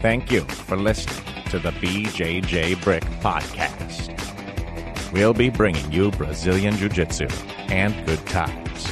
Thank 0.00 0.30
you 0.30 0.42
for 0.42 0.76
listening 0.76 1.24
to 1.50 1.58
the 1.58 1.72
BJJ 1.72 2.80
Brick 2.84 3.02
Podcast. 3.20 4.14
We'll 5.12 5.34
be 5.34 5.50
bringing 5.50 5.90
you 5.90 6.12
Brazilian 6.12 6.76
Jiu 6.76 6.88
Jitsu 6.88 7.26
and 7.68 8.06
good 8.06 8.24
times. 8.26 8.86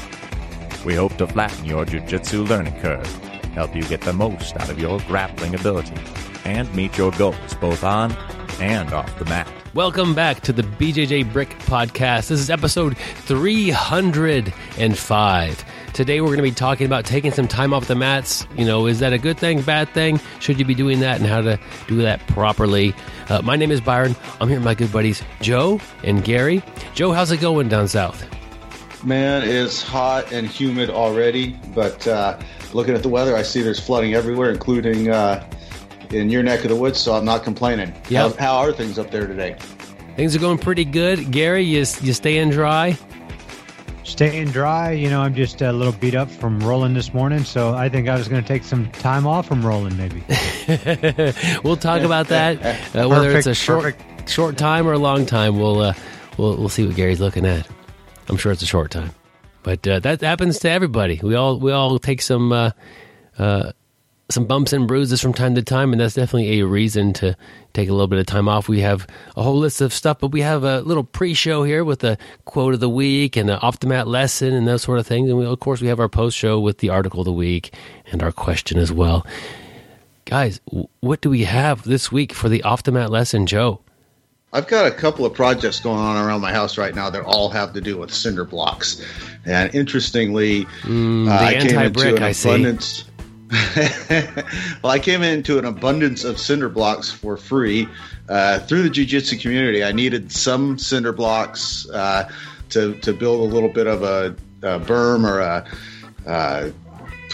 We 0.84 0.94
hope 0.94 1.16
to 1.18 1.28
flatten 1.28 1.64
your 1.64 1.84
Jiu 1.84 2.00
Jitsu 2.00 2.42
learning 2.44 2.80
curve, 2.80 3.06
help 3.54 3.76
you 3.76 3.82
get 3.82 4.00
the 4.00 4.12
most 4.12 4.56
out 4.56 4.68
of 4.68 4.80
your 4.80 4.98
grappling 5.06 5.54
ability, 5.54 5.94
and 6.44 6.72
meet 6.74 6.98
your 6.98 7.12
goals 7.12 7.54
both 7.60 7.84
on 7.84 8.12
and 8.60 8.92
off 8.92 9.16
the 9.20 9.26
mat. 9.26 9.46
Welcome 9.74 10.12
back 10.14 10.40
to 10.40 10.52
the 10.52 10.62
BJJ 10.62 11.32
Brick 11.32 11.50
Podcast. 11.60 12.28
This 12.28 12.40
is 12.40 12.50
episode 12.50 12.96
305. 12.96 15.64
Today 15.96 16.20
we're 16.20 16.26
going 16.26 16.36
to 16.36 16.42
be 16.42 16.50
talking 16.50 16.84
about 16.84 17.06
taking 17.06 17.32
some 17.32 17.48
time 17.48 17.72
off 17.72 17.88
the 17.88 17.94
mats. 17.94 18.46
You 18.54 18.66
know, 18.66 18.86
is 18.86 18.98
that 18.98 19.14
a 19.14 19.18
good 19.18 19.38
thing, 19.38 19.62
bad 19.62 19.88
thing? 19.88 20.20
Should 20.40 20.58
you 20.58 20.66
be 20.66 20.74
doing 20.74 21.00
that 21.00 21.20
and 21.20 21.26
how 21.26 21.40
to 21.40 21.58
do 21.88 22.02
that 22.02 22.20
properly? 22.26 22.94
Uh, 23.30 23.40
my 23.40 23.56
name 23.56 23.70
is 23.70 23.80
Byron. 23.80 24.14
I'm 24.38 24.46
here 24.46 24.58
with 24.58 24.64
my 24.66 24.74
good 24.74 24.92
buddies 24.92 25.22
Joe 25.40 25.80
and 26.04 26.22
Gary. 26.22 26.62
Joe, 26.94 27.12
how's 27.12 27.32
it 27.32 27.40
going 27.40 27.70
down 27.70 27.88
south? 27.88 28.26
Man, 29.02 29.42
it's 29.48 29.82
hot 29.82 30.30
and 30.32 30.46
humid 30.46 30.90
already, 30.90 31.58
but 31.74 32.06
uh, 32.06 32.38
looking 32.74 32.94
at 32.94 33.02
the 33.02 33.08
weather, 33.08 33.34
I 33.34 33.40
see 33.40 33.62
there's 33.62 33.80
flooding 33.80 34.12
everywhere, 34.12 34.50
including 34.50 35.08
uh, 35.08 35.48
in 36.10 36.28
your 36.28 36.42
neck 36.42 36.62
of 36.64 36.68
the 36.68 36.76
woods, 36.76 37.00
so 37.00 37.14
I'm 37.14 37.24
not 37.24 37.42
complaining. 37.42 37.94
Yep. 38.10 38.36
How, 38.36 38.36
how 38.36 38.56
are 38.58 38.72
things 38.74 38.98
up 38.98 39.10
there 39.10 39.26
today? 39.26 39.56
Things 40.16 40.36
are 40.36 40.40
going 40.40 40.58
pretty 40.58 40.84
good. 40.84 41.32
Gary, 41.32 41.64
you, 41.64 41.78
you 41.78 42.12
staying 42.12 42.50
dry? 42.50 42.98
Staying 44.06 44.52
dry. 44.52 44.92
You 44.92 45.10
know, 45.10 45.20
I'm 45.20 45.34
just 45.34 45.60
a 45.62 45.72
little 45.72 45.92
beat 45.92 46.14
up 46.14 46.30
from 46.30 46.60
rolling 46.60 46.94
this 46.94 47.12
morning, 47.12 47.42
so 47.42 47.74
I 47.74 47.88
think 47.88 48.08
I 48.08 48.16
was 48.16 48.28
going 48.28 48.40
to 48.40 48.46
take 48.46 48.62
some 48.62 48.88
time 48.92 49.26
off 49.26 49.48
from 49.48 49.66
rolling, 49.66 49.96
maybe. 49.96 50.22
we'll 51.64 51.76
talk 51.76 52.02
about 52.02 52.28
that. 52.28 52.94
Uh, 52.94 53.08
whether 53.08 53.36
it's 53.36 53.48
a 53.48 53.54
short 53.54 53.96
perfect. 53.96 54.30
short 54.30 54.56
time 54.56 54.86
or 54.86 54.92
a 54.92 54.98
long 54.98 55.26
time, 55.26 55.58
we'll 55.58 55.80
uh, 55.80 55.94
we'll 56.38 56.56
we'll 56.56 56.68
see 56.68 56.86
what 56.86 56.94
Gary's 56.94 57.18
looking 57.18 57.44
at. 57.44 57.68
I'm 58.28 58.36
sure 58.36 58.52
it's 58.52 58.62
a 58.62 58.66
short 58.66 58.92
time, 58.92 59.10
but 59.64 59.86
uh, 59.88 59.98
that 59.98 60.20
happens 60.20 60.60
to 60.60 60.70
everybody. 60.70 61.20
We 61.20 61.34
all 61.34 61.58
we 61.58 61.72
all 61.72 61.98
take 61.98 62.22
some 62.22 62.52
uh, 62.52 62.70
uh, 63.38 63.72
some 64.28 64.44
bumps 64.44 64.72
and 64.72 64.88
bruises 64.88 65.20
from 65.20 65.32
time 65.32 65.54
to 65.54 65.62
time, 65.62 65.92
and 65.92 66.00
that's 66.00 66.14
definitely 66.14 66.58
a 66.60 66.66
reason 66.66 67.12
to 67.14 67.36
take 67.74 67.88
a 67.88 67.92
little 67.92 68.08
bit 68.08 68.18
of 68.18 68.26
time 68.26 68.48
off. 68.48 68.68
We 68.68 68.80
have 68.80 69.06
a 69.36 69.42
whole 69.42 69.58
list 69.58 69.80
of 69.80 69.92
stuff, 69.92 70.18
but 70.18 70.32
we 70.32 70.40
have 70.40 70.64
a 70.64 70.80
little 70.80 71.04
pre-show 71.04 71.62
here 71.62 71.84
with 71.84 72.00
the 72.00 72.18
quote 72.44 72.74
of 72.74 72.80
the 72.80 72.88
week 72.88 73.36
and 73.36 73.48
the 73.48 73.60
off 73.60 73.78
the 73.78 73.86
mat 73.86 74.08
lesson 74.08 74.52
and 74.52 74.66
those 74.66 74.82
sort 74.82 74.98
of 74.98 75.06
things. 75.06 75.28
And 75.28 75.38
we, 75.38 75.46
of 75.46 75.60
course, 75.60 75.80
we 75.80 75.88
have 75.88 76.00
our 76.00 76.08
post 76.08 76.36
show 76.36 76.58
with 76.58 76.78
the 76.78 76.88
article 76.90 77.20
of 77.20 77.26
the 77.26 77.32
week 77.32 77.72
and 78.10 78.22
our 78.22 78.32
question 78.32 78.78
as 78.78 78.90
well. 78.90 79.24
Guys, 80.24 80.60
what 81.00 81.20
do 81.20 81.30
we 81.30 81.44
have 81.44 81.84
this 81.84 82.10
week 82.10 82.32
for 82.32 82.48
the 82.48 82.62
off 82.64 82.82
the 82.82 82.90
mat 82.90 83.10
lesson, 83.10 83.46
Joe? 83.46 83.80
I've 84.52 84.66
got 84.66 84.86
a 84.86 84.90
couple 84.90 85.24
of 85.26 85.34
projects 85.34 85.78
going 85.80 85.98
on 85.98 86.16
around 86.16 86.40
my 86.40 86.52
house 86.52 86.78
right 86.78 86.94
now 86.94 87.10
that 87.10 87.22
all 87.22 87.50
have 87.50 87.74
to 87.74 87.80
do 87.80 87.98
with 87.98 88.12
cinder 88.12 88.44
blocks. 88.44 89.00
And 89.44 89.72
interestingly, 89.74 90.64
Mm, 90.82 91.28
uh, 91.28 91.38
the 91.38 91.44
I 91.44 91.52
came 91.52 91.60
into 91.62 91.78
anti-brick, 91.78 92.16
an 92.16 92.22
I 92.22 92.32
see. 92.32 92.48
well, 94.82 94.92
I 94.92 94.98
came 94.98 95.22
into 95.22 95.58
an 95.58 95.64
abundance 95.64 96.24
of 96.24 96.38
cinder 96.38 96.68
blocks 96.68 97.10
for 97.10 97.36
free 97.36 97.88
uh, 98.28 98.58
through 98.60 98.82
the 98.82 98.90
jiu-jitsu 98.90 99.38
community. 99.38 99.84
I 99.84 99.92
needed 99.92 100.32
some 100.32 100.78
cinder 100.78 101.12
blocks 101.12 101.88
uh, 101.90 102.28
to 102.70 102.94
to 103.00 103.12
build 103.12 103.40
a 103.40 103.54
little 103.54 103.68
bit 103.68 103.86
of 103.86 104.02
a, 104.02 104.34
a 104.62 104.80
berm 104.80 105.24
or 105.24 105.40
a 105.40 105.64
uh, 106.26 106.70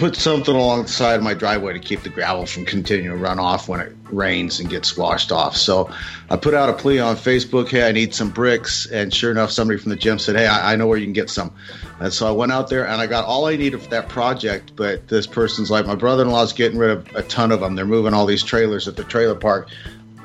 put 0.02 0.16
something 0.16 0.56
along 0.56 0.82
the 0.82 0.88
side 0.88 1.14
of 1.14 1.22
my 1.22 1.32
driveway 1.32 1.72
to 1.72 1.78
keep 1.78 2.02
the 2.02 2.08
gravel 2.08 2.44
from 2.44 2.64
continuing 2.64 3.16
to 3.16 3.22
run 3.22 3.38
off 3.38 3.68
when 3.68 3.78
it 3.78 3.94
rains 4.10 4.58
and 4.58 4.68
gets 4.68 4.96
washed 4.96 5.30
off. 5.30 5.56
So 5.56 5.88
I 6.28 6.34
put 6.34 6.54
out 6.54 6.68
a 6.68 6.72
plea 6.72 6.98
on 6.98 7.14
Facebook, 7.14 7.68
hey, 7.68 7.88
I 7.88 7.92
need 7.92 8.12
some 8.12 8.28
bricks. 8.30 8.84
And 8.86 9.14
sure 9.14 9.30
enough, 9.30 9.52
somebody 9.52 9.78
from 9.78 9.90
the 9.90 9.96
gym 9.96 10.18
said, 10.18 10.34
hey, 10.34 10.48
I, 10.48 10.72
I 10.72 10.76
know 10.76 10.88
where 10.88 10.98
you 10.98 11.06
can 11.06 11.12
get 11.12 11.30
some. 11.30 11.54
And 12.00 12.12
so 12.12 12.26
I 12.26 12.32
went 12.32 12.50
out 12.50 12.68
there 12.68 12.84
and 12.84 13.00
I 13.00 13.06
got 13.06 13.26
all 13.26 13.46
I 13.46 13.54
needed 13.54 13.80
for 13.80 13.90
that 13.90 14.08
project. 14.08 14.72
But 14.74 15.06
this 15.06 15.28
person's 15.28 15.70
like, 15.70 15.86
my 15.86 15.94
brother 15.94 16.24
in 16.24 16.32
law's 16.32 16.52
getting 16.52 16.78
rid 16.78 16.90
of 16.90 17.06
a 17.14 17.22
ton 17.22 17.52
of 17.52 17.60
them. 17.60 17.76
They're 17.76 17.86
moving 17.86 18.12
all 18.12 18.26
these 18.26 18.42
trailers 18.42 18.88
at 18.88 18.96
the 18.96 19.04
trailer 19.04 19.36
park. 19.36 19.68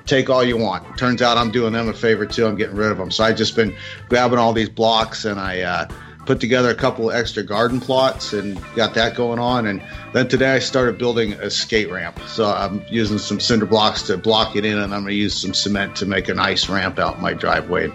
Take 0.08 0.28
all 0.28 0.44
you 0.44 0.58
want. 0.58 0.98
Turns 0.98 1.22
out 1.22 1.38
I'm 1.38 1.52
doing 1.52 1.74
them 1.74 1.88
a 1.88 1.94
favor 1.94 2.26
too. 2.26 2.48
I'm 2.48 2.56
getting 2.56 2.78
rid 2.78 2.90
of 2.90 2.98
them. 2.98 3.12
So 3.12 3.24
I've 3.24 3.38
just 3.38 3.56
been 3.56 3.76
grabbing 4.10 4.40
all 4.40 4.54
these 4.54 4.70
blocks 4.70 5.24
and 5.24 5.40
I, 5.40 5.62
uh, 5.62 5.88
put 6.28 6.42
together 6.42 6.70
a 6.70 6.76
couple 6.76 7.10
extra 7.10 7.42
garden 7.42 7.80
plots 7.80 8.34
and 8.34 8.62
got 8.76 8.94
that 8.94 9.16
going 9.16 9.40
on. 9.40 9.66
And 9.66 9.82
then 10.12 10.28
today 10.28 10.54
I 10.54 10.60
started 10.60 10.98
building 10.98 11.34
a 11.34 11.50
skate 11.50 11.90
ramp. 11.90 12.20
So 12.28 12.46
I'm 12.46 12.84
using 12.90 13.18
some 13.18 13.40
cinder 13.40 13.66
blocks 13.66 14.04
to 14.04 14.18
block 14.18 14.58
it 14.58 14.66
in, 14.66 14.78
and 14.78 14.94
I'm 14.94 15.04
going 15.04 15.14
to 15.14 15.16
use 15.16 15.42
some 15.42 15.54
cement 15.54 15.96
to 15.96 16.06
make 16.06 16.28
a 16.28 16.34
nice 16.34 16.68
ramp 16.68 17.00
out 17.00 17.22
my 17.22 17.34
driveway. 17.34 17.90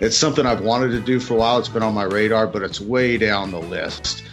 It's 0.00 0.16
something 0.16 0.44
I've 0.44 0.62
wanted 0.62 0.90
to 0.90 1.00
do 1.00 1.20
for 1.20 1.34
a 1.34 1.36
while. 1.38 1.58
It's 1.58 1.68
been 1.68 1.84
on 1.84 1.94
my 1.94 2.02
radar, 2.02 2.48
but 2.48 2.62
it's 2.62 2.80
way 2.80 3.16
down 3.16 3.52
the 3.52 3.60
list. 3.60 4.24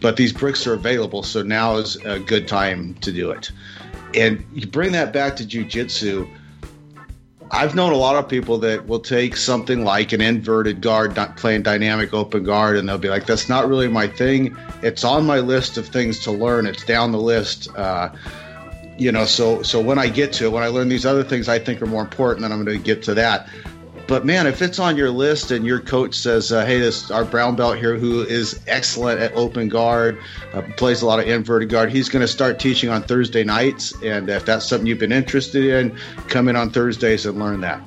But 0.00 0.16
these 0.16 0.32
bricks 0.32 0.66
are 0.66 0.74
available, 0.74 1.22
so 1.22 1.42
now 1.42 1.76
is 1.76 1.94
a 2.04 2.18
good 2.18 2.48
time 2.48 2.94
to 2.94 3.12
do 3.12 3.30
it. 3.30 3.52
And 4.16 4.44
you 4.52 4.66
bring 4.66 4.90
that 4.92 5.12
back 5.12 5.36
to 5.36 5.44
jujitsu. 5.44 6.28
I've 7.54 7.74
known 7.74 7.92
a 7.92 7.96
lot 7.96 8.16
of 8.16 8.28
people 8.28 8.56
that 8.58 8.86
will 8.86 8.98
take 8.98 9.36
something 9.36 9.84
like 9.84 10.12
an 10.12 10.22
inverted 10.22 10.80
guard, 10.80 11.14
not 11.14 11.36
playing 11.36 11.62
dynamic 11.62 12.14
open 12.14 12.44
guard, 12.44 12.78
and 12.78 12.88
they'll 12.88 12.96
be 12.96 13.10
like, 13.10 13.26
"That's 13.26 13.46
not 13.46 13.68
really 13.68 13.88
my 13.88 14.06
thing. 14.06 14.56
It's 14.82 15.04
on 15.04 15.26
my 15.26 15.38
list 15.40 15.76
of 15.76 15.86
things 15.86 16.18
to 16.20 16.32
learn. 16.32 16.66
It's 16.66 16.82
down 16.82 17.12
the 17.12 17.20
list." 17.20 17.68
Uh, 17.76 18.08
you 18.96 19.12
know, 19.12 19.26
so 19.26 19.62
so 19.62 19.80
when 19.82 19.98
I 19.98 20.08
get 20.08 20.32
to 20.34 20.46
it, 20.46 20.52
when 20.52 20.62
I 20.62 20.68
learn 20.68 20.88
these 20.88 21.04
other 21.04 21.22
things 21.22 21.46
I 21.46 21.58
think 21.58 21.82
are 21.82 21.86
more 21.86 22.02
important, 22.02 22.40
then 22.42 22.52
I'm 22.52 22.64
going 22.64 22.78
to 22.78 22.82
get 22.82 23.02
to 23.04 23.14
that. 23.14 23.48
But 24.12 24.26
man, 24.26 24.46
if 24.46 24.60
it's 24.60 24.78
on 24.78 24.98
your 24.98 25.08
list 25.08 25.52
and 25.52 25.64
your 25.64 25.80
coach 25.80 26.14
says, 26.14 26.52
uh, 26.52 26.66
"Hey, 26.66 26.78
this 26.78 27.10
our 27.10 27.24
brown 27.24 27.56
belt 27.56 27.78
here, 27.78 27.96
who 27.96 28.20
is 28.20 28.60
excellent 28.66 29.22
at 29.22 29.32
open 29.34 29.70
guard, 29.70 30.18
uh, 30.52 30.60
plays 30.76 31.00
a 31.00 31.06
lot 31.06 31.18
of 31.18 31.26
inverted 31.26 31.70
guard, 31.70 31.90
he's 31.90 32.10
going 32.10 32.20
to 32.20 32.28
start 32.28 32.58
teaching 32.58 32.90
on 32.90 33.02
Thursday 33.02 33.42
nights." 33.42 33.94
And 34.04 34.28
if 34.28 34.44
that's 34.44 34.68
something 34.68 34.86
you've 34.86 34.98
been 34.98 35.12
interested 35.12 35.64
in, 35.64 35.96
come 36.28 36.48
in 36.48 36.56
on 36.56 36.68
Thursdays 36.68 37.24
and 37.24 37.38
learn 37.38 37.62
that. 37.62 37.80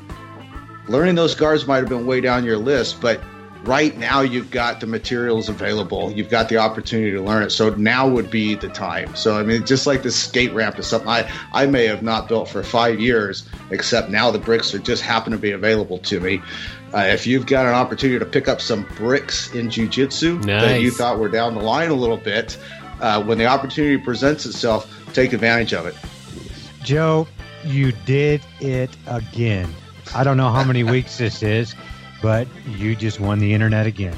Learning 0.88 1.14
those 1.14 1.36
guards 1.36 1.68
might 1.68 1.78
have 1.78 1.90
been 1.90 2.08
way 2.08 2.22
down 2.22 2.44
your 2.44 2.58
list, 2.58 3.00
but 3.00 3.22
right 3.68 3.98
now 3.98 4.22
you've 4.22 4.52
got 4.52 4.80
the 4.80 4.88
materials 4.88 5.50
available. 5.50 6.12
You've 6.12 6.30
got 6.30 6.50
the 6.50 6.58
opportunity 6.58 7.12
to 7.12 7.22
learn 7.22 7.44
it. 7.44 7.50
So 7.50 7.70
now 7.76 8.08
would 8.08 8.30
be 8.30 8.56
the 8.56 8.70
time. 8.70 9.16
So 9.16 9.38
I 9.38 9.44
mean, 9.44 9.66
just 9.66 9.88
like 9.88 10.04
this 10.04 10.16
skate 10.16 10.54
ramp 10.54 10.78
is 10.80 10.88
something 10.88 11.10
I, 11.10 11.32
I 11.54 11.66
may 11.66 11.86
have 11.86 12.04
not 12.04 12.28
built 12.28 12.50
for 12.50 12.64
five 12.64 13.00
years, 13.00 13.48
except 13.72 14.10
now 14.10 14.32
the 14.32 14.40
bricks 14.40 14.74
are 14.74 14.80
just 14.80 15.02
happen 15.02 15.32
to 15.32 15.38
be 15.38 15.52
available 15.52 15.98
to 16.00 16.20
me. 16.20 16.42
Uh, 16.94 17.00
if 17.00 17.28
you've 17.28 17.46
got 17.46 17.66
an 17.66 17.74
opportunity 17.74 18.20
to 18.20 18.26
pick 18.26 18.48
up 18.48 18.62
some 18.62 18.84
bricks 18.96 19.54
in 19.54 19.68
jujitsu 19.68 20.44
that 20.46 20.80
you 20.80 20.90
Nice. 20.90 20.98
thought 20.98 21.20
were 21.20 21.30
down 21.30 21.56
the 21.56 21.62
line 21.62 21.90
a 21.90 21.96
little 21.96 22.18
bit, 22.18 22.58
uh, 23.02 23.22
when 23.24 23.38
the 23.38 23.46
opportunity 23.46 23.98
presents 23.98 24.46
itself, 24.46 24.90
take 25.14 25.34
advantage 25.34 25.74
of 25.74 25.86
it. 25.88 25.96
Joe, 26.84 27.28
you 27.66 27.92
did 28.06 28.42
it 28.62 28.96
again. 29.08 29.74
I 30.14 30.24
don't 30.24 30.38
know 30.38 30.52
how 30.52 30.64
many 30.64 30.84
weeks 30.84 31.18
this 31.18 31.42
is, 31.44 31.76
but 32.22 32.48
you 32.68 32.96
just 32.96 33.20
won 33.20 33.40
the 33.40 33.54
internet 33.54 33.86
again 33.86 34.16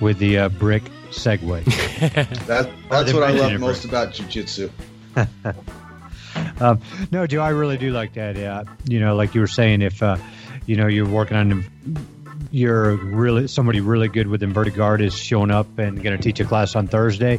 with 0.00 0.18
the 0.18 0.38
uh, 0.38 0.48
brick 0.48 0.82
segue. 1.10 1.64
That, 2.46 2.70
that's 2.90 3.12
what 3.12 3.22
I 3.22 3.30
love 3.30 3.58
most 3.60 3.84
about 3.84 4.12
jujitsu. 4.12 4.70
um, 6.60 6.80
no, 7.10 7.26
Joe, 7.26 7.40
I 7.40 7.50
really 7.50 7.78
do 7.78 7.92
like 7.92 8.14
that. 8.14 8.36
Uh, 8.36 8.64
you 8.86 9.00
know, 9.00 9.14
like 9.14 9.34
you 9.34 9.40
were 9.40 9.46
saying, 9.46 9.80
if 9.80 10.02
uh, 10.02 10.16
you 10.66 10.76
know 10.76 10.86
you're 10.86 11.08
working 11.08 11.36
on, 11.36 11.64
you're 12.50 12.96
really 12.96 13.48
somebody 13.48 13.80
really 13.80 14.08
good 14.08 14.26
with 14.26 14.42
inverted 14.42 14.74
guard 14.74 15.00
is 15.00 15.16
showing 15.16 15.50
up 15.50 15.78
and 15.78 16.02
going 16.02 16.16
to 16.16 16.22
teach 16.22 16.40
a 16.40 16.44
class 16.44 16.76
on 16.76 16.88
Thursday. 16.88 17.38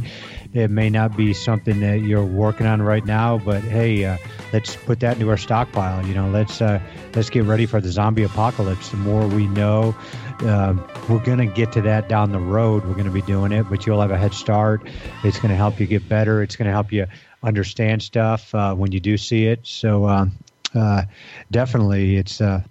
It 0.56 0.72
may 0.72 0.90
not 0.90 1.18
be 1.18 1.34
something 1.34 1.82
that 1.82 2.00
you're 2.00 2.24
working 2.24 2.66
on 2.66 2.82
right 2.82 3.06
now, 3.06 3.38
but 3.38 3.62
hey, 3.62 4.06
uh, 4.06 4.18
let's 4.54 4.74
put 4.74 5.02
that 5.02 5.18
into 5.18 5.30
our 5.30 5.36
stockpile. 5.36 6.08
You 6.08 6.14
know, 6.14 6.30
let's 6.30 6.62
uh, 6.62 6.80
let's 7.14 7.30
get 7.30 7.44
ready 7.44 7.66
for 7.66 7.82
the 7.82 7.92
zombie 7.92 8.24
apocalypse. 8.24 8.88
The 8.88 8.96
more 8.96 9.28
we 9.28 9.48
know, 9.48 9.94
uh, 10.40 10.74
we're 11.10 11.20
going 11.20 11.40
to 11.40 11.46
get 11.46 11.74
to 11.74 11.82
that 11.82 12.08
down 12.08 12.32
the 12.32 12.40
road. 12.40 12.86
We're 12.86 12.94
going 12.94 13.04
to 13.06 13.12
be 13.12 13.22
doing 13.24 13.52
it, 13.52 13.64
but 13.70 13.86
you'll 13.86 14.00
have 14.00 14.12
a 14.12 14.18
head 14.18 14.34
start. 14.34 14.88
It's 15.26 15.38
going 15.40 15.50
to 15.50 15.58
help 15.58 15.78
you 15.78 15.88
get 15.88 16.08
better. 16.08 16.42
It's 16.42 16.56
going 16.56 16.68
to 16.68 16.72
help 16.72 16.94
you 16.94 17.06
understand 17.44 18.02
stuff 18.02 18.56
uh, 18.56 18.74
when 18.76 18.94
you 18.94 19.02
do 19.02 19.18
see 19.18 19.48
it. 19.48 19.60
So 19.64 20.08
um, 20.08 20.32
uh, 20.74 21.04
definitely, 21.52 22.16
it's 22.16 22.40
uh, 22.40 22.62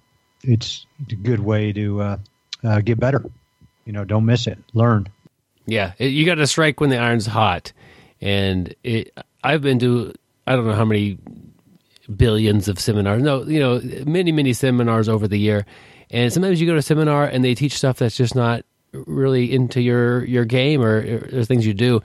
it's 0.43 0.87
a 1.11 1.17
good 1.17 1.41
way 1.41 1.71
to 1.75 2.19
get 2.83 2.99
better. 2.99 3.23
You 3.85 3.93
know, 3.93 4.07
don't 4.07 4.25
miss 4.25 4.47
it. 4.47 4.57
Learn. 4.73 5.07
Yeah, 5.67 5.93
it, 5.99 6.09
you 6.09 6.27
got 6.27 6.37
to 6.37 6.47
strike 6.47 6.81
when 6.81 6.91
the 6.91 6.99
iron's 6.99 7.27
hot, 7.27 7.73
and 8.21 8.75
it. 8.83 9.17
I've 9.43 9.63
been 9.63 9.79
to 9.81 10.15
I 10.47 10.57
don't 10.57 10.67
know 10.67 10.75
how 10.75 10.85
many 10.85 11.19
billions 12.15 12.69
of 12.69 12.79
seminars. 12.79 13.23
No, 13.23 13.43
you 13.45 13.61
know, 13.61 13.81
many 14.05 14.33
many 14.33 14.53
seminars 14.53 15.09
over 15.09 15.27
the 15.29 15.39
year, 15.39 15.67
and 16.11 16.33
sometimes 16.33 16.61
you 16.61 16.67
go 16.67 16.73
to 16.73 16.79
a 16.79 16.83
seminar 16.83 17.25
and 17.25 17.45
they 17.45 17.55
teach 17.55 17.77
stuff 17.77 17.99
that's 17.99 18.17
just 18.17 18.35
not 18.35 18.65
really 18.93 19.53
into 19.53 19.81
your 19.81 20.25
your 20.25 20.45
game 20.45 20.83
or, 20.83 21.29
or 21.33 21.45
things 21.45 21.67
you 21.67 21.75
do. 21.75 22.01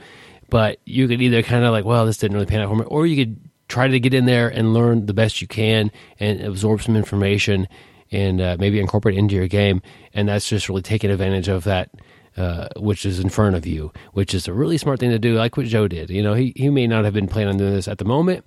But 0.50 0.79
you 0.85 1.07
could 1.07 1.21
either 1.21 1.44
kind 1.44 1.63
of 1.63 1.71
like, 1.71 1.85
well, 1.85 2.06
this 2.06 2.17
didn't 2.17 2.33
really 2.35 2.47
pan 2.47 2.61
out 2.61 2.69
for 2.69 2.75
me, 2.75 2.85
or 2.85 3.06
you 3.06 3.23
could 3.23 3.39
try 3.67 3.88
to 3.88 4.00
get 4.00 4.13
in 4.13 4.25
there 4.25 4.50
and 4.50 4.73
learn 4.73 5.06
the 5.06 5.13
best 5.13 5.41
you 5.41 5.47
can 5.47 5.91
and 6.19 6.41
absorb 6.41 6.81
some 6.81 6.95
information 6.95 7.67
and 8.11 8.41
uh, 8.41 8.57
maybe 8.59 8.79
incorporate 8.79 9.15
it 9.15 9.19
into 9.19 9.35
your 9.35 9.47
game. 9.47 9.81
And 10.13 10.27
that's 10.27 10.50
just 10.50 10.67
really 10.67 10.81
taking 10.81 11.11
advantage 11.11 11.47
of 11.47 11.65
that. 11.65 11.91
Uh, 12.39 12.69
which 12.77 13.06
is 13.06 13.19
in 13.19 13.27
front 13.27 13.53
of 13.53 13.65
you, 13.65 13.91
which 14.13 14.33
is 14.33 14.47
a 14.47 14.53
really 14.53 14.77
smart 14.77 14.97
thing 14.97 15.09
to 15.09 15.19
do, 15.19 15.36
like 15.36 15.57
what 15.57 15.65
Joe 15.65 15.89
did. 15.89 16.09
You 16.09 16.24
know, 16.24 16.36
he, 16.36 16.53
he 16.56 16.69
may 16.69 16.88
not 16.88 17.03
have 17.03 17.13
been 17.13 17.27
planning 17.27 17.50
on 17.50 17.57
doing 17.57 17.74
this 17.74 17.89
at 17.89 17.97
the 17.97 18.06
moment, 18.06 18.45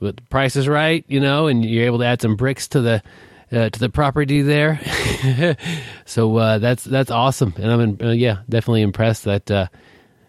but 0.00 0.16
the 0.16 0.22
price 0.22 0.56
is 0.56 0.66
right, 0.66 1.04
you 1.08 1.20
know, 1.20 1.46
and 1.46 1.62
you're 1.62 1.84
able 1.84 1.98
to 1.98 2.06
add 2.06 2.22
some 2.22 2.36
bricks 2.36 2.66
to 2.68 2.80
the 2.80 3.02
uh, 3.52 3.68
to 3.68 3.78
the 3.78 3.90
property 3.90 4.40
there. 4.40 4.80
so 6.06 6.34
uh, 6.38 6.58
that's 6.58 6.84
that's 6.84 7.10
awesome, 7.10 7.52
and 7.58 7.70
I'm 7.70 7.98
uh, 8.02 8.12
yeah 8.12 8.38
definitely 8.48 8.80
impressed 8.80 9.24
that, 9.24 9.50
uh, 9.50 9.66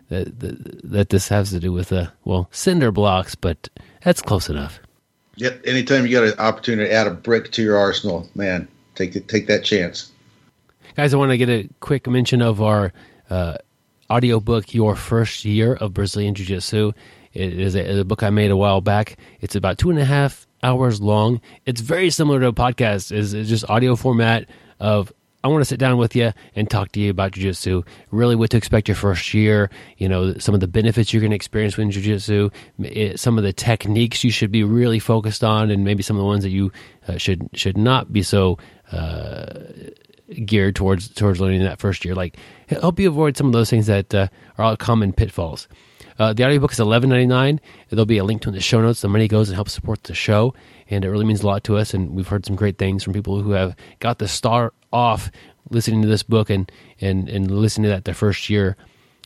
that, 0.10 0.38
that 0.42 0.92
that 0.92 1.10
this 1.10 1.30
has 1.30 1.52
to 1.52 1.60
do 1.62 1.72
with 1.72 1.94
uh, 1.94 2.08
well 2.26 2.50
cinder 2.52 2.92
blocks, 2.92 3.34
but 3.34 3.70
that's 4.04 4.22
close 4.22 4.50
enough. 4.50 4.80
Yep. 5.38 5.62
Anytime 5.66 6.06
you 6.06 6.12
got 6.12 6.26
an 6.26 6.40
opportunity 6.40 6.90
to 6.90 6.94
add 6.94 7.08
a 7.08 7.12
brick 7.12 7.52
to 7.54 7.64
your 7.64 7.78
arsenal, 7.78 8.30
man, 8.36 8.68
take 8.96 9.28
take 9.28 9.48
that 9.48 9.64
chance. 9.64 10.12
Guys, 10.96 11.14
I 11.14 11.18
want 11.18 11.32
to 11.32 11.38
get 11.38 11.50
a 11.50 11.68
quick 11.82 12.08
mention 12.08 12.42
of 12.42 12.62
our 12.62 12.94
uh, 13.30 13.58
audiobook, 14.10 14.74
Your 14.74 14.96
First 14.96 15.44
Year 15.44 15.74
of 15.74 15.94
Brazilian 15.94 16.36
Jiu 16.36 16.46
Jitsu. 16.46 16.94
It 17.34 17.60
is 17.60 17.76
a, 17.76 18.00
a, 18.00 18.04
book 18.06 18.24
I 18.24 18.30
made 18.30 18.50
a 18.50 18.56
while 18.56 18.80
back. 18.80 19.18
It's 19.42 19.58
about 19.58 19.78
two 19.78 19.90
and 19.90 20.00
a 20.00 20.06
half 20.06 20.48
hours 20.64 21.02
long. 21.02 21.42
It's 21.66 21.82
very 21.82 22.10
similar 22.12 22.40
to 22.40 22.48
a 22.48 22.54
podcast. 22.54 23.12
It's, 23.12 23.34
it's 23.34 23.50
just 23.50 23.70
audio 23.70 23.98
format 23.98 24.48
of 24.80 25.12
I 25.44 25.50
want 25.50 25.60
to 25.62 25.66
sit 25.66 25.80
down 25.80 25.98
with 25.98 26.16
you 26.16 26.32
and 26.56 26.70
talk 26.70 26.94
to 26.94 27.02
you 27.02 27.12
about 27.12 27.34
jiu-jitsu, 27.34 27.84
really 28.12 28.38
what 28.38 28.52
to 28.52 28.58
expect 28.58 28.88
your 28.88 28.96
first 28.96 29.34
year, 29.34 29.70
you 29.98 30.08
know, 30.08 30.36
some 30.38 30.56
of 30.56 30.62
the 30.62 30.68
benefits 30.68 31.12
you're 31.12 31.20
going 31.20 31.32
to 31.32 31.36
experience 31.36 31.76
with 31.76 31.92
jiu-jitsu, 31.92 32.50
some 33.18 33.38
of 33.38 33.44
the 33.44 33.52
techniques 33.52 34.24
you 34.24 34.32
should 34.32 34.50
be 34.50 34.64
really 34.64 35.00
focused 35.00 35.44
on 35.44 35.72
and 35.72 35.84
maybe 35.84 36.02
some 36.02 36.16
of 36.16 36.22
the 36.22 36.26
ones 36.26 36.44
that 36.44 36.52
you 36.52 36.72
uh, 37.10 37.18
should 37.18 37.50
should 37.54 37.78
not 37.78 38.14
be 38.14 38.24
so 38.24 38.58
uh, 38.94 39.60
geared 40.46 40.76
towards 40.76 41.10
towards 41.10 41.40
learning 41.40 41.64
that 41.64 41.80
first 41.80 42.06
year. 42.06 42.16
Like 42.16 42.38
help 42.68 43.00
you 43.00 43.10
avoid 43.10 43.38
some 43.38 43.48
of 43.48 43.54
those 43.54 43.70
things 43.70 43.88
that 43.88 44.14
uh, 44.14 44.28
are 44.58 44.66
all 44.66 44.78
common 44.78 45.14
pitfalls. 45.14 45.68
Uh, 46.18 46.32
the 46.32 46.46
audiobook 46.46 46.72
is 46.72 46.80
eleven 46.80 47.10
ninety 47.10 47.28
nine. 47.28 47.60
There'll 47.90 48.06
be 48.06 48.18
a 48.18 48.24
link 48.24 48.42
to 48.44 48.50
in 48.50 48.56
the 48.56 48.62
show 48.62 48.82
notes. 48.82 49.02
The 49.02 49.10
money 49.10 49.28
goes 49.28 49.50
and 49.50 49.56
helps 49.56 49.74
support 49.74 50.04
the 50.04 50.16
show, 50.16 50.54
and 50.90 51.04
it 51.04 51.10
really 51.10 51.26
means 51.26 51.44
a 51.44 51.48
lot 51.48 51.64
to 51.66 51.78
us. 51.78 51.94
And 51.94 52.12
we've 52.12 52.28
heard 52.28 52.46
some 52.46 52.56
great 52.56 52.78
things 52.78 53.04
from 53.04 53.14
people 53.14 53.42
who 53.42 53.52
have 53.52 53.76
got 54.00 54.20
the 54.20 54.28
start 54.28 54.74
off 54.94 55.30
listening 55.70 56.02
to 56.02 56.08
this 56.08 56.24
book 56.24 56.50
and 56.50 56.72
and 57.02 57.28
and 57.30 57.52
listening 57.52 57.84
to 57.84 57.90
that 57.90 58.06
their 58.06 58.14
first 58.14 58.50
year, 58.50 58.78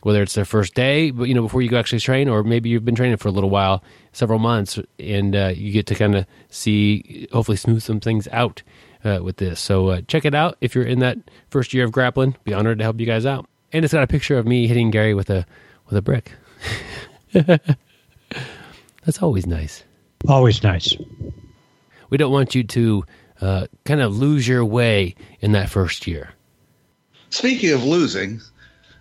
whether 0.02 0.22
it's 0.22 0.34
their 0.34 0.44
first 0.44 0.74
day, 0.74 1.12
but 1.12 1.24
you 1.24 1.34
know 1.34 1.42
before 1.42 1.62
you 1.62 1.68
go 1.68 1.78
actually 1.78 2.00
train, 2.00 2.28
or 2.28 2.42
maybe 2.42 2.68
you've 2.68 2.84
been 2.84 2.96
training 2.96 3.18
for 3.18 3.28
a 3.28 3.32
little 3.32 3.50
while, 3.50 3.84
several 4.12 4.40
months, 4.40 4.78
and 4.98 5.36
uh, 5.36 5.52
you 5.54 5.72
get 5.72 5.86
to 5.86 5.94
kind 5.94 6.16
of 6.16 6.26
see, 6.48 7.28
hopefully, 7.32 7.56
smooth 7.56 7.82
some 7.82 8.00
things 8.00 8.26
out 8.32 8.62
uh, 9.04 9.20
with 9.22 9.36
this. 9.36 9.60
So 9.60 9.88
uh, 9.88 10.00
check 10.02 10.24
it 10.24 10.34
out 10.34 10.56
if 10.60 10.74
you're 10.74 10.84
in 10.84 11.00
that 11.00 11.18
first 11.50 11.72
year 11.72 11.84
of 11.84 11.92
grappling. 11.92 12.36
Be 12.44 12.54
honored 12.54 12.78
to 12.78 12.84
help 12.84 13.00
you 13.00 13.06
guys 13.06 13.26
out. 13.26 13.46
And 13.72 13.84
it's 13.84 13.94
got 13.94 14.02
a 14.02 14.08
picture 14.08 14.38
of 14.38 14.46
me 14.46 14.66
hitting 14.66 14.90
Gary 14.90 15.14
with 15.14 15.30
a 15.30 15.46
with 15.86 15.96
a 15.96 16.02
brick. 16.02 16.32
That's 17.32 19.22
always 19.22 19.46
nice. 19.46 19.84
Always 20.28 20.62
nice. 20.62 20.96
We 22.10 22.18
don't 22.18 22.32
want 22.32 22.54
you 22.54 22.64
to 22.64 23.04
uh, 23.40 23.66
kind 23.84 24.00
of 24.00 24.16
lose 24.16 24.46
your 24.46 24.64
way 24.64 25.14
in 25.40 25.52
that 25.52 25.70
first 25.70 26.06
year. 26.06 26.30
Speaking 27.30 27.72
of 27.72 27.84
losing, 27.84 28.40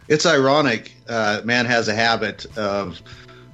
it's 0.07 0.25
ironic. 0.25 0.93
Uh, 1.07 1.41
man 1.43 1.65
has 1.65 1.87
a 1.87 1.95
habit 1.95 2.45
of 2.57 3.01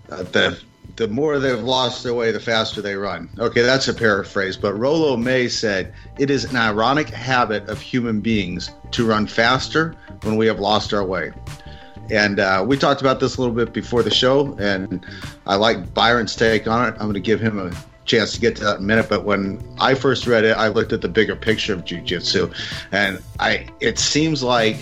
uh, 0.10 0.24
the 0.24 0.60
the 0.96 1.08
more 1.08 1.40
they've 1.40 1.62
lost 1.62 2.04
their 2.04 2.14
way, 2.14 2.32
the 2.32 2.40
faster 2.40 2.82
they 2.82 2.96
run. 2.96 3.30
Okay, 3.38 3.62
that's 3.62 3.88
a 3.88 3.94
paraphrase, 3.94 4.56
but 4.56 4.74
Rollo 4.74 5.18
May 5.18 5.48
said 5.48 5.94
it 6.18 6.30
is 6.30 6.46
an 6.46 6.56
ironic 6.56 7.10
habit 7.10 7.68
of 7.68 7.82
human 7.82 8.22
beings 8.22 8.72
to 8.92 9.06
run 9.06 9.28
faster 9.28 9.96
when 10.24 10.38
we 10.38 10.48
have 10.48 10.60
lost 10.60 10.94
our 10.94 11.04
way. 11.04 11.32
And 12.10 12.40
uh, 12.40 12.64
we 12.66 12.78
talked 12.78 13.02
about 13.02 13.20
this 13.20 13.38
a 13.38 13.42
little 13.42 13.56
bit 13.56 13.74
before 13.74 14.04
the 14.04 14.14
show, 14.14 14.56
and 14.60 15.06
I 15.46 15.56
like 15.56 15.94
Byron's 15.94 16.36
take 16.36 16.68
on 16.68 16.88
it. 16.88 16.92
I'm 16.94 17.08
going 17.08 17.16
to 17.16 17.20
give 17.20 17.42
him 17.42 17.60
a 17.60 17.72
chance 18.06 18.34
to 18.34 18.40
get 18.40 18.56
to 18.58 18.64
that 18.64 18.78
in 18.78 18.84
a 18.84 18.86
minute. 18.86 19.10
But 19.10 19.26
when 19.26 19.60
I 19.80 19.96
first 19.96 20.28
read 20.28 20.46
it, 20.46 20.56
I 20.56 20.68
looked 20.68 20.94
at 20.94 21.02
the 21.02 21.10
bigger 21.10 21.36
picture 21.36 21.74
of 21.74 21.84
jujitsu, 21.84 22.54
and 22.92 23.22
I 23.40 23.68
it 23.80 23.98
seems 23.98 24.44
like 24.44 24.78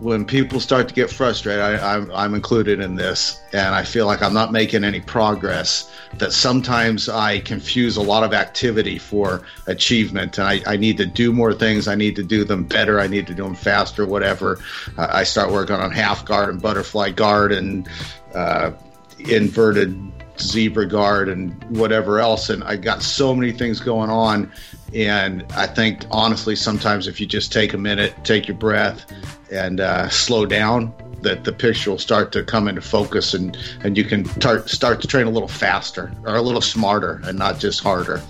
when 0.00 0.24
people 0.24 0.60
start 0.60 0.86
to 0.88 0.94
get 0.94 1.10
frustrated, 1.10 1.60
I, 1.60 1.94
I'm, 1.94 2.10
I'm 2.12 2.34
included 2.34 2.80
in 2.80 2.94
this, 2.94 3.40
and 3.52 3.74
I 3.74 3.82
feel 3.82 4.06
like 4.06 4.22
I'm 4.22 4.32
not 4.32 4.52
making 4.52 4.84
any 4.84 5.00
progress. 5.00 5.92
That 6.14 6.32
sometimes 6.32 7.08
I 7.08 7.40
confuse 7.40 7.96
a 7.96 8.02
lot 8.02 8.22
of 8.22 8.32
activity 8.32 8.98
for 8.98 9.42
achievement, 9.66 10.38
and 10.38 10.46
I, 10.46 10.62
I 10.66 10.76
need 10.76 10.98
to 10.98 11.06
do 11.06 11.32
more 11.32 11.52
things. 11.52 11.88
I 11.88 11.96
need 11.96 12.14
to 12.16 12.22
do 12.22 12.44
them 12.44 12.64
better. 12.64 13.00
I 13.00 13.08
need 13.08 13.26
to 13.26 13.34
do 13.34 13.42
them 13.42 13.56
faster, 13.56 14.06
whatever. 14.06 14.60
Uh, 14.96 15.08
I 15.10 15.24
start 15.24 15.50
working 15.50 15.76
on 15.76 15.90
half 15.90 16.24
guard 16.24 16.48
and 16.48 16.62
butterfly 16.62 17.10
guard 17.10 17.50
and 17.52 17.88
uh, 18.34 18.70
inverted 19.18 20.00
zebra 20.40 20.86
guard 20.86 21.28
and 21.28 21.52
whatever 21.76 22.20
else. 22.20 22.50
And 22.50 22.62
I 22.62 22.76
got 22.76 23.02
so 23.02 23.34
many 23.34 23.50
things 23.50 23.80
going 23.80 24.10
on. 24.10 24.52
And 24.94 25.44
I 25.56 25.66
think, 25.66 26.04
honestly, 26.10 26.54
sometimes 26.56 27.08
if 27.08 27.20
you 27.20 27.26
just 27.26 27.52
take 27.52 27.74
a 27.74 27.78
minute, 27.78 28.14
take 28.24 28.46
your 28.46 28.56
breath, 28.56 29.04
and 29.50 29.80
uh, 29.80 30.08
slow 30.08 30.46
down, 30.46 30.92
that 31.22 31.44
the 31.44 31.52
picture 31.52 31.90
will 31.90 31.98
start 31.98 32.32
to 32.32 32.44
come 32.44 32.68
into 32.68 32.80
focus 32.80 33.34
and, 33.34 33.56
and 33.82 33.96
you 33.96 34.04
can 34.04 34.24
tar- 34.24 34.66
start 34.68 35.00
to 35.00 35.08
train 35.08 35.26
a 35.26 35.30
little 35.30 35.48
faster 35.48 36.12
or 36.24 36.36
a 36.36 36.42
little 36.42 36.60
smarter 36.60 37.20
and 37.24 37.38
not 37.38 37.58
just 37.58 37.82
harder. 37.82 38.22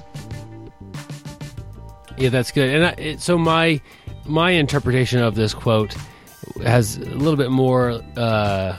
Yeah, 2.16 2.30
that's 2.30 2.50
good. 2.50 2.70
And 2.70 2.86
I, 2.86 3.16
so 3.16 3.38
my 3.38 3.80
my 4.26 4.50
interpretation 4.50 5.22
of 5.22 5.34
this 5.36 5.54
quote 5.54 5.94
has 6.64 6.96
a 6.96 7.04
little 7.04 7.36
bit 7.36 7.50
more 7.50 8.02
uh, 8.16 8.76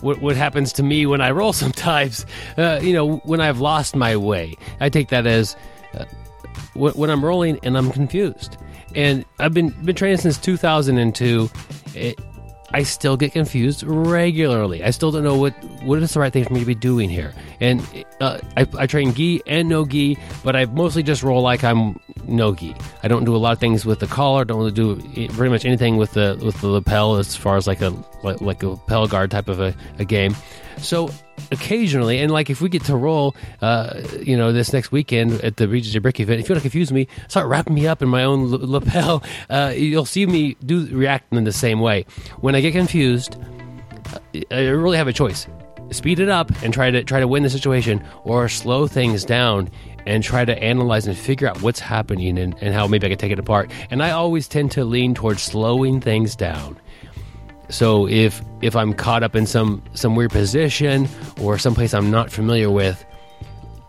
what 0.00 0.20
what 0.20 0.36
happens 0.36 0.72
to 0.74 0.82
me 0.82 1.04
when 1.06 1.20
I 1.20 1.32
roll 1.32 1.52
sometimes. 1.64 2.24
Uh, 2.56 2.78
you 2.82 2.92
know, 2.92 3.16
when 3.18 3.40
I've 3.40 3.60
lost 3.60 3.96
my 3.96 4.16
way, 4.16 4.56
I 4.80 4.90
take 4.90 5.08
that 5.08 5.26
as 5.26 5.56
uh, 5.94 6.04
when 6.74 7.10
I'm 7.10 7.24
rolling 7.24 7.58
and 7.62 7.76
I'm 7.76 7.90
confused 7.90 8.56
and 8.94 9.24
I've 9.38 9.54
been 9.54 9.70
been 9.84 9.96
training 9.96 10.18
since 10.18 10.38
2002. 10.38 11.50
It, 11.94 12.18
I 12.70 12.82
still 12.82 13.16
get 13.16 13.32
confused 13.32 13.82
regularly. 13.82 14.84
I 14.84 14.90
still 14.90 15.10
don't 15.10 15.24
know 15.24 15.36
what 15.36 15.52
what 15.82 16.02
is 16.02 16.12
the 16.12 16.20
right 16.20 16.32
thing 16.32 16.44
for 16.44 16.52
me 16.52 16.60
to 16.60 16.66
be 16.66 16.74
doing 16.74 17.08
here. 17.08 17.32
And 17.60 17.80
uh, 18.20 18.40
I, 18.56 18.66
I, 18.76 18.86
train 18.86 19.14
gi 19.14 19.40
and 19.46 19.70
no 19.70 19.86
gi, 19.86 20.18
but 20.44 20.54
I 20.54 20.66
mostly 20.66 21.02
just 21.02 21.22
roll 21.22 21.40
like 21.40 21.64
I'm 21.64 21.98
no 22.26 22.54
gi. 22.54 22.74
I 23.02 23.08
don't 23.08 23.24
do 23.24 23.34
a 23.34 23.38
lot 23.38 23.52
of 23.52 23.58
things 23.58 23.86
with 23.86 24.00
the 24.00 24.06
collar. 24.06 24.44
Don't 24.44 24.74
do 24.74 24.96
pretty 24.96 25.48
much 25.48 25.64
anything 25.64 25.96
with 25.96 26.12
the 26.12 26.38
with 26.42 26.60
the 26.60 26.68
lapel 26.68 27.16
as 27.16 27.34
far 27.34 27.56
as 27.56 27.66
like 27.66 27.80
a 27.80 27.88
like, 28.22 28.42
like 28.42 28.62
a 28.62 28.68
lapel 28.68 29.06
guard 29.06 29.30
type 29.30 29.48
of 29.48 29.60
a, 29.60 29.74
a 29.98 30.04
game. 30.04 30.36
So 30.76 31.10
occasionally, 31.50 32.18
and 32.18 32.30
like 32.32 32.50
if 32.50 32.60
we 32.60 32.68
get 32.68 32.84
to 32.84 32.96
roll, 32.96 33.34
uh, 33.60 34.00
you 34.20 34.36
know, 34.36 34.52
this 34.52 34.72
next 34.72 34.92
weekend 34.92 35.32
at 35.42 35.56
the 35.56 35.66
BJJ 35.66 36.02
Brick 36.02 36.20
event, 36.20 36.40
if 36.40 36.48
you 36.48 36.54
want 36.54 36.62
to 36.62 36.68
confuse 36.68 36.92
me, 36.92 37.08
start 37.28 37.46
wrapping 37.46 37.74
me 37.74 37.86
up 37.86 38.02
in 38.02 38.08
my 38.08 38.24
own 38.24 38.52
l- 38.52 38.60
lapel. 38.60 39.22
Uh, 39.50 39.72
you'll 39.74 40.04
see 40.04 40.26
me 40.26 40.56
do 40.66 40.86
react 40.94 41.32
in 41.32 41.44
the 41.44 41.52
same 41.52 41.80
way. 41.80 42.04
When 42.40 42.54
I 42.54 42.60
get 42.60 42.72
confused, 42.72 43.36
uh, 44.12 44.18
I 44.50 44.68
really 44.68 44.96
have 44.96 45.08
a 45.08 45.12
choice: 45.12 45.46
speed 45.90 46.20
it 46.20 46.28
up 46.28 46.50
and 46.62 46.74
try 46.74 46.90
to 46.90 47.02
try 47.02 47.20
to 47.20 47.28
win 47.28 47.42
the 47.44 47.50
situation, 47.50 48.04
or 48.24 48.48
slow 48.48 48.86
things 48.86 49.24
down 49.24 49.70
and 50.06 50.24
try 50.24 50.44
to 50.44 50.56
analyze 50.62 51.06
and 51.06 51.16
figure 51.16 51.48
out 51.48 51.60
what's 51.62 51.80
happening 51.80 52.38
and, 52.38 52.54
and 52.60 52.74
how 52.74 52.86
maybe 52.86 53.06
I 53.06 53.10
can 53.10 53.18
take 53.18 53.32
it 53.32 53.38
apart. 53.38 53.70
And 53.90 54.02
I 54.02 54.10
always 54.10 54.48
tend 54.48 54.70
to 54.72 54.84
lean 54.84 55.14
towards 55.14 55.42
slowing 55.42 56.00
things 56.00 56.34
down 56.34 56.78
so 57.68 58.08
if 58.08 58.42
if 58.62 58.74
I'm 58.74 58.94
caught 58.94 59.22
up 59.22 59.36
in 59.36 59.46
some 59.46 59.82
some 59.94 60.16
weird 60.16 60.30
position 60.30 61.08
or 61.40 61.58
someplace 61.58 61.94
I'm 61.94 62.10
not 62.10 62.30
familiar 62.30 62.70
with, 62.70 63.04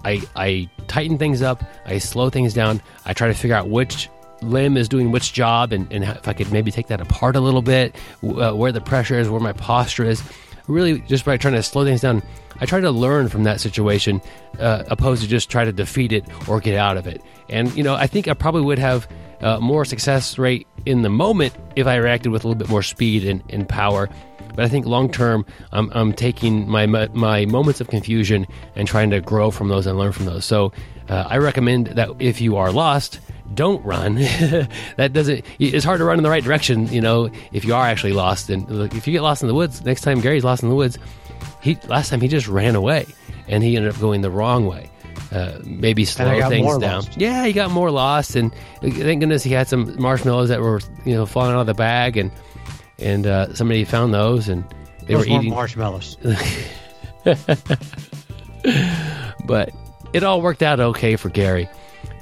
I 0.04 0.22
I 0.36 0.70
tighten 0.88 1.18
things 1.18 1.42
up, 1.42 1.64
I 1.86 1.98
slow 1.98 2.30
things 2.30 2.54
down, 2.54 2.82
I 3.06 3.14
try 3.14 3.28
to 3.28 3.34
figure 3.34 3.56
out 3.56 3.70
which 3.70 4.10
limb 4.42 4.78
is 4.78 4.88
doing 4.88 5.12
which 5.12 5.34
job 5.34 5.74
and, 5.74 5.92
and 5.92 6.04
if 6.04 6.28
I 6.28 6.34
could 6.34 6.52
maybe 6.52 6.72
take 6.72 6.88
that 6.88 7.02
apart 7.02 7.36
a 7.36 7.40
little 7.40 7.62
bit, 7.62 7.96
uh, 8.24 8.54
where 8.54 8.72
the 8.72 8.82
pressure 8.82 9.20
is, 9.20 9.30
where 9.30 9.42
my 9.42 9.54
posture 9.54 10.06
is. 10.06 10.22
Really, 10.68 11.00
just 11.02 11.26
by 11.26 11.36
trying 11.36 11.56
to 11.56 11.64
slow 11.64 11.84
things 11.84 12.02
down, 12.02 12.22
I 12.62 12.68
try 12.68 12.80
to 12.80 12.92
learn 12.92 13.28
from 13.28 13.44
that 13.46 13.60
situation, 13.60 14.22
uh, 14.60 14.84
opposed 14.88 15.24
to 15.24 15.28
just 15.28 15.50
try 15.50 15.66
to 15.66 15.72
defeat 15.72 16.12
it 16.14 16.26
or 16.48 16.60
get 16.60 16.78
out 16.78 16.96
of 16.96 17.08
it. 17.08 17.24
And 17.50 17.74
you 17.76 17.84
know, 17.84 17.96
I 17.96 18.06
think 18.06 18.28
I 18.28 18.36
probably 18.36 18.62
would 18.62 18.78
have 18.78 19.08
uh, 19.42 19.60
more 19.60 19.86
success 19.86 20.38
rate 20.38 20.68
in 20.86 21.02
the 21.02 21.10
moment 21.10 21.56
if 21.76 21.88
I 21.88 21.96
reacted 21.96 22.32
with 22.32 22.44
a 22.44 22.48
little 22.48 22.60
bit 22.60 22.70
more 22.70 22.84
speed 22.84 23.26
and, 23.26 23.44
and 23.50 23.68
power. 23.68 24.10
But 24.56 24.66
I 24.66 24.68
think 24.68 24.86
long 24.86 25.12
term, 25.12 25.46
I'm, 25.72 25.92
I'm 25.94 26.12
taking 26.14 26.68
my 26.68 26.86
my 26.86 27.46
moments 27.46 27.82
of 27.82 27.88
confusion 27.88 28.48
and 28.76 28.88
trying 28.88 29.10
to 29.12 29.22
grow 29.22 29.52
from 29.52 29.70
those 29.70 29.86
and 29.86 29.98
learn 29.98 30.12
from 30.12 30.26
those. 30.26 30.46
So 30.46 30.74
uh, 31.08 31.26
I 31.28 31.38
recommend 31.38 31.88
that 31.88 32.10
if 32.20 32.42
you 32.42 32.58
are 32.58 32.72
lost, 32.72 33.20
don't 33.54 33.84
run. 33.86 34.16
that 34.98 35.12
doesn't. 35.14 35.46
It's 35.60 35.86
hard 35.86 36.00
to 36.00 36.06
run 36.06 36.18
in 36.18 36.24
the 36.24 36.30
right 36.30 36.44
direction, 36.44 36.88
you 36.88 37.02
know, 37.02 37.30
if 37.52 37.66
you 37.66 37.74
are 37.74 37.86
actually 37.86 38.14
lost. 38.14 38.50
And 38.50 38.70
if 38.94 39.08
you 39.08 39.14
get 39.14 39.22
lost 39.22 39.42
in 39.42 39.48
the 39.48 39.54
woods, 39.54 39.84
next 39.84 40.02
time 40.02 40.20
Gary's 40.20 40.44
lost 40.44 40.64
in 40.64 40.70
the 40.70 40.76
woods, 40.76 40.98
he 41.62 41.78
last 41.88 42.10
time 42.10 42.22
he 42.22 42.28
just 42.28 42.48
ran 42.48 42.76
away 42.76 43.06
and 43.48 43.64
he 43.64 43.76
ended 43.76 43.94
up 43.94 44.00
going 44.00 44.22
the 44.22 44.32
wrong 44.32 44.66
way. 44.66 44.92
Uh, 45.32 45.60
maybe 45.64 46.06
slow 46.06 46.48
things 46.50 46.78
down. 46.80 46.96
lost. 47.04 47.18
Yeah, 47.18 47.46
he 47.46 47.54
got 47.54 47.72
more 47.72 47.92
lost, 47.92 48.36
and 48.36 48.54
thank 48.82 49.20
goodness 49.20 49.44
he 49.44 49.52
had 49.52 49.68
some 49.68 50.00
marshmallows 50.02 50.50
that 50.50 50.62
were 50.62 50.82
you 51.06 51.14
know 51.16 51.26
falling 51.26 51.54
out 51.54 51.62
of 51.62 51.68
the 51.68 51.74
bag, 51.74 52.18
and 52.18 52.32
and 52.98 53.26
uh, 53.28 53.54
somebody 53.54 53.84
found 53.86 54.14
those, 54.14 54.50
and 54.50 54.64
they 55.06 55.14
Those 55.14 55.28
were 55.28 55.36
eating. 55.38 55.52
marshmallows. 55.52 56.18
but 59.46 59.72
it 60.14 60.24
all 60.24 60.42
worked 60.42 60.64
out 60.64 60.80
okay 60.80 61.16
for 61.16 61.30
Gary. 61.30 61.70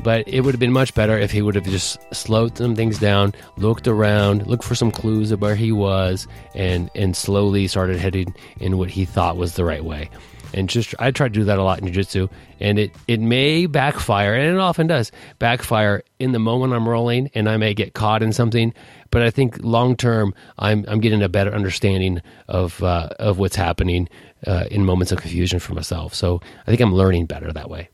But 0.04 0.28
it 0.28 0.42
would 0.42 0.54
have 0.54 0.60
been 0.60 0.72
much 0.72 0.94
better 0.94 1.18
if 1.18 1.32
he 1.32 1.42
would 1.42 1.56
have 1.56 1.66
just 1.66 1.98
slowed 2.14 2.56
some 2.58 2.76
things 2.76 3.00
down, 3.00 3.34
looked 3.58 3.88
around, 3.88 4.46
looked 4.46 4.64
for 4.64 4.76
some 4.76 4.92
clues 4.92 5.32
of 5.32 5.42
where 5.42 5.56
he 5.56 5.72
was, 5.72 6.28
and 6.54 6.90
and 6.94 7.16
slowly 7.16 7.68
started 7.68 7.98
heading 7.98 8.34
in 8.60 8.78
what 8.78 8.90
he 8.90 9.06
thought 9.06 9.38
was 9.38 9.56
the 9.56 9.66
right 9.66 9.84
way. 9.84 10.10
And 10.54 10.70
just 10.70 10.96
I 11.00 11.12
try 11.12 11.28
to 11.28 11.34
do 11.34 11.44
that 11.46 11.60
a 11.60 11.64
lot 11.64 11.80
in 11.80 11.86
jiu-jitsu, 11.86 12.30
and 12.60 12.80
it 12.80 12.92
it 13.08 13.20
may 13.20 13.66
backfire, 13.66 14.34
and 14.34 14.56
it 14.56 14.60
often 14.60 14.88
does 14.88 15.12
backfire 15.40 16.04
in 16.20 16.32
the 16.32 16.40
moment 16.40 16.74
I'm 16.74 16.88
rolling, 16.88 17.30
and 17.36 17.50
I 17.50 17.58
may 17.58 17.74
get 17.74 17.94
caught 17.94 18.24
in 18.24 18.34
something. 18.34 18.74
But 19.12 19.24
I 19.24 19.30
think 19.30 19.58
long 19.62 19.96
term, 19.96 20.34
I'm 20.58 20.86
I'm 20.88 21.00
getting 21.00 21.22
a 21.22 21.30
better 21.30 21.54
understanding 21.54 22.22
of 22.48 22.82
uh, 22.82 23.10
of 23.20 23.40
what's 23.40 23.56
happening 23.56 24.10
uh, 24.46 24.66
in 24.72 24.86
moments 24.86 25.12
of 25.12 25.20
confusion 25.20 25.60
for 25.60 25.74
myself. 25.74 26.14
So 26.14 26.42
I 26.66 26.72
think 26.72 26.82
I'm 26.82 26.94
learning 26.94 27.26
better 27.26 27.52
that 27.52 27.70
way. 27.70 27.90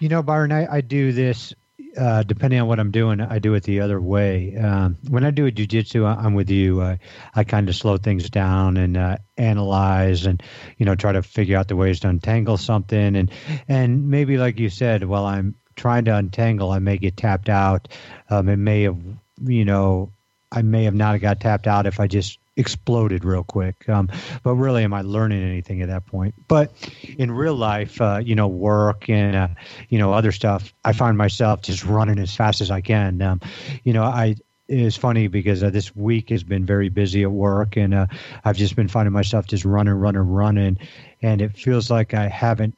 You 0.00 0.08
know, 0.08 0.22
Byron, 0.22 0.50
I, 0.52 0.76
I 0.76 0.80
do 0.80 1.12
this 1.12 1.52
uh, 1.96 2.22
depending 2.22 2.60
on 2.60 2.68
what 2.68 2.78
I'm 2.78 2.90
doing. 2.90 3.20
I 3.20 3.38
do 3.38 3.54
it 3.54 3.64
the 3.64 3.80
other 3.80 4.00
way. 4.00 4.56
Um, 4.56 4.96
when 5.08 5.24
I 5.24 5.30
do 5.30 5.46
a 5.46 5.50
jujitsu, 5.50 6.06
I'm 6.06 6.34
with 6.34 6.50
you. 6.50 6.82
I, 6.82 6.98
I 7.34 7.44
kind 7.44 7.68
of 7.68 7.76
slow 7.76 7.96
things 7.96 8.30
down 8.30 8.76
and 8.76 8.96
uh, 8.96 9.18
analyze, 9.36 10.26
and 10.26 10.42
you 10.78 10.86
know, 10.86 10.94
try 10.94 11.12
to 11.12 11.22
figure 11.22 11.56
out 11.56 11.68
the 11.68 11.76
ways 11.76 12.00
to 12.00 12.08
untangle 12.08 12.56
something. 12.56 13.16
And 13.16 13.30
and 13.68 14.08
maybe, 14.08 14.38
like 14.38 14.58
you 14.58 14.70
said, 14.70 15.04
while 15.04 15.26
I'm 15.26 15.54
trying 15.76 16.04
to 16.06 16.16
untangle, 16.16 16.70
I 16.70 16.78
may 16.78 16.98
get 16.98 17.16
tapped 17.16 17.48
out. 17.48 17.88
Um, 18.28 18.48
it 18.48 18.56
may 18.56 18.82
have, 18.82 18.98
you 19.42 19.64
know, 19.64 20.12
I 20.52 20.62
may 20.62 20.84
have 20.84 20.94
not 20.94 21.20
got 21.20 21.40
tapped 21.40 21.66
out 21.66 21.86
if 21.86 22.00
I 22.00 22.06
just 22.06 22.39
exploded 22.56 23.24
real 23.24 23.44
quick. 23.44 23.88
Um, 23.88 24.08
but 24.42 24.54
really, 24.54 24.84
am 24.84 24.92
I 24.92 25.02
learning 25.02 25.42
anything 25.42 25.82
at 25.82 25.88
that 25.88 26.06
point? 26.06 26.34
But 26.48 26.72
in 27.18 27.30
real 27.30 27.54
life, 27.54 28.00
uh, 28.00 28.20
you 28.22 28.34
know, 28.34 28.48
work 28.48 29.08
and 29.08 29.36
uh, 29.36 29.48
you 29.88 29.98
know 29.98 30.12
other 30.12 30.32
stuff, 30.32 30.72
I 30.84 30.92
find 30.92 31.16
myself 31.16 31.62
just 31.62 31.84
running 31.84 32.18
as 32.18 32.34
fast 32.34 32.60
as 32.60 32.70
I 32.70 32.80
can. 32.80 33.20
Um, 33.22 33.40
you 33.84 33.92
know, 33.92 34.04
I 34.04 34.36
it's 34.70 34.96
funny 34.96 35.26
because 35.26 35.62
uh, 35.64 35.70
this 35.70 35.94
week 35.96 36.30
has 36.30 36.44
been 36.44 36.64
very 36.64 36.88
busy 36.88 37.24
at 37.24 37.32
work, 37.32 37.76
and 37.76 37.92
uh, 37.92 38.06
I've 38.44 38.56
just 38.56 38.76
been 38.76 38.88
finding 38.88 39.12
myself 39.12 39.46
just 39.46 39.64
running, 39.64 39.94
running, 39.94 40.22
running, 40.22 40.78
and 41.22 41.42
it 41.42 41.56
feels 41.56 41.90
like 41.90 42.14
I 42.14 42.28
haven't 42.28 42.76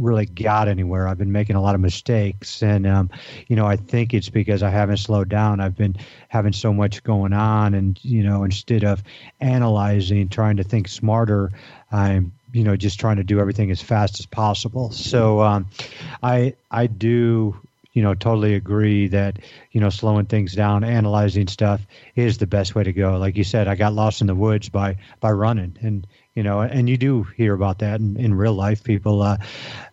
really 0.00 0.26
got 0.26 0.68
anywhere. 0.68 1.06
I've 1.06 1.18
been 1.18 1.32
making 1.32 1.56
a 1.56 1.62
lot 1.62 1.74
of 1.74 1.80
mistakes, 1.80 2.62
and 2.62 2.86
um, 2.86 3.10
you 3.46 3.56
know, 3.56 3.66
I 3.66 3.76
think 3.76 4.14
it's 4.14 4.28
because 4.28 4.62
I 4.62 4.70
haven't 4.70 4.96
slowed 4.96 5.28
down. 5.28 5.60
I've 5.60 5.76
been 5.76 5.96
having 6.28 6.52
so 6.52 6.72
much 6.72 7.02
going 7.04 7.32
on, 7.32 7.74
and 7.74 8.02
you 8.02 8.22
know, 8.22 8.44
instead 8.44 8.84
of 8.84 9.02
analyzing, 9.40 10.28
trying 10.28 10.56
to 10.56 10.64
think 10.64 10.88
smarter, 10.88 11.50
I'm 11.92 12.32
you 12.52 12.64
know 12.64 12.76
just 12.76 12.98
trying 12.98 13.16
to 13.16 13.24
do 13.24 13.40
everything 13.40 13.70
as 13.70 13.80
fast 13.80 14.20
as 14.20 14.26
possible. 14.26 14.90
So 14.90 15.40
um, 15.40 15.66
I 16.22 16.54
I 16.70 16.86
do 16.86 17.60
you 17.92 18.02
know 18.02 18.14
totally 18.14 18.54
agree 18.54 19.08
that 19.08 19.38
you 19.72 19.80
know 19.80 19.90
slowing 19.90 20.26
things 20.26 20.54
down 20.54 20.84
analyzing 20.84 21.48
stuff 21.48 21.80
is 22.14 22.38
the 22.38 22.46
best 22.46 22.74
way 22.74 22.84
to 22.84 22.92
go 22.92 23.18
like 23.18 23.36
you 23.36 23.44
said 23.44 23.66
i 23.66 23.74
got 23.74 23.92
lost 23.92 24.20
in 24.20 24.26
the 24.26 24.34
woods 24.34 24.68
by 24.68 24.96
by 25.18 25.30
running 25.30 25.76
and 25.82 26.06
you 26.40 26.44
know 26.44 26.60
and 26.60 26.88
you 26.88 26.96
do 26.96 27.24
hear 27.36 27.52
about 27.52 27.80
that 27.80 28.00
in, 28.00 28.16
in 28.16 28.32
real 28.32 28.54
life. 28.54 28.82
People 28.82 29.20
uh, 29.20 29.36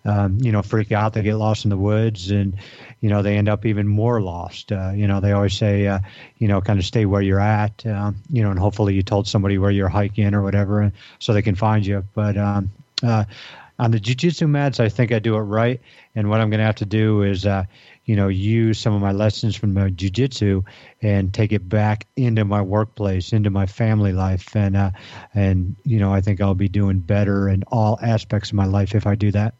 um, 0.05 0.37
you 0.39 0.53
know 0.53 0.61
freak 0.61 0.93
out 0.93 1.11
they 1.11 1.21
get 1.21 1.35
lost 1.35 1.65
in 1.65 1.69
the 1.69 1.75
woods 1.75 2.31
and 2.31 2.55
you 3.01 3.09
know 3.09 3.21
they 3.21 3.35
end 3.35 3.49
up 3.49 3.65
even 3.65 3.85
more 3.85 4.21
lost. 4.21 4.71
Uh, 4.71 4.91
you 4.95 5.07
know 5.07 5.19
they 5.19 5.33
always 5.33 5.57
say 5.57 5.87
uh, 5.87 5.99
you 6.37 6.47
know 6.47 6.61
kind 6.61 6.79
of 6.79 6.85
stay 6.85 7.05
where 7.05 7.21
you're 7.21 7.41
at 7.41 7.85
um, 7.85 8.15
you 8.31 8.41
know 8.43 8.49
and 8.49 8.59
hopefully 8.59 8.93
you 8.93 9.03
told 9.03 9.27
somebody 9.27 9.57
where 9.57 9.71
you're 9.71 9.89
hiking 9.89 10.33
or 10.33 10.41
whatever 10.41 10.89
so 11.19 11.33
they 11.33 11.41
can 11.41 11.55
find 11.55 11.85
you. 11.85 12.05
But 12.13 12.37
um, 12.37 12.71
uh, 13.03 13.25
on 13.77 13.91
the 13.91 13.99
jiu-jitsu 13.99 14.47
mats 14.47 14.79
i 14.79 14.87
think 14.89 15.11
i 15.11 15.19
do 15.19 15.35
it 15.35 15.41
right. 15.41 15.81
And 16.15 16.29
what 16.29 16.39
i'm 16.39 16.49
going 16.49 16.59
to 16.59 16.65
have 16.65 16.77
to 16.77 16.85
do 16.85 17.23
is 17.23 17.45
uh, 17.45 17.65
you 18.07 18.15
know 18.15 18.27
use 18.27 18.79
some 18.79 18.93
of 18.95 19.01
my 19.01 19.11
lessons 19.11 19.55
from 19.55 19.73
my 19.75 19.89
jiu-jitsu 19.91 20.63
and 21.03 21.33
take 21.33 21.51
it 21.51 21.69
back 21.69 22.07
into 22.15 22.43
my 22.43 22.61
workplace 22.61 23.31
into 23.31 23.51
my 23.51 23.67
family 23.67 24.11
life 24.13 24.55
and 24.55 24.75
uh, 24.75 24.89
and 25.35 25.75
you 25.85 25.99
know 25.99 26.11
i 26.11 26.19
think 26.19 26.41
i'll 26.41 26.55
be 26.55 26.67
doing 26.69 26.97
better 26.99 27.47
in 27.47 27.63
all 27.67 27.99
aspects 28.01 28.49
of 28.49 28.55
my 28.55 28.65
life 28.65 28.95
if 28.95 29.05
i 29.05 29.13
do 29.13 29.31
that 29.31 29.53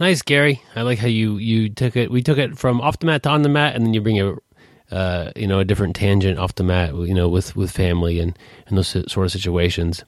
Nice, 0.00 0.22
Gary. 0.22 0.62
I 0.76 0.82
like 0.82 1.00
how 1.00 1.08
you 1.08 1.38
you 1.38 1.68
took 1.70 1.96
it. 1.96 2.08
We 2.08 2.22
took 2.22 2.38
it 2.38 2.56
from 2.56 2.80
off 2.80 3.00
the 3.00 3.06
mat 3.06 3.24
to 3.24 3.30
on 3.30 3.42
the 3.42 3.48
mat, 3.48 3.74
and 3.74 3.84
then 3.84 3.94
you 3.94 4.00
bring 4.00 4.20
a 4.20 4.36
uh, 4.94 5.32
you 5.34 5.48
know 5.48 5.58
a 5.58 5.64
different 5.64 5.96
tangent 5.96 6.38
off 6.38 6.54
the 6.54 6.62
mat. 6.62 6.94
You 6.94 7.14
know, 7.14 7.28
with 7.28 7.56
with 7.56 7.72
family 7.72 8.20
and 8.20 8.38
and 8.68 8.78
those 8.78 8.86
sort 8.86 9.26
of 9.26 9.32
situations. 9.32 10.04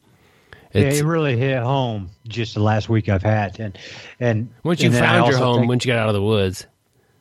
yeah, 0.73 0.83
it 0.83 1.03
really 1.03 1.37
hit 1.37 1.61
home 1.61 2.11
just 2.29 2.55
the 2.55 2.61
last 2.61 2.89
week 2.89 3.09
I've 3.09 3.25
had, 3.25 3.59
and 3.59 3.77
and 4.21 4.49
once 4.63 4.81
you 4.81 4.91
and 4.91 4.97
found 4.99 5.29
your 5.29 5.39
home, 5.39 5.63
think- 5.63 5.69
once 5.69 5.85
you 5.85 5.93
got 5.93 5.99
out 5.99 6.09
of 6.09 6.15
the 6.15 6.23
woods, 6.23 6.67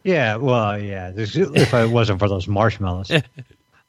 yeah, 0.09 0.35
well, 0.37 0.79
yeah. 0.79 1.11
If 1.15 1.73
it 1.73 1.89
wasn't 1.89 2.19
for 2.19 2.27
those 2.27 2.47
marshmallows, 2.47 3.11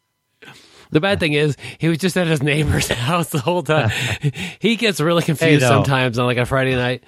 the 0.91 1.01
bad 1.01 1.19
thing 1.19 1.33
is 1.33 1.57
he 1.79 1.89
was 1.89 1.99
just 1.99 2.17
at 2.19 2.27
his 2.27 2.43
neighbor's 2.43 2.89
house 2.93 3.31
the 3.31 3.41
whole 3.41 3.63
time. 3.63 3.91
he 4.59 4.77
gets 4.77 5.01
really 5.01 5.23
confused 5.23 5.63
though. 5.63 5.69
sometimes 5.69 6.19
on 6.19 6.27
like 6.27 6.37
a 6.37 6.45
Friday 6.45 6.77
night. 6.77 7.05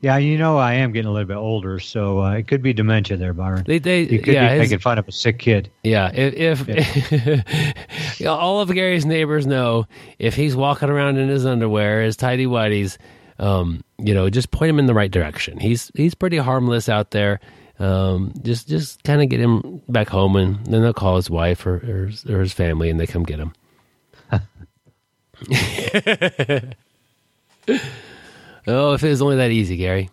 yeah, 0.00 0.18
you 0.18 0.36
know, 0.36 0.58
I 0.58 0.74
am 0.74 0.92
getting 0.92 1.08
a 1.08 1.12
little 1.12 1.26
bit 1.26 1.38
older, 1.38 1.80
so 1.80 2.20
uh, 2.22 2.32
it 2.34 2.48
could 2.48 2.62
be 2.62 2.74
dementia 2.74 3.16
there, 3.16 3.32
Byron. 3.32 3.64
They 3.66 3.78
they 3.78 4.02
you 4.02 4.20
could 4.20 4.34
yeah 4.34 4.52
be 4.52 4.58
making 4.58 4.80
fun 4.80 4.98
of 4.98 5.08
a 5.08 5.12
sick 5.12 5.38
kid. 5.38 5.70
Yeah, 5.82 6.10
if, 6.12 6.68
if 6.68 8.26
all 8.26 8.60
of 8.60 8.70
Gary's 8.74 9.06
neighbors 9.06 9.46
know 9.46 9.86
if 10.18 10.34
he's 10.34 10.54
walking 10.54 10.90
around 10.90 11.16
in 11.16 11.30
his 11.30 11.46
underwear, 11.46 12.02
his 12.02 12.16
tidy 12.16 12.44
whities, 12.44 12.98
um, 13.38 13.82
you 13.98 14.12
know, 14.12 14.28
just 14.28 14.50
point 14.50 14.68
him 14.68 14.78
in 14.78 14.84
the 14.84 14.94
right 14.94 15.10
direction. 15.10 15.58
He's 15.58 15.90
he's 15.94 16.14
pretty 16.14 16.36
harmless 16.36 16.90
out 16.90 17.10
there. 17.10 17.40
Um, 17.78 18.32
just 18.42 18.68
just 18.68 19.02
kind 19.04 19.22
of 19.22 19.28
get 19.28 19.40
him 19.40 19.80
back 19.88 20.08
home, 20.08 20.34
and 20.36 20.64
then 20.66 20.82
they'll 20.82 20.92
call 20.92 21.16
his 21.16 21.30
wife 21.30 21.64
or 21.66 21.76
or, 21.76 22.06
his- 22.06 22.26
or 22.26 22.40
his 22.40 22.52
family, 22.52 22.90
and 22.90 22.98
they 22.98 23.06
come 23.06 23.22
get 23.22 23.38
him. 23.38 23.52
oh, 28.66 28.94
if 28.94 29.04
it 29.04 29.08
was 29.08 29.22
only 29.22 29.36
that 29.36 29.52
easy, 29.52 29.76
Gary. 29.76 30.10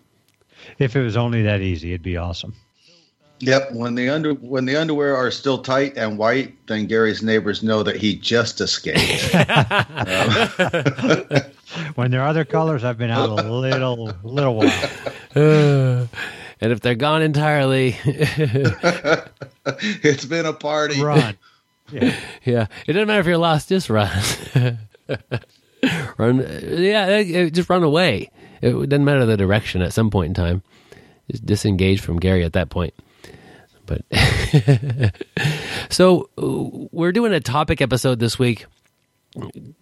If 0.77 0.95
it 0.95 1.01
was 1.01 1.17
only 1.17 1.43
that 1.43 1.61
easy, 1.61 1.91
it'd 1.91 2.03
be 2.03 2.17
awesome. 2.17 2.53
Yep. 3.39 3.73
When 3.73 3.95
the 3.95 4.09
under 4.09 4.33
when 4.35 4.65
the 4.65 4.79
underwear 4.79 5.15
are 5.15 5.31
still 5.31 5.57
tight 5.57 5.97
and 5.97 6.17
white, 6.17 6.55
then 6.67 6.85
Gary's 6.85 7.23
neighbors 7.23 7.63
know 7.63 7.83
that 7.83 7.97
he 7.97 8.15
just 8.15 8.61
escaped. 8.61 9.33
When 11.95 12.09
there 12.11 12.21
are 12.21 12.27
other 12.27 12.45
colors, 12.45 12.83
I've 12.85 12.97
been 12.97 13.09
out 13.09 13.29
a 13.29 13.51
little 13.51 14.13
little 14.23 14.55
while. 14.55 14.89
Uh, 15.35 16.05
and 16.65 16.71
if 16.71 16.79
they're 16.79 16.95
gone 16.95 17.21
entirely, 17.21 17.95
it's 19.63 20.25
been 20.25 20.47
a 20.47 20.53
party. 20.53 20.99
Run. 20.99 21.37
Yeah. 21.91 22.15
Yeah, 22.43 22.65
it 22.87 22.93
doesn't 22.93 23.07
matter 23.07 23.19
if 23.19 23.27
you're 23.27 23.37
lost. 23.37 23.69
Just 23.69 23.91
run, 23.91 24.09
run. 26.17 26.39
Yeah, 26.39 27.05
eh, 27.05 27.49
just 27.51 27.69
run 27.69 27.83
away. 27.83 28.31
It 28.63 28.89
doesn't 28.89 29.05
matter 29.05 29.23
the 29.27 29.37
direction. 29.37 29.83
At 29.83 29.93
some 29.93 30.09
point 30.09 30.29
in 30.29 30.33
time, 30.33 30.63
just 31.29 31.45
disengage 31.45 32.01
from 32.01 32.17
Gary 32.17 32.43
at 32.43 32.53
that 32.53 32.71
point. 32.71 32.95
But 33.85 34.01
so 35.91 36.31
uh, 36.39 36.87
we're 36.91 37.11
doing 37.11 37.33
a 37.33 37.39
topic 37.39 37.81
episode 37.81 38.17
this 38.17 38.39
week. 38.39 38.65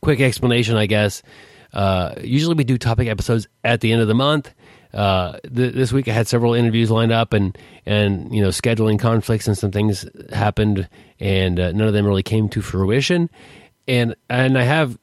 Quick 0.02 0.20
explanation, 0.20 0.75
I 0.75 0.88
guess. 0.88 1.24
Uh, 1.72 2.16
usually 2.22 2.56
we 2.56 2.66
do 2.66 2.78
topic 2.78 3.08
episodes 3.08 3.48
at 3.63 3.80
the 3.80 3.94
end 3.94 4.02
of 4.02 4.10
the 4.10 4.13
month. 4.13 4.54
Uh, 4.94 5.40
th- 5.42 5.74
this 5.74 5.92
week 5.92 6.08
I 6.08 6.14
had 6.14 6.28
several 6.28 6.54
interviews 6.54 6.92
lined 6.92 7.12
up, 7.12 7.34
and 7.34 7.58
and 7.86 8.34
you 8.34 8.42
know 8.42 8.50
scheduling 8.50 9.00
conflicts 9.00 9.48
and 9.48 9.58
some 9.58 9.72
things 9.72 10.06
happened, 10.32 10.88
and 11.20 11.60
uh, 11.60 11.72
none 11.72 11.88
of 11.88 11.94
them 11.94 12.06
really 12.06 12.24
came 12.24 12.50
to 12.50 12.62
fruition. 12.62 13.30
And 13.88 14.16
and 14.30 14.58
I 14.58 14.64
have 14.64 14.98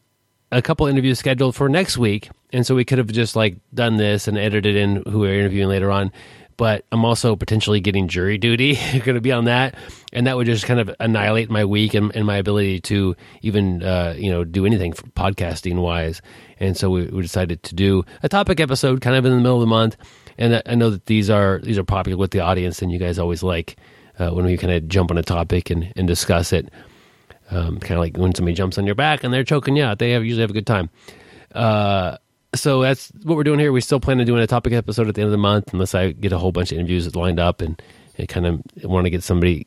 a 0.53 0.63
couple 0.63 0.87
interviews 0.87 1.19
scheduled 1.19 1.55
for 1.55 1.69
next 1.69 1.99
week, 1.99 2.31
and 2.53 2.67
so 2.67 2.75
we 2.75 2.85
could 2.85 2.99
have 2.99 3.09
just 3.09 3.37
like 3.37 3.57
done 3.75 3.97
this 3.97 4.29
and 4.29 4.39
edited 4.39 4.77
in 4.77 5.03
who 5.09 5.21
we're 5.21 5.39
interviewing 5.39 5.69
later 5.69 5.91
on. 5.91 6.13
But 6.61 6.85
I'm 6.93 7.07
also 7.07 7.37
potentially 7.37 7.81
getting 7.81 8.07
jury 8.07 8.37
duty, 8.37 8.75
going 8.93 9.15
to 9.15 9.23
be 9.23 9.33
on 9.33 9.47
that, 9.47 9.77
and 10.13 10.27
that 10.27 10.37
would 10.37 10.45
just 10.45 10.67
kind 10.67 10.79
of 10.79 10.95
annihilate 11.01 11.49
my 11.49 11.65
week 11.65 11.95
and, 11.95 12.15
and 12.15 12.27
my 12.27 12.37
ability 12.37 12.81
to 12.83 13.17
even 13.41 13.83
uh, 13.83 14.15
you 14.19 14.31
know 14.31 14.45
do 14.45 14.67
anything 14.67 14.93
podcasting 14.93 15.81
wise. 15.81 16.21
And 16.59 16.77
so 16.77 16.91
we, 16.91 17.07
we 17.07 17.23
decided 17.23 17.63
to 17.63 17.75
do 17.75 18.05
a 18.23 18.29
topic 18.29 18.61
episode 18.61 19.01
kind 19.01 19.17
of 19.17 19.25
in 19.25 19.31
the 19.33 19.39
middle 19.39 19.55
of 19.57 19.63
the 19.63 19.67
month. 19.69 19.97
And 20.37 20.57
I- 20.57 20.63
I 20.67 20.75
know 20.75 20.91
that 20.91 21.07
these 21.07 21.31
are 21.31 21.61
these 21.63 21.79
are 21.79 21.83
popular 21.85 22.19
with 22.19 22.33
the 22.33 22.41
audience, 22.41 22.83
and 22.83 22.93
you 22.93 22.99
guys 22.99 23.19
always 23.19 23.43
like 23.43 23.77
uh, 24.19 24.29
when 24.29 24.45
we 24.45 24.59
kind 24.59 24.75
of 24.75 24.87
jump 24.87 25.11
on 25.11 25.17
a 25.17 25.23
topic 25.23 25.71
and, 25.71 25.91
and 25.97 26.07
discuss 26.07 26.53
it 26.53 26.69
um, 27.51 27.79
kind 27.81 27.93
of 27.93 28.01
like 28.01 28.19
when 28.19 28.35
somebody 28.35 28.55
jumps 28.55 28.77
on 28.77 28.85
your 28.85 28.95
back 28.95 29.25
and 29.25 29.33
they're 29.33 29.45
choking 29.45 29.77
you 29.77 29.83
out. 29.85 29.99
They 29.99 30.11
have, 30.11 30.25
usually 30.25 30.43
have 30.43 30.51
a 30.51 30.53
good 30.53 30.67
time. 30.67 30.91
Uh, 31.55 32.19
so 32.55 32.83
that's 32.83 33.13
what 33.23 33.37
we're 33.37 33.45
doing 33.45 33.59
here. 33.59 33.73
We 33.73 33.81
still 33.81 34.01
plan 34.01 34.21
on 34.21 34.27
doing 34.27 34.43
a 34.43 34.47
topic 34.47 34.73
episode 34.73 35.09
at 35.09 35.15
the 35.15 35.21
end 35.21 35.29
of 35.29 35.33
the 35.33 35.39
month, 35.39 35.73
unless 35.73 35.95
I 35.95 36.13
get 36.13 36.33
a 36.33 36.39
whole 36.39 36.53
bunch 36.53 36.73
of 36.73 36.79
interviews 36.79 37.15
lined 37.15 37.39
up 37.39 37.61
and, 37.61 37.81
and 38.19 38.29
kind 38.29 38.47
of 38.47 38.63
want 38.83 39.07
to 39.07 39.11
get 39.11 39.23
somebody 39.23 39.67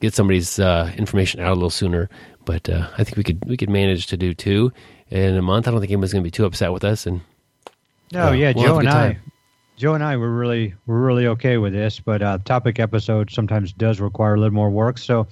get 0.00 0.14
somebody's 0.14 0.58
uh, 0.58 0.92
information 0.98 1.40
out 1.40 1.52
a 1.52 1.54
little 1.54 1.70
sooner. 1.70 2.08
But 2.44 2.68
uh, 2.68 2.88
I 2.98 3.04
think 3.04 3.16
we 3.16 3.24
could 3.24 3.44
we 3.46 3.56
could 3.56 3.70
manage 3.70 4.08
to 4.08 4.16
do 4.16 4.34
two 4.34 4.72
in 5.08 5.36
a 5.36 5.42
month. 5.42 5.66
I 5.66 5.70
don't 5.70 5.80
think 5.80 5.90
anyone's 5.90 6.12
going 6.12 6.22
to 6.22 6.26
be 6.26 6.30
too 6.30 6.44
upset 6.44 6.72
with 6.72 6.84
us. 6.84 7.06
And 7.06 7.22
No, 8.12 8.28
uh, 8.28 8.32
yeah, 8.32 8.52
we'll 8.54 8.64
Joe 8.64 8.78
and 8.80 8.88
I. 8.88 9.18
Joe 9.76 9.94
and 9.94 10.04
I 10.04 10.16
were 10.16 10.30
really 10.30 10.74
we're 10.86 11.00
really 11.00 11.26
okay 11.28 11.56
with 11.56 11.72
this, 11.72 11.98
but 12.00 12.22
uh, 12.22 12.38
topic 12.44 12.78
episode 12.78 13.30
sometimes 13.30 13.72
does 13.72 14.00
require 14.00 14.34
a 14.34 14.38
little 14.38 14.54
more 14.54 14.70
work. 14.70 14.98
So, 14.98 15.26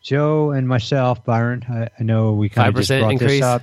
Joe 0.00 0.52
and 0.52 0.66
myself, 0.66 1.22
Byron, 1.24 1.64
I, 1.68 1.88
I 1.98 2.02
know 2.02 2.32
we 2.32 2.48
kind 2.48 2.68
of 2.68 2.76
just 2.76 2.88
brought 2.88 3.12
increase? 3.12 3.32
this 3.32 3.42
up, 3.42 3.62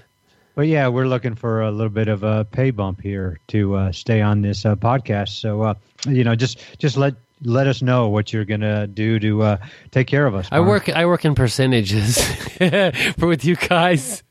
but 0.56 0.68
yeah, 0.68 0.88
we're 0.88 1.08
looking 1.08 1.36
for 1.36 1.62
a 1.62 1.72
little 1.72 1.90
bit 1.90 2.08
of 2.08 2.24
a 2.24 2.46
pay 2.46 2.72
bump 2.72 3.02
here 3.02 3.40
to 3.48 3.76
uh, 3.76 3.92
stay 3.92 4.22
on 4.22 4.42
this 4.42 4.66
uh, 4.66 4.76
podcast. 4.76 5.30
So, 5.40 5.62
uh, 5.64 5.74
you 6.08 6.24
know, 6.24 6.36
just 6.36 6.60
just 6.78 6.98
let 6.98 7.16
let 7.44 7.68
us 7.68 7.82
know 7.82 8.08
what 8.10 8.32
you're 8.34 8.46
gonna 8.46 8.86
do 8.88 9.20
to 9.20 9.42
uh, 9.44 9.58
take 9.92 10.08
care 10.08 10.26
of 10.28 10.36
us. 10.36 10.48
I 10.52 10.60
work 10.60 10.90
I 10.90 11.06
work 11.06 11.26
in 11.26 11.34
percentages 11.36 12.18
for 13.18 13.28
with 13.28 13.44
you 13.46 13.56
guys. 13.56 14.24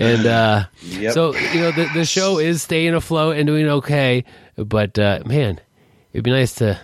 And 0.00 0.26
uh, 0.26 0.64
Yep. 0.82 1.12
so 1.12 1.34
you 1.34 1.60
know 1.60 1.72
the 1.72 1.88
the 1.94 2.04
show 2.04 2.38
is 2.38 2.62
staying 2.62 2.94
afloat 2.94 3.36
and 3.36 3.46
doing 3.46 3.68
okay, 3.68 4.24
but 4.56 4.98
uh, 4.98 5.20
man, 5.26 5.60
it'd 6.12 6.24
be 6.24 6.30
nice 6.30 6.54
to 6.56 6.78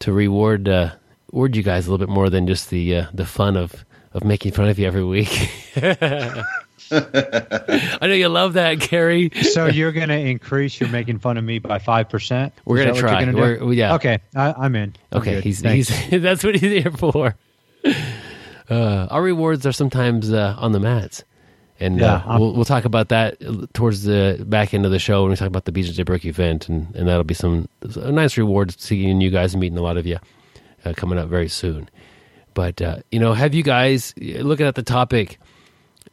to 0.00 0.12
reward 0.12 0.68
uh, 0.68 0.92
reward 1.32 1.54
you 1.56 1.62
guys 1.62 1.86
a 1.86 1.90
little 1.90 2.06
bit 2.06 2.12
more 2.12 2.30
than 2.30 2.46
just 2.46 2.70
the 2.70 2.96
uh, 2.96 3.06
the 3.12 3.26
fun 3.26 3.56
of 3.56 3.84
of 4.14 4.24
making 4.24 4.52
fun 4.52 4.68
of 4.68 4.78
you 4.78 4.86
every 4.86 5.04
week. 5.04 5.50
I 6.90 7.98
know 8.02 8.14
you 8.14 8.28
love 8.28 8.54
that, 8.54 8.74
Gary. 8.80 9.30
So 9.42 9.66
you're 9.66 9.92
going 9.92 10.08
to 10.08 10.18
increase 10.18 10.78
your 10.80 10.88
making 10.90 11.18
fun 11.20 11.36
of 11.36 11.44
me 11.44 11.58
by 11.58 11.78
five 11.78 12.08
percent. 12.08 12.52
We're 12.64 12.84
gonna 12.84 12.98
try. 12.98 13.24
We're- 13.32 13.74
yeah. 13.74 13.94
Okay, 13.94 14.18
I, 14.34 14.52
I'm 14.52 14.74
in. 14.76 14.94
I'm 15.12 15.20
Okay, 15.20 15.34
good. 15.34 15.44
he's, 15.44 15.60
Thanks. 15.60 15.88
he's 15.88 16.22
that's 16.22 16.44
what 16.44 16.54
he's 16.56 16.82
here 16.84 16.90
for. 16.92 17.34
Uh, 18.68 19.06
our 19.10 19.22
rewards 19.22 19.64
are 19.64 19.70
sometimes 19.70 20.32
uh, 20.32 20.56
on 20.58 20.72
the 20.72 20.80
mats, 20.80 21.22
and 21.78 22.00
Yeah, 22.00 22.14
uh, 22.26 22.36
we'll 22.40 22.52
we'll 22.52 22.64
talk 22.64 22.84
about 22.84 23.10
that 23.10 23.36
towards 23.74 24.02
the 24.02 24.44
back 24.44 24.74
end 24.74 24.84
of 24.84 24.90
the 24.90 24.98
show 24.98 25.22
when 25.22 25.30
we 25.30 25.36
talk 25.36 25.46
about 25.46 25.66
the 25.66 25.70
BJJ 25.72 26.04
Brick 26.04 26.24
event, 26.24 26.68
and, 26.68 26.92
and 26.96 27.06
that'll 27.06 27.22
be 27.22 27.32
some 27.34 27.68
a 27.94 28.10
nice 28.10 28.36
rewards 28.36 28.74
seeing 28.82 29.20
you 29.20 29.30
guys 29.30 29.54
and 29.54 29.60
meeting 29.60 29.78
a 29.78 29.82
lot 29.82 29.96
of 29.96 30.04
you 30.04 30.18
uh, 30.84 30.92
coming 30.96 31.16
up 31.16 31.28
very 31.28 31.48
soon. 31.48 31.88
But 32.54 32.82
uh, 32.82 32.96
you 33.12 33.20
know, 33.20 33.34
have 33.34 33.54
you 33.54 33.62
guys 33.62 34.12
looking 34.18 34.66
at 34.66 34.74
the 34.74 34.82
topic? 34.82 35.38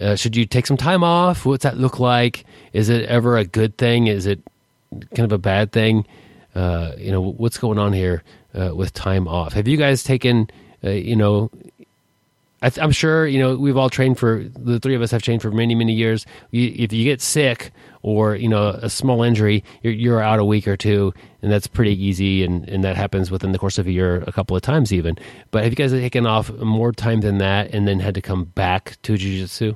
Uh, 0.03 0.15
should 0.15 0.35
you 0.35 0.45
take 0.45 0.67
some 0.67 0.77
time 0.77 1.03
off? 1.03 1.45
What's 1.45 1.63
that 1.63 1.77
look 1.77 1.99
like? 1.99 2.45
Is 2.73 2.89
it 2.89 3.05
ever 3.05 3.37
a 3.37 3.45
good 3.45 3.77
thing? 3.77 4.07
Is 4.07 4.25
it 4.25 4.41
kind 5.15 5.25
of 5.25 5.31
a 5.31 5.37
bad 5.37 5.71
thing? 5.71 6.05
Uh, 6.53 6.91
you 6.97 7.11
know, 7.11 7.21
what's 7.21 7.57
going 7.57 7.79
on 7.79 7.93
here 7.93 8.21
uh, 8.53 8.75
with 8.75 8.93
time 8.93 9.27
off? 9.27 9.53
Have 9.53 9.67
you 9.67 9.77
guys 9.77 10.03
taken, 10.03 10.49
uh, 10.83 10.89
you 10.89 11.15
know, 11.15 11.49
I 12.61 12.71
I'm 12.79 12.91
sure, 12.91 13.25
you 13.25 13.39
know, 13.39 13.55
we've 13.55 13.77
all 13.77 13.89
trained 13.89 14.19
for, 14.19 14.43
the 14.43 14.79
three 14.79 14.95
of 14.95 15.01
us 15.01 15.11
have 15.11 15.21
trained 15.21 15.41
for 15.41 15.51
many, 15.51 15.73
many 15.73 15.93
years. 15.93 16.25
You, 16.51 16.73
if 16.75 16.93
you 16.93 17.03
get 17.05 17.21
sick 17.21 17.71
or, 18.01 18.35
you 18.35 18.49
know, 18.49 18.69
a 18.69 18.89
small 18.89 19.23
injury, 19.23 19.63
you're, 19.81 19.93
you're 19.93 20.21
out 20.21 20.39
a 20.39 20.45
week 20.45 20.67
or 20.67 20.77
two, 20.77 21.13
and 21.41 21.51
that's 21.51 21.67
pretty 21.67 21.95
easy, 22.01 22.43
and, 22.43 22.67
and 22.69 22.83
that 22.83 22.95
happens 22.97 23.31
within 23.31 23.51
the 23.51 23.59
course 23.59 23.77
of 23.77 23.87
a 23.87 23.91
year 23.91 24.23
a 24.27 24.31
couple 24.31 24.55
of 24.55 24.61
times 24.61 24.91
even. 24.91 25.17
But 25.51 25.63
have 25.63 25.71
you 25.71 25.75
guys 25.77 25.91
taken 25.91 26.27
off 26.27 26.51
more 26.51 26.91
time 26.91 27.21
than 27.21 27.37
that 27.39 27.73
and 27.73 27.87
then 27.87 27.99
had 27.99 28.15
to 28.15 28.21
come 28.21 28.45
back 28.45 28.97
to 29.03 29.17
jiu-jitsu? 29.17 29.75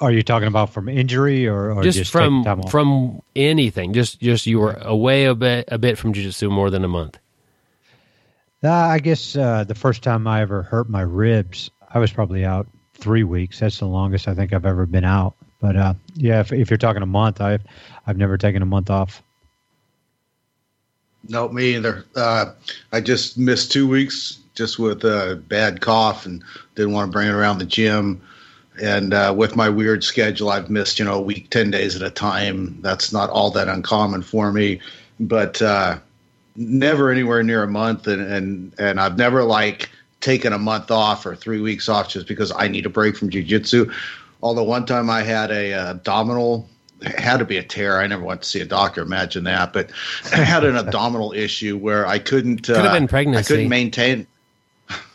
Are 0.00 0.10
you 0.10 0.22
talking 0.22 0.48
about 0.48 0.72
from 0.72 0.88
injury 0.88 1.46
or, 1.46 1.72
or 1.72 1.82
just, 1.82 1.98
just, 1.98 2.12
from 2.12 2.44
time 2.44 2.60
off? 2.60 2.70
from 2.70 3.22
anything. 3.36 3.92
Just 3.92 4.20
just 4.20 4.46
you 4.46 4.58
were 4.60 4.72
away 4.72 5.24
a 5.24 5.34
bit 5.34 5.68
a 5.70 5.78
bit 5.78 5.98
from 5.98 6.12
jiu-jitsu 6.12 6.50
more 6.50 6.70
than 6.70 6.84
a 6.84 6.88
month. 6.88 7.18
Uh, 8.62 8.70
I 8.72 8.98
guess 8.98 9.36
uh, 9.36 9.64
the 9.64 9.74
first 9.74 10.02
time 10.02 10.26
I 10.26 10.40
ever 10.40 10.62
hurt 10.62 10.88
my 10.88 11.02
ribs, 11.02 11.70
I 11.92 11.98
was 11.98 12.10
probably 12.12 12.44
out 12.44 12.66
three 12.94 13.22
weeks. 13.22 13.60
That's 13.60 13.78
the 13.78 13.86
longest 13.86 14.26
I 14.26 14.34
think 14.34 14.52
I've 14.52 14.64
ever 14.64 14.86
been 14.86 15.04
out. 15.04 15.34
But 15.60 15.76
uh, 15.76 15.94
yeah, 16.14 16.40
if, 16.40 16.52
if 16.52 16.70
you're 16.70 16.78
talking 16.78 17.02
a 17.02 17.06
month, 17.06 17.40
I've 17.40 17.62
I've 18.06 18.16
never 18.16 18.36
taken 18.36 18.62
a 18.62 18.66
month 18.66 18.90
off. 18.90 19.22
No, 21.28 21.48
me 21.48 21.76
either. 21.76 22.04
Uh, 22.14 22.52
I 22.92 23.00
just 23.00 23.38
missed 23.38 23.72
two 23.72 23.88
weeks 23.88 24.38
just 24.54 24.78
with 24.78 25.04
a 25.04 25.42
bad 25.48 25.80
cough 25.80 26.26
and 26.26 26.42
didn't 26.74 26.92
want 26.92 27.10
to 27.10 27.12
bring 27.12 27.28
it 27.28 27.32
around 27.32 27.58
the 27.58 27.64
gym. 27.64 28.22
And 28.82 29.14
uh, 29.14 29.34
with 29.36 29.56
my 29.56 29.68
weird 29.68 30.02
schedule, 30.02 30.50
I've 30.50 30.70
missed 30.70 30.98
you 30.98 31.04
know 31.04 31.14
a 31.14 31.20
week, 31.20 31.50
ten 31.50 31.70
days 31.70 31.96
at 31.96 32.02
a 32.02 32.10
time. 32.10 32.78
That's 32.80 33.12
not 33.12 33.30
all 33.30 33.50
that 33.52 33.68
uncommon 33.68 34.22
for 34.22 34.52
me, 34.52 34.80
but 35.20 35.62
uh, 35.62 35.98
never 36.56 37.10
anywhere 37.10 37.42
near 37.42 37.62
a 37.62 37.68
month. 37.68 38.06
And 38.06 38.22
and 38.22 38.74
and 38.78 39.00
I've 39.00 39.16
never 39.16 39.44
like 39.44 39.90
taken 40.20 40.52
a 40.52 40.58
month 40.58 40.90
off 40.90 41.26
or 41.26 41.36
three 41.36 41.60
weeks 41.60 41.88
off 41.88 42.08
just 42.08 42.26
because 42.26 42.52
I 42.56 42.68
need 42.68 42.86
a 42.86 42.90
break 42.90 43.16
from 43.16 43.30
jujitsu. 43.30 43.92
Although 44.42 44.64
one 44.64 44.86
time 44.86 45.08
I 45.08 45.22
had 45.22 45.50
a 45.50 45.72
uh, 45.72 45.90
abdominal 45.92 46.68
it 47.04 47.18
had 47.18 47.38
to 47.38 47.44
be 47.44 47.58
a 47.58 47.62
tear. 47.62 48.00
I 48.00 48.06
never 48.06 48.22
went 48.22 48.42
to 48.42 48.48
see 48.48 48.60
a 48.60 48.64
doctor. 48.64 49.02
Imagine 49.02 49.44
that. 49.44 49.72
But 49.72 49.90
I 50.32 50.36
had 50.36 50.64
an 50.64 50.76
abdominal 50.76 51.32
issue 51.32 51.76
where 51.76 52.06
I 52.06 52.18
couldn't. 52.18 52.62
Could 52.62 52.76
have 52.76 52.86
uh, 52.86 52.92
been 52.92 53.08
pregnancy. 53.08 53.40
I 53.40 53.42
couldn't 53.42 53.68
maintain. 53.68 54.26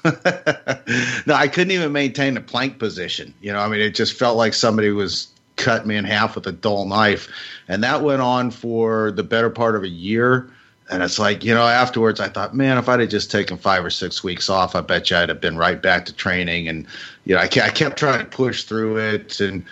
no, 1.25 1.33
I 1.33 1.47
couldn't 1.47 1.71
even 1.71 1.91
maintain 1.91 2.37
a 2.37 2.41
plank 2.41 2.79
position. 2.79 3.33
You 3.41 3.53
know, 3.53 3.59
I 3.59 3.67
mean, 3.67 3.81
it 3.81 3.95
just 3.95 4.13
felt 4.13 4.37
like 4.37 4.53
somebody 4.53 4.91
was 4.91 5.27
cut 5.55 5.85
me 5.85 5.97
in 5.97 6.05
half 6.05 6.35
with 6.35 6.47
a 6.47 6.51
dull 6.51 6.85
knife, 6.85 7.27
and 7.67 7.83
that 7.83 8.01
went 8.01 8.21
on 8.21 8.51
for 8.51 9.11
the 9.11 9.23
better 9.23 9.49
part 9.49 9.75
of 9.75 9.83
a 9.83 9.89
year. 9.89 10.49
And 10.91 11.03
it's 11.03 11.19
like, 11.19 11.43
you 11.43 11.53
know, 11.53 11.67
afterwards 11.67 12.19
I 12.19 12.29
thought, 12.29 12.55
man, 12.55 12.79
if 12.79 12.89
I'd 12.89 12.99
have 12.99 13.09
just 13.09 13.29
taken 13.29 13.57
five 13.57 13.85
or 13.85 13.91
six 13.91 14.23
weeks 14.23 14.49
off, 14.49 14.75
I 14.75 14.81
bet 14.81 15.11
you 15.11 15.17
I'd 15.17 15.29
have 15.29 15.39
been 15.39 15.55
right 15.55 15.79
back 15.79 16.05
to 16.05 16.13
training. 16.13 16.67
And, 16.67 16.87
you 17.25 17.35
know, 17.35 17.41
I, 17.41 17.43
I 17.43 17.69
kept 17.69 17.99
trying 17.99 18.19
to 18.19 18.25
push 18.25 18.63
through 18.63 18.97
it. 18.97 19.39
And, 19.39 19.63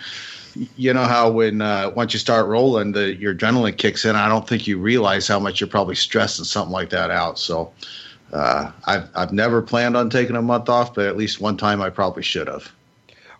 you 0.76 0.92
know 0.92 1.04
how 1.04 1.30
when 1.30 1.60
uh, 1.60 1.90
once 1.94 2.12
you 2.12 2.18
start 2.18 2.46
rolling, 2.46 2.92
the 2.92 3.14
your 3.14 3.34
adrenaline 3.34 3.76
kicks 3.76 4.04
in. 4.04 4.16
I 4.16 4.28
don't 4.28 4.48
think 4.48 4.66
you 4.66 4.78
realize 4.78 5.28
how 5.28 5.38
much 5.38 5.60
you're 5.60 5.68
probably 5.68 5.94
stressing 5.94 6.44
something 6.44 6.72
like 6.72 6.90
that 6.90 7.10
out. 7.10 7.38
So 7.38 7.72
uh, 8.32 8.70
I've 8.86 9.08
I've 9.14 9.32
never 9.32 9.62
planned 9.62 9.96
on 9.96 10.10
taking 10.10 10.36
a 10.36 10.42
month 10.42 10.68
off, 10.68 10.94
but 10.94 11.06
at 11.06 11.16
least 11.16 11.40
one 11.40 11.56
time 11.56 11.80
I 11.80 11.90
probably 11.90 12.22
should 12.22 12.48
have. 12.48 12.70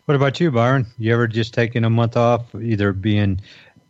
What 0.06 0.14
about 0.14 0.40
you, 0.40 0.50
Byron? 0.50 0.86
You 0.98 1.12
ever 1.12 1.26
just 1.26 1.52
taking 1.52 1.84
a 1.84 1.90
month 1.90 2.16
off, 2.16 2.54
either 2.54 2.92
being 2.92 3.40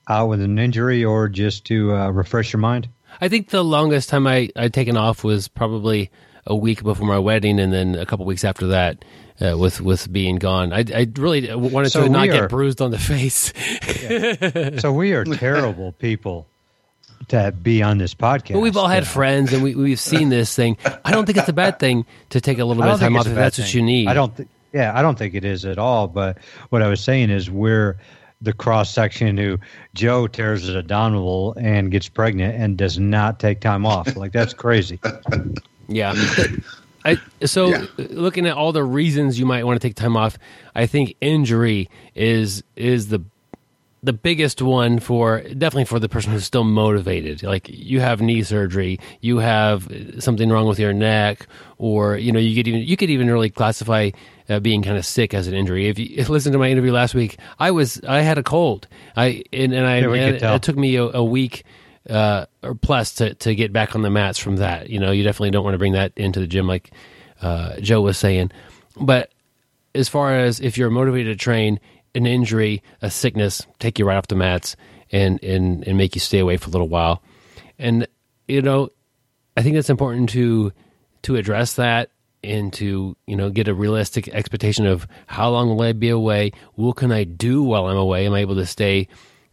out 0.08 0.28
with 0.28 0.40
an 0.40 0.58
injury 0.58 1.04
or 1.04 1.28
just 1.28 1.64
to 1.66 1.94
uh, 1.94 2.10
refresh 2.10 2.52
your 2.52 2.60
mind? 2.60 2.88
I 3.20 3.28
think 3.28 3.50
the 3.50 3.62
longest 3.62 4.08
time 4.08 4.26
I 4.26 4.50
I'd 4.56 4.74
taken 4.74 4.96
off 4.96 5.22
was 5.22 5.48
probably 5.48 6.10
a 6.46 6.56
week 6.56 6.82
before 6.82 7.06
my 7.06 7.18
wedding, 7.18 7.60
and 7.60 7.72
then 7.72 7.94
a 7.94 8.06
couple 8.06 8.26
weeks 8.26 8.44
after 8.44 8.68
that. 8.68 9.04
Uh, 9.40 9.56
with 9.56 9.80
with 9.80 10.12
being 10.12 10.34
gone, 10.34 10.72
I, 10.72 10.84
I 10.92 11.06
really 11.14 11.54
wanted 11.54 11.90
So 11.90 12.02
to 12.02 12.08
not 12.08 12.22
we 12.22 12.32
get 12.32 12.50
bruised 12.50 12.82
on 12.82 12.90
the 12.90 12.98
face. 13.12 13.52
so 14.80 14.92
we 14.92 15.12
are 15.12 15.24
terrible 15.36 15.92
people 15.92 16.48
to 17.28 17.52
be 17.52 17.82
on 17.82 17.98
this 17.98 18.14
podcast. 18.14 18.54
But 18.54 18.60
we've 18.60 18.76
all 18.76 18.88
had 18.88 19.06
friends, 19.06 19.52
and 19.52 19.62
we 19.62 19.74
we've 19.74 20.00
seen 20.00 20.28
this 20.30 20.54
thing. 20.54 20.76
I 21.04 21.10
don't 21.10 21.26
think 21.26 21.38
it's 21.38 21.48
a 21.48 21.52
bad 21.52 21.78
thing 21.78 22.06
to 22.30 22.40
take 22.40 22.58
a 22.58 22.64
little 22.64 22.82
bit 22.82 22.90
of 22.92 23.00
time 23.00 23.16
off 23.16 23.26
if 23.26 23.34
bad 23.34 23.44
that's 23.44 23.58
what 23.58 23.72
you 23.74 23.82
need. 23.82 24.08
I 24.08 24.14
don't. 24.14 24.36
Th- 24.36 24.48
yeah, 24.72 24.92
I 24.94 25.00
don't 25.02 25.18
think 25.18 25.34
it 25.34 25.44
is 25.44 25.64
at 25.64 25.78
all. 25.78 26.08
But 26.08 26.38
what 26.68 26.82
I 26.82 26.88
was 26.88 27.00
saying 27.00 27.30
is 27.30 27.50
we're 27.50 27.96
the 28.40 28.52
cross 28.52 28.92
section 28.92 29.36
who 29.36 29.58
Joe 29.94 30.26
tears 30.28 30.62
his 30.62 30.76
abdominal 30.76 31.54
and 31.58 31.90
gets 31.90 32.08
pregnant 32.08 32.54
and 32.54 32.76
does 32.76 32.98
not 32.98 33.40
take 33.40 33.60
time 33.60 33.84
off. 33.86 34.14
Like 34.16 34.32
that's 34.32 34.54
crazy. 34.54 34.98
Yeah. 35.90 36.12
I, 37.06 37.16
so 37.46 37.68
Yeah. 37.68 37.86
looking 37.96 38.46
at 38.46 38.54
all 38.56 38.72
the 38.72 38.84
reasons 38.84 39.38
you 39.38 39.46
might 39.46 39.64
want 39.64 39.80
to 39.80 39.88
take 39.88 39.94
time 39.96 40.18
off, 40.18 40.38
I 40.74 40.84
think 40.84 41.14
injury 41.22 41.88
is 42.14 42.62
is 42.76 43.08
the 43.08 43.20
the 44.02 44.12
biggest 44.12 44.62
one 44.62 45.00
for 45.00 45.40
definitely 45.40 45.84
for 45.84 45.98
the 45.98 46.08
person 46.08 46.32
who's 46.32 46.44
still 46.44 46.64
motivated. 46.64 47.42
Like 47.42 47.68
you 47.68 48.00
have 48.00 48.20
knee 48.20 48.42
surgery, 48.42 49.00
you 49.20 49.38
have 49.38 49.90
something 50.18 50.48
wrong 50.50 50.68
with 50.68 50.78
your 50.78 50.92
neck, 50.92 51.46
or 51.78 52.16
you 52.16 52.30
know 52.30 52.38
you 52.38 52.54
could 52.54 52.68
even 52.68 52.82
you 52.82 52.96
could 52.96 53.10
even 53.10 53.30
really 53.30 53.50
classify 53.50 54.10
uh, 54.48 54.60
being 54.60 54.82
kind 54.82 54.96
of 54.96 55.04
sick 55.04 55.34
as 55.34 55.46
an 55.46 55.54
injury. 55.54 55.88
If 55.88 55.98
you 55.98 56.08
if 56.16 56.28
listen 56.28 56.52
to 56.52 56.58
my 56.58 56.70
interview 56.70 56.92
last 56.92 57.14
week, 57.14 57.38
I 57.58 57.70
was 57.70 58.00
I 58.06 58.20
had 58.20 58.38
a 58.38 58.42
cold. 58.42 58.86
I 59.16 59.42
and, 59.52 59.72
and 59.72 59.86
I 59.86 60.00
Yeah, 60.00 60.14
and 60.14 60.54
it 60.56 60.62
took 60.62 60.76
me 60.76 60.96
a, 60.96 61.04
a 61.04 61.24
week 61.24 61.64
uh, 62.08 62.46
or 62.62 62.74
plus 62.74 63.14
to, 63.16 63.34
to 63.34 63.54
get 63.54 63.72
back 63.72 63.94
on 63.94 64.02
the 64.02 64.10
mats 64.10 64.38
from 64.38 64.56
that. 64.56 64.90
You 64.90 64.98
know, 64.98 65.10
you 65.10 65.22
definitely 65.22 65.50
don't 65.50 65.64
want 65.64 65.74
to 65.74 65.78
bring 65.78 65.92
that 65.92 66.12
into 66.16 66.40
the 66.40 66.46
gym, 66.46 66.66
like 66.66 66.90
uh, 67.42 67.78
Joe 67.80 68.00
was 68.00 68.16
saying. 68.16 68.50
But 69.00 69.30
as 69.94 70.08
far 70.08 70.36
as 70.38 70.60
if 70.60 70.78
you're 70.78 70.90
motivated 70.90 71.38
to 71.38 71.42
train, 71.42 71.80
an 72.14 72.26
injury, 72.26 72.82
a 73.02 73.10
sickness, 73.10 73.66
take 73.78 73.98
you 73.98 74.06
right 74.06 74.16
off 74.16 74.28
the 74.28 74.34
mats 74.34 74.76
and 75.10 75.42
and 75.42 75.86
and 75.86 75.96
make 75.96 76.14
you 76.14 76.20
stay 76.20 76.38
away 76.38 76.56
for 76.56 76.68
a 76.68 76.72
little 76.72 76.88
while. 76.88 77.22
And 77.78 78.06
you 78.46 78.62
know, 78.62 78.90
I 79.56 79.62
think 79.62 79.76
it's 79.76 79.90
important 79.90 80.30
to 80.30 80.72
to 81.22 81.36
address 81.36 81.74
that 81.74 82.10
and 82.44 82.72
to 82.74 83.16
you 83.26 83.36
know 83.36 83.50
get 83.50 83.68
a 83.68 83.74
realistic 83.74 84.28
expectation 84.28 84.86
of 84.86 85.06
how 85.26 85.50
long 85.50 85.68
will 85.68 85.82
I 85.82 85.92
be 85.92 86.08
away? 86.08 86.52
What 86.74 86.96
can 86.96 87.12
I 87.12 87.24
do 87.24 87.62
while 87.62 87.86
I'm 87.86 87.96
away? 87.96 88.26
Am 88.26 88.34
I 88.34 88.40
able 88.40 88.56
to 88.56 88.66
stay 88.66 89.08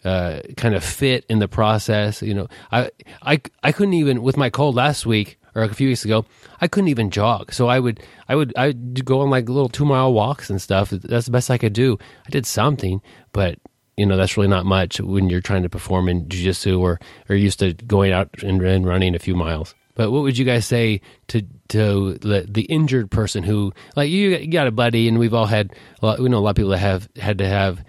uh, 0.06 0.40
kind 0.56 0.76
of 0.76 0.84
fit 0.84 1.26
in 1.30 1.40
the 1.40 1.48
process. 1.48 2.22
You 2.22 2.36
know, 2.36 2.48
I 2.72 2.92
I 3.24 3.42
I 3.64 3.72
couldn't 3.72 3.96
even 3.96 4.22
with 4.22 4.38
my 4.38 4.52
cold 4.52 4.76
last 4.76 5.06
week 5.06 5.40
or 5.56 5.64
a 5.64 5.74
few 5.74 5.88
weeks 5.88 6.06
ago. 6.06 6.26
I 6.62 6.68
couldn't 6.68 6.90
even 6.90 7.10
jog, 7.10 7.54
so 7.54 7.68
I 7.68 7.80
would 7.80 8.02
I 8.28 8.36
would 8.36 8.54
I 8.56 8.68
would 8.68 9.06
go 9.06 9.22
on 9.22 9.30
like 9.30 9.50
little 9.50 9.70
two 9.70 9.86
mile 9.86 10.14
walks 10.14 10.50
and 10.50 10.62
stuff. 10.62 10.90
That's 10.90 11.26
the 11.26 11.32
best 11.32 11.50
I 11.50 11.58
could 11.58 11.74
do. 11.74 11.98
I 12.28 12.30
did 12.30 12.46
something, 12.46 13.02
but 13.32 13.60
you 13.98 14.06
know 14.06 14.18
that's 14.18 14.36
really 14.38 14.50
not 14.50 14.66
much 14.66 15.00
when 15.00 15.30
you're 15.30 15.42
trying 15.42 15.64
to 15.64 15.70
perform 15.70 16.10
in 16.10 16.28
jiu-jitsu 16.28 16.80
or 16.80 17.00
or 17.30 17.36
used 17.36 17.60
to 17.60 17.74
going 17.74 18.12
out 18.12 18.30
and, 18.44 18.62
and 18.62 18.86
running 18.86 19.16
a 19.16 19.20
few 19.20 19.36
miles. 19.36 19.74
But 19.96 20.12
what 20.12 20.24
would 20.24 20.38
you 20.38 20.46
guys 20.46 20.66
say 20.66 21.02
to 21.30 21.42
to 21.70 22.16
the, 22.16 22.46
the 22.48 22.64
injured 22.64 23.10
person 23.10 23.44
who, 23.44 23.74
like 23.96 24.10
you, 24.10 24.46
got 24.48 24.68
a 24.68 24.72
buddy, 24.72 25.08
and 25.08 25.18
we've 25.18 25.34
all 25.34 25.46
had, 25.46 25.74
lot, 26.02 26.20
we 26.20 26.30
know 26.30 26.38
a 26.38 26.40
lot 26.40 26.52
of 26.52 26.56
people 26.58 26.72
that 26.72 26.80
have 26.80 27.10
had 27.16 27.38
to 27.40 27.48
have 27.48 27.84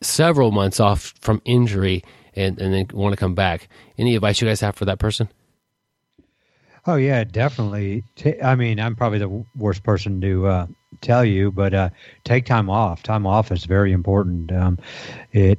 several 0.00 0.52
months 0.52 0.78
off 0.78 1.14
from 1.20 1.42
injury 1.44 2.04
and 2.36 2.60
and 2.60 2.72
then 2.72 2.86
want 2.92 3.12
to 3.12 3.16
come 3.16 3.34
back. 3.34 3.68
Any 3.96 4.14
advice 4.14 4.40
you 4.40 4.46
guys 4.46 4.60
have 4.60 4.76
for 4.76 4.84
that 4.84 4.98
person? 4.98 5.28
Oh 6.88 6.96
yeah, 6.96 7.22
definitely. 7.22 8.02
I 8.42 8.54
mean, 8.54 8.80
I'm 8.80 8.96
probably 8.96 9.18
the 9.18 9.44
worst 9.54 9.82
person 9.82 10.22
to 10.22 10.46
uh, 10.46 10.66
tell 11.02 11.22
you, 11.22 11.52
but 11.52 11.74
uh, 11.74 11.90
take 12.24 12.46
time 12.46 12.70
off. 12.70 13.02
Time 13.02 13.26
off 13.26 13.52
is 13.52 13.66
very 13.66 13.92
important. 13.92 14.50
Um, 14.50 14.78
it, 15.32 15.58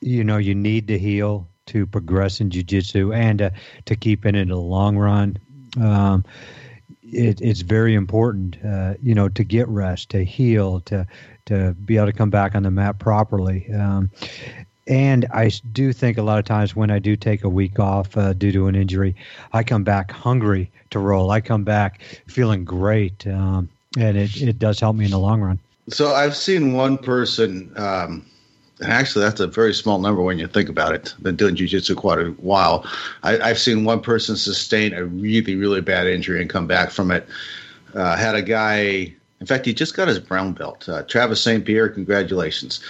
you 0.00 0.24
know, 0.24 0.38
you 0.38 0.54
need 0.54 0.88
to 0.88 0.98
heal 0.98 1.46
to 1.66 1.84
progress 1.84 2.40
in 2.40 2.48
jiu-jitsu 2.48 3.12
and 3.12 3.42
uh, 3.42 3.50
to 3.84 3.94
keep 3.94 4.24
it 4.24 4.34
in 4.34 4.48
the 4.48 4.56
long 4.56 4.96
run. 4.96 5.36
Um, 5.78 6.24
it, 7.02 7.42
it's 7.42 7.60
very 7.60 7.94
important, 7.94 8.56
uh, 8.64 8.94
you 9.02 9.14
know, 9.14 9.28
to 9.28 9.44
get 9.44 9.68
rest, 9.68 10.08
to 10.10 10.24
heal, 10.24 10.80
to 10.80 11.06
to 11.44 11.74
be 11.74 11.96
able 11.96 12.06
to 12.06 12.12
come 12.14 12.30
back 12.30 12.54
on 12.54 12.62
the 12.62 12.70
mat 12.70 12.98
properly. 12.98 13.70
Um, 13.72 14.10
and 14.88 15.26
I 15.32 15.50
do 15.72 15.92
think 15.92 16.18
a 16.18 16.22
lot 16.22 16.38
of 16.38 16.44
times 16.44 16.74
when 16.74 16.90
I 16.90 16.98
do 16.98 17.16
take 17.16 17.44
a 17.44 17.48
week 17.48 17.78
off 17.78 18.16
uh, 18.16 18.32
due 18.32 18.52
to 18.52 18.66
an 18.66 18.74
injury, 18.74 19.14
I 19.52 19.62
come 19.62 19.84
back 19.84 20.10
hungry 20.10 20.70
to 20.90 20.98
roll. 20.98 21.30
I 21.30 21.40
come 21.40 21.64
back 21.64 22.00
feeling 22.26 22.64
great, 22.64 23.26
um, 23.26 23.68
and 23.98 24.16
it, 24.16 24.40
it 24.40 24.58
does 24.58 24.80
help 24.80 24.96
me 24.96 25.04
in 25.04 25.10
the 25.10 25.18
long 25.18 25.40
run. 25.40 25.58
So 25.88 26.14
I've 26.14 26.36
seen 26.36 26.74
one 26.74 26.98
person 26.98 27.72
um, 27.76 28.26
and 28.80 28.92
actually 28.92 29.24
that's 29.24 29.40
a 29.40 29.46
very 29.46 29.74
small 29.74 29.98
number 29.98 30.22
when 30.22 30.38
you 30.38 30.46
think 30.46 30.68
about 30.68 30.94
it. 30.94 31.14
Been 31.22 31.36
doing 31.36 31.56
jujitsu 31.56 31.96
quite 31.96 32.18
a 32.20 32.30
while. 32.32 32.86
I, 33.22 33.48
have 33.48 33.58
seen 33.58 33.84
one 33.84 34.00
person 34.00 34.36
sustain 34.36 34.94
a 34.94 35.04
really, 35.04 35.56
really 35.56 35.80
bad 35.80 36.06
injury 36.06 36.40
and 36.40 36.48
come 36.48 36.66
back 36.66 36.90
from 36.90 37.10
it. 37.10 37.26
Uh, 37.94 38.16
had 38.16 38.34
a 38.34 38.42
guy, 38.42 39.12
in 39.40 39.46
fact, 39.46 39.66
he 39.66 39.74
just 39.74 39.96
got 39.96 40.08
his 40.08 40.20
brown 40.20 40.52
belt. 40.52 40.88
Uh, 40.88 41.02
Travis 41.02 41.40
St. 41.40 41.64
Pierre, 41.64 41.88
congratulations. 41.88 42.80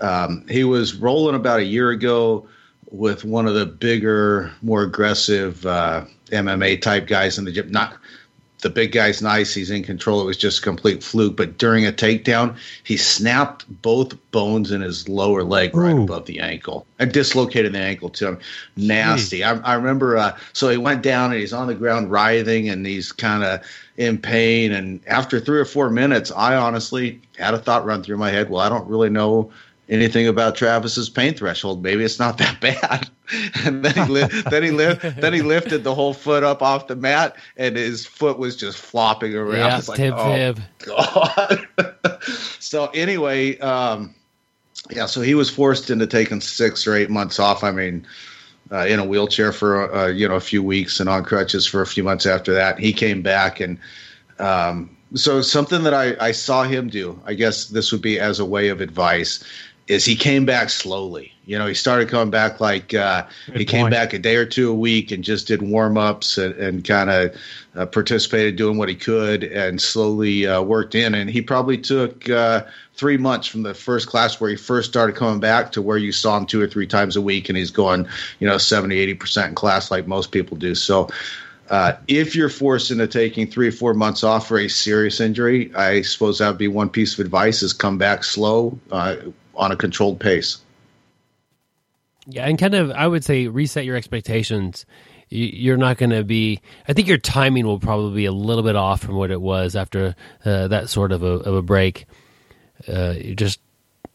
Um, 0.00 0.46
he 0.48 0.64
was 0.64 0.94
rolling 0.94 1.34
about 1.34 1.60
a 1.60 1.64
year 1.64 1.90
ago 1.90 2.46
with 2.90 3.24
one 3.24 3.46
of 3.46 3.54
the 3.54 3.66
bigger, 3.66 4.52
more 4.62 4.82
aggressive 4.82 5.64
uh, 5.66 6.04
MMA 6.30 6.80
type 6.80 7.06
guys 7.06 7.38
in 7.38 7.44
the 7.44 7.52
gym. 7.52 7.70
Not 7.70 7.96
the 8.60 8.70
big 8.70 8.92
guy's 8.92 9.22
nice. 9.22 9.54
He's 9.54 9.70
in 9.70 9.82
control. 9.82 10.20
It 10.20 10.24
was 10.24 10.36
just 10.36 10.58
a 10.58 10.62
complete 10.62 11.02
fluke. 11.02 11.36
But 11.36 11.58
during 11.58 11.86
a 11.86 11.92
takedown, 11.92 12.56
he 12.82 12.96
snapped 12.96 13.66
both 13.82 14.16
bones 14.30 14.72
in 14.72 14.80
his 14.80 15.08
lower 15.08 15.44
leg 15.44 15.74
right 15.74 15.96
above 15.96 16.26
the 16.26 16.40
ankle 16.40 16.86
and 16.98 17.12
dislocated 17.12 17.72
the 17.72 17.78
ankle 17.78 18.08
to 18.10 18.28
him. 18.28 18.38
Nasty. 18.76 19.44
I, 19.44 19.58
I, 19.58 19.74
remember. 19.74 20.16
Uh, 20.16 20.36
so 20.52 20.68
he 20.68 20.76
went 20.76 21.02
down 21.02 21.30
and 21.30 21.40
he's 21.40 21.52
on 21.52 21.68
the 21.68 21.74
ground 21.74 22.10
writhing 22.10 22.68
and 22.68 22.84
he's 22.84 23.12
kind 23.12 23.44
of 23.44 23.60
in 23.96 24.18
pain. 24.18 24.72
And 24.72 25.00
after 25.06 25.38
three 25.38 25.60
or 25.60 25.64
four 25.64 25.90
minutes, 25.90 26.32
I 26.32 26.56
honestly 26.56 27.20
had 27.38 27.54
a 27.54 27.58
thought 27.58 27.84
run 27.84 28.02
through 28.02 28.18
my 28.18 28.30
head. 28.30 28.50
Well, 28.50 28.60
I 28.60 28.68
don't 28.68 28.88
really 28.88 29.10
know 29.10 29.52
anything 29.88 30.28
about 30.28 30.54
Travis's 30.54 31.08
pain 31.08 31.34
threshold. 31.34 31.82
Maybe 31.82 32.04
it's 32.04 32.18
not 32.18 32.38
that 32.38 32.60
bad. 32.60 33.08
and 33.64 33.84
then 33.84 33.94
he 33.94 34.12
li- 34.12 34.42
then 34.50 34.62
he 34.62 34.70
li- 34.70 34.94
then 34.94 35.32
he 35.32 35.42
lifted 35.42 35.84
the 35.84 35.94
whole 35.94 36.14
foot 36.14 36.44
up 36.44 36.62
off 36.62 36.86
the 36.86 36.96
mat, 36.96 37.36
and 37.56 37.76
his 37.76 38.06
foot 38.06 38.38
was 38.38 38.56
just 38.56 38.78
flopping 38.78 39.34
around. 39.34 39.56
Yeah, 39.56 39.78
it's 39.78 39.88
like, 39.88 40.00
oh 40.00 40.54
god. 40.78 41.66
so 42.58 42.86
anyway, 42.94 43.58
um, 43.58 44.14
yeah, 44.90 45.06
so 45.06 45.20
he 45.20 45.34
was 45.34 45.50
forced 45.50 45.90
into 45.90 46.06
taking 46.06 46.40
six 46.40 46.86
or 46.86 46.94
eight 46.94 47.10
months 47.10 47.38
off. 47.38 47.64
I 47.64 47.70
mean. 47.70 48.06
Uh, 48.70 48.84
in 48.84 48.98
a 48.98 49.04
wheelchair 49.06 49.50
for 49.50 49.90
uh, 49.94 50.08
you 50.08 50.28
know 50.28 50.34
a 50.34 50.40
few 50.40 50.62
weeks 50.62 51.00
and 51.00 51.08
on 51.08 51.24
crutches 51.24 51.64
for 51.64 51.80
a 51.80 51.86
few 51.86 52.04
months 52.04 52.26
after 52.26 52.52
that. 52.52 52.78
He 52.78 52.92
came 52.92 53.22
back 53.22 53.60
and 53.60 53.78
um, 54.38 54.94
so 55.14 55.40
something 55.40 55.84
that 55.84 55.94
I, 55.94 56.16
I 56.20 56.32
saw 56.32 56.64
him 56.64 56.88
do. 56.88 57.20
I 57.24 57.34
guess 57.34 57.66
this 57.68 57.92
would 57.92 58.02
be 58.02 58.20
as 58.20 58.38
a 58.38 58.44
way 58.44 58.68
of 58.68 58.80
advice 58.80 59.42
is 59.88 60.04
he 60.04 60.14
came 60.14 60.44
back 60.44 60.68
slowly. 60.70 61.32
You 61.46 61.58
know, 61.58 61.66
he 61.66 61.72
started 61.72 62.10
coming 62.10 62.30
back 62.30 62.60
like 62.60 62.92
uh, 62.92 63.26
he 63.46 63.52
point. 63.52 63.68
came 63.68 63.90
back 63.90 64.12
a 64.12 64.18
day 64.18 64.36
or 64.36 64.44
two 64.44 64.70
a 64.70 64.74
week 64.74 65.10
and 65.10 65.24
just 65.24 65.46
did 65.46 65.62
warm 65.62 65.96
ups 65.96 66.36
and, 66.36 66.54
and 66.56 66.84
kind 66.84 67.08
of 67.08 67.34
uh, 67.74 67.86
participated 67.86 68.56
doing 68.56 68.76
what 68.76 68.90
he 68.90 68.94
could 68.94 69.44
and 69.44 69.80
slowly 69.80 70.46
uh, 70.46 70.60
worked 70.60 70.94
in. 70.94 71.14
And 71.14 71.30
he 71.30 71.40
probably 71.40 71.78
took 71.78 72.28
uh, 72.28 72.64
three 72.94 73.16
months 73.16 73.46
from 73.46 73.62
the 73.62 73.72
first 73.72 74.08
class 74.08 74.38
where 74.38 74.50
he 74.50 74.56
first 74.56 74.90
started 74.90 75.16
coming 75.16 75.40
back 75.40 75.72
to 75.72 75.80
where 75.80 75.96
you 75.96 76.12
saw 76.12 76.36
him 76.36 76.44
two 76.44 76.60
or 76.60 76.68
three 76.68 76.86
times 76.86 77.16
a 77.16 77.22
week 77.22 77.48
and 77.48 77.56
he's 77.56 77.70
going, 77.70 78.06
you 78.40 78.46
know, 78.46 78.58
70, 78.58 79.14
80% 79.14 79.48
in 79.48 79.54
class 79.54 79.90
like 79.90 80.06
most 80.06 80.32
people 80.32 80.58
do. 80.58 80.74
So, 80.74 81.08
uh, 81.70 81.92
if 82.08 82.34
you're 82.34 82.48
forced 82.48 82.90
into 82.90 83.06
taking 83.06 83.46
three 83.46 83.68
or 83.68 83.72
four 83.72 83.92
months 83.92 84.24
off 84.24 84.48
for 84.48 84.58
a 84.58 84.68
serious 84.68 85.20
injury, 85.20 85.74
I 85.74 86.00
suppose 86.00 86.38
that 86.38 86.48
would 86.48 86.58
be 86.58 86.68
one 86.68 86.88
piece 86.88 87.12
of 87.12 87.20
advice: 87.24 87.62
is 87.62 87.74
come 87.74 87.98
back 87.98 88.24
slow, 88.24 88.78
uh, 88.90 89.16
on 89.58 89.72
a 89.72 89.76
controlled 89.76 90.20
pace. 90.20 90.58
Yeah, 92.26 92.46
and 92.46 92.58
kind 92.58 92.74
of, 92.74 92.90
I 92.90 93.06
would 93.06 93.24
say, 93.24 93.48
reset 93.48 93.84
your 93.84 93.96
expectations. 93.96 94.86
You're 95.30 95.76
not 95.76 95.98
going 95.98 96.10
to 96.10 96.24
be. 96.24 96.60
I 96.86 96.92
think 96.94 97.08
your 97.08 97.18
timing 97.18 97.66
will 97.66 97.78
probably 97.78 98.14
be 98.14 98.24
a 98.26 98.32
little 98.32 98.62
bit 98.62 98.76
off 98.76 99.00
from 99.02 99.16
what 99.16 99.30
it 99.30 99.40
was 99.40 99.76
after 99.76 100.14
uh, 100.44 100.68
that 100.68 100.88
sort 100.88 101.12
of 101.12 101.22
a, 101.22 101.26
of 101.26 101.54
a 101.54 101.62
break. 101.62 102.06
Uh, 102.86 103.14
you 103.18 103.34
just 103.34 103.60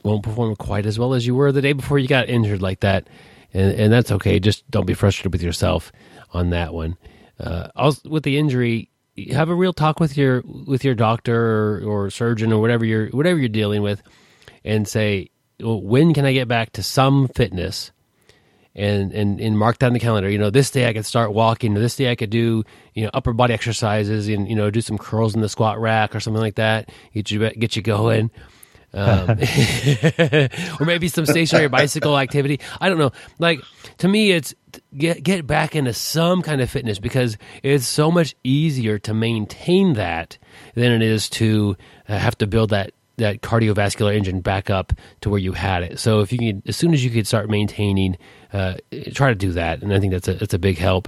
won't 0.04 0.24
perform 0.24 0.56
quite 0.56 0.86
as 0.86 0.98
well 0.98 1.14
as 1.14 1.26
you 1.26 1.36
were 1.36 1.52
the 1.52 1.62
day 1.62 1.74
before 1.74 2.00
you 2.00 2.08
got 2.08 2.30
injured 2.30 2.62
like 2.62 2.80
that, 2.82 3.08
and, 3.54 3.74
and 3.74 3.94
that's 3.94 4.12
okay. 4.12 4.40
Just 4.40 4.70
don't 4.72 4.86
be 4.86 4.94
frustrated 4.94 5.32
with 5.32 5.44
yourself 5.44 5.92
on 6.34 6.50
that 6.52 6.74
one. 6.74 6.98
Uh, 7.40 7.68
also, 7.76 8.10
with 8.10 8.24
the 8.24 8.38
injury, 8.38 8.90
have 9.32 9.50
a 9.50 9.56
real 9.56 9.74
talk 9.74 10.00
with 10.00 10.18
your 10.18 10.44
with 10.68 10.84
your 10.84 10.96
doctor 10.96 11.36
or, 11.36 11.84
or 11.84 12.10
surgeon 12.10 12.52
or 12.52 12.60
whatever 12.62 12.86
you're 12.86 13.08
whatever 13.10 13.40
you're 13.40 13.50
dealing 13.50 13.82
with, 13.82 14.02
and 14.64 14.88
say, 14.88 15.30
when 15.60 16.14
can 16.14 16.26
I 16.26 16.34
get 16.34 16.48
back 16.48 16.74
to 16.74 16.84
some 16.84 17.28
fitness? 17.30 17.92
And, 18.76 19.12
and 19.14 19.40
and 19.40 19.56
mark 19.56 19.78
down 19.78 19.94
the 19.94 20.00
calendar. 20.00 20.28
You 20.28 20.40
know, 20.40 20.50
this 20.50 20.72
day 20.72 20.90
I 20.90 20.94
could 20.94 21.06
start 21.06 21.32
walking. 21.32 21.76
This 21.76 21.96
day 21.96 22.10
I 22.10 22.16
could 22.16 22.32
do 22.32 22.64
you 22.96 23.04
know 23.04 23.12
upper 23.14 23.32
body 23.32 23.54
exercises 23.54 24.28
and 24.28 24.50
you 24.50 24.56
know 24.56 24.72
do 24.72 24.82
some 24.82 24.98
curls 24.98 25.36
in 25.36 25.42
the 25.42 25.50
squat 25.50 25.80
rack 25.80 26.16
or 26.16 26.20
something 26.20 26.42
like 26.42 26.56
that. 26.56 26.90
Get 27.14 27.30
you 27.30 27.52
get 27.52 27.76
you 27.76 27.84
going. 27.84 28.32
Um, 28.94 29.30
or 30.80 30.86
maybe 30.86 31.08
some 31.08 31.26
stationary 31.26 31.68
bicycle 31.68 32.18
activity. 32.18 32.60
I 32.80 32.90
don't 32.90 32.98
know. 32.98 33.12
Like 33.40 33.62
to 34.00 34.08
me, 34.08 34.32
it's 34.32 34.54
get 34.96 35.24
get 35.24 35.48
back 35.48 35.76
into 35.76 35.94
some 35.94 36.42
kind 36.42 36.62
of 36.62 36.70
fitness 36.70 37.00
because 37.00 37.38
it's 37.64 37.88
so 37.88 38.12
much 38.12 38.36
easier 38.44 39.00
to 39.00 39.14
maintain 39.14 39.94
that 39.94 40.38
than 40.76 40.92
it 40.92 41.02
is 41.02 41.30
to 41.32 41.76
uh, 42.08 42.18
have 42.18 42.38
to 42.40 42.48
build 42.48 42.70
that 42.70 42.92
that 43.18 43.42
cardiovascular 43.42 44.16
engine 44.16 44.42
back 44.42 44.70
up 44.70 44.94
to 45.22 45.30
where 45.30 45.40
you 45.40 45.54
had 45.54 45.84
it. 45.84 46.00
So 46.00 46.22
if 46.22 46.32
you 46.32 46.40
can, 46.40 46.64
as 46.66 46.76
soon 46.76 46.94
as 46.94 47.04
you 47.04 47.12
could 47.12 47.28
start 47.28 47.50
maintaining, 47.50 48.18
uh, 48.52 48.76
try 49.14 49.30
to 49.30 49.36
do 49.36 49.52
that, 49.54 49.82
and 49.82 49.94
I 49.94 50.00
think 50.00 50.14
that's 50.14 50.28
a 50.28 50.34
that's 50.34 50.54
a 50.54 50.60
big 50.60 50.78
help. 50.78 51.08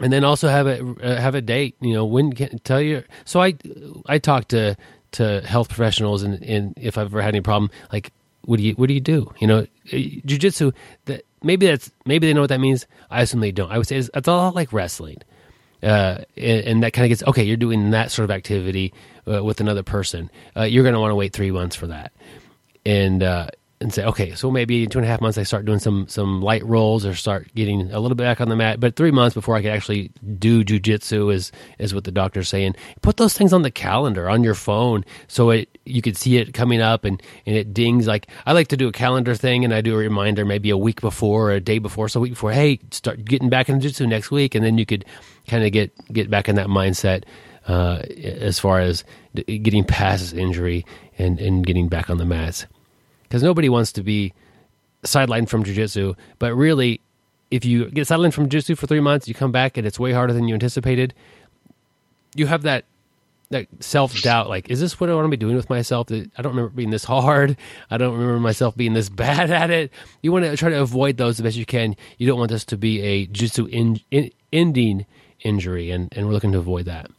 And 0.00 0.12
then 0.12 0.22
also 0.22 0.48
have 0.48 0.66
a 0.66 0.80
uh, 1.02 1.20
have 1.20 1.34
a 1.34 1.40
date. 1.40 1.76
You 1.80 1.94
know, 1.94 2.04
when 2.04 2.32
can 2.32 2.58
tell 2.60 2.80
you. 2.80 3.02
So 3.24 3.42
I 3.42 3.54
I 4.06 4.18
talk 4.18 4.48
to 4.48 4.76
to 5.12 5.40
health 5.40 5.68
professionals, 5.68 6.22
and, 6.22 6.42
and 6.42 6.74
if 6.76 6.96
I've 6.98 7.06
ever 7.06 7.22
had 7.22 7.34
any 7.34 7.40
problem, 7.40 7.70
like 7.92 8.12
what 8.42 8.58
do 8.58 8.62
you 8.62 8.74
what 8.74 8.86
do 8.86 8.94
you 8.94 9.00
do? 9.00 9.32
You 9.40 9.46
know, 9.46 9.66
jujitsu. 9.88 10.72
That 11.06 11.22
maybe 11.42 11.66
that's 11.66 11.90
maybe 12.06 12.26
they 12.26 12.34
know 12.34 12.42
what 12.42 12.50
that 12.50 12.60
means. 12.60 12.86
I 13.10 13.22
assume 13.22 13.40
they 13.40 13.52
don't. 13.52 13.72
I 13.72 13.78
would 13.78 13.88
say 13.88 13.96
it's, 13.96 14.10
it's 14.14 14.28
a 14.28 14.32
lot 14.32 14.54
like 14.54 14.72
wrestling 14.72 15.18
uh, 15.82 16.18
and, 16.36 16.66
and, 16.66 16.82
that 16.82 16.92
kind 16.92 17.04
of 17.04 17.08
gets 17.10 17.22
okay. 17.22 17.44
You're 17.44 17.56
doing 17.56 17.90
that 17.90 18.10
sort 18.10 18.24
of 18.24 18.30
activity 18.30 18.92
uh, 19.28 19.42
with 19.42 19.60
another 19.60 19.82
person. 19.82 20.30
Uh, 20.56 20.62
you're 20.62 20.84
going 20.84 20.94
to 20.94 21.00
want 21.00 21.10
to 21.10 21.16
wait 21.16 21.32
three 21.32 21.50
months 21.50 21.76
for 21.76 21.86
that, 21.88 22.12
and 22.84 23.22
uh, 23.22 23.48
and 23.80 23.92
say 23.94 24.04
okay, 24.04 24.34
so 24.34 24.50
maybe 24.50 24.82
in 24.82 24.90
two 24.90 24.98
and 24.98 25.06
a 25.06 25.08
half 25.08 25.20
months 25.20 25.38
I 25.38 25.44
start 25.44 25.64
doing 25.64 25.78
some 25.78 26.08
some 26.08 26.42
light 26.42 26.64
rolls 26.64 27.06
or 27.06 27.14
start 27.14 27.54
getting 27.54 27.92
a 27.92 28.00
little 28.00 28.16
bit 28.16 28.24
back 28.24 28.40
on 28.40 28.48
the 28.48 28.56
mat. 28.56 28.80
But 28.80 28.96
three 28.96 29.10
months 29.10 29.34
before 29.34 29.56
I 29.56 29.62
could 29.62 29.70
actually 29.70 30.10
do 30.38 30.64
jujitsu 30.64 31.32
is 31.32 31.52
is 31.78 31.94
what 31.94 32.04
the 32.04 32.10
doctor's 32.10 32.48
saying. 32.48 32.74
Put 33.02 33.18
those 33.18 33.34
things 33.34 33.52
on 33.52 33.62
the 33.62 33.70
calendar 33.70 34.28
on 34.28 34.42
your 34.42 34.54
phone 34.54 35.04
so 35.28 35.50
it 35.50 35.78
you 35.84 36.02
could 36.02 36.16
see 36.16 36.38
it 36.38 36.54
coming 36.54 36.80
up 36.80 37.04
and 37.04 37.22
and 37.46 37.56
it 37.56 37.72
dings. 37.72 38.06
Like 38.06 38.26
I 38.46 38.52
like 38.52 38.68
to 38.68 38.76
do 38.76 38.88
a 38.88 38.92
calendar 38.92 39.34
thing 39.34 39.64
and 39.64 39.72
I 39.72 39.80
do 39.80 39.94
a 39.94 39.98
reminder 39.98 40.44
maybe 40.44 40.70
a 40.70 40.76
week 40.76 41.00
before 41.00 41.50
or 41.50 41.52
a 41.52 41.60
day 41.60 41.78
before, 41.78 42.08
so 42.08 42.18
a 42.18 42.22
week 42.22 42.32
before. 42.32 42.52
Hey, 42.52 42.80
start 42.90 43.24
getting 43.24 43.48
back 43.48 43.68
into 43.68 43.86
jujitsu 43.86 44.08
next 44.08 44.30
week, 44.30 44.54
and 44.54 44.64
then 44.64 44.78
you 44.78 44.86
could 44.86 45.04
kind 45.46 45.64
of 45.64 45.70
get 45.70 45.92
get 46.12 46.28
back 46.30 46.48
in 46.48 46.56
that 46.56 46.66
mindset 46.66 47.24
uh, 47.68 48.02
as 48.24 48.58
far 48.58 48.80
as 48.80 49.04
getting 49.46 49.84
past 49.84 50.22
this 50.22 50.32
injury 50.32 50.84
and 51.18 51.38
and 51.38 51.64
getting 51.64 51.88
back 51.88 52.10
on 52.10 52.18
the 52.18 52.24
mats 52.24 52.66
because 53.22 53.42
nobody 53.42 53.68
wants 53.68 53.92
to 53.92 54.02
be 54.02 54.32
sidelined 55.04 55.48
from 55.48 55.64
jujitsu. 55.64 56.16
But 56.38 56.54
really, 56.54 57.00
if 57.50 57.64
you 57.64 57.90
get 57.90 58.06
sidelined 58.08 58.32
from 58.32 58.48
jujitsu 58.48 58.76
for 58.76 58.86
three 58.86 59.00
months, 59.00 59.28
you 59.28 59.34
come 59.34 59.52
back 59.52 59.76
and 59.76 59.86
it's 59.86 59.98
way 59.98 60.12
harder 60.12 60.32
than 60.32 60.48
you 60.48 60.54
anticipated. 60.54 61.14
You 62.34 62.46
have 62.46 62.62
that 62.62 62.84
that 63.50 63.66
self 63.80 64.20
doubt. 64.22 64.48
Like, 64.48 64.70
is 64.70 64.80
this 64.80 64.98
what 65.00 65.10
I 65.10 65.14
want 65.14 65.26
to 65.26 65.30
be 65.30 65.36
doing 65.36 65.56
with 65.56 65.70
myself? 65.70 66.10
I 66.10 66.42
don't 66.42 66.54
remember 66.54 66.70
being 66.70 66.90
this 66.90 67.04
hard. 67.04 67.56
I 67.90 67.98
don't 67.98 68.14
remember 68.14 68.40
myself 68.40 68.76
being 68.76 68.94
this 68.94 69.08
bad 69.24 69.50
at 69.50 69.70
it. 69.70 69.92
You 70.22 70.32
want 70.32 70.44
to 70.44 70.56
try 70.56 70.70
to 70.70 70.80
avoid 70.80 71.16
those 71.16 71.38
as 71.38 71.44
best 71.44 71.56
you 71.56 71.66
can. 71.66 71.96
You 72.18 72.26
don't 72.26 72.38
want 72.38 72.50
this 72.50 72.64
to 72.66 72.76
be 72.76 73.00
a 73.00 73.26
jujitsu 73.26 73.68
in, 73.68 74.00
in, 74.10 74.30
ending 74.52 75.06
injury, 75.40 75.90
and, 75.90 76.12
and 76.16 76.26
we're 76.26 76.32
looking 76.32 76.52
to 76.52 76.58
avoid 76.58 76.86
that. 76.86 77.10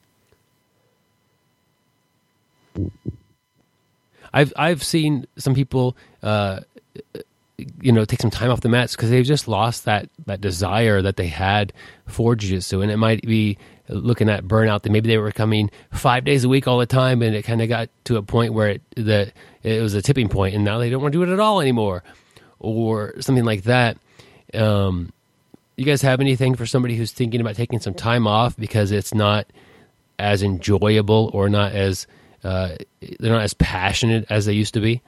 I've 4.34 4.54
I've 4.56 4.84
seen 4.84 5.26
some 5.38 5.56
people, 5.56 5.98
uh, 6.22 6.62
you 7.82 7.92
know, 7.92 8.06
take 8.06 8.22
some 8.22 8.32
time 8.32 8.52
off 8.52 8.62
the 8.62 8.70
mats 8.70 8.96
because 8.96 9.10
they've 9.10 9.26
just 9.26 9.48
lost 9.48 9.86
that 9.86 10.10
that 10.26 10.42
desire 10.42 11.02
that 11.02 11.18
they 11.18 11.28
had 11.28 11.74
for 12.08 12.36
jiu-jitsu, 12.36 12.82
and 12.82 12.92
it 12.92 12.98
might 12.98 13.22
be 13.24 13.58
looking 13.90 14.30
at 14.30 14.44
burnout 14.46 14.84
that 14.84 14.92
maybe 14.92 15.08
they 15.08 15.18
were 15.18 15.32
coming 15.32 15.72
five 15.92 16.24
days 16.24 16.44
a 16.44 16.50
week 16.50 16.68
all 16.68 16.78
the 16.78 16.86
time, 16.86 17.22
and 17.22 17.36
it 17.36 17.44
kind 17.44 17.62
of 17.62 17.70
got 17.70 17.90
to 18.06 18.18
a 18.18 18.22
point 18.22 18.54
where 18.54 18.70
it 18.70 18.82
the 18.96 19.32
it 19.64 19.82
was 19.82 19.96
a 19.96 20.02
tipping 20.02 20.30
point, 20.30 20.56
and 20.56 20.64
now 20.64 20.78
they 20.78 20.90
don't 20.90 21.02
want 21.02 21.12
to 21.12 21.18
do 21.18 21.24
it 21.30 21.34
at 21.34 21.40
all 21.40 21.60
anymore, 21.60 22.04
or 22.60 23.14
something 23.20 23.46
like 23.46 23.64
that. 23.64 23.98
Um, 24.54 25.12
you 25.76 25.86
guys 25.86 26.02
have 26.02 26.20
anything 26.20 26.56
for 26.56 26.66
somebody 26.66 26.96
who's 26.96 27.12
thinking 27.12 27.40
about 27.42 27.56
taking 27.56 27.80
some 27.80 27.94
time 27.94 28.28
off 28.28 28.56
because 28.58 28.92
it's 28.92 29.14
not 29.14 29.48
as 30.18 30.44
enjoyable 30.44 31.32
or 31.34 31.50
not 31.50 31.72
as 31.72 32.06
uh, 32.44 32.76
they're 33.20 33.32
not 33.32 33.44
as 33.44 33.54
passionate 33.54 34.26
as 34.30 34.46
they 34.46 34.54
used 34.54 34.74
to 34.76 34.80
be? 34.80 35.02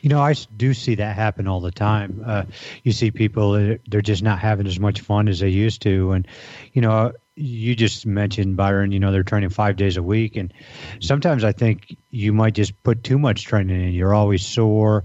You 0.00 0.08
know, 0.08 0.20
I 0.20 0.34
do 0.56 0.74
see 0.74 0.96
that 0.96 1.14
happen 1.14 1.46
all 1.46 1.60
the 1.60 1.70
time. 1.70 2.22
Uh, 2.26 2.44
you 2.82 2.90
see 2.90 3.12
people, 3.12 3.76
they're 3.86 4.02
just 4.02 4.22
not 4.22 4.40
having 4.40 4.66
as 4.66 4.80
much 4.80 5.00
fun 5.00 5.28
as 5.28 5.38
they 5.38 5.48
used 5.48 5.82
to. 5.82 6.10
And, 6.10 6.26
you 6.72 6.82
know, 6.82 7.12
you 7.36 7.74
just 7.76 8.04
mentioned, 8.04 8.56
Byron, 8.56 8.90
you 8.90 8.98
know, 8.98 9.12
they're 9.12 9.22
training 9.22 9.50
five 9.50 9.76
days 9.76 9.96
a 9.96 10.02
week. 10.02 10.36
And 10.36 10.52
sometimes 11.00 11.44
I 11.44 11.52
think 11.52 11.96
you 12.10 12.32
might 12.32 12.54
just 12.54 12.82
put 12.82 13.04
too 13.04 13.18
much 13.18 13.44
training 13.44 13.80
in. 13.80 13.92
You're 13.92 14.12
always 14.12 14.44
sore. 14.44 15.04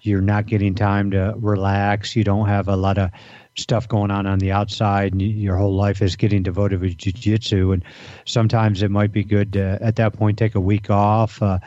You're 0.00 0.22
not 0.22 0.46
getting 0.46 0.74
time 0.74 1.10
to 1.12 1.34
relax. 1.36 2.16
You 2.16 2.24
don't 2.24 2.48
have 2.48 2.68
a 2.68 2.76
lot 2.76 2.96
of 2.98 3.10
stuff 3.58 3.88
going 3.88 4.10
on 4.10 4.26
on 4.26 4.38
the 4.38 4.52
outside 4.52 5.12
and 5.12 5.20
your 5.20 5.56
whole 5.56 5.74
life 5.74 6.02
is 6.02 6.16
getting 6.16 6.42
devoted 6.42 6.80
to 6.80 6.94
jiu-jitsu 6.94 7.72
and 7.72 7.84
sometimes 8.24 8.82
it 8.82 8.90
might 8.90 9.12
be 9.12 9.24
good 9.24 9.52
to 9.54 9.78
at 9.80 9.96
that 9.96 10.12
point 10.14 10.38
take 10.38 10.54
a 10.54 10.60
week 10.60 10.90
off 10.90 11.42
uh, 11.42 11.58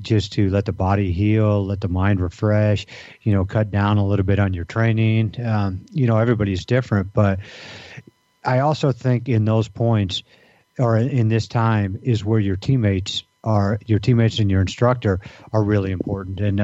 just 0.00 0.32
to 0.32 0.50
let 0.50 0.64
the 0.64 0.72
body 0.72 1.12
heal 1.12 1.64
let 1.64 1.80
the 1.80 1.88
mind 1.88 2.20
refresh 2.20 2.86
you 3.22 3.32
know 3.32 3.44
cut 3.44 3.70
down 3.70 3.98
a 3.98 4.06
little 4.06 4.24
bit 4.24 4.38
on 4.38 4.54
your 4.54 4.64
training. 4.64 5.34
Um, 5.44 5.84
you 5.92 6.06
know 6.06 6.18
everybody's 6.18 6.64
different 6.64 7.12
but 7.12 7.40
i 8.44 8.60
also 8.60 8.92
think 8.92 9.28
in 9.28 9.44
those 9.44 9.68
points 9.68 10.22
or 10.78 10.96
in 10.96 11.28
this 11.28 11.48
time 11.48 11.98
is 12.02 12.24
where 12.24 12.40
your 12.40 12.56
teammates 12.56 13.24
are 13.44 13.78
your 13.86 13.98
teammates 13.98 14.38
and 14.38 14.50
your 14.50 14.60
instructor 14.60 15.20
are 15.52 15.62
really 15.62 15.92
important. 15.92 16.40
And 16.40 16.60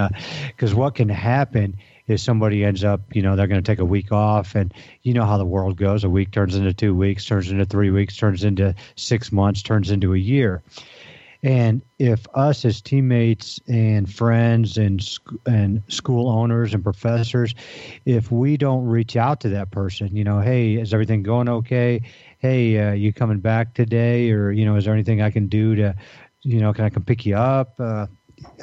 because 0.49 0.73
uh, 0.73 0.77
what 0.77 0.95
can 0.95 1.09
happen 1.09 1.77
if 2.11 2.21
somebody 2.21 2.65
ends 2.65 2.83
up, 2.83 3.01
you 3.15 3.23
know, 3.23 3.37
they're 3.37 3.47
going 3.47 3.63
to 3.63 3.73
take 3.73 3.79
a 3.79 3.85
week 3.85 4.11
off, 4.11 4.57
and 4.57 4.75
you 5.03 5.15
know 5.15 5.25
how 5.25 5.39
the 5.39 5.47
world 5.47 5.77
goes. 5.77 6.03
A 6.03 6.11
week 6.11 6.33
turns 6.33 6.57
into 6.57 6.75
two 6.75 6.95
weeks, 6.95 7.25
turns 7.25 7.51
into 7.51 7.65
three 7.65 7.91
weeks, 7.91 8.17
turns 8.17 8.43
into 8.43 8.75
six 8.97 9.31
months, 9.31 9.63
turns 9.63 9.91
into 9.91 10.13
a 10.13 10.19
year. 10.19 10.63
And 11.43 11.81
if 11.99 12.27
us 12.35 12.65
as 12.65 12.83
teammates 12.83 13.61
and 13.67 14.13
friends 14.13 14.77
and 14.77 15.01
and 15.47 15.83
school 15.89 16.29
owners 16.29 16.75
and 16.75 16.83
professors, 16.83 17.55
if 18.05 18.31
we 18.31 18.57
don't 18.57 18.85
reach 18.85 19.17
out 19.17 19.41
to 19.43 19.49
that 19.51 19.71
person, 19.71 20.15
you 20.15 20.25
know, 20.25 20.41
hey, 20.41 20.75
is 20.75 20.93
everything 20.93 21.23
going 21.23 21.49
okay? 21.49 22.03
Hey, 22.41 22.79
uh, 22.79 22.93
you 22.93 23.13
coming 23.13 23.39
back 23.39 23.75
today, 23.75 24.33
or 24.33 24.51
you 24.51 24.65
know, 24.67 24.77
is 24.77 24.85
there 24.85 24.93
anything 24.93 25.23
I 25.23 25.31
can 25.31 25.47
do 25.47 25.77
to, 25.77 25.95
you 26.43 26.61
know, 26.61 26.75
can 26.75 26.85
I 26.85 26.91
come 26.91 27.05
pick 27.05 27.25
you 27.25 27.37
up? 27.37 27.79
Uh, 27.79 28.07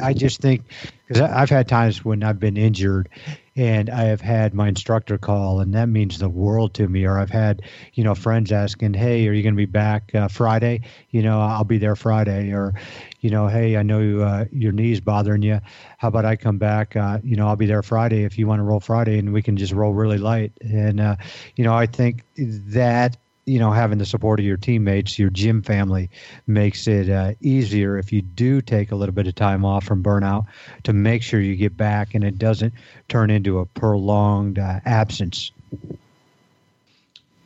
I 0.02 0.14
just 0.14 0.42
think 0.42 0.64
because 1.08 1.22
I've 1.22 1.50
had 1.50 1.68
times 1.68 2.04
when 2.04 2.24
I've 2.24 2.40
been 2.40 2.58
injured 2.58 3.10
and 3.56 3.90
I 3.90 4.04
have 4.04 4.22
had 4.22 4.54
my 4.54 4.68
instructor 4.68 5.18
call, 5.18 5.60
and 5.62 5.74
that 5.74 5.88
means 5.88 6.20
the 6.20 6.30
world 6.30 6.76
to 6.76 6.88
me. 6.88 7.06
Or 7.06 7.18
I've 7.18 7.32
had, 7.32 7.64
you 7.94 8.04
know, 8.04 8.14
friends 8.14 8.52
asking, 8.52 8.94
"Hey, 8.94 9.28
are 9.28 9.34
you 9.34 9.42
going 9.42 9.56
to 9.56 9.58
be 9.58 9.66
back 9.66 10.14
uh, 10.14 10.28
Friday?" 10.28 10.82
You 11.10 11.24
know, 11.24 11.42
I'll 11.42 11.64
be 11.64 11.80
there 11.80 11.96
Friday. 11.96 12.52
Or, 12.54 12.76
you 13.22 13.32
know, 13.32 13.48
"Hey, 13.48 13.76
I 13.76 13.84
know 13.84 14.20
uh, 14.20 14.46
your 14.52 14.72
knees 14.72 15.00
bothering 15.02 15.42
you. 15.42 15.60
How 15.98 16.10
about 16.10 16.26
I 16.26 16.36
come 16.36 16.60
back? 16.60 16.96
Uh, 16.96 17.20
you 17.24 17.36
know, 17.36 17.48
I'll 17.48 17.56
be 17.56 17.66
there 17.66 17.82
Friday 17.82 18.24
if 18.24 18.38
you 18.38 18.46
want 18.46 18.60
to 18.60 18.64
roll 18.64 18.80
Friday, 18.80 19.18
and 19.18 19.34
we 19.34 19.42
can 19.42 19.58
just 19.58 19.74
roll 19.74 19.94
really 19.94 20.20
light." 20.20 20.52
And 20.62 21.00
uh, 21.00 21.16
you 21.56 21.64
know, 21.64 21.74
I 21.74 21.88
think 21.88 22.24
that 22.38 23.18
you 23.48 23.60
know, 23.60 23.72
having 23.72 23.98
the 23.98 24.06
support 24.06 24.40
of 24.40 24.46
your 24.46 24.58
teammates, 24.58 25.18
your 25.18 25.30
gym 25.30 25.62
family, 25.62 26.10
makes 26.46 26.86
it 26.86 27.10
uh, 27.10 27.32
easier 27.40 27.98
if 27.98 28.12
you 28.12 28.22
do 28.22 28.62
take 28.62 28.92
a 28.92 28.96
little 28.96 29.16
bit 29.16 29.26
of 29.26 29.36
time 29.36 29.64
off 29.64 29.86
from 29.86 30.04
burnout 30.04 30.46
to 30.84 30.92
make 30.92 31.24
sure 31.24 31.40
you 31.40 31.56
get 31.56 31.78
back 31.78 32.14
and 32.14 32.26
it 32.26 32.38
doesn't 32.38 32.74
turn 33.08 33.30
into 33.32 33.60
a 33.60 33.66
prolonged 33.66 34.60
uh, 34.60 34.82
absence. 34.86 35.52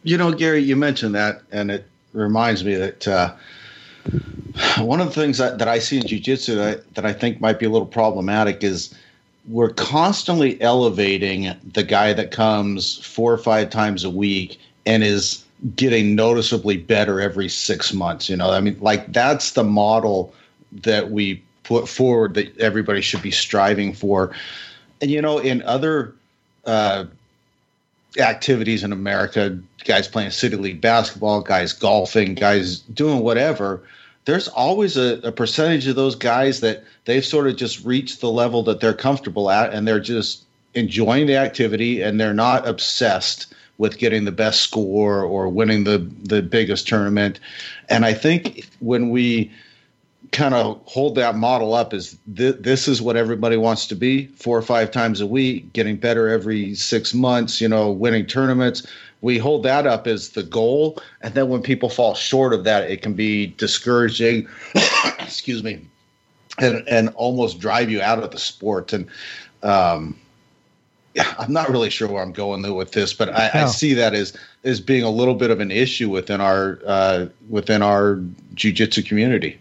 You 0.03 0.17
know, 0.17 0.33
Gary, 0.33 0.63
you 0.63 0.75
mentioned 0.75 1.13
that, 1.13 1.43
and 1.51 1.69
it 1.69 1.87
reminds 2.13 2.65
me 2.65 2.73
that 2.73 3.07
uh, 3.07 3.35
one 4.79 4.99
of 4.99 5.07
the 5.07 5.13
things 5.13 5.37
that, 5.37 5.59
that 5.59 5.67
I 5.67 5.77
see 5.77 5.97
in 5.97 6.03
jujitsu 6.03 6.55
that, 6.55 6.95
that 6.95 7.05
I 7.05 7.13
think 7.13 7.39
might 7.39 7.59
be 7.59 7.67
a 7.67 7.69
little 7.69 7.87
problematic 7.87 8.63
is 8.63 8.95
we're 9.47 9.69
constantly 9.69 10.59
elevating 10.61 11.55
the 11.73 11.83
guy 11.83 12.13
that 12.13 12.31
comes 12.31 13.05
four 13.05 13.31
or 13.31 13.37
five 13.37 13.69
times 13.69 14.03
a 14.03 14.09
week 14.09 14.59
and 14.87 15.03
is 15.03 15.45
getting 15.76 16.15
noticeably 16.15 16.78
better 16.78 17.21
every 17.21 17.50
six 17.50 17.93
months. 17.93 18.30
You 18.30 18.38
know, 18.38 18.52
I 18.52 18.60
mean, 18.62 18.78
like 18.80 19.12
that's 19.13 19.52
the 19.52 19.63
model 19.63 20.34
that 20.71 21.12
we 21.12 21.43
put 21.63 21.88
forward 21.88 22.34
that 22.34 22.58
everybody 22.58 23.02
should 23.02 23.21
be 23.21 23.32
striving 23.32 23.93
for. 23.93 24.36
And 25.02 25.12
you 25.12 25.21
know, 25.21 25.38
in 25.38 25.62
other 25.63 26.15
uh, 26.65 27.06
activities 28.17 28.84
in 28.84 28.91
America, 28.91 29.58
guys 29.86 30.08
playing 30.08 30.32
city 30.32 30.56
league 30.56 30.82
basketball, 30.82 31.41
guys 31.41 31.74
golfing, 31.74 32.36
guys 32.36 32.80
doing 32.80 33.19
whatever. 33.19 33.82
There's 34.26 34.47
always 34.47 34.97
a, 34.97 35.19
a 35.24 35.32
percentage 35.32 35.88
of 35.88 35.95
those 35.95 36.15
guys 36.15 36.60
that 36.60 36.84
they've 37.06 37.26
sort 37.26 37.47
of 37.47 37.56
just 37.56 37.84
reached 37.84 38.21
the 38.21 38.30
level 38.30 38.62
that 38.63 38.80
they're 38.80 38.93
comfortable 38.93 39.50
at, 39.50 39.74
and 39.74 39.88
they're 39.88 40.00
just 40.00 40.43
enjoying 40.74 41.26
the 41.26 41.36
activity, 41.36 42.02
and 42.02 42.19
they're 42.19 42.34
not 42.34 42.67
obsessed 42.67 43.54
with 43.81 43.97
getting 43.97 44.25
the 44.25 44.31
best 44.31 44.61
score 44.61 45.23
or 45.23 45.49
winning 45.49 45.85
the 45.85 45.97
the 45.97 46.43
biggest 46.43 46.87
tournament. 46.87 47.39
And 47.89 48.05
I 48.05 48.13
think 48.13 48.69
when 48.79 49.09
we 49.09 49.51
kind 50.31 50.53
of 50.53 50.79
hold 50.85 51.15
that 51.15 51.35
model 51.35 51.73
up 51.73 51.91
as 51.91 52.15
th- 52.37 52.57
this 52.59 52.87
is 52.87 53.01
what 53.01 53.17
everybody 53.17 53.57
wants 53.57 53.87
to 53.87 53.95
be 53.95 54.27
four 54.27 54.55
or 54.55 54.61
five 54.61 54.91
times 54.91 55.19
a 55.19 55.25
week 55.25 55.73
getting 55.73 55.97
better 55.97 56.29
every 56.29 56.75
six 56.75 57.13
months 57.15 57.59
you 57.59 57.67
know 57.67 57.91
winning 57.91 58.27
tournaments. 58.27 58.85
We 59.21 59.39
hold 59.39 59.63
that 59.63 59.87
up 59.87 60.05
as 60.05 60.29
the 60.29 60.43
goal. 60.43 61.01
And 61.21 61.33
then 61.33 61.49
when 61.49 61.63
people 61.63 61.89
fall 61.89 62.13
short 62.13 62.53
of 62.53 62.63
that 62.65 62.89
it 62.91 63.01
can 63.01 63.15
be 63.15 63.47
discouraging 63.47 64.47
excuse 65.19 65.63
me 65.63 65.87
and 66.59 66.87
and 66.87 67.09
almost 67.15 67.59
drive 67.59 67.89
you 67.89 67.99
out 67.99 68.21
of 68.21 68.29
the 68.29 68.37
sport. 68.37 68.93
And 68.93 69.07
um, 69.63 70.20
I'm 71.38 71.52
not 71.52 71.69
really 71.69 71.89
sure 71.89 72.08
where 72.08 72.24
I'm 72.24 72.32
going 72.32 72.62
with 72.76 72.91
this, 72.91 73.13
but 73.13 73.30
I, 73.30 73.52
no. 73.54 73.63
I, 73.63 73.65
see 73.65 73.93
that 73.95 74.13
as 74.13 74.36
as 74.63 74.80
being 74.80 75.04
a 75.04 75.10
little 75.10 75.36
bit 75.36 75.52
of 75.52 75.60
an 75.60 75.71
issue 75.71 76.10
within 76.10 76.39
our 76.39 76.80
uh, 76.86 77.26
within 77.50 77.82
our 77.82 78.21
jujitsu 78.56 79.06
community. 79.06 79.60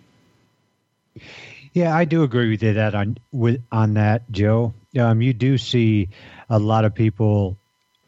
Yeah, 1.72 1.94
I 1.94 2.04
do 2.04 2.22
agree 2.22 2.50
with 2.50 2.62
you 2.62 2.74
that 2.74 2.94
on 2.94 3.18
with 3.32 3.62
on 3.72 3.94
that, 3.94 4.30
Joe. 4.30 4.74
Um, 4.98 5.22
you 5.22 5.32
do 5.32 5.58
see 5.58 6.08
a 6.48 6.58
lot 6.58 6.84
of 6.84 6.94
people, 6.94 7.56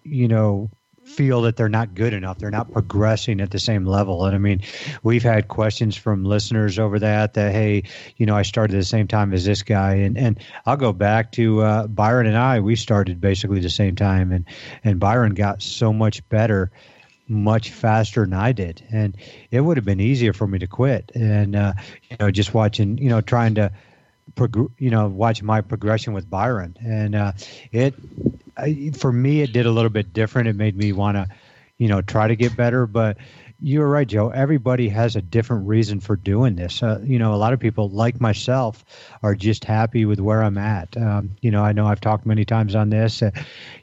you 0.04 0.28
know, 0.28 0.70
feel 1.16 1.42
that 1.42 1.56
they're 1.56 1.68
not 1.68 1.94
good 1.94 2.12
enough. 2.12 2.38
They're 2.38 2.50
not 2.50 2.72
progressing 2.72 3.40
at 3.40 3.50
the 3.50 3.58
same 3.58 3.84
level. 3.84 4.24
And 4.24 4.34
I 4.34 4.38
mean, 4.38 4.60
we've 5.02 5.22
had 5.22 5.48
questions 5.48 5.96
from 5.96 6.24
listeners 6.24 6.78
over 6.78 6.98
that 6.98 7.34
that 7.34 7.52
hey, 7.52 7.84
you 8.16 8.26
know, 8.26 8.36
I 8.36 8.42
started 8.42 8.74
at 8.74 8.78
the 8.78 8.84
same 8.84 9.06
time 9.06 9.32
as 9.32 9.44
this 9.44 9.62
guy, 9.62 9.94
and 9.94 10.16
and 10.16 10.38
I'll 10.66 10.76
go 10.76 10.92
back 10.92 11.32
to 11.32 11.62
uh, 11.62 11.86
Byron 11.86 12.26
and 12.26 12.36
I. 12.36 12.60
We 12.60 12.76
started 12.76 13.20
basically 13.20 13.60
the 13.60 13.70
same 13.70 13.96
time, 13.96 14.32
and 14.32 14.44
and 14.84 14.98
Byron 14.98 15.34
got 15.34 15.62
so 15.62 15.92
much 15.92 16.26
better. 16.28 16.70
Much 17.28 17.70
faster 17.70 18.24
than 18.24 18.34
I 18.34 18.52
did, 18.52 18.84
and 18.92 19.16
it 19.50 19.60
would 19.60 19.78
have 19.78 19.86
been 19.86 20.00
easier 20.00 20.32
for 20.32 20.46
me 20.46 20.58
to 20.58 20.66
quit. 20.66 21.12
And 21.14 21.54
uh, 21.54 21.72
you 22.10 22.16
know, 22.18 22.30
just 22.30 22.52
watching, 22.52 22.98
you 22.98 23.08
know, 23.08 23.20
trying 23.20 23.54
to 23.54 23.70
prog- 24.34 24.72
you 24.78 24.90
know, 24.90 25.08
watch 25.08 25.42
my 25.42 25.60
progression 25.60 26.12
with 26.12 26.28
Byron, 26.28 26.76
and 26.80 27.14
uh, 27.14 27.32
it 27.70 27.94
I, 28.56 28.90
for 28.96 29.12
me 29.12 29.40
it 29.42 29.52
did 29.52 29.66
a 29.66 29.70
little 29.70 29.90
bit 29.90 30.12
different. 30.12 30.48
It 30.48 30.56
made 30.56 30.76
me 30.76 30.92
want 30.92 31.16
to, 31.16 31.28
you 31.78 31.88
know, 31.88 32.02
try 32.02 32.28
to 32.28 32.36
get 32.36 32.56
better. 32.56 32.86
But 32.86 33.18
you're 33.60 33.88
right, 33.88 34.06
Joe. 34.06 34.30
Everybody 34.30 34.88
has 34.88 35.14
a 35.14 35.22
different 35.22 35.68
reason 35.68 36.00
for 36.00 36.16
doing 36.16 36.56
this. 36.56 36.82
Uh, 36.82 37.00
you 37.04 37.18
know, 37.18 37.32
a 37.32 37.36
lot 37.36 37.52
of 37.52 37.60
people, 37.60 37.88
like 37.88 38.20
myself, 38.20 38.84
are 39.22 39.34
just 39.34 39.64
happy 39.64 40.04
with 40.04 40.18
where 40.20 40.42
I'm 40.42 40.58
at. 40.58 40.96
Um, 40.96 41.30
you 41.42 41.50
know, 41.50 41.62
I 41.62 41.72
know 41.72 41.86
I've 41.86 42.00
talked 42.00 42.26
many 42.26 42.44
times 42.44 42.74
on 42.74 42.90
this. 42.90 43.22
Uh, 43.22 43.30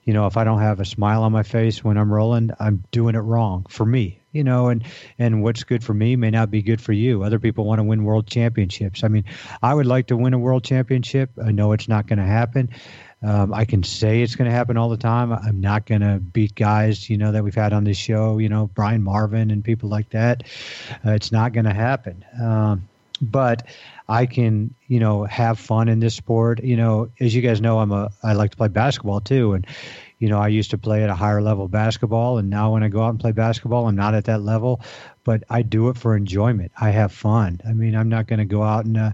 you 0.03 0.13
know, 0.13 0.27
if 0.27 0.35
I 0.37 0.43
don't 0.43 0.59
have 0.59 0.79
a 0.79 0.85
smile 0.85 1.23
on 1.23 1.31
my 1.31 1.43
face 1.43 1.83
when 1.83 1.97
I'm 1.97 2.11
rolling, 2.11 2.51
I'm 2.59 2.83
doing 2.91 3.15
it 3.15 3.19
wrong 3.19 3.65
for 3.69 3.85
me. 3.85 4.18
You 4.31 4.43
know, 4.43 4.67
and 4.67 4.83
and 5.17 5.41
what's 5.43 5.63
good 5.63 5.83
for 5.83 5.93
me 5.93 6.15
may 6.15 6.29
not 6.29 6.51
be 6.51 6.61
good 6.61 6.81
for 6.81 6.93
you. 6.93 7.23
Other 7.23 7.39
people 7.39 7.65
want 7.65 7.79
to 7.79 7.83
win 7.83 8.03
world 8.03 8.27
championships. 8.27 9.03
I 9.03 9.07
mean, 9.07 9.25
I 9.61 9.73
would 9.73 9.87
like 9.87 10.07
to 10.07 10.17
win 10.17 10.33
a 10.33 10.39
world 10.39 10.63
championship. 10.63 11.31
I 11.43 11.51
know 11.51 11.71
it's 11.71 11.87
not 11.87 12.07
going 12.07 12.19
to 12.19 12.25
happen. 12.25 12.69
Um, 13.21 13.53
I 13.53 13.65
can 13.65 13.83
say 13.83 14.21
it's 14.21 14.35
going 14.35 14.49
to 14.49 14.55
happen 14.55 14.77
all 14.77 14.89
the 14.89 14.97
time. 14.97 15.33
I'm 15.33 15.59
not 15.59 15.85
going 15.85 16.01
to 16.01 16.19
beat 16.19 16.55
guys, 16.55 17.09
you 17.09 17.17
know, 17.17 17.33
that 17.33 17.43
we've 17.43 17.55
had 17.55 17.73
on 17.73 17.83
this 17.83 17.97
show, 17.97 18.37
you 18.37 18.47
know, 18.47 18.67
Brian 18.67 19.03
Marvin 19.03 19.51
and 19.51 19.63
people 19.63 19.89
like 19.89 20.11
that. 20.11 20.43
Uh, 21.05 21.11
it's 21.11 21.31
not 21.31 21.51
going 21.51 21.65
to 21.65 21.73
happen. 21.73 22.23
Um, 22.41 22.87
but 23.21 23.67
I 24.07 24.25
can, 24.25 24.73
you 24.87 24.99
know, 24.99 25.25
have 25.25 25.59
fun 25.59 25.89
in 25.89 25.99
this 25.99 26.15
sport. 26.15 26.63
You 26.63 26.77
know, 26.77 27.11
as 27.19 27.35
you 27.35 27.41
guys 27.41 27.59
know, 27.59 27.79
I'm 27.79 27.91
a 27.91 28.09
I 28.23 28.33
like 28.33 28.51
to 28.51 28.57
play 28.57 28.69
basketball 28.69 29.19
too, 29.19 29.53
and 29.53 29.67
you 30.19 30.29
know, 30.29 30.39
I 30.39 30.49
used 30.49 30.71
to 30.71 30.77
play 30.77 31.03
at 31.03 31.09
a 31.09 31.15
higher 31.15 31.41
level 31.41 31.67
basketball, 31.67 32.37
and 32.37 32.49
now 32.49 32.73
when 32.73 32.83
I 32.83 32.89
go 32.89 33.01
out 33.01 33.09
and 33.09 33.19
play 33.19 33.31
basketball, 33.31 33.87
I'm 33.87 33.95
not 33.95 34.13
at 34.13 34.25
that 34.25 34.41
level, 34.41 34.81
but 35.23 35.43
I 35.49 35.61
do 35.61 35.89
it 35.89 35.97
for 35.97 36.15
enjoyment. 36.15 36.71
I 36.79 36.91
have 36.91 37.11
fun. 37.11 37.61
I 37.67 37.73
mean, 37.73 37.95
I'm 37.95 38.09
not 38.09 38.27
going 38.27 38.39
to 38.39 38.45
go 38.45 38.61
out 38.61 38.85
and, 38.85 38.97
uh, 38.97 39.11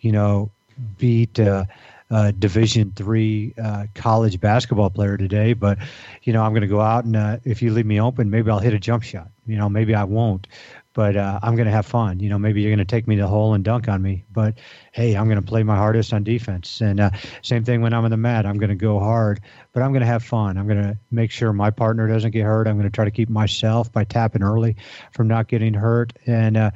you 0.00 0.12
know, 0.12 0.50
beat. 0.98 1.38
Uh, 1.38 1.66
uh, 2.08 2.30
Division 2.30 2.92
three 2.94 3.52
uh, 3.60 3.86
college 3.94 4.40
basketball 4.40 4.90
player 4.90 5.16
today, 5.16 5.54
but 5.54 5.78
you 6.22 6.32
know 6.32 6.42
I'm 6.42 6.52
going 6.52 6.62
to 6.62 6.68
go 6.68 6.80
out 6.80 7.04
and 7.04 7.16
uh, 7.16 7.38
if 7.44 7.62
you 7.62 7.72
leave 7.72 7.86
me 7.86 8.00
open, 8.00 8.30
maybe 8.30 8.48
I'll 8.50 8.60
hit 8.60 8.74
a 8.74 8.78
jump 8.78 9.02
shot. 9.02 9.28
You 9.44 9.56
know, 9.56 9.68
maybe 9.68 9.92
I 9.94 10.04
won't, 10.04 10.46
but 10.96 11.14
uh, 11.14 11.38
I'm 11.42 11.56
going 11.56 11.66
to 11.66 11.72
have 11.72 11.84
fun. 11.84 12.20
You 12.20 12.30
know, 12.30 12.38
maybe 12.38 12.62
you're 12.62 12.70
going 12.70 12.78
to 12.78 12.86
take 12.86 13.06
me 13.06 13.16
to 13.16 13.22
the 13.22 13.28
hole 13.28 13.52
and 13.52 13.62
dunk 13.62 13.86
on 13.86 14.00
me, 14.00 14.24
but 14.32 14.54
hey, 14.92 15.14
I'm 15.14 15.26
going 15.26 15.38
to 15.38 15.46
play 15.46 15.62
my 15.62 15.76
hardest 15.76 16.14
on 16.14 16.24
defense. 16.24 16.80
And 16.80 17.00
uh, 17.00 17.10
same 17.42 17.64
thing 17.64 17.82
when 17.82 17.92
I'm 17.92 18.04
on 18.04 18.10
the 18.10 18.16
mat, 18.16 18.46
I'm 18.46 18.56
going 18.56 18.70
to 18.70 18.76
go 18.76 18.98
hard, 18.98 19.42
but 19.74 19.82
I'm 19.82 19.92
going 19.92 20.00
to 20.00 20.06
have 20.06 20.24
fun. 20.24 20.56
I'm 20.56 20.66
going 20.66 20.82
to 20.82 20.98
make 21.10 21.30
sure 21.30 21.52
my 21.52 21.68
partner 21.68 22.08
doesn't 22.08 22.30
get 22.30 22.44
hurt. 22.44 22.66
I'm 22.66 22.76
going 22.76 22.88
to 22.88 22.94
try 22.94 23.04
to 23.04 23.10
keep 23.10 23.28
myself 23.28 23.92
by 23.92 24.04
tapping 24.04 24.42
early 24.42 24.76
from 25.12 25.28
not 25.28 25.48
getting 25.48 25.74
hurt. 25.74 26.14
And 26.24 26.56
uh, 26.56 26.70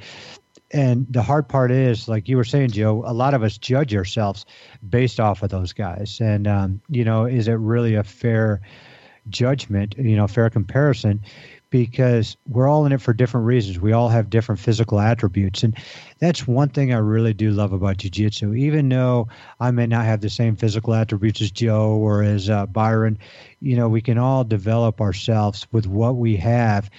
and 0.70 1.06
the 1.08 1.22
hard 1.22 1.48
part 1.48 1.70
is, 1.70 2.06
like 2.06 2.28
you 2.28 2.36
were 2.36 2.44
saying, 2.44 2.72
Joe, 2.72 3.02
a 3.06 3.14
lot 3.14 3.32
of 3.32 3.42
us 3.42 3.56
judge 3.56 3.94
ourselves 3.96 4.44
based 4.86 5.18
off 5.18 5.42
of 5.42 5.48
those 5.48 5.72
guys. 5.72 6.20
And, 6.20 6.46
um, 6.46 6.82
you 6.90 7.04
know, 7.04 7.24
is 7.24 7.48
it 7.48 7.54
really 7.54 7.94
a 7.94 8.04
fair 8.04 8.60
judgment, 9.30 9.96
you 9.98 10.14
know, 10.14 10.26
fair 10.26 10.50
comparison? 10.50 11.22
Because 11.70 12.36
we're 12.48 12.68
all 12.68 12.84
in 12.84 12.92
it 12.92 13.00
for 13.00 13.12
different 13.12 13.46
reasons. 13.46 13.78
We 13.78 13.92
all 13.92 14.08
have 14.08 14.28
different 14.28 14.60
physical 14.60 14.98
attributes. 14.98 15.62
And 15.62 15.76
that's 16.18 16.46
one 16.46 16.68
thing 16.68 16.92
I 16.92 16.98
really 16.98 17.32
do 17.32 17.52
love 17.52 17.72
about 17.72 17.98
Jiu 17.98 18.10
Jitsu. 18.10 18.54
Even 18.54 18.88
though 18.88 19.28
I 19.60 19.70
may 19.70 19.86
not 19.86 20.04
have 20.04 20.20
the 20.20 20.30
same 20.30 20.56
physical 20.56 20.94
attributes 20.94 21.40
as 21.40 21.50
Joe 21.50 21.92
or 21.92 22.24
as 22.24 22.50
uh, 22.50 22.66
Byron, 22.66 23.18
you 23.60 23.76
know, 23.76 23.88
we 23.88 24.00
can 24.00 24.18
all 24.18 24.42
develop 24.42 25.00
ourselves 25.00 25.66
with 25.70 25.86
what 25.86 26.16
we 26.16 26.36
have 26.36 26.90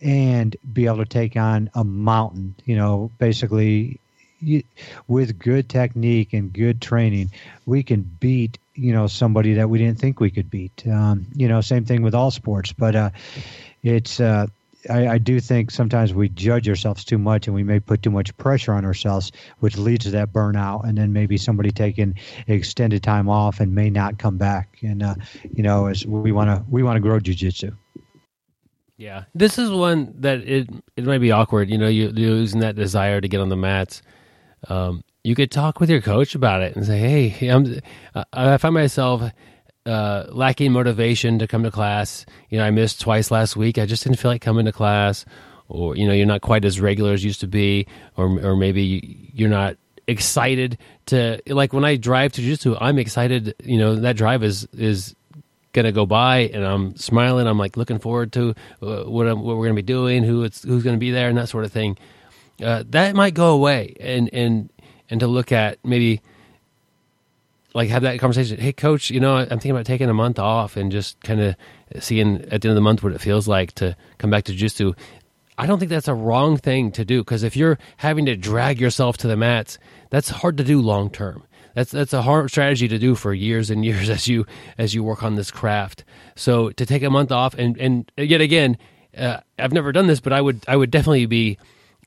and 0.00 0.56
be 0.72 0.86
able 0.86 0.98
to 0.98 1.06
take 1.06 1.36
on 1.36 1.70
a 1.74 1.84
mountain. 1.84 2.54
You 2.64 2.76
know, 2.76 3.10
basically, 3.18 3.98
you, 4.40 4.62
with 5.06 5.38
good 5.38 5.68
technique 5.68 6.32
and 6.32 6.52
good 6.52 6.80
training, 6.80 7.30
we 7.66 7.82
can 7.82 8.02
beat 8.02 8.58
you 8.78 8.92
know 8.92 9.08
somebody 9.08 9.54
that 9.54 9.68
we 9.68 9.78
didn't 9.78 9.98
think 9.98 10.20
we 10.20 10.30
could 10.30 10.50
beat. 10.50 10.86
Um, 10.86 11.26
you 11.34 11.48
know, 11.48 11.60
same 11.60 11.84
thing 11.84 12.02
with 12.02 12.14
all 12.14 12.30
sports, 12.30 12.72
but 12.72 12.94
uh, 12.94 13.10
it's. 13.82 14.20
Uh, 14.20 14.46
I, 14.88 15.08
I, 15.08 15.18
do 15.18 15.40
think 15.40 15.72
sometimes 15.72 16.14
we 16.14 16.28
judge 16.28 16.68
ourselves 16.68 17.04
too 17.04 17.18
much 17.18 17.46
and 17.46 17.54
we 17.54 17.64
may 17.64 17.80
put 17.80 18.00
too 18.00 18.10
much 18.10 18.34
pressure 18.36 18.72
on 18.72 18.84
ourselves, 18.84 19.32
which 19.58 19.76
leads 19.76 20.04
to 20.04 20.12
that 20.12 20.32
burnout. 20.32 20.88
And 20.88 20.96
then 20.96 21.12
maybe 21.12 21.36
somebody 21.36 21.72
taking 21.72 22.14
extended 22.46 23.02
time 23.02 23.28
off 23.28 23.58
and 23.58 23.74
may 23.74 23.90
not 23.90 24.18
come 24.18 24.36
back. 24.38 24.78
And 24.82 25.02
uh, 25.02 25.16
you 25.52 25.64
know, 25.64 25.86
as 25.86 26.06
we 26.06 26.30
want 26.30 26.48
to 26.48 26.64
we 26.70 26.82
want 26.82 26.96
to 26.96 27.00
grow 27.00 27.18
jujitsu. 27.18 27.76
Yeah, 28.96 29.24
this 29.34 29.58
is 29.58 29.70
one 29.70 30.14
that 30.20 30.40
it 30.40 30.68
it 30.96 31.04
might 31.04 31.18
be 31.18 31.30
awkward. 31.30 31.70
You 31.70 31.78
know, 31.78 31.88
you, 31.88 32.08
are 32.08 32.12
losing 32.12 32.60
that 32.60 32.74
desire 32.74 33.20
to 33.20 33.28
get 33.28 33.40
on 33.40 33.48
the 33.48 33.56
mats. 33.56 34.02
Um, 34.68 35.04
you 35.22 35.34
could 35.34 35.50
talk 35.50 35.78
with 35.78 35.88
your 35.88 36.00
coach 36.00 36.34
about 36.34 36.62
it 36.62 36.74
and 36.74 36.84
say, 36.84 36.98
"Hey, 36.98 37.48
I'm, 37.48 37.80
I 38.32 38.56
find 38.56 38.74
myself 38.74 39.22
uh, 39.88 40.26
lacking 40.30 40.70
motivation 40.72 41.38
to 41.38 41.46
come 41.46 41.62
to 41.62 41.70
class. 41.70 42.26
You 42.50 42.58
know, 42.58 42.64
I 42.64 42.70
missed 42.70 43.00
twice 43.00 43.30
last 43.30 43.56
week. 43.56 43.78
I 43.78 43.86
just 43.86 44.04
didn't 44.04 44.18
feel 44.18 44.30
like 44.30 44.42
coming 44.42 44.66
to 44.66 44.72
class, 44.72 45.24
or 45.68 45.96
you 45.96 46.06
know, 46.06 46.12
you're 46.12 46.26
not 46.26 46.42
quite 46.42 46.64
as 46.64 46.80
regular 46.80 47.12
as 47.12 47.24
used 47.24 47.40
to 47.40 47.48
be, 47.48 47.86
or 48.16 48.26
or 48.44 48.56
maybe 48.56 49.30
you're 49.32 49.48
not 49.48 49.76
excited 50.06 50.78
to 51.06 51.40
like 51.46 51.72
when 51.72 51.84
I 51.84 51.96
drive 51.96 52.32
to 52.32 52.40
jiu-jitsu, 52.42 52.76
I'm 52.78 52.98
excited. 52.98 53.54
You 53.64 53.78
know, 53.78 53.96
that 53.96 54.16
drive 54.16 54.42
is 54.42 54.68
is 54.72 55.14
gonna 55.72 55.92
go 55.92 56.06
by, 56.06 56.50
and 56.52 56.64
I'm 56.64 56.96
smiling. 56.96 57.46
I'm 57.46 57.58
like 57.58 57.76
looking 57.76 57.98
forward 57.98 58.32
to 58.34 58.54
uh, 58.82 59.04
what, 59.04 59.26
what 59.38 59.56
we're 59.56 59.66
gonna 59.66 59.74
be 59.74 59.82
doing, 59.82 60.22
who 60.22 60.44
it's 60.44 60.62
who's 60.62 60.82
gonna 60.82 60.98
be 60.98 61.10
there, 61.10 61.28
and 61.28 61.38
that 61.38 61.48
sort 61.48 61.64
of 61.64 61.72
thing. 61.72 61.96
Uh, 62.62 62.82
that 62.88 63.14
might 63.14 63.34
go 63.34 63.54
away, 63.54 63.94
and 64.00 64.28
and 64.32 64.70
and 65.08 65.20
to 65.20 65.26
look 65.26 65.52
at 65.52 65.78
maybe 65.84 66.20
like 67.78 67.88
have 67.90 68.02
that 68.02 68.18
conversation. 68.18 68.58
Hey, 68.58 68.72
coach, 68.72 69.10
you 69.10 69.20
know 69.20 69.36
I'm 69.36 69.48
thinking 69.48 69.70
about 69.70 69.86
taking 69.86 70.10
a 70.10 70.14
month 70.14 70.38
off 70.38 70.76
and 70.76 70.92
just 70.92 71.20
kind 71.22 71.40
of 71.40 71.56
seeing 72.00 72.42
at 72.42 72.60
the 72.60 72.68
end 72.68 72.72
of 72.72 72.74
the 72.74 72.80
month 72.80 73.02
what 73.02 73.12
it 73.12 73.20
feels 73.20 73.48
like 73.48 73.72
to 73.76 73.96
come 74.18 74.30
back 74.30 74.44
to 74.44 74.52
jiu-jitsu. 74.52 74.94
I 75.56 75.66
don't 75.66 75.78
think 75.78 75.90
that's 75.90 76.08
a 76.08 76.14
wrong 76.14 76.56
thing 76.56 76.92
to 76.92 77.04
do 77.04 77.20
because 77.20 77.42
if 77.42 77.56
you're 77.56 77.78
having 77.96 78.26
to 78.26 78.36
drag 78.36 78.80
yourself 78.80 79.16
to 79.18 79.28
the 79.28 79.36
mats, 79.36 79.78
that's 80.10 80.28
hard 80.28 80.56
to 80.58 80.64
do 80.64 80.80
long 80.80 81.10
term 81.10 81.44
that's 81.74 81.92
that's 81.92 82.12
a 82.12 82.22
hard 82.22 82.50
strategy 82.50 82.88
to 82.88 82.98
do 82.98 83.14
for 83.14 83.32
years 83.32 83.70
and 83.70 83.84
years 83.90 84.10
as 84.10 84.26
you 84.26 84.46
as 84.76 84.94
you 84.94 85.04
work 85.04 85.22
on 85.22 85.36
this 85.36 85.50
craft. 85.50 86.04
So 86.34 86.70
to 86.70 86.84
take 86.84 87.02
a 87.04 87.10
month 87.10 87.30
off 87.30 87.54
and 87.54 87.78
and 87.78 88.10
yet 88.16 88.40
again, 88.40 88.78
uh, 89.16 89.38
I've 89.58 89.72
never 89.72 89.92
done 89.92 90.08
this, 90.08 90.20
but 90.20 90.32
I 90.32 90.40
would 90.40 90.64
I 90.66 90.76
would 90.76 90.90
definitely 90.90 91.26
be. 91.26 91.58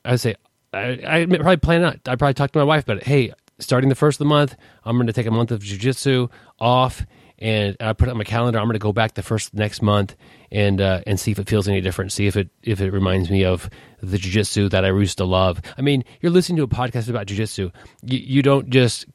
I 0.04 0.12
would 0.12 0.20
say 0.20 0.36
I, 0.74 1.00
I 1.06 1.26
probably 1.26 1.58
plan 1.58 1.84
out. 1.84 2.00
I 2.08 2.16
probably 2.16 2.34
talk 2.34 2.52
to 2.52 2.60
my 2.60 2.66
wife 2.66 2.84
about 2.84 2.98
it. 2.98 3.04
Hey, 3.04 3.34
starting 3.62 3.90
the 3.90 3.96
first 3.96 4.16
of 4.16 4.20
the 4.20 4.30
month, 4.30 4.56
I'm 4.84 4.98
going 4.98 5.08
to 5.08 5.14
take 5.14 5.26
a 5.26 5.32
month 5.32 5.52
of 5.52 5.62
jujitsu 5.62 6.30
off, 6.60 7.06
and 7.40 7.76
I 7.80 7.94
put 7.94 8.08
it 8.08 8.12
on 8.12 8.18
my 8.18 8.24
calendar. 8.24 8.60
I'm 8.60 8.66
going 8.66 8.74
to 8.74 8.80
go 8.80 8.94
back 8.94 9.14
the 9.14 9.24
first 9.24 9.54
next 9.54 9.82
month 9.82 10.16
and 10.52 10.80
uh, 10.82 11.02
and 11.08 11.20
see 11.20 11.32
if 11.32 11.40
it 11.40 11.50
feels 11.50 11.68
any 11.68 11.82
different. 11.82 12.12
See 12.12 12.28
if 12.28 12.36
it 12.36 12.50
if 12.62 12.82
it 12.82 12.92
reminds 12.92 13.30
me 13.32 13.46
of 13.46 13.70
the 14.02 14.18
jujitsu 14.18 14.70
that 14.72 14.86
I 14.86 14.90
used 14.90 15.18
to 15.20 15.26
love. 15.26 15.62
I 15.78 15.82
mean, 15.82 16.04
you're 16.22 16.32
listening 16.32 16.58
to 16.58 16.64
a 16.64 16.68
podcast 16.68 17.10
about 17.10 17.28
jujitsu. 17.28 17.72
You, 18.04 18.20
you 18.20 18.42
don't 18.42 18.70
just 18.70 19.06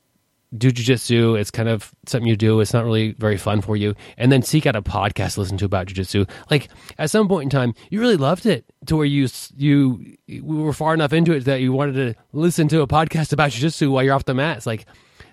do 0.56 0.70
jujitsu. 0.70 1.38
It's 1.38 1.50
kind 1.50 1.68
of 1.68 1.92
something 2.06 2.28
you 2.28 2.36
do. 2.36 2.60
It's 2.60 2.72
not 2.72 2.84
really 2.84 3.12
very 3.12 3.36
fun 3.36 3.60
for 3.60 3.76
you. 3.76 3.94
And 4.16 4.32
then 4.32 4.42
seek 4.42 4.66
out 4.66 4.76
a 4.76 4.82
podcast 4.82 5.34
to 5.34 5.40
listen 5.40 5.58
to 5.58 5.64
about 5.64 5.86
jujitsu. 5.86 6.28
Like 6.50 6.68
at 6.98 7.10
some 7.10 7.28
point 7.28 7.44
in 7.44 7.50
time, 7.50 7.74
you 7.90 8.00
really 8.00 8.16
loved 8.16 8.46
it 8.46 8.64
to 8.86 8.96
where 8.96 9.06
you 9.06 9.28
you 9.56 10.16
were 10.42 10.72
far 10.72 10.94
enough 10.94 11.12
into 11.12 11.32
it 11.32 11.44
that 11.44 11.60
you 11.60 11.72
wanted 11.72 11.94
to 11.94 12.14
listen 12.32 12.68
to 12.68 12.82
a 12.82 12.86
podcast 12.86 13.32
about 13.32 13.50
jujitsu 13.50 13.90
while 13.90 14.02
you're 14.02 14.14
off 14.14 14.24
the 14.24 14.34
mats. 14.34 14.66
Like 14.66 14.86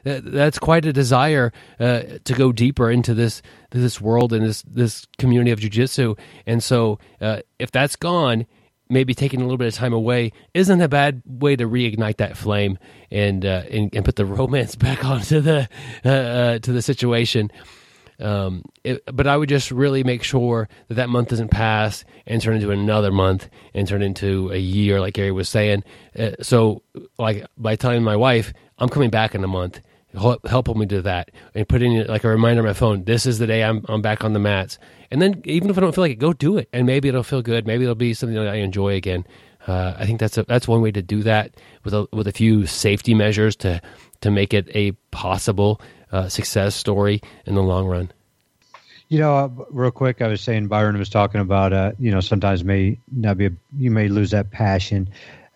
that, 0.03 0.29
that's 0.31 0.59
quite 0.59 0.85
a 0.85 0.93
desire 0.93 1.51
uh, 1.79 2.01
to 2.23 2.33
go 2.33 2.51
deeper 2.51 2.91
into 2.91 3.13
this 3.13 3.41
this 3.71 3.99
world 3.99 4.33
and 4.33 4.45
this 4.45 4.61
this 4.63 5.07
community 5.17 5.51
of 5.51 5.59
jujitsu. 5.59 6.17
And 6.45 6.63
so 6.63 6.99
uh, 7.21 7.39
if 7.59 7.71
that's 7.71 7.95
gone 7.95 8.45
maybe 8.93 9.13
taking 9.13 9.41
a 9.41 9.43
little 9.43 9.57
bit 9.57 9.67
of 9.67 9.73
time 9.73 9.93
away 9.93 10.31
isn't 10.53 10.81
a 10.81 10.87
bad 10.87 11.21
way 11.25 11.55
to 11.55 11.67
reignite 11.67 12.17
that 12.17 12.37
flame 12.37 12.77
and 13.11 13.45
uh, 13.45 13.63
and, 13.69 13.93
and, 13.93 14.05
put 14.05 14.15
the 14.15 14.25
romance 14.39 14.75
back 14.75 15.03
onto 15.03 15.41
the 15.41 15.67
uh, 16.05 16.09
uh, 16.09 16.59
to 16.59 16.71
the 16.71 16.81
situation. 16.81 17.51
Um, 18.19 18.63
it, 18.83 19.03
but 19.11 19.27
I 19.27 19.35
would 19.35 19.49
just 19.49 19.71
really 19.71 20.03
make 20.03 20.23
sure 20.23 20.69
that 20.87 20.93
that 20.95 21.09
month 21.09 21.29
doesn't 21.29 21.49
pass 21.49 22.05
and 22.27 22.41
turn 22.41 22.55
into 22.55 22.71
another 22.71 23.11
month 23.11 23.49
and 23.73 23.87
turn 23.87 24.01
into 24.01 24.51
a 24.51 24.57
year, 24.57 25.01
like 25.01 25.15
Gary 25.15 25.31
was 25.31 25.49
saying. 25.49 25.83
Uh, 26.17 26.31
so, 26.41 26.83
like 27.17 27.45
by 27.57 27.75
telling 27.75 28.03
my 28.03 28.15
wife, 28.15 28.53
I'm 28.77 28.89
coming 28.89 29.09
back 29.09 29.35
in 29.35 29.43
a 29.43 29.47
month 29.47 29.81
help, 30.13 30.47
help 30.47 30.75
me 30.75 30.85
do 30.85 31.01
that 31.01 31.31
and 31.53 31.67
putting 31.67 31.93
in 31.93 32.07
like 32.07 32.23
a 32.23 32.29
reminder 32.29 32.61
on 32.61 32.67
my 32.67 32.73
phone. 32.73 33.03
This 33.03 33.25
is 33.25 33.39
the 33.39 33.47
day 33.47 33.63
I'm 33.63 33.83
I'm 33.89 34.01
back 34.01 34.23
on 34.23 34.33
the 34.33 34.39
mats. 34.39 34.77
And 35.11 35.21
then 35.21 35.41
even 35.45 35.69
if 35.69 35.77
I 35.77 35.81
don't 35.81 35.93
feel 35.93 36.03
like 36.03 36.11
it, 36.11 36.19
go 36.19 36.33
do 36.33 36.57
it, 36.57 36.69
and 36.73 36.87
maybe 36.87 37.07
it'll 37.07 37.23
feel 37.23 37.41
good. 37.41 37.67
Maybe 37.67 37.83
it'll 37.83 37.95
be 37.95 38.13
something 38.13 38.35
that 38.35 38.47
I 38.47 38.55
enjoy 38.55 38.95
again. 38.95 39.25
Uh, 39.67 39.93
I 39.97 40.05
think 40.05 40.19
that's 40.19 40.37
a, 40.37 40.43
that's 40.43 40.67
one 40.67 40.81
way 40.81 40.91
to 40.91 41.01
do 41.01 41.23
that 41.23 41.55
with 41.83 41.93
a 41.93 42.07
with 42.11 42.27
a 42.27 42.31
few 42.31 42.65
safety 42.65 43.13
measures 43.13 43.55
to 43.57 43.81
to 44.21 44.31
make 44.31 44.53
it 44.53 44.67
a 44.75 44.91
possible 45.11 45.79
uh, 46.11 46.29
success 46.29 46.75
story 46.75 47.21
in 47.45 47.55
the 47.55 47.63
long 47.63 47.87
run. 47.87 48.11
You 49.09 49.19
know, 49.19 49.35
uh, 49.35 49.49
real 49.69 49.91
quick, 49.91 50.21
I 50.21 50.27
was 50.27 50.41
saying 50.41 50.67
Byron 50.67 50.97
was 50.97 51.09
talking 51.09 51.39
about, 51.39 51.71
uh, 51.71 51.91
you 51.99 52.09
know, 52.09 52.19
sometimes 52.19 52.63
may 52.63 52.97
not 53.11 53.37
be, 53.37 53.45
a, 53.45 53.51
you 53.77 53.91
may 53.91 54.07
lose 54.07 54.31
that 54.31 54.49
passion 54.49 55.07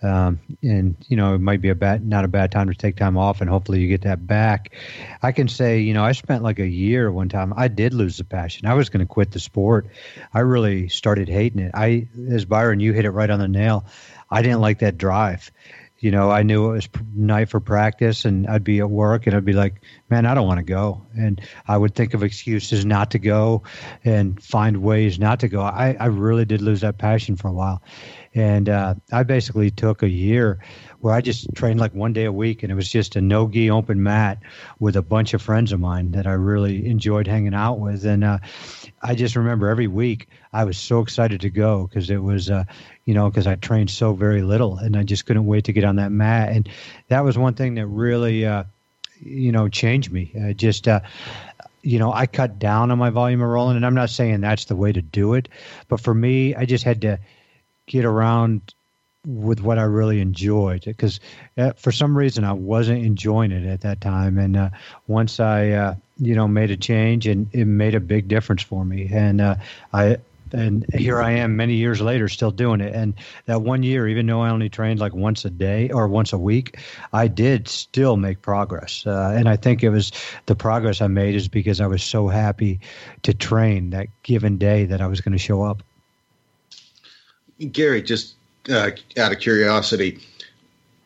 um, 0.01 0.39
and 0.61 0.95
you 1.07 1.17
know 1.17 1.33
it 1.33 1.39
might 1.39 1.61
be 1.61 1.69
a 1.69 1.75
bad 1.75 2.05
not 2.05 2.23
a 2.23 2.27
bad 2.27 2.51
time 2.51 2.67
to 2.67 2.75
take 2.75 2.95
time 2.95 3.17
off 3.17 3.41
and 3.41 3.49
hopefully 3.49 3.79
you 3.79 3.87
get 3.87 4.01
that 4.03 4.25
back 4.27 4.75
i 5.23 5.31
can 5.31 5.47
say 5.47 5.79
you 5.79 5.93
know 5.93 6.03
i 6.03 6.11
spent 6.11 6.43
like 6.43 6.59
a 6.59 6.67
year 6.67 7.11
one 7.11 7.29
time 7.29 7.53
i 7.57 7.67
did 7.67 7.93
lose 7.93 8.17
the 8.17 8.23
passion 8.23 8.67
i 8.67 8.73
was 8.73 8.89
going 8.89 8.99
to 8.99 9.11
quit 9.11 9.31
the 9.31 9.39
sport 9.39 9.87
i 10.33 10.39
really 10.39 10.87
started 10.87 11.27
hating 11.27 11.59
it 11.59 11.71
i 11.73 12.07
as 12.29 12.45
byron 12.45 12.79
you 12.79 12.93
hit 12.93 13.05
it 13.05 13.11
right 13.11 13.29
on 13.29 13.39
the 13.39 13.47
nail 13.47 13.85
i 14.29 14.41
didn't 14.41 14.61
like 14.61 14.79
that 14.79 14.97
drive 14.97 15.51
you 15.99 16.11
know, 16.11 16.29
I 16.29 16.43
knew 16.43 16.69
it 16.69 16.73
was 16.73 16.89
night 17.15 17.49
for 17.49 17.59
practice 17.59 18.25
and 18.25 18.45
I'd 18.47 18.63
be 18.63 18.79
at 18.79 18.89
work 18.89 19.25
and 19.25 19.35
I'd 19.35 19.45
be 19.45 19.53
like, 19.53 19.81
man, 20.09 20.25
I 20.25 20.35
don't 20.35 20.45
want 20.45 20.59
to 20.59 20.63
go. 20.63 21.01
And 21.17 21.41
I 21.67 21.75
would 21.75 21.95
think 21.95 22.13
of 22.13 22.23
excuses 22.23 22.85
not 22.85 23.11
to 23.11 23.19
go 23.19 23.63
and 24.03 24.41
find 24.41 24.83
ways 24.83 25.17
not 25.17 25.39
to 25.39 25.47
go. 25.47 25.61
I, 25.61 25.97
I 25.99 26.05
really 26.07 26.45
did 26.45 26.61
lose 26.61 26.81
that 26.81 26.99
passion 26.99 27.35
for 27.35 27.47
a 27.47 27.53
while. 27.53 27.81
And 28.37 28.69
uh, 28.69 28.93
I 29.11 29.23
basically 29.23 29.71
took 29.71 30.03
a 30.03 30.09
year 30.09 30.59
where 30.99 31.11
I 31.11 31.21
just 31.21 31.55
trained 31.55 31.79
like 31.79 31.95
one 31.95 32.13
day 32.13 32.25
a 32.25 32.31
week, 32.31 32.61
and 32.61 32.71
it 32.71 32.75
was 32.75 32.87
just 32.87 33.15
a 33.15 33.21
no 33.21 33.47
gi 33.47 33.71
open 33.71 34.03
mat 34.03 34.43
with 34.77 34.95
a 34.95 35.01
bunch 35.01 35.33
of 35.33 35.41
friends 35.41 35.71
of 35.71 35.79
mine 35.79 36.11
that 36.11 36.27
I 36.27 36.33
really 36.33 36.85
enjoyed 36.85 37.25
hanging 37.25 37.55
out 37.55 37.79
with. 37.79 38.05
And 38.05 38.23
uh, 38.23 38.37
I 39.01 39.15
just 39.15 39.35
remember 39.35 39.69
every 39.69 39.87
week 39.87 40.29
I 40.53 40.65
was 40.65 40.77
so 40.77 41.01
excited 41.01 41.41
to 41.41 41.49
go 41.49 41.87
because 41.87 42.11
it 42.11 42.21
was, 42.21 42.51
uh, 42.51 42.65
you 43.05 43.15
know, 43.15 43.27
because 43.27 43.47
I 43.47 43.55
trained 43.55 43.89
so 43.89 44.13
very 44.13 44.43
little, 44.43 44.77
and 44.77 44.95
I 44.95 45.01
just 45.01 45.25
couldn't 45.25 45.47
wait 45.47 45.63
to 45.65 45.73
get 45.73 45.83
on 45.83 45.95
that 45.95 46.11
mat. 46.11 46.49
And 46.49 46.69
that 47.07 47.23
was 47.23 47.39
one 47.39 47.55
thing 47.55 47.73
that 47.75 47.87
really, 47.87 48.45
uh, 48.45 48.65
you 49.19 49.51
know, 49.51 49.67
changed 49.67 50.11
me. 50.11 50.53
Just 50.55 50.87
uh, 50.87 50.99
you 51.81 51.97
know, 51.97 52.13
I 52.13 52.27
cut 52.27 52.59
down 52.59 52.91
on 52.91 52.99
my 52.99 53.09
volume 53.09 53.41
of 53.41 53.49
rolling, 53.49 53.77
and 53.77 53.85
I'm 53.85 53.95
not 53.95 54.11
saying 54.11 54.41
that's 54.41 54.65
the 54.65 54.75
way 54.75 54.91
to 54.91 55.01
do 55.01 55.33
it, 55.33 55.49
but 55.87 55.99
for 55.99 56.13
me, 56.13 56.53
I 56.53 56.65
just 56.65 56.83
had 56.83 57.01
to 57.01 57.17
get 57.87 58.05
around 58.05 58.73
with 59.25 59.61
what 59.61 59.77
I 59.77 59.83
really 59.83 60.21
enjoyed 60.21 60.85
because 60.85 61.19
uh, 61.57 61.73
for 61.73 61.91
some 61.91 62.17
reason 62.17 62.45
I 62.45 62.53
wasn't 62.53 63.03
enjoying 63.03 63.51
it 63.51 63.65
at 63.65 63.81
that 63.81 63.99
time. 63.99 64.37
And 64.37 64.55
uh, 64.55 64.69
once 65.07 65.39
I, 65.39 65.71
uh, 65.71 65.95
you 66.17 66.33
know, 66.33 66.47
made 66.47 66.71
a 66.71 66.77
change 66.77 67.27
and 67.27 67.47
it 67.51 67.65
made 67.65 67.93
a 67.93 67.99
big 67.99 68.29
difference 68.29 68.61
for 68.61 68.85
me. 68.85 69.09
And 69.11 69.41
uh, 69.41 69.55
I, 69.91 70.17
and 70.53 70.85
here 70.93 71.21
I 71.21 71.31
am 71.31 71.57
many 71.57 71.73
years 71.75 71.99
later 71.99 72.29
still 72.29 72.51
doing 72.51 72.79
it. 72.79 72.95
And 72.95 73.13
that 73.45 73.63
one 73.63 73.83
year, 73.83 74.07
even 74.07 74.25
though 74.27 74.41
I 74.41 74.49
only 74.49 74.69
trained 74.69 75.01
like 75.01 75.13
once 75.13 75.43
a 75.43 75.49
day 75.49 75.89
or 75.89 76.07
once 76.07 76.31
a 76.31 76.37
week, 76.37 76.79
I 77.11 77.27
did 77.27 77.67
still 77.67 78.15
make 78.15 78.41
progress. 78.41 79.05
Uh, 79.05 79.33
and 79.35 79.49
I 79.49 79.57
think 79.57 79.83
it 79.83 79.89
was 79.89 80.11
the 80.45 80.55
progress 80.55 81.01
I 81.01 81.07
made 81.07 81.35
is 81.35 81.49
because 81.49 81.81
I 81.81 81.87
was 81.87 82.01
so 82.01 82.29
happy 82.29 82.79
to 83.23 83.33
train 83.33 83.89
that 83.89 84.07
given 84.23 84.57
day 84.57 84.85
that 84.85 85.01
I 85.01 85.07
was 85.07 85.19
going 85.19 85.33
to 85.33 85.37
show 85.37 85.63
up. 85.63 85.83
Gary, 87.71 88.01
just 88.01 88.35
uh, 88.69 88.91
out 89.17 89.31
of 89.31 89.39
curiosity, 89.39 90.19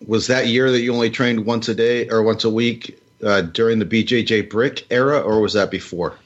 was 0.06 0.28
that 0.28 0.48
year 0.48 0.72
that 0.72 0.82
you 0.82 0.94
only 0.94 1.10
trained 1.10 1.46
once 1.46 1.70
a 1.70 1.76
day 1.76 2.10
or 2.10 2.24
once 2.24 2.44
a 2.44 2.50
week 2.50 3.00
uh, 3.24 3.42
during 3.42 3.80
the 3.80 3.86
BJJ 3.86 4.50
Brick 4.50 4.86
era, 4.90 5.20
or 5.20 5.42
was 5.42 5.54
that 5.54 5.72
before? 5.72 6.18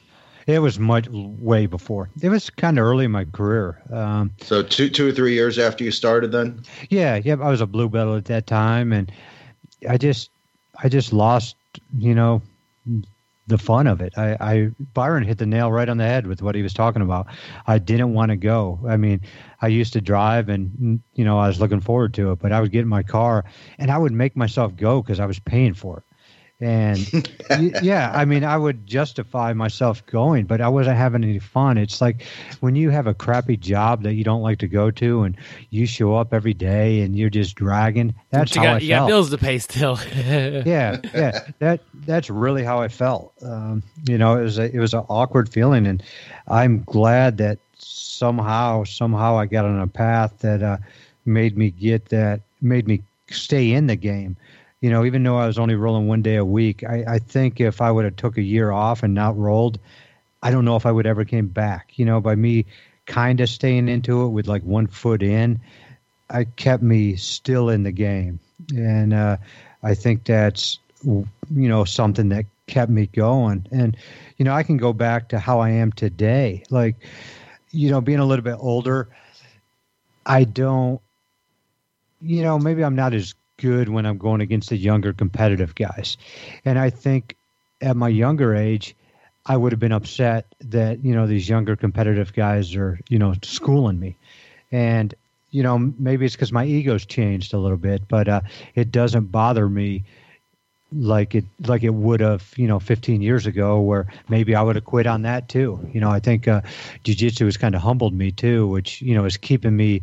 It 0.46 0.60
was 0.60 0.78
much 0.78 1.08
way 1.08 1.66
before. 1.66 2.08
It 2.22 2.28
was 2.28 2.50
kind 2.50 2.78
of 2.78 2.84
early 2.84 3.06
in 3.06 3.10
my 3.10 3.24
career. 3.24 3.82
Um, 3.92 4.30
so 4.40 4.62
two, 4.62 4.88
two 4.88 5.08
or 5.08 5.12
three 5.12 5.34
years 5.34 5.58
after 5.58 5.82
you 5.82 5.90
started, 5.90 6.30
then. 6.30 6.62
Yeah, 6.88 7.16
yeah. 7.16 7.34
I 7.34 7.50
was 7.50 7.60
a 7.60 7.66
blue 7.66 7.88
belt 7.88 8.16
at 8.16 8.24
that 8.26 8.46
time, 8.46 8.92
and 8.92 9.10
I 9.88 9.98
just, 9.98 10.30
I 10.82 10.88
just 10.88 11.12
lost, 11.12 11.56
you 11.98 12.14
know, 12.14 12.42
the 13.48 13.58
fun 13.58 13.86
of 13.86 14.00
it. 14.00 14.16
I, 14.16 14.36
I 14.40 14.70
Byron 14.94 15.24
hit 15.24 15.38
the 15.38 15.46
nail 15.46 15.70
right 15.70 15.88
on 15.88 15.96
the 15.98 16.04
head 16.04 16.26
with 16.26 16.42
what 16.42 16.54
he 16.54 16.62
was 16.62 16.74
talking 16.74 17.02
about. 17.02 17.26
I 17.66 17.78
didn't 17.78 18.12
want 18.12 18.30
to 18.30 18.36
go. 18.36 18.78
I 18.88 18.96
mean, 18.96 19.20
I 19.66 19.68
used 19.68 19.94
to 19.94 20.00
drive, 20.00 20.48
and 20.48 21.00
you 21.14 21.24
know, 21.24 21.40
I 21.40 21.48
was 21.48 21.60
looking 21.60 21.80
forward 21.80 22.14
to 22.14 22.30
it, 22.30 22.38
but 22.38 22.52
I 22.52 22.60
would 22.60 22.70
get 22.70 22.82
in 22.82 22.88
my 22.88 23.02
car 23.02 23.44
and 23.78 23.90
I 23.90 23.98
would 23.98 24.12
make 24.12 24.36
myself 24.36 24.76
go 24.76 25.02
because 25.02 25.18
I 25.18 25.26
was 25.26 25.40
paying 25.40 25.74
for 25.74 25.98
it. 25.98 26.04
And 26.58 27.28
yeah, 27.82 28.10
I 28.14 28.24
mean, 28.24 28.42
I 28.42 28.56
would 28.56 28.86
justify 28.86 29.52
myself 29.52 30.04
going, 30.06 30.46
but 30.46 30.62
I 30.62 30.68
wasn't 30.68 30.96
having 30.96 31.22
any 31.22 31.38
fun. 31.38 31.76
It's 31.76 32.00
like 32.00 32.24
when 32.60 32.76
you 32.76 32.88
have 32.88 33.06
a 33.06 33.12
crappy 33.12 33.58
job 33.58 34.04
that 34.04 34.14
you 34.14 34.24
don't 34.24 34.40
like 34.40 34.58
to 34.60 34.68
go 34.68 34.90
to, 34.92 35.24
and 35.24 35.36
you 35.68 35.84
show 35.84 36.14
up 36.14 36.32
every 36.32 36.54
day 36.54 37.02
and 37.02 37.14
you're 37.14 37.28
just 37.28 37.56
dragging. 37.56 38.14
That's 38.30 38.54
you 38.54 38.62
how 38.62 38.66
got, 38.68 38.76
I 38.76 38.78
you 38.78 38.88
felt. 38.88 39.02
got 39.02 39.06
bills 39.08 39.30
to 39.30 39.38
pay 39.38 39.58
still. 39.58 39.98
yeah, 40.16 40.96
yeah. 41.14 41.40
That 41.58 41.80
that's 42.06 42.30
really 42.30 42.64
how 42.64 42.80
I 42.80 42.88
felt. 42.88 43.34
Um, 43.42 43.82
you 44.08 44.16
know, 44.16 44.38
it 44.38 44.42
was 44.42 44.58
a, 44.58 44.74
it 44.74 44.78
was 44.78 44.94
an 44.94 45.04
awkward 45.10 45.50
feeling, 45.50 45.86
and 45.86 46.02
I'm 46.48 46.84
glad 46.84 47.36
that 47.38 47.58
somehow 47.76 48.84
somehow 48.84 49.38
I 49.38 49.44
got 49.44 49.66
on 49.66 49.78
a 49.78 49.86
path 49.86 50.38
that 50.38 50.62
uh, 50.62 50.78
made 51.26 51.58
me 51.58 51.70
get 51.70 52.06
that 52.06 52.40
made 52.62 52.88
me 52.88 53.02
stay 53.28 53.72
in 53.72 53.88
the 53.88 53.96
game 53.96 54.38
you 54.80 54.90
know, 54.90 55.04
even 55.04 55.22
though 55.22 55.38
I 55.38 55.46
was 55.46 55.58
only 55.58 55.74
rolling 55.74 56.06
one 56.06 56.22
day 56.22 56.36
a 56.36 56.44
week, 56.44 56.84
I, 56.84 57.04
I 57.08 57.18
think 57.18 57.60
if 57.60 57.80
I 57.80 57.90
would 57.90 58.04
have 58.04 58.16
took 58.16 58.36
a 58.36 58.42
year 58.42 58.70
off 58.70 59.02
and 59.02 59.14
not 59.14 59.36
rolled, 59.36 59.78
I 60.42 60.50
don't 60.50 60.64
know 60.64 60.76
if 60.76 60.86
I 60.86 60.92
would 60.92 61.06
ever 61.06 61.24
came 61.24 61.48
back. 61.48 61.98
You 61.98 62.04
know, 62.04 62.20
by 62.20 62.34
me 62.34 62.66
kind 63.06 63.40
of 63.40 63.48
staying 63.48 63.88
into 63.88 64.22
it 64.24 64.28
with 64.28 64.46
like 64.46 64.62
one 64.62 64.86
foot 64.86 65.22
in, 65.22 65.60
I 66.28 66.44
kept 66.44 66.82
me 66.82 67.16
still 67.16 67.70
in 67.70 67.84
the 67.84 67.92
game, 67.92 68.40
and 68.74 69.14
uh, 69.14 69.38
I 69.82 69.94
think 69.94 70.24
that's 70.24 70.78
you 71.04 71.26
know 71.50 71.84
something 71.84 72.28
that 72.30 72.44
kept 72.66 72.90
me 72.90 73.06
going. 73.06 73.66
And 73.70 73.96
you 74.36 74.44
know, 74.44 74.52
I 74.52 74.62
can 74.62 74.76
go 74.76 74.92
back 74.92 75.28
to 75.28 75.38
how 75.38 75.60
I 75.60 75.70
am 75.70 75.92
today, 75.92 76.64
like 76.70 76.96
you 77.70 77.90
know, 77.90 78.00
being 78.00 78.18
a 78.18 78.24
little 78.24 78.44
bit 78.44 78.56
older. 78.58 79.08
I 80.24 80.44
don't, 80.44 81.00
you 82.20 82.42
know, 82.42 82.58
maybe 82.58 82.82
I'm 82.84 82.96
not 82.96 83.14
as 83.14 83.34
good 83.56 83.88
when 83.88 84.06
I'm 84.06 84.18
going 84.18 84.40
against 84.40 84.68
the 84.70 84.76
younger 84.76 85.12
competitive 85.12 85.74
guys. 85.74 86.16
And 86.64 86.78
I 86.78 86.90
think 86.90 87.36
at 87.80 87.96
my 87.96 88.08
younger 88.08 88.54
age, 88.54 88.94
I 89.44 89.56
would 89.56 89.72
have 89.72 89.80
been 89.80 89.92
upset 89.92 90.46
that, 90.60 91.04
you 91.04 91.14
know, 91.14 91.26
these 91.26 91.48
younger 91.48 91.76
competitive 91.76 92.32
guys 92.32 92.74
are, 92.74 92.98
you 93.08 93.18
know, 93.18 93.34
schooling 93.42 94.00
me. 94.00 94.16
And, 94.72 95.14
you 95.50 95.62
know, 95.62 95.78
maybe 95.78 96.26
it's 96.26 96.34
because 96.34 96.52
my 96.52 96.64
ego's 96.64 97.06
changed 97.06 97.54
a 97.54 97.58
little 97.58 97.76
bit, 97.76 98.08
but 98.08 98.28
uh, 98.28 98.40
it 98.74 98.90
doesn't 98.90 99.30
bother 99.30 99.68
me 99.68 100.04
like 100.92 101.34
it 101.34 101.44
like 101.66 101.82
it 101.82 101.90
would 101.90 102.20
have 102.20 102.52
you 102.56 102.68
know 102.68 102.78
15 102.78 103.20
years 103.20 103.46
ago 103.46 103.80
where 103.80 104.06
maybe 104.28 104.54
I 104.54 104.62
would 104.62 104.76
have 104.76 104.84
quit 104.84 105.06
on 105.06 105.22
that 105.22 105.48
too 105.48 105.80
you 105.92 106.00
know 106.00 106.10
I 106.10 106.20
think 106.20 106.46
uh, 106.46 106.60
jiu-jitsu 107.02 107.44
has 107.44 107.56
kind 107.56 107.74
of 107.74 107.82
humbled 107.82 108.14
me 108.14 108.30
too 108.30 108.68
which 108.68 109.02
you 109.02 109.14
know 109.14 109.24
is 109.24 109.36
keeping 109.36 109.76
me 109.76 110.02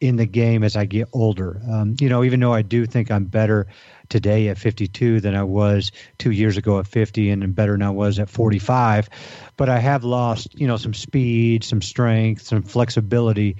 in 0.00 0.16
the 0.16 0.26
game 0.26 0.62
as 0.62 0.76
I 0.76 0.84
get 0.84 1.08
older. 1.12 1.60
Um, 1.68 1.96
you 2.00 2.08
know, 2.08 2.22
even 2.22 2.40
though 2.40 2.52
I 2.52 2.62
do 2.62 2.86
think 2.86 3.10
I'm 3.10 3.24
better 3.24 3.66
today 4.08 4.48
at 4.48 4.58
52 4.58 5.20
than 5.20 5.34
I 5.34 5.42
was 5.42 5.90
two 6.18 6.30
years 6.30 6.56
ago 6.56 6.78
at 6.78 6.86
50 6.86 7.30
and 7.30 7.54
better 7.54 7.72
than 7.72 7.82
I 7.82 7.90
was 7.90 8.18
at 8.18 8.30
45, 8.30 9.08
but 9.56 9.68
I 9.68 9.78
have 9.78 10.04
lost, 10.04 10.58
you 10.58 10.66
know, 10.66 10.76
some 10.76 10.94
speed, 10.94 11.64
some 11.64 11.82
strength, 11.82 12.42
some 12.42 12.62
flexibility 12.62 13.56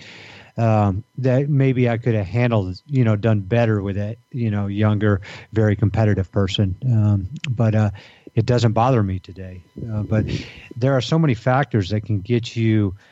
um, 0.56 1.04
that 1.18 1.48
maybe 1.48 1.88
I 1.88 1.98
could 1.98 2.14
have 2.14 2.26
handled, 2.26 2.80
you 2.86 3.04
know, 3.04 3.16
done 3.16 3.40
better 3.40 3.82
with 3.82 3.96
that, 3.96 4.18
you 4.30 4.50
know, 4.50 4.68
younger, 4.68 5.20
very 5.52 5.76
competitive 5.76 6.30
person. 6.30 6.76
Um, 6.84 7.28
but 7.48 7.74
uh, 7.74 7.90
it 8.34 8.46
doesn't 8.46 8.72
bother 8.72 9.02
me 9.02 9.18
today. 9.18 9.64
Uh, 9.92 10.02
but 10.02 10.24
there 10.76 10.96
are 10.96 11.00
so 11.00 11.18
many 11.18 11.34
factors 11.34 11.90
that 11.90 12.02
can 12.02 12.20
get 12.20 12.54
you– 12.54 12.94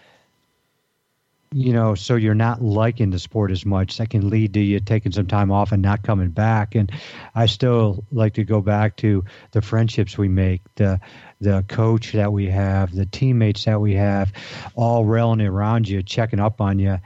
you 1.52 1.72
know, 1.72 1.94
so 1.94 2.16
you're 2.16 2.34
not 2.34 2.62
liking 2.62 3.10
the 3.10 3.18
sport 3.18 3.50
as 3.50 3.64
much. 3.64 3.98
That 3.98 4.10
can 4.10 4.28
lead 4.28 4.54
to 4.54 4.60
you 4.60 4.80
taking 4.80 5.12
some 5.12 5.26
time 5.26 5.50
off 5.50 5.72
and 5.72 5.82
not 5.82 6.02
coming 6.02 6.30
back. 6.30 6.74
And 6.74 6.90
I 7.34 7.46
still 7.46 8.04
like 8.10 8.34
to 8.34 8.44
go 8.44 8.60
back 8.60 8.96
to 8.98 9.24
the 9.52 9.62
friendships 9.62 10.18
we 10.18 10.28
make, 10.28 10.62
the 10.74 11.00
the 11.40 11.64
coach 11.68 12.12
that 12.12 12.32
we 12.32 12.46
have, 12.46 12.94
the 12.94 13.06
teammates 13.06 13.64
that 13.64 13.80
we 13.80 13.94
have, 13.94 14.32
all 14.74 15.04
railing 15.04 15.42
around 15.42 15.88
you, 15.88 16.02
checking 16.02 16.40
up 16.40 16.60
on 16.60 16.78
you. 16.78 16.98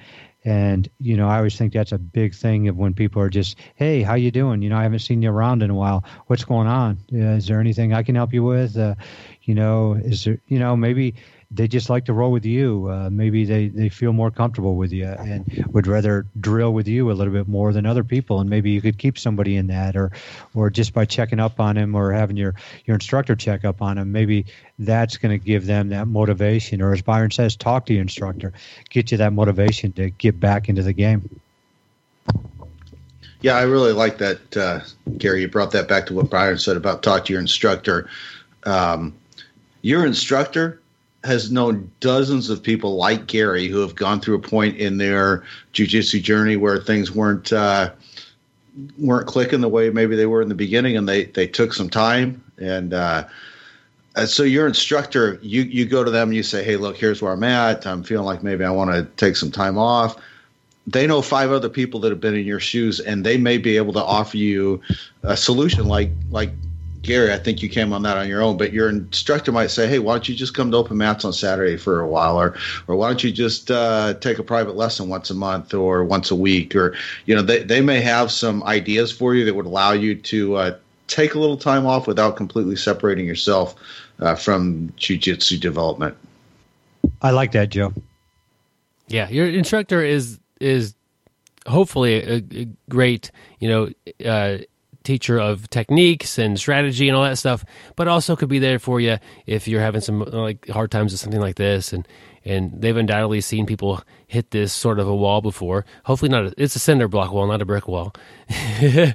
And 0.44 0.88
you 0.98 1.16
know, 1.16 1.28
I 1.28 1.36
always 1.36 1.56
think 1.56 1.72
that's 1.72 1.92
a 1.92 1.98
big 1.98 2.34
thing 2.34 2.68
of 2.68 2.76
when 2.76 2.94
people 2.94 3.20
are 3.20 3.28
just, 3.28 3.58
"Hey, 3.74 4.02
how 4.02 4.14
you 4.14 4.30
doing? 4.30 4.62
You 4.62 4.70
know, 4.70 4.78
I 4.78 4.84
haven't 4.84 5.00
seen 5.00 5.20
you 5.20 5.30
around 5.30 5.62
in 5.62 5.70
a 5.70 5.74
while. 5.74 6.04
What's 6.28 6.44
going 6.44 6.66
on? 6.66 6.98
Uh, 7.12 7.36
is 7.36 7.46
there 7.46 7.60
anything 7.60 7.92
I 7.92 8.02
can 8.02 8.14
help 8.14 8.32
you 8.32 8.42
with? 8.42 8.76
Uh, 8.78 8.94
you 9.42 9.54
know, 9.54 9.94
is 9.94 10.24
there, 10.24 10.40
you 10.46 10.58
know, 10.58 10.76
maybe." 10.76 11.14
They 11.52 11.66
just 11.66 11.90
like 11.90 12.04
to 12.04 12.12
roll 12.12 12.30
with 12.30 12.44
you. 12.44 12.88
Uh, 12.88 13.10
maybe 13.10 13.44
they, 13.44 13.68
they 13.68 13.88
feel 13.88 14.12
more 14.12 14.30
comfortable 14.30 14.76
with 14.76 14.92
you 14.92 15.06
and 15.06 15.66
would 15.72 15.88
rather 15.88 16.24
drill 16.38 16.72
with 16.72 16.86
you 16.86 17.10
a 17.10 17.12
little 17.12 17.32
bit 17.32 17.48
more 17.48 17.72
than 17.72 17.86
other 17.86 18.04
people. 18.04 18.40
And 18.40 18.48
maybe 18.48 18.70
you 18.70 18.80
could 18.80 18.98
keep 18.98 19.18
somebody 19.18 19.56
in 19.56 19.66
that, 19.66 19.96
or 19.96 20.12
or 20.54 20.70
just 20.70 20.94
by 20.94 21.04
checking 21.04 21.40
up 21.40 21.58
on 21.58 21.76
him 21.76 21.94
or 21.96 22.12
having 22.12 22.36
your 22.36 22.54
your 22.84 22.94
instructor 22.94 23.34
check 23.34 23.64
up 23.64 23.82
on 23.82 23.98
him, 23.98 24.12
maybe 24.12 24.46
that's 24.78 25.16
going 25.16 25.38
to 25.38 25.44
give 25.44 25.66
them 25.66 25.88
that 25.88 26.06
motivation. 26.06 26.80
Or 26.80 26.92
as 26.92 27.02
Byron 27.02 27.32
says, 27.32 27.56
talk 27.56 27.86
to 27.86 27.92
your 27.92 28.02
instructor, 28.02 28.52
get 28.88 29.10
you 29.10 29.18
that 29.18 29.32
motivation 29.32 29.92
to 29.92 30.10
get 30.10 30.38
back 30.38 30.68
into 30.68 30.82
the 30.82 30.92
game. 30.92 31.40
Yeah, 33.40 33.56
I 33.56 33.62
really 33.62 33.92
like 33.92 34.18
that, 34.18 34.56
uh, 34.56 34.80
Gary. 35.16 35.40
You 35.40 35.48
brought 35.48 35.72
that 35.72 35.88
back 35.88 36.06
to 36.06 36.14
what 36.14 36.28
Byron 36.28 36.58
said 36.58 36.76
about 36.76 37.02
talk 37.02 37.24
to 37.24 37.32
your 37.32 37.40
instructor. 37.40 38.08
Um, 38.64 39.14
your 39.80 40.04
instructor 40.04 40.78
has 41.24 41.50
known 41.50 41.90
dozens 42.00 42.48
of 42.48 42.62
people 42.62 42.96
like 42.96 43.26
Gary 43.26 43.68
who 43.68 43.80
have 43.80 43.94
gone 43.94 44.20
through 44.20 44.36
a 44.36 44.40
point 44.40 44.76
in 44.78 44.96
their 44.96 45.44
jujitsu 45.72 46.22
journey 46.22 46.56
where 46.56 46.78
things 46.78 47.12
weren't 47.12 47.52
uh, 47.52 47.90
weren't 48.98 49.26
clicking 49.26 49.60
the 49.60 49.68
way 49.68 49.90
maybe 49.90 50.16
they 50.16 50.26
were 50.26 50.40
in 50.40 50.48
the 50.48 50.54
beginning, 50.54 50.96
and 50.96 51.08
they 51.08 51.24
they 51.24 51.46
took 51.46 51.72
some 51.72 51.90
time 51.90 52.42
and. 52.58 52.94
Uh, 52.94 53.26
so 54.26 54.42
your 54.42 54.66
instructor, 54.66 55.38
you 55.40 55.62
you 55.62 55.86
go 55.86 56.02
to 56.02 56.10
them 56.10 56.28
and 56.28 56.36
you 56.36 56.42
say, 56.42 56.64
"Hey, 56.64 56.76
look, 56.76 56.96
here's 56.96 57.22
where 57.22 57.32
I'm 57.32 57.44
at. 57.44 57.86
I'm 57.86 58.02
feeling 58.02 58.26
like 58.26 58.42
maybe 58.42 58.64
I 58.64 58.70
want 58.70 58.90
to 58.90 59.04
take 59.16 59.36
some 59.36 59.52
time 59.52 59.78
off." 59.78 60.16
They 60.86 61.06
know 61.06 61.22
five 61.22 61.52
other 61.52 61.68
people 61.68 62.00
that 62.00 62.10
have 62.10 62.20
been 62.20 62.34
in 62.34 62.44
your 62.44 62.58
shoes, 62.58 62.98
and 62.98 63.24
they 63.24 63.36
may 63.38 63.56
be 63.56 63.76
able 63.76 63.92
to 63.92 64.02
offer 64.02 64.36
you 64.36 64.80
a 65.22 65.36
solution 65.36 65.86
like 65.86 66.10
like 66.30 66.50
Gary, 67.02 67.32
I 67.32 67.38
think 67.38 67.62
you 67.62 67.68
came 67.68 67.92
on 67.92 68.02
that 68.02 68.18
on 68.18 68.28
your 68.28 68.42
own, 68.42 68.58
but 68.58 68.72
your 68.72 68.88
instructor 68.88 69.52
might 69.52 69.70
say, 69.70 69.88
"Hey, 69.88 69.98
why 69.98 70.14
don't 70.14 70.28
you 70.28 70.34
just 70.34 70.54
come 70.54 70.70
to 70.70 70.76
open 70.76 70.98
mats 70.98 71.24
on 71.24 71.32
Saturday 71.32 71.76
for 71.76 72.00
a 72.00 72.06
while, 72.06 72.38
or 72.38 72.54
or 72.88 72.96
why 72.96 73.08
don't 73.08 73.24
you 73.24 73.32
just 73.32 73.70
uh, 73.70 74.14
take 74.14 74.38
a 74.38 74.42
private 74.42 74.76
lesson 74.76 75.08
once 75.08 75.30
a 75.30 75.34
month 75.34 75.72
or 75.72 76.04
once 76.04 76.30
a 76.30 76.36
week, 76.36 76.76
or 76.76 76.94
you 77.24 77.34
know, 77.34 77.42
they 77.42 77.62
they 77.62 77.80
may 77.80 78.00
have 78.00 78.30
some 78.30 78.62
ideas 78.64 79.10
for 79.10 79.34
you 79.34 79.46
that 79.46 79.54
would 79.54 79.66
allow 79.66 79.92
you 79.92 80.14
to 80.14 80.56
uh, 80.56 80.76
take 81.06 81.34
a 81.34 81.38
little 81.38 81.56
time 81.56 81.86
off 81.86 82.06
without 82.06 82.36
completely 82.36 82.76
separating 82.76 83.24
yourself 83.26 83.74
uh, 84.18 84.34
from 84.34 84.90
jujitsu 84.98 85.58
development." 85.58 86.14
I 87.22 87.30
like 87.30 87.52
that, 87.52 87.70
Joe. 87.70 87.94
Yeah, 89.08 89.28
your 89.30 89.46
instructor 89.46 90.04
is 90.04 90.38
is 90.60 90.94
hopefully 91.66 92.22
a, 92.22 92.42
a 92.54 92.68
great, 92.90 93.30
you 93.58 93.68
know 93.68 93.90
uh, 94.30 94.58
teacher 95.02 95.38
of 95.38 95.68
techniques 95.70 96.38
and 96.38 96.58
strategy 96.58 97.08
and 97.08 97.16
all 97.16 97.24
that 97.24 97.38
stuff, 97.38 97.64
but 97.96 98.08
also 98.08 98.36
could 98.36 98.48
be 98.48 98.58
there 98.58 98.78
for 98.78 99.00
you 99.00 99.18
if 99.46 99.66
you're 99.66 99.80
having 99.80 100.00
some 100.00 100.20
like 100.20 100.68
hard 100.68 100.90
times 100.90 101.12
with 101.12 101.20
something 101.20 101.40
like 101.40 101.56
this. 101.56 101.92
And 101.92 102.06
and 102.44 102.80
they've 102.80 102.96
undoubtedly 102.96 103.40
seen 103.40 103.66
people 103.66 104.02
hit 104.26 104.50
this 104.50 104.72
sort 104.72 104.98
of 104.98 105.06
a 105.06 105.14
wall 105.14 105.42
before. 105.42 105.84
Hopefully 106.04 106.30
not. 106.30 106.44
A, 106.44 106.54
it's 106.56 106.74
a 106.74 106.78
cinder 106.78 107.08
block 107.08 107.32
wall, 107.32 107.46
not 107.46 107.60
a 107.60 107.66
brick 107.66 107.86
wall. 107.86 108.14
no, 108.50 108.56
and, 108.82 109.14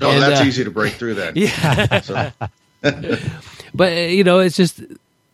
that's 0.00 0.40
uh, 0.40 0.44
easy 0.46 0.64
to 0.64 0.70
break 0.70 0.94
through. 0.94 1.14
That 1.14 1.36
yeah. 1.36 2.30
but 3.74 3.92
uh, 3.92 3.96
you 3.96 4.24
know, 4.24 4.38
it's 4.38 4.56
just 4.56 4.82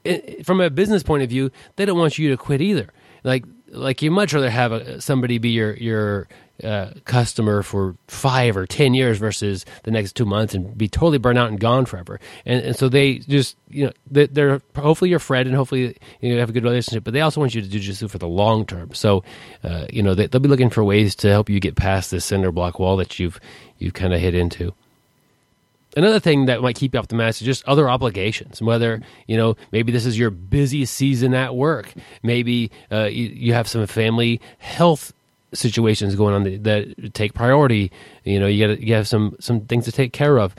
it, 0.04 0.44
from 0.44 0.60
a 0.60 0.70
business 0.70 1.02
point 1.02 1.22
of 1.22 1.28
view, 1.28 1.50
they 1.76 1.84
don't 1.84 1.98
want 1.98 2.18
you 2.18 2.30
to 2.30 2.36
quit 2.36 2.60
either. 2.60 2.88
Like 3.22 3.44
like 3.70 4.02
you 4.02 4.10
much 4.10 4.32
rather 4.32 4.50
have 4.50 4.72
a, 4.72 5.00
somebody 5.00 5.38
be 5.38 5.50
your 5.50 5.74
your 5.74 6.28
uh, 6.62 6.90
customer 7.04 7.62
for 7.62 7.94
five 8.08 8.56
or 8.56 8.66
ten 8.66 8.94
years 8.94 9.18
versus 9.18 9.64
the 9.84 9.90
next 9.90 10.16
two 10.16 10.24
months 10.24 10.54
and 10.54 10.76
be 10.76 10.88
totally 10.88 11.18
burnt 11.18 11.38
out 11.38 11.48
and 11.48 11.60
gone 11.60 11.86
forever. 11.86 12.18
And 12.44 12.64
and 12.64 12.76
so 12.76 12.88
they 12.88 13.18
just 13.18 13.56
you 13.68 13.86
know 13.86 13.92
they, 14.10 14.42
are 14.42 14.60
hopefully 14.76 15.10
your 15.10 15.18
friend 15.18 15.46
and 15.46 15.56
hopefully 15.56 15.96
you 16.20 16.32
know, 16.32 16.40
have 16.40 16.50
a 16.50 16.52
good 16.52 16.64
relationship, 16.64 17.04
but 17.04 17.12
they 17.14 17.20
also 17.20 17.40
want 17.40 17.54
you 17.54 17.62
to 17.62 17.68
do 17.68 17.78
jujitsu 17.78 18.10
for 18.10 18.18
the 18.18 18.28
long 18.28 18.66
term. 18.66 18.92
So 18.94 19.22
uh, 19.62 19.86
you 19.90 20.02
know 20.02 20.14
they, 20.14 20.28
will 20.32 20.40
be 20.40 20.48
looking 20.48 20.70
for 20.70 20.82
ways 20.82 21.14
to 21.16 21.28
help 21.28 21.48
you 21.48 21.60
get 21.60 21.76
past 21.76 22.10
this 22.10 22.24
cinder 22.24 22.52
block 22.52 22.78
wall 22.78 22.96
that 22.96 23.18
you've 23.18 23.40
you've 23.78 23.94
kind 23.94 24.12
of 24.12 24.20
hit 24.20 24.34
into. 24.34 24.74
Another 25.96 26.20
thing 26.20 26.46
that 26.46 26.60
might 26.60 26.76
keep 26.76 26.94
you 26.94 27.00
off 27.00 27.08
the 27.08 27.16
mats 27.16 27.40
is 27.40 27.46
just 27.46 27.64
other 27.64 27.88
obligations. 27.88 28.60
Whether 28.60 29.00
you 29.26 29.36
know 29.36 29.56
maybe 29.72 29.90
this 29.90 30.06
is 30.06 30.18
your 30.18 30.30
busy 30.30 30.84
season 30.84 31.34
at 31.34 31.54
work, 31.54 31.92
maybe 32.22 32.70
uh, 32.92 33.04
you, 33.04 33.26
you 33.26 33.52
have 33.54 33.68
some 33.68 33.86
family 33.86 34.40
health 34.58 35.12
situations 35.52 36.14
going 36.14 36.34
on 36.34 36.44
that, 36.44 36.64
that, 36.64 37.14
take 37.14 37.34
priority. 37.34 37.90
You 38.24 38.40
know, 38.40 38.46
you 38.46 38.66
got 38.66 38.80
you 38.80 38.94
have 38.94 39.08
some 39.08 39.36
some 39.40 39.62
things 39.62 39.84
to 39.86 39.92
take 39.92 40.12
care 40.12 40.38
of, 40.38 40.54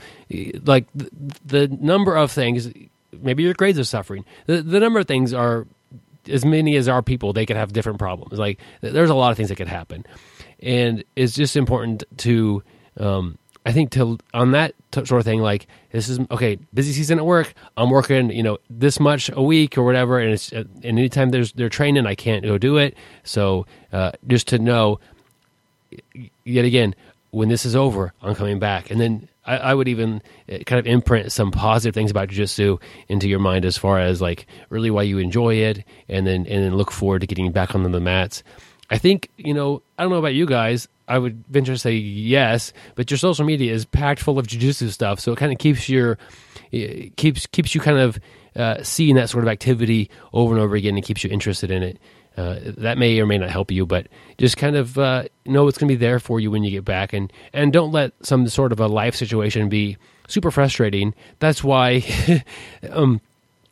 like 0.64 0.86
the, 0.94 1.10
the, 1.44 1.68
number 1.80 2.16
of 2.16 2.30
things. 2.30 2.72
Maybe 3.12 3.42
your 3.42 3.54
grades 3.54 3.78
are 3.78 3.84
suffering. 3.84 4.24
The, 4.46 4.62
the 4.62 4.80
number 4.80 5.00
of 5.00 5.06
things 5.06 5.32
are 5.32 5.66
as 6.28 6.44
many 6.44 6.76
as 6.76 6.88
our 6.88 7.02
people. 7.02 7.32
They 7.32 7.46
could 7.46 7.56
have 7.56 7.72
different 7.72 7.98
problems. 7.98 8.38
Like 8.38 8.58
there's 8.80 9.10
a 9.10 9.14
lot 9.14 9.30
of 9.30 9.36
things 9.36 9.48
that 9.48 9.56
could 9.56 9.68
happen, 9.68 10.04
and 10.60 11.04
it's 11.16 11.34
just 11.34 11.56
important 11.56 12.04
to 12.18 12.62
um, 12.98 13.38
I 13.64 13.72
think 13.72 13.90
to 13.92 14.18
on 14.34 14.52
that 14.52 14.74
t- 14.90 15.04
sort 15.04 15.20
of 15.20 15.24
thing, 15.24 15.40
like 15.40 15.66
this 15.92 16.08
is 16.08 16.20
okay, 16.30 16.58
busy 16.74 16.92
season 16.92 17.18
at 17.18 17.26
work. 17.26 17.54
I'm 17.76 17.90
working, 17.90 18.30
you 18.30 18.42
know, 18.42 18.58
this 18.68 19.00
much 19.00 19.30
a 19.32 19.42
week 19.42 19.78
or 19.78 19.84
whatever, 19.84 20.18
and 20.18 20.32
it's 20.32 20.52
uh, 20.52 20.64
and 20.82 20.98
anytime 20.98 21.30
there's 21.30 21.52
they're 21.52 21.68
training, 21.68 22.06
I 22.06 22.14
can't 22.14 22.44
go 22.44 22.58
do 22.58 22.76
it. 22.76 22.96
So 23.24 23.66
uh, 23.92 24.12
just 24.26 24.48
to 24.48 24.58
know, 24.58 25.00
yet 26.44 26.64
again, 26.64 26.94
when 27.30 27.48
this 27.48 27.64
is 27.64 27.76
over, 27.76 28.12
I'm 28.22 28.34
coming 28.34 28.58
back, 28.58 28.90
and 28.90 29.00
then 29.00 29.28
I, 29.44 29.56
I 29.56 29.74
would 29.74 29.88
even 29.88 30.22
uh, 30.50 30.58
kind 30.66 30.78
of 30.78 30.86
imprint 30.86 31.32
some 31.32 31.50
positive 31.50 31.94
things 31.94 32.10
about 32.10 32.28
jujitsu 32.28 32.80
into 33.08 33.28
your 33.28 33.38
mind 33.38 33.64
as 33.64 33.76
far 33.76 33.98
as 33.98 34.20
like 34.20 34.46
really 34.68 34.90
why 34.90 35.02
you 35.02 35.18
enjoy 35.18 35.54
it, 35.54 35.84
and 36.08 36.26
then 36.26 36.46
and 36.46 36.64
then 36.64 36.76
look 36.76 36.90
forward 36.90 37.20
to 37.20 37.26
getting 37.26 37.52
back 37.52 37.74
on 37.74 37.90
the 37.90 38.00
mats. 38.00 38.42
I 38.90 38.98
think 38.98 39.30
you 39.36 39.54
know 39.54 39.82
I 39.98 40.02
don't 40.02 40.12
know 40.12 40.18
about 40.18 40.34
you 40.34 40.46
guys. 40.46 40.88
I 41.10 41.18
would 41.18 41.44
venture 41.48 41.72
to 41.72 41.78
say 41.78 41.94
yes, 41.94 42.72
but 42.94 43.10
your 43.10 43.18
social 43.18 43.44
media 43.44 43.74
is 43.74 43.84
packed 43.84 44.22
full 44.22 44.38
of 44.38 44.46
jujitsu 44.46 44.90
stuff, 44.90 45.18
so 45.18 45.32
it 45.32 45.36
kind 45.36 45.52
of 45.52 45.58
keeps 45.58 45.88
your 45.88 46.18
keeps 47.16 47.46
keeps 47.46 47.74
you 47.74 47.80
kind 47.80 47.98
of 47.98 48.20
uh, 48.54 48.82
seeing 48.84 49.16
that 49.16 49.28
sort 49.28 49.42
of 49.42 49.48
activity 49.48 50.08
over 50.32 50.54
and 50.54 50.62
over 50.62 50.76
again, 50.76 50.94
and 50.94 51.04
keeps 51.04 51.24
you 51.24 51.30
interested 51.30 51.70
in 51.70 51.82
it. 51.82 51.98
Uh, 52.36 52.60
that 52.78 52.96
may 52.96 53.18
or 53.18 53.26
may 53.26 53.36
not 53.36 53.50
help 53.50 53.72
you, 53.72 53.84
but 53.84 54.06
just 54.38 54.56
kind 54.56 54.76
of 54.76 54.96
uh, 54.98 55.24
know 55.46 55.66
it's 55.66 55.76
going 55.76 55.88
to 55.88 55.94
be 55.94 55.98
there 55.98 56.20
for 56.20 56.38
you 56.38 56.48
when 56.48 56.62
you 56.62 56.70
get 56.70 56.84
back, 56.84 57.12
and 57.12 57.32
and 57.52 57.72
don't 57.72 57.90
let 57.90 58.12
some 58.24 58.46
sort 58.48 58.70
of 58.70 58.78
a 58.78 58.86
life 58.86 59.16
situation 59.16 59.68
be 59.68 59.96
super 60.28 60.52
frustrating. 60.52 61.12
That's 61.40 61.64
why 61.64 62.04
um, 62.90 63.20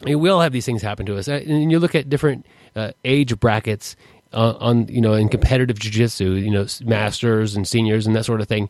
we 0.02 0.28
all 0.28 0.40
have 0.40 0.52
these 0.52 0.66
things 0.66 0.82
happen 0.82 1.06
to 1.06 1.16
us, 1.16 1.28
uh, 1.28 1.40
and 1.46 1.70
you 1.70 1.78
look 1.78 1.94
at 1.94 2.08
different 2.08 2.46
uh, 2.74 2.92
age 3.04 3.38
brackets 3.38 3.94
uh, 4.32 4.54
on 4.60 4.88
you 4.88 5.00
know 5.00 5.14
in 5.14 5.28
competitive 5.28 5.78
jiu-jitsu 5.78 6.32
you 6.32 6.50
know 6.50 6.66
masters 6.84 7.56
and 7.56 7.66
seniors 7.66 8.06
and 8.06 8.14
that 8.14 8.24
sort 8.24 8.40
of 8.40 8.48
thing 8.48 8.68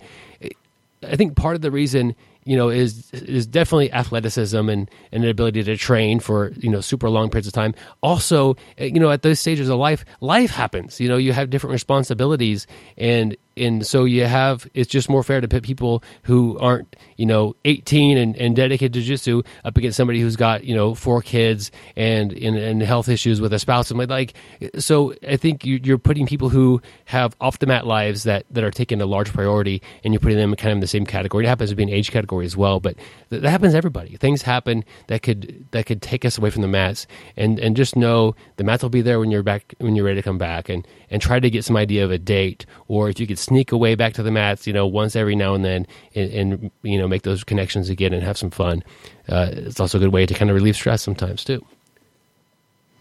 i 1.08 1.16
think 1.16 1.36
part 1.36 1.54
of 1.54 1.62
the 1.62 1.70
reason 1.70 2.14
you 2.48 2.56
know 2.56 2.70
is 2.70 3.10
is 3.12 3.46
definitely 3.46 3.92
athleticism 3.92 4.56
and, 4.56 4.90
and 5.12 5.22
an 5.22 5.28
ability 5.28 5.62
to 5.62 5.76
train 5.76 6.18
for 6.18 6.50
you 6.56 6.70
know 6.70 6.80
super 6.80 7.10
long 7.10 7.28
periods 7.28 7.46
of 7.46 7.52
time. 7.52 7.74
Also 8.02 8.56
you 8.78 8.98
know 8.98 9.10
at 9.10 9.20
those 9.20 9.38
stages 9.38 9.68
of 9.68 9.78
life 9.78 10.06
life 10.22 10.50
happens. 10.50 10.98
You 10.98 11.10
know 11.10 11.18
you 11.18 11.34
have 11.34 11.50
different 11.50 11.72
responsibilities 11.72 12.66
and 12.96 13.36
and 13.58 13.86
so 13.86 14.04
you 14.04 14.24
have 14.24 14.66
it's 14.74 14.90
just 14.90 15.08
more 15.08 15.22
fair 15.22 15.40
to 15.40 15.48
put 15.48 15.62
people 15.62 16.02
who 16.22 16.58
aren't 16.58 16.96
you 17.16 17.26
know 17.26 17.54
18 17.64 18.16
and, 18.16 18.36
and 18.36 18.56
dedicated 18.56 18.92
to 18.94 19.00
jiu-jitsu 19.00 19.42
up 19.64 19.76
against 19.76 19.96
somebody 19.96 20.20
who's 20.20 20.36
got 20.36 20.64
you 20.64 20.74
know 20.74 20.94
four 20.94 21.22
kids 21.22 21.70
and 21.96 22.32
and, 22.32 22.56
and 22.56 22.82
health 22.82 23.08
issues 23.08 23.40
with 23.40 23.52
a 23.52 23.58
spouse. 23.58 23.90
And 23.90 24.08
like 24.08 24.34
so 24.78 25.14
i 25.26 25.36
think 25.36 25.64
you're 25.64 25.98
putting 25.98 26.26
people 26.26 26.48
who 26.48 26.80
have 27.06 27.34
off 27.40 27.58
the 27.58 27.66
mat 27.66 27.86
lives 27.86 28.22
that 28.24 28.44
that 28.50 28.64
are 28.64 28.70
taking 28.70 29.00
a 29.00 29.06
large 29.06 29.32
priority 29.32 29.82
and 30.04 30.12
you're 30.12 30.20
putting 30.20 30.38
them 30.38 30.54
kind 30.56 30.70
of 30.70 30.76
in 30.76 30.80
the 30.80 30.86
same 30.86 31.04
category. 31.04 31.44
It 31.44 31.48
happens 31.48 31.70
to 31.70 31.76
be 31.76 31.82
an 31.82 31.88
age 31.88 32.10
category 32.10 32.46
as 32.46 32.56
well 32.56 32.80
but 32.80 32.96
that 33.30 33.44
happens 33.44 33.72
to 33.72 33.76
everybody. 33.78 34.16
Things 34.16 34.42
happen 34.42 34.84
that 35.08 35.22
could 35.22 35.66
that 35.72 35.86
could 35.86 36.02
take 36.02 36.24
us 36.24 36.38
away 36.38 36.50
from 36.50 36.62
the 36.62 36.68
mats 36.68 37.06
and 37.36 37.58
and 37.58 37.76
just 37.76 37.96
know 37.96 38.34
the 38.56 38.64
mats 38.64 38.82
will 38.82 38.90
be 38.90 39.02
there 39.02 39.18
when 39.18 39.30
you're 39.30 39.42
back 39.42 39.74
when 39.78 39.96
you're 39.96 40.04
ready 40.04 40.20
to 40.20 40.22
come 40.22 40.38
back 40.38 40.68
and 40.68 40.86
and 41.10 41.20
try 41.22 41.40
to 41.40 41.50
get 41.50 41.64
some 41.64 41.76
idea 41.76 42.04
of 42.04 42.10
a 42.10 42.18
date 42.18 42.66
or 42.86 43.08
if 43.08 43.18
you 43.20 43.26
could 43.26 43.38
sneak 43.48 43.72
away 43.72 43.94
back 43.94 44.14
to 44.14 44.22
the 44.22 44.30
mats, 44.30 44.66
you 44.66 44.72
know, 44.72 44.86
once 44.86 45.16
every 45.16 45.34
now 45.34 45.54
and 45.54 45.64
then, 45.64 45.86
and, 46.14 46.30
and 46.30 46.70
you 46.82 46.98
know, 46.98 47.08
make 47.08 47.22
those 47.22 47.44
connections 47.44 47.88
again 47.88 48.12
and 48.12 48.22
have 48.22 48.38
some 48.38 48.50
fun. 48.50 48.84
Uh, 49.28 49.48
it's 49.50 49.80
also 49.80 49.98
a 49.98 50.00
good 50.00 50.12
way 50.12 50.26
to 50.26 50.34
kind 50.34 50.50
of 50.50 50.54
relieve 50.54 50.76
stress 50.76 51.02
sometimes 51.02 51.44
too. 51.44 51.64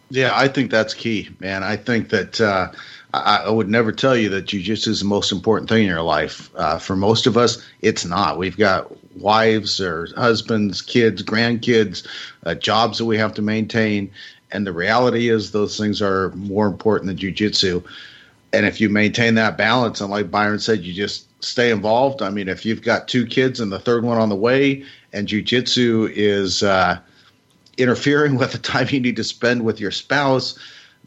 Yeah, 0.09 0.31
I 0.33 0.47
think 0.47 0.71
that's 0.71 0.93
key, 0.93 1.29
man. 1.39 1.63
I 1.63 1.75
think 1.75 2.09
that 2.09 2.39
uh, 2.39 2.71
I, 3.13 3.43
I, 3.45 3.49
would 3.49 3.67
never 3.67 3.91
tell 3.91 4.15
you 4.15 4.29
that 4.29 4.45
jujitsu 4.45 4.87
is 4.87 4.99
the 4.99 5.05
most 5.05 5.33
important 5.33 5.69
thing 5.69 5.81
in 5.81 5.89
your 5.89 6.01
life. 6.01 6.49
Uh, 6.55 6.77
for 6.79 6.95
most 6.95 7.27
of 7.27 7.35
us, 7.35 7.61
it's 7.81 8.05
not. 8.05 8.37
We've 8.37 8.55
got 8.55 8.89
wives 9.17 9.81
or 9.81 10.07
husbands, 10.15 10.81
kids, 10.81 11.23
grandkids, 11.23 12.07
uh, 12.45 12.55
jobs 12.55 12.99
that 12.99 13.05
we 13.05 13.17
have 13.17 13.33
to 13.33 13.41
maintain, 13.41 14.09
and 14.49 14.65
the 14.65 14.71
reality 14.71 15.27
is 15.27 15.51
those 15.51 15.77
things 15.77 16.01
are 16.01 16.29
more 16.31 16.67
important 16.67 17.07
than 17.07 17.17
jujitsu 17.17 17.83
and 18.53 18.65
if 18.65 18.79
you 18.79 18.89
maintain 18.89 19.35
that 19.35 19.57
balance 19.57 20.01
and 20.01 20.09
like 20.09 20.31
byron 20.31 20.59
said 20.59 20.81
you 20.81 20.93
just 20.93 21.27
stay 21.43 21.71
involved. 21.71 22.21
I 22.21 22.29
mean 22.29 22.47
if 22.47 22.65
you've 22.65 22.81
got 22.81 23.07
two 23.07 23.25
kids 23.25 23.59
and 23.59 23.71
the 23.71 23.79
third 23.79 24.03
one 24.03 24.17
on 24.17 24.29
the 24.29 24.35
way 24.35 24.83
and 25.13 25.27
jiu-jitsu 25.27 26.09
is 26.13 26.63
uh, 26.63 26.99
interfering 27.77 28.35
with 28.37 28.51
the 28.51 28.57
time 28.57 28.87
you 28.89 28.99
need 28.99 29.15
to 29.17 29.23
spend 29.23 29.63
with 29.63 29.79
your 29.79 29.91
spouse 29.91 30.57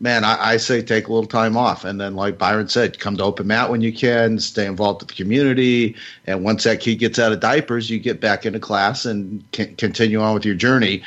man 0.02 0.24
I, 0.24 0.52
I, 0.52 0.56
say 0.56 0.80
take 0.80 1.08
a 1.08 1.12
little 1.12 1.28
time 1.28 1.56
off. 1.56 1.84
And 1.84 2.00
then 2.00 2.14
like 2.14 2.38
byron 2.38 2.68
said 2.68 2.98
come 2.98 3.16
to 3.18 3.24
open 3.24 3.46
mat 3.46 3.70
when 3.70 3.82
you 3.82 3.92
can 3.92 4.38
stay 4.38 4.66
involved 4.66 5.02
with 5.02 5.08
the 5.08 5.22
community. 5.22 5.94
And 6.26 6.42
once 6.42 6.64
that 6.64 6.80
kid 6.80 6.96
gets 6.96 7.18
out 7.18 7.32
of 7.32 7.40
diapers 7.40 7.90
you 7.90 7.98
get 7.98 8.20
back 8.20 8.46
into 8.46 8.58
class 8.58 9.04
and 9.04 9.44
can 9.52 9.76
continue 9.76 10.20
on 10.20 10.34
with 10.34 10.44
your 10.44 10.54
journey. 10.54 11.02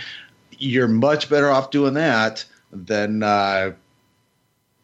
You're 0.59 0.87
much 0.87 1.29
better 1.29 1.49
off 1.49 1.71
doing 1.71 1.95
that 1.95 2.45
than 2.71 3.23
uh, 3.23 3.73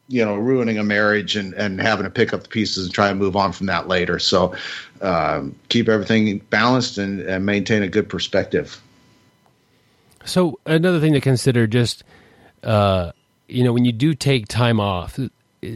you 0.09 0.25
know 0.25 0.35
ruining 0.35 0.77
a 0.77 0.83
marriage 0.83 1.37
and 1.37 1.53
and 1.53 1.79
having 1.79 2.03
to 2.03 2.09
pick 2.09 2.33
up 2.33 2.43
the 2.43 2.49
pieces 2.49 2.85
and 2.85 2.93
try 2.93 3.09
and 3.09 3.17
move 3.17 3.35
on 3.35 3.53
from 3.53 3.67
that 3.67 3.87
later 3.87 4.19
so 4.19 4.53
um, 5.01 5.55
keep 5.69 5.87
everything 5.87 6.39
balanced 6.49 6.97
and, 6.97 7.21
and, 7.21 7.45
maintain 7.45 7.81
a 7.83 7.87
good 7.87 8.09
perspective 8.09 8.81
so 10.25 10.59
another 10.65 10.99
thing 10.99 11.13
to 11.13 11.21
consider 11.21 11.65
just 11.65 12.03
uh, 12.63 13.11
you 13.49 13.63
know, 13.63 13.73
when 13.73 13.85
you 13.85 13.91
do 13.91 14.13
take 14.13 14.47
time 14.47 14.79
off, 14.79 15.19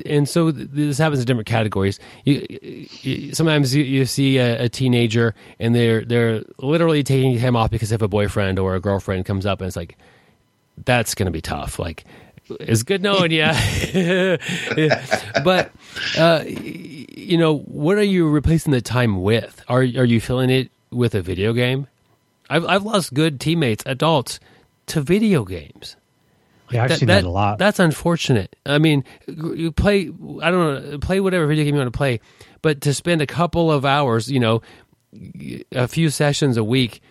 and 0.05 0.29
so 0.29 0.51
this 0.51 0.97
happens 0.97 1.19
in 1.19 1.25
different 1.25 1.47
categories. 1.47 1.99
You, 2.23 2.45
you, 3.01 3.33
sometimes 3.33 3.75
you, 3.75 3.83
you 3.83 4.05
see 4.05 4.37
a, 4.37 4.63
a, 4.63 4.69
teenager 4.69 5.35
and 5.59 5.75
they're 5.75 6.05
they're 6.05 6.43
literally 6.59 7.03
taking 7.03 7.37
time 7.37 7.57
off 7.57 7.69
because 7.69 7.91
if 7.91 8.01
a 8.01 8.07
boyfriend 8.07 8.59
or 8.59 8.75
a 8.75 8.79
girlfriend 8.79 9.25
comes 9.25 9.45
up 9.45 9.59
and 9.59 9.67
it's 9.67 9.75
like, 9.75 9.97
that's 10.85 11.15
going 11.15 11.25
to 11.25 11.31
be 11.31 11.41
tough. 11.41 11.79
Like, 11.79 12.05
it's 12.49 12.83
good 12.83 13.01
knowing 13.01 13.31
you. 13.31 13.43
but 15.43 15.71
uh, 16.17 16.43
you 16.45 17.37
know, 17.37 17.57
what 17.57 17.97
are 17.97 18.03
you 18.03 18.29
replacing 18.29 18.71
the 18.71 18.81
time 18.81 19.21
with? 19.21 19.63
Are 19.67 19.79
are 19.79 20.05
you 20.05 20.19
filling 20.19 20.49
it 20.49 20.71
with 20.91 21.15
a 21.15 21.21
video 21.21 21.53
game? 21.53 21.87
I've 22.49 22.65
I've 22.65 22.83
lost 22.83 23.13
good 23.13 23.39
teammates, 23.39 23.83
adults, 23.85 24.39
to 24.87 25.01
video 25.01 25.43
games. 25.45 25.95
Yeah, 26.71 26.83
I've 26.83 26.89
that, 26.89 26.99
seen 26.99 27.07
that, 27.07 27.21
that, 27.21 27.27
a 27.27 27.29
lot. 27.29 27.59
That's 27.59 27.79
unfortunate. 27.79 28.55
I 28.65 28.79
mean, 28.79 29.03
you 29.27 29.71
play. 29.71 30.11
I 30.41 30.51
don't 30.51 30.91
know. 30.91 30.97
Play 30.99 31.19
whatever 31.19 31.45
video 31.45 31.65
game 31.65 31.75
you 31.75 31.81
want 31.81 31.93
to 31.93 31.97
play, 31.97 32.19
but 32.61 32.81
to 32.81 32.93
spend 32.93 33.21
a 33.21 33.27
couple 33.27 33.71
of 33.71 33.85
hours, 33.85 34.29
you 34.29 34.39
know, 34.39 34.61
a 35.71 35.87
few 35.87 36.09
sessions 36.09 36.57
a 36.57 36.63
week, 36.63 37.01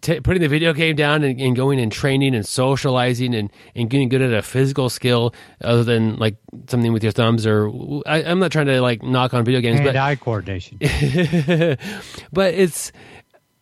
t- 0.00 0.20
putting 0.20 0.42
the 0.42 0.48
video 0.48 0.72
game 0.72 0.96
down 0.96 1.22
and, 1.22 1.40
and, 1.40 1.54
going 1.54 1.78
and 1.78 1.92
training 1.92 2.34
and 2.34 2.46
socializing 2.46 3.34
and, 3.34 3.50
and 3.74 3.90
getting 3.90 4.08
good 4.08 4.22
at 4.22 4.32
a 4.32 4.42
physical 4.42 4.88
skill 4.88 5.34
other 5.60 5.84
than 5.84 6.16
like 6.16 6.36
something 6.68 6.92
with 6.92 7.02
your 7.02 7.12
thumbs 7.12 7.46
or 7.46 7.70
I, 8.06 8.22
am 8.22 8.38
not 8.38 8.52
trying 8.52 8.66
to 8.66 8.80
like 8.80 9.02
knock 9.02 9.34
on 9.34 9.44
video 9.44 9.60
games, 9.60 9.80
and 9.80 9.86
but 9.86 9.96
eye 9.96 10.16
coordination. 10.16 10.78
but 12.32 12.54
it's. 12.54 12.92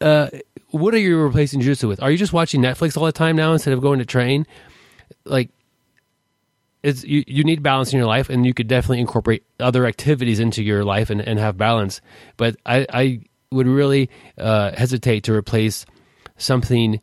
Uh, 0.01 0.29
what 0.71 0.95
are 0.95 0.99
you 0.99 1.19
replacing 1.19 1.61
jiu-jitsu 1.61 1.89
with? 1.89 2.03
Are 2.03 2.11
you 2.11 2.17
just 2.17 2.33
watching 2.33 2.63
Netflix 2.63 2.97
all 2.97 3.05
the 3.05 3.13
time 3.13 3.37
now 3.37 3.53
instead 3.53 3.75
of 3.75 3.83
going 3.83 3.99
to 3.99 4.07
train? 4.07 4.47
like 5.25 5.51
it's 6.83 7.05
you, 7.05 7.25
you 7.27 7.45
need 7.45 7.63
balance 7.63 7.93
in 7.93 7.99
your 7.99 8.07
life 8.07 8.31
and 8.31 8.47
you 8.47 8.55
could 8.55 8.69
definitely 8.69 9.01
incorporate 9.01 9.45
other 9.59 9.87
activities 9.87 10.41
into 10.41 10.63
your 10.63 10.85
life 10.85 11.11
and, 11.11 11.21
and 11.21 11.39
have 11.39 11.57
balance 11.57 12.01
but 12.37 12.57
i, 12.67 12.87
I 12.93 13.21
would 13.51 13.67
really 13.67 14.11
uh, 14.39 14.71
hesitate 14.77 15.25
to 15.25 15.35
replace 15.35 15.85
something 16.41 17.01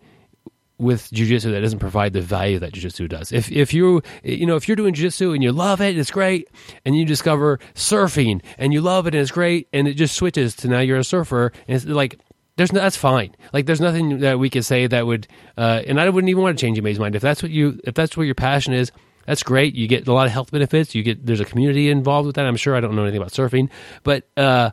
with 0.79 1.09
jiu-jitsu 1.11 1.51
that 1.51 1.61
doesn't 1.61 1.79
provide 1.79 2.13
the 2.13 2.21
value 2.21 2.59
that 2.59 2.71
jiu-jitsu 2.71 3.07
does 3.07 3.31
if, 3.31 3.51
if 3.51 3.73
you 3.73 4.01
you 4.23 4.45
know 4.45 4.55
if 4.55 4.67
you're 4.67 4.75
doing 4.75 4.93
jiu-jitsu 4.93 5.31
and 5.31 5.41
you 5.41 5.51
love 5.51 5.81
it 5.81 5.97
it's 5.97 6.11
great 6.11 6.47
and 6.85 6.95
you 6.95 7.03
discover 7.03 7.59
surfing 7.73 8.41
and 8.59 8.73
you 8.73 8.81
love 8.81 9.07
it 9.07 9.15
and 9.15 9.21
it's 9.21 9.31
great 9.31 9.67
and 9.73 9.87
it 9.87 9.95
just 9.95 10.15
switches 10.15 10.55
to 10.55 10.67
now 10.67 10.79
you're 10.79 10.99
a 10.99 11.03
surfer 11.03 11.51
and 11.67 11.77
it's 11.77 11.85
like 11.85 12.19
there's 12.57 12.73
no, 12.73 12.81
that's 12.81 12.97
fine. 12.97 13.35
Like 13.53 13.67
there's 13.67 13.79
nothing 13.79 14.19
that 14.19 14.39
we 14.39 14.49
could 14.49 14.65
say 14.65 14.87
that 14.87 15.05
would, 15.05 15.27
uh, 15.57 15.83
and 15.85 16.01
I 16.01 16.09
wouldn't 16.09 16.29
even 16.29 16.41
want 16.41 16.57
to 16.57 16.61
change 16.61 16.77
anybody's 16.77 16.99
mind 16.99 17.15
if 17.15 17.21
that's 17.21 17.41
what 17.41 17.51
you 17.51 17.79
if 17.83 17.93
that's 17.93 18.17
what 18.17 18.23
your 18.23 18.35
passion 18.35 18.73
is. 18.73 18.91
That's 19.27 19.43
great. 19.43 19.75
You 19.75 19.87
get 19.87 20.07
a 20.07 20.13
lot 20.13 20.25
of 20.25 20.31
health 20.31 20.51
benefits. 20.51 20.95
You 20.95 21.03
get 21.03 21.25
there's 21.25 21.39
a 21.39 21.45
community 21.45 21.89
involved 21.89 22.25
with 22.25 22.35
that. 22.35 22.45
I'm 22.45 22.55
sure 22.55 22.75
I 22.75 22.79
don't 22.79 22.95
know 22.95 23.03
anything 23.03 23.21
about 23.21 23.31
surfing, 23.31 23.69
but 24.03 24.27
uh, 24.35 24.71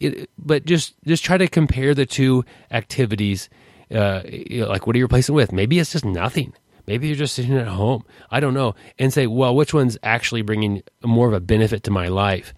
it, 0.00 0.30
but 0.38 0.64
just 0.64 0.94
just 1.04 1.24
try 1.24 1.36
to 1.36 1.48
compare 1.48 1.92
the 1.94 2.06
two 2.06 2.44
activities. 2.70 3.48
Uh, 3.90 4.22
like 4.68 4.86
what 4.86 4.94
are 4.94 4.98
you 4.98 5.04
replacing 5.04 5.34
with? 5.34 5.52
Maybe 5.52 5.78
it's 5.78 5.92
just 5.92 6.04
nothing. 6.04 6.52
Maybe 6.86 7.06
you're 7.06 7.16
just 7.16 7.34
sitting 7.34 7.56
at 7.56 7.68
home. 7.68 8.04
I 8.30 8.40
don't 8.40 8.54
know, 8.54 8.74
and 8.98 9.12
say, 9.12 9.26
well, 9.26 9.54
which 9.54 9.72
one's 9.72 9.96
actually 10.02 10.42
bringing 10.42 10.82
more 11.02 11.28
of 11.28 11.32
a 11.32 11.40
benefit 11.40 11.82
to 11.84 11.90
my 11.90 12.08
life? 12.08 12.52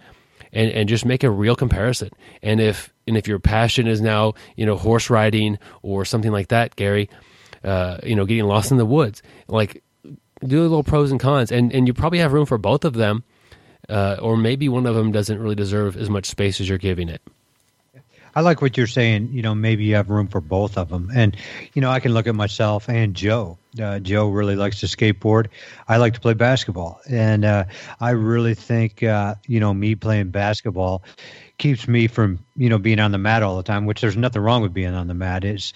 and, 0.56 0.70
and 0.70 0.88
just 0.88 1.04
make 1.04 1.22
a 1.22 1.30
real 1.30 1.54
comparison. 1.54 2.10
And 2.42 2.60
if 2.60 2.92
and 3.06 3.16
if 3.16 3.28
your 3.28 3.38
passion 3.38 3.86
is 3.86 4.00
now 4.00 4.34
you 4.56 4.66
know 4.66 4.76
horse 4.76 5.10
riding 5.10 5.58
or 5.82 6.04
something 6.04 6.32
like 6.32 6.48
that, 6.48 6.74
Gary, 6.76 7.10
uh, 7.62 7.98
you 8.02 8.16
know 8.16 8.24
getting 8.24 8.44
lost 8.44 8.70
in 8.70 8.78
the 8.78 8.86
woods, 8.86 9.22
like 9.48 9.82
do 10.44 10.60
a 10.60 10.62
little 10.62 10.82
pros 10.82 11.10
and 11.10 11.20
cons, 11.20 11.52
and 11.52 11.72
and 11.72 11.86
you 11.86 11.94
probably 11.94 12.18
have 12.18 12.32
room 12.32 12.46
for 12.46 12.58
both 12.58 12.84
of 12.84 12.94
them, 12.94 13.22
uh, 13.88 14.16
or 14.20 14.36
maybe 14.36 14.68
one 14.68 14.86
of 14.86 14.94
them 14.94 15.12
doesn't 15.12 15.38
really 15.38 15.54
deserve 15.54 15.96
as 15.96 16.08
much 16.08 16.26
space 16.26 16.60
as 16.60 16.68
you're 16.68 16.78
giving 16.78 17.08
it. 17.08 17.22
I 18.36 18.40
like 18.40 18.60
what 18.60 18.76
you're 18.76 18.86
saying. 18.86 19.30
You 19.32 19.40
know, 19.40 19.54
maybe 19.54 19.84
you 19.84 19.94
have 19.94 20.10
room 20.10 20.28
for 20.28 20.42
both 20.42 20.76
of 20.76 20.90
them. 20.90 21.10
And, 21.14 21.34
you 21.72 21.80
know, 21.80 21.90
I 21.90 22.00
can 22.00 22.12
look 22.12 22.26
at 22.26 22.34
myself 22.34 22.88
and 22.90 23.14
Joe. 23.16 23.58
Uh, 23.80 23.98
Joe 23.98 24.28
really 24.28 24.56
likes 24.56 24.80
to 24.80 24.86
skateboard. 24.86 25.48
I 25.88 25.96
like 25.96 26.12
to 26.14 26.20
play 26.20 26.34
basketball. 26.34 27.00
And 27.08 27.46
uh, 27.46 27.64
I 27.98 28.10
really 28.10 28.54
think, 28.54 29.02
uh, 29.02 29.36
you 29.46 29.58
know, 29.58 29.72
me 29.72 29.94
playing 29.94 30.32
basketball 30.32 31.02
keeps 31.56 31.88
me 31.88 32.08
from, 32.08 32.40
you 32.56 32.68
know, 32.68 32.78
being 32.78 33.00
on 33.00 33.10
the 33.10 33.18
mat 33.18 33.42
all 33.42 33.56
the 33.56 33.62
time, 33.62 33.86
which 33.86 34.02
there's 34.02 34.18
nothing 34.18 34.42
wrong 34.42 34.60
with 34.60 34.74
being 34.74 34.94
on 34.94 35.08
the 35.08 35.14
mat. 35.14 35.42
It's 35.42 35.72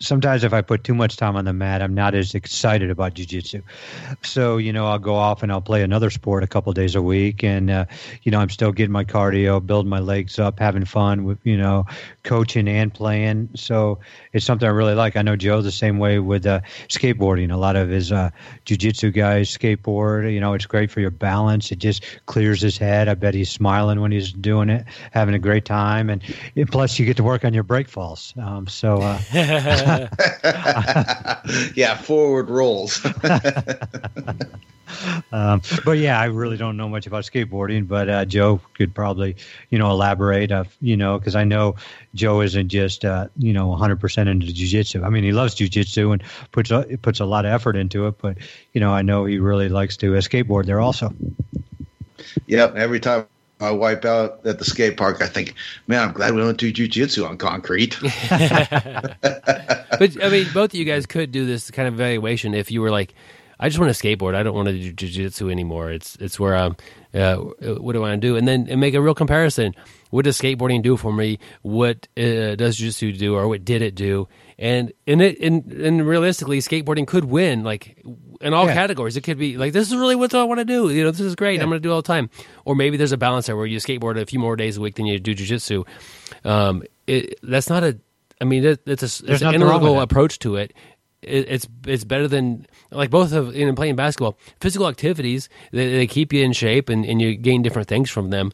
sometimes 0.00 0.44
if 0.44 0.52
I 0.52 0.62
put 0.62 0.82
too 0.82 0.94
much 0.94 1.16
time 1.16 1.36
on 1.36 1.44
the 1.44 1.52
mat, 1.52 1.82
I'm 1.82 1.94
not 1.94 2.14
as 2.14 2.34
excited 2.34 2.90
about 2.90 3.14
jujitsu. 3.14 3.62
So, 4.22 4.56
you 4.56 4.72
know, 4.72 4.86
I'll 4.86 4.98
go 4.98 5.14
off 5.14 5.42
and 5.42 5.52
I'll 5.52 5.60
play 5.60 5.82
another 5.82 6.10
sport 6.10 6.42
a 6.42 6.46
couple 6.46 6.72
days 6.72 6.94
a 6.94 7.02
week. 7.02 7.44
And, 7.44 7.70
uh, 7.70 7.84
you 8.22 8.32
know, 8.32 8.40
I'm 8.40 8.48
still 8.48 8.72
getting 8.72 8.92
my 8.92 9.04
cardio, 9.04 9.64
building 9.64 9.90
my 9.90 10.00
legs 10.00 10.38
up, 10.38 10.58
having 10.58 10.86
fun 10.86 11.24
with, 11.24 11.38
you 11.44 11.56
know, 11.56 11.84
coaching 12.22 12.66
and 12.66 12.92
playing. 12.92 13.50
So 13.54 13.98
it's 14.32 14.46
something 14.46 14.66
I 14.66 14.70
really 14.70 14.94
like. 14.94 15.16
I 15.16 15.22
know 15.22 15.36
Joe's 15.36 15.64
the 15.64 15.70
same 15.70 15.98
way 15.98 16.18
with 16.18 16.46
uh, 16.46 16.60
skateboarding. 16.88 17.52
A 17.52 17.56
lot 17.56 17.76
of 17.76 17.90
his 17.90 18.10
uh, 18.10 18.30
jujitsu 18.64 19.14
guys 19.14 19.56
skateboard. 19.56 20.32
You 20.32 20.40
know, 20.40 20.54
it's 20.54 20.66
great 20.66 20.90
for 20.90 21.00
your 21.00 21.10
balance. 21.10 21.72
It 21.72 21.78
just 21.78 22.04
clears 22.24 22.62
his 22.62 22.78
head. 22.78 23.08
I 23.08 23.14
bet 23.14 23.34
he's 23.34 23.50
smiling 23.50 24.00
when 24.00 24.12
he's 24.12 24.32
doing 24.32 24.70
it, 24.70 24.86
having 25.10 25.34
a 25.34 25.38
great 25.38 25.66
time. 25.66 26.08
And, 26.08 26.22
and 26.56 26.70
plus, 26.70 26.98
you 26.98 27.04
get 27.04 27.18
to 27.18 27.22
work 27.22 27.44
on 27.44 27.52
your 27.52 27.64
break 27.64 27.88
falls. 27.88 28.32
Um, 28.40 28.66
so, 28.66 29.02
uh, 29.02 29.18
yeah, 31.74 31.96
forward 31.96 32.50
rolls. 32.50 33.04
um, 35.32 35.62
but 35.84 35.98
yeah, 35.98 36.20
I 36.20 36.26
really 36.26 36.56
don't 36.56 36.76
know 36.76 36.88
much 36.88 37.06
about 37.06 37.24
skateboarding, 37.24 37.86
but 37.86 38.08
uh, 38.08 38.24
Joe 38.24 38.60
could 38.74 38.94
probably, 38.94 39.36
you 39.70 39.78
know, 39.78 39.90
elaborate. 39.90 40.52
Of 40.52 40.74
you 40.80 40.96
know, 40.96 41.18
because 41.18 41.34
I 41.34 41.44
know 41.44 41.76
Joe 42.14 42.40
isn't 42.40 42.68
just 42.68 43.04
uh, 43.04 43.28
you 43.36 43.52
know 43.52 43.68
100 43.68 44.00
percent 44.00 44.28
into 44.28 44.46
jujitsu. 44.46 45.04
I 45.04 45.08
mean, 45.08 45.24
he 45.24 45.32
loves 45.32 45.54
jujitsu 45.54 46.12
and 46.12 46.22
puts 46.52 46.70
a, 46.70 46.84
puts 47.02 47.20
a 47.20 47.24
lot 47.24 47.44
of 47.44 47.52
effort 47.52 47.76
into 47.76 48.06
it. 48.06 48.18
But 48.18 48.38
you 48.72 48.80
know, 48.80 48.92
I 48.92 49.02
know 49.02 49.24
he 49.24 49.38
really 49.38 49.68
likes 49.68 49.96
to 49.98 50.16
uh, 50.16 50.20
skateboard 50.20 50.66
there 50.66 50.80
also. 50.80 51.12
Yep, 52.46 52.76
every 52.76 53.00
time 53.00 53.26
I 53.60 53.70
wipe 53.70 54.04
out 54.04 54.44
at 54.46 54.58
the 54.58 54.64
skate 54.64 54.96
park, 54.96 55.22
I 55.22 55.26
think, 55.26 55.54
man, 55.86 56.08
I'm 56.08 56.12
glad 56.12 56.34
we 56.34 56.40
don't 56.40 56.58
do 56.58 56.72
jujitsu 56.72 57.28
on 57.28 57.38
concrete. 57.38 57.98
but 59.98 60.24
I 60.24 60.28
mean, 60.28 60.46
both 60.52 60.70
of 60.70 60.74
you 60.74 60.84
guys 60.84 61.06
could 61.06 61.32
do 61.32 61.46
this 61.46 61.70
kind 61.70 61.88
of 61.88 61.94
evaluation 61.94 62.54
if 62.54 62.70
you 62.70 62.80
were 62.80 62.90
like, 62.90 63.14
I 63.62 63.68
just 63.68 63.78
want 63.78 63.94
to 63.94 64.02
skateboard. 64.02 64.34
I 64.34 64.42
don't 64.42 64.54
want 64.54 64.68
to 64.68 64.92
do 64.92 64.92
jujitsu 64.92 65.52
anymore. 65.52 65.90
It's 65.90 66.16
it's 66.16 66.40
where 66.40 66.56
I'm. 66.56 66.76
Uh, 67.12 67.36
what 67.36 67.92
do 67.92 67.98
I 67.98 68.08
want 68.08 68.22
to 68.22 68.26
do? 68.26 68.36
And 68.36 68.48
then 68.48 68.66
and 68.70 68.80
make 68.80 68.94
a 68.94 69.02
real 69.02 69.14
comparison. 69.14 69.74
What 70.08 70.24
does 70.24 70.40
skateboarding 70.40 70.82
do 70.82 70.96
for 70.96 71.12
me? 71.12 71.38
What 71.60 72.08
uh, 72.16 72.56
does 72.56 72.78
jujitsu 72.78 73.18
do, 73.18 73.34
or 73.34 73.48
what 73.48 73.66
did 73.66 73.82
it 73.82 73.94
do? 73.94 74.28
And 74.58 74.92
in 75.06 75.20
it, 75.20 75.38
and, 75.40 75.70
and 75.72 76.06
realistically, 76.06 76.58
skateboarding 76.60 77.06
could 77.06 77.26
win. 77.26 77.62
Like 77.62 78.02
in 78.40 78.54
all 78.54 78.66
yeah. 78.66 78.74
categories. 78.74 79.16
It 79.16 79.22
could 79.22 79.38
be 79.38 79.56
like 79.56 79.72
this 79.72 79.88
is 79.88 79.96
really 79.96 80.16
what 80.16 80.34
I 80.34 80.44
want 80.44 80.58
to 80.58 80.64
do. 80.64 80.90
You 80.90 81.04
know, 81.04 81.10
this 81.10 81.20
is 81.20 81.34
great. 81.34 81.56
Yeah. 81.56 81.62
I'm 81.62 81.68
going 81.68 81.80
to 81.80 81.86
do 81.86 81.92
all 81.92 82.02
the 82.02 82.06
time. 82.06 82.30
Or 82.64 82.74
maybe 82.74 82.96
there's 82.96 83.12
a 83.12 83.16
balance 83.16 83.46
there 83.46 83.56
where 83.56 83.66
you 83.66 83.78
skateboard 83.78 84.20
a 84.20 84.26
few 84.26 84.38
more 84.38 84.56
days 84.56 84.76
a 84.76 84.80
week 84.80 84.94
than 84.96 85.06
you 85.06 85.18
do 85.18 85.34
jujitsu. 85.34 85.86
Um, 86.44 86.82
it, 87.06 87.38
that's 87.42 87.68
not 87.68 87.84
a. 87.84 87.98
I 88.40 88.44
mean, 88.44 88.64
it, 88.64 88.82
it's 88.86 89.20
a 89.20 89.24
there's 89.24 89.42
an 89.42 89.54
analytical 89.54 90.00
approach 90.00 90.38
to 90.40 90.56
it. 90.56 90.72
it. 91.22 91.46
It's 91.48 91.68
it's 91.86 92.04
better 92.04 92.28
than 92.28 92.66
like 92.90 93.10
both 93.10 93.32
of 93.32 93.54
in 93.54 93.74
playing 93.74 93.96
basketball. 93.96 94.38
Physical 94.60 94.88
activities 94.88 95.48
they, 95.72 95.92
they 95.92 96.06
keep 96.06 96.32
you 96.32 96.42
in 96.42 96.52
shape 96.52 96.88
and, 96.88 97.04
and 97.04 97.20
you 97.20 97.36
gain 97.36 97.62
different 97.62 97.88
things 97.88 98.10
from 98.10 98.30
them. 98.30 98.52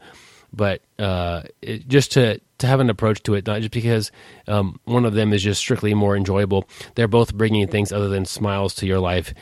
But 0.52 0.80
uh, 0.98 1.42
it, 1.62 1.86
just 1.86 2.12
to 2.12 2.40
to 2.58 2.66
have 2.66 2.80
an 2.80 2.88
approach 2.90 3.22
to 3.24 3.34
it, 3.34 3.46
not 3.46 3.60
just 3.60 3.72
because 3.72 4.10
um, 4.48 4.80
one 4.84 5.04
of 5.04 5.12
them 5.12 5.32
is 5.32 5.42
just 5.42 5.60
strictly 5.60 5.92
more 5.94 6.16
enjoyable. 6.16 6.66
They're 6.94 7.06
both 7.06 7.34
bringing 7.34 7.68
things 7.68 7.92
other 7.92 8.08
than 8.08 8.24
smiles 8.24 8.74
to 8.76 8.86
your 8.86 8.98
life 8.98 9.34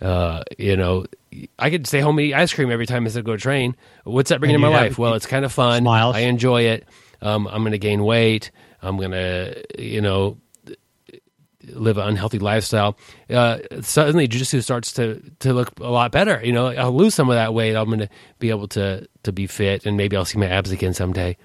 uh, 0.00 0.42
you 0.58 0.76
know, 0.76 1.06
I 1.58 1.70
could 1.70 1.86
stay 1.86 2.00
home 2.00 2.18
and 2.18 2.28
eat 2.28 2.34
ice 2.34 2.52
cream 2.52 2.70
every 2.70 2.86
time 2.86 3.06
I 3.06 3.10
said 3.10 3.24
go 3.24 3.36
train. 3.36 3.76
What's 4.04 4.30
that 4.30 4.40
bringing 4.40 4.56
to 4.56 4.58
my 4.58 4.68
life? 4.68 4.98
Well, 4.98 5.14
it's 5.14 5.26
kind 5.26 5.44
of 5.44 5.52
fun. 5.52 5.82
Smiles. 5.82 6.16
I 6.16 6.20
enjoy 6.20 6.62
it. 6.62 6.86
Um, 7.22 7.46
I'm 7.46 7.62
going 7.62 7.72
to 7.72 7.78
gain 7.78 8.02
weight. 8.02 8.50
I'm 8.82 8.96
going 8.96 9.10
to, 9.12 9.62
you 9.78 10.00
know, 10.00 10.38
live 11.68 11.98
an 11.98 12.08
unhealthy 12.08 12.38
lifestyle. 12.38 12.96
Uh, 13.28 13.58
suddenly, 13.82 14.26
jiu-jitsu 14.26 14.60
starts 14.62 14.92
to 14.94 15.20
to 15.40 15.52
look 15.52 15.78
a 15.80 15.90
lot 15.90 16.12
better. 16.12 16.40
You 16.42 16.52
know, 16.52 16.68
I'll 16.68 16.96
lose 16.96 17.14
some 17.14 17.28
of 17.28 17.34
that 17.36 17.54
weight. 17.54 17.76
I'm 17.76 17.86
going 17.86 18.00
to 18.00 18.08
be 18.38 18.50
able 18.50 18.68
to 18.68 19.06
to 19.22 19.32
be 19.32 19.46
fit, 19.46 19.86
and 19.86 19.96
maybe 19.96 20.16
I'll 20.16 20.24
see 20.24 20.38
my 20.38 20.48
abs 20.48 20.70
again 20.70 20.94
someday. 20.94 21.36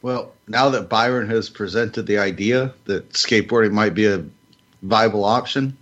Well, 0.00 0.32
now 0.46 0.70
that 0.70 0.88
Byron 0.88 1.28
has 1.28 1.50
presented 1.50 2.06
the 2.06 2.18
idea 2.18 2.72
that 2.84 3.10
skateboarding 3.10 3.72
might 3.72 3.94
be 3.94 4.06
a 4.06 4.24
viable 4.82 5.24
option, 5.24 5.76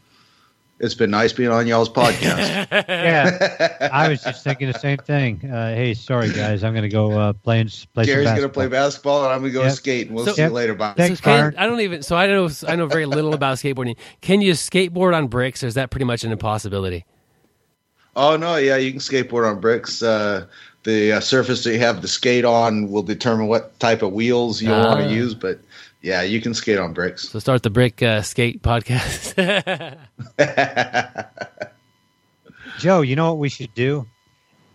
It's 0.78 0.94
been 0.94 1.10
nice 1.10 1.32
being 1.32 1.48
on 1.48 1.66
y'all's 1.66 1.88
podcast. 1.88 2.68
yeah, 2.88 3.88
I 3.90 4.08
was 4.10 4.22
just 4.22 4.44
thinking 4.44 4.70
the 4.70 4.78
same 4.78 4.98
thing. 4.98 5.40
Uh, 5.50 5.74
hey, 5.74 5.94
sorry 5.94 6.30
guys, 6.30 6.62
I'm 6.62 6.74
going 6.74 6.82
to 6.82 6.90
go 6.90 7.12
uh, 7.18 7.32
play 7.32 7.60
and 7.60 7.86
play. 7.94 8.04
Gary's 8.04 8.28
going 8.28 8.42
to 8.42 8.48
play 8.50 8.68
basketball, 8.68 9.24
and 9.24 9.32
I'm 9.32 9.40
going 9.40 9.52
to 9.52 9.58
go 9.58 9.64
Yep. 9.64 9.72
skate. 9.72 10.06
And 10.08 10.16
we'll 10.16 10.26
So- 10.26 10.32
see 10.34 10.42
you 10.42 10.48
later. 10.50 10.74
Bye. 10.74 10.92
Thanks, 10.94 11.20
So 11.20 11.24
can, 11.24 11.54
I 11.56 11.64
don't 11.64 11.80
even. 11.80 12.02
So 12.02 12.14
I 12.14 12.26
know. 12.26 12.50
I 12.68 12.76
know 12.76 12.86
very 12.86 13.06
little 13.06 13.32
about 13.32 13.56
skateboarding. 13.56 13.96
Can 14.20 14.42
you 14.42 14.52
skateboard 14.52 15.16
on 15.16 15.28
bricks, 15.28 15.64
or 15.64 15.66
is 15.66 15.74
that 15.74 15.90
pretty 15.90 16.04
much 16.04 16.24
an 16.24 16.32
impossibility? 16.32 17.06
Oh 18.14 18.36
no, 18.36 18.56
yeah, 18.56 18.76
you 18.76 18.90
can 18.90 19.00
skateboard 19.00 19.50
on 19.50 19.60
bricks. 19.60 20.02
Uh, 20.02 20.44
the 20.82 21.12
uh, 21.12 21.20
surface 21.20 21.64
that 21.64 21.72
you 21.72 21.78
have 21.78 22.02
the 22.02 22.08
skate 22.08 22.44
on 22.44 22.90
will 22.90 23.02
determine 23.02 23.46
what 23.46 23.78
type 23.80 24.02
of 24.02 24.12
wheels 24.12 24.60
you 24.60 24.72
Ah. 24.72 24.84
want 24.94 25.00
to 25.00 25.10
use, 25.14 25.34
but 25.34 25.58
yeah, 26.02 26.22
you 26.22 26.40
can 26.40 26.54
skate 26.54 26.78
on 26.78 26.92
bricks. 26.92 27.28
So 27.28 27.38
start 27.38 27.62
the 27.62 27.70
brick 27.70 28.02
uh, 28.02 28.22
skate 28.22 28.62
podcast. 28.62 29.34
Joe, 32.78 33.00
you 33.00 33.16
know 33.16 33.30
what 33.30 33.38
we 33.38 33.48
should 33.48 33.74
do? 33.74 34.06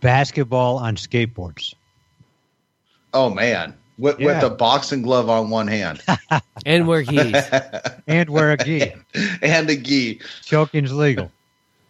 Basketball 0.02 0.78
on 0.78 0.96
skateboards. 0.96 1.74
Oh 3.14 3.30
man, 3.30 3.76
with, 3.98 4.20
Yeah. 4.20 4.42
with 4.42 4.44
a 4.44 4.50
boxing 4.50 5.02
glove 5.04 5.30
on 5.30 5.50
one 5.50 5.68
hand 5.68 6.02
and 6.66 6.88
wear 6.88 7.04
gis. 7.04 7.50
and 8.08 8.30
wear 8.30 8.52
a 8.54 8.58
gi. 8.58 8.94
and 9.42 9.70
a 9.70 9.76
gi. 9.76 10.20
Choking's 10.44 10.94
legal. 10.94 11.32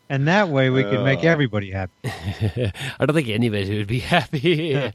And 0.10 0.28
that 0.28 0.50
way 0.50 0.70
we 0.70 0.84
can 0.84 1.04
make 1.06 1.20
Uh. 1.20 1.30
everybody 1.30 1.72
happy. 1.72 1.94
I 2.04 2.74
don't 3.06 3.14
think 3.16 3.30
anybody 3.30 3.78
would 3.78 3.88
be 3.88 4.00
happy. 4.00 4.92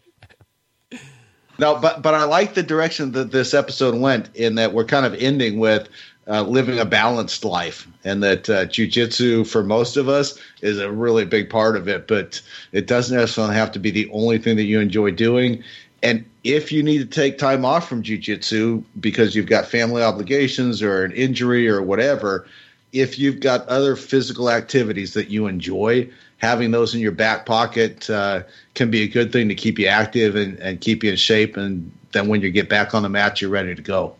No, 1.59 1.77
but 1.77 2.03
but 2.03 2.15
I 2.15 2.25
like 2.25 2.55
the 2.55 2.63
direction 2.63 3.13
that 3.13 3.33
this 3.33 3.55
episode 3.55 3.99
went 3.99 4.35
in 4.35 4.57
that 4.57 4.73
we're 4.73 4.85
kind 4.85 5.07
of 5.07 5.15
ending 5.15 5.59
with 5.59 5.89
uh, 6.29 6.43
living 6.43 6.79
a 6.79 6.85
balanced 6.85 7.45
life, 7.45 7.87
and 8.05 8.23
that 8.23 8.51
uh, 8.51 8.67
jujitsu 8.67 9.47
for 9.47 9.63
most 9.63 9.97
of 9.97 10.09
us 10.09 10.39
is 10.61 10.79
a 10.79 10.91
really 10.91 11.25
big 11.25 11.49
part 11.49 11.77
of 11.77 11.89
it. 11.89 12.09
But 12.09 12.41
it 12.73 12.87
doesn't 12.87 13.17
necessarily 13.17 13.55
have 13.55 13.73
to 13.73 13.79
be 13.79 13.91
the 13.91 14.11
only 14.13 14.39
thing 14.39 14.57
that 14.57 14.65
you 14.65 14.81
enjoy 14.81 15.13
doing. 15.13 15.63
And 16.03 16.25
if 16.45 16.71
you 16.71 16.83
need 16.83 16.99
to 16.99 17.07
take 17.07 17.39
time 17.39 17.65
off 17.65 17.89
from 17.89 18.03
jujitsu 18.03 18.85
because 19.01 19.35
you've 19.35 19.47
got 19.47 19.67
family 19.67 20.03
obligations 20.03 20.83
or 20.83 21.05
an 21.05 21.13
injury 21.13 21.69
or 21.69 21.81
whatever, 21.81 22.47
if 22.93 23.19
you've 23.19 23.41
got 23.41 23.67
other 23.69 23.97
physical 23.97 24.51
activities 24.51 25.15
that 25.15 25.31
you 25.31 25.47
enjoy, 25.47 26.09
having 26.39 26.71
those 26.71 26.95
in 26.95 27.01
your 27.01 27.13
back 27.13 27.47
pocket 27.47 28.09
uh, 28.11 28.43
can 28.75 28.91
be 28.91 29.03
a 29.03 29.09
good 29.09 29.33
thing 29.33 29.49
to 29.49 29.55
keep 29.55 29.79
you 29.79 29.87
active 29.87 30.37
and, 30.37 30.59
and 30.59 30.81
keep 30.81 31.03
you 31.03 31.11
in 31.11 31.17
shape. 31.17 31.57
And 31.57 31.91
then 32.13 32.29
when 32.29 32.41
you 32.43 32.51
get 32.51 32.69
back 32.69 32.95
on 32.95 33.03
the 33.03 33.09
mat, 33.09 33.41
you're 33.41 33.51
ready 33.51 33.75
to 33.75 33.83
go. 33.83 34.17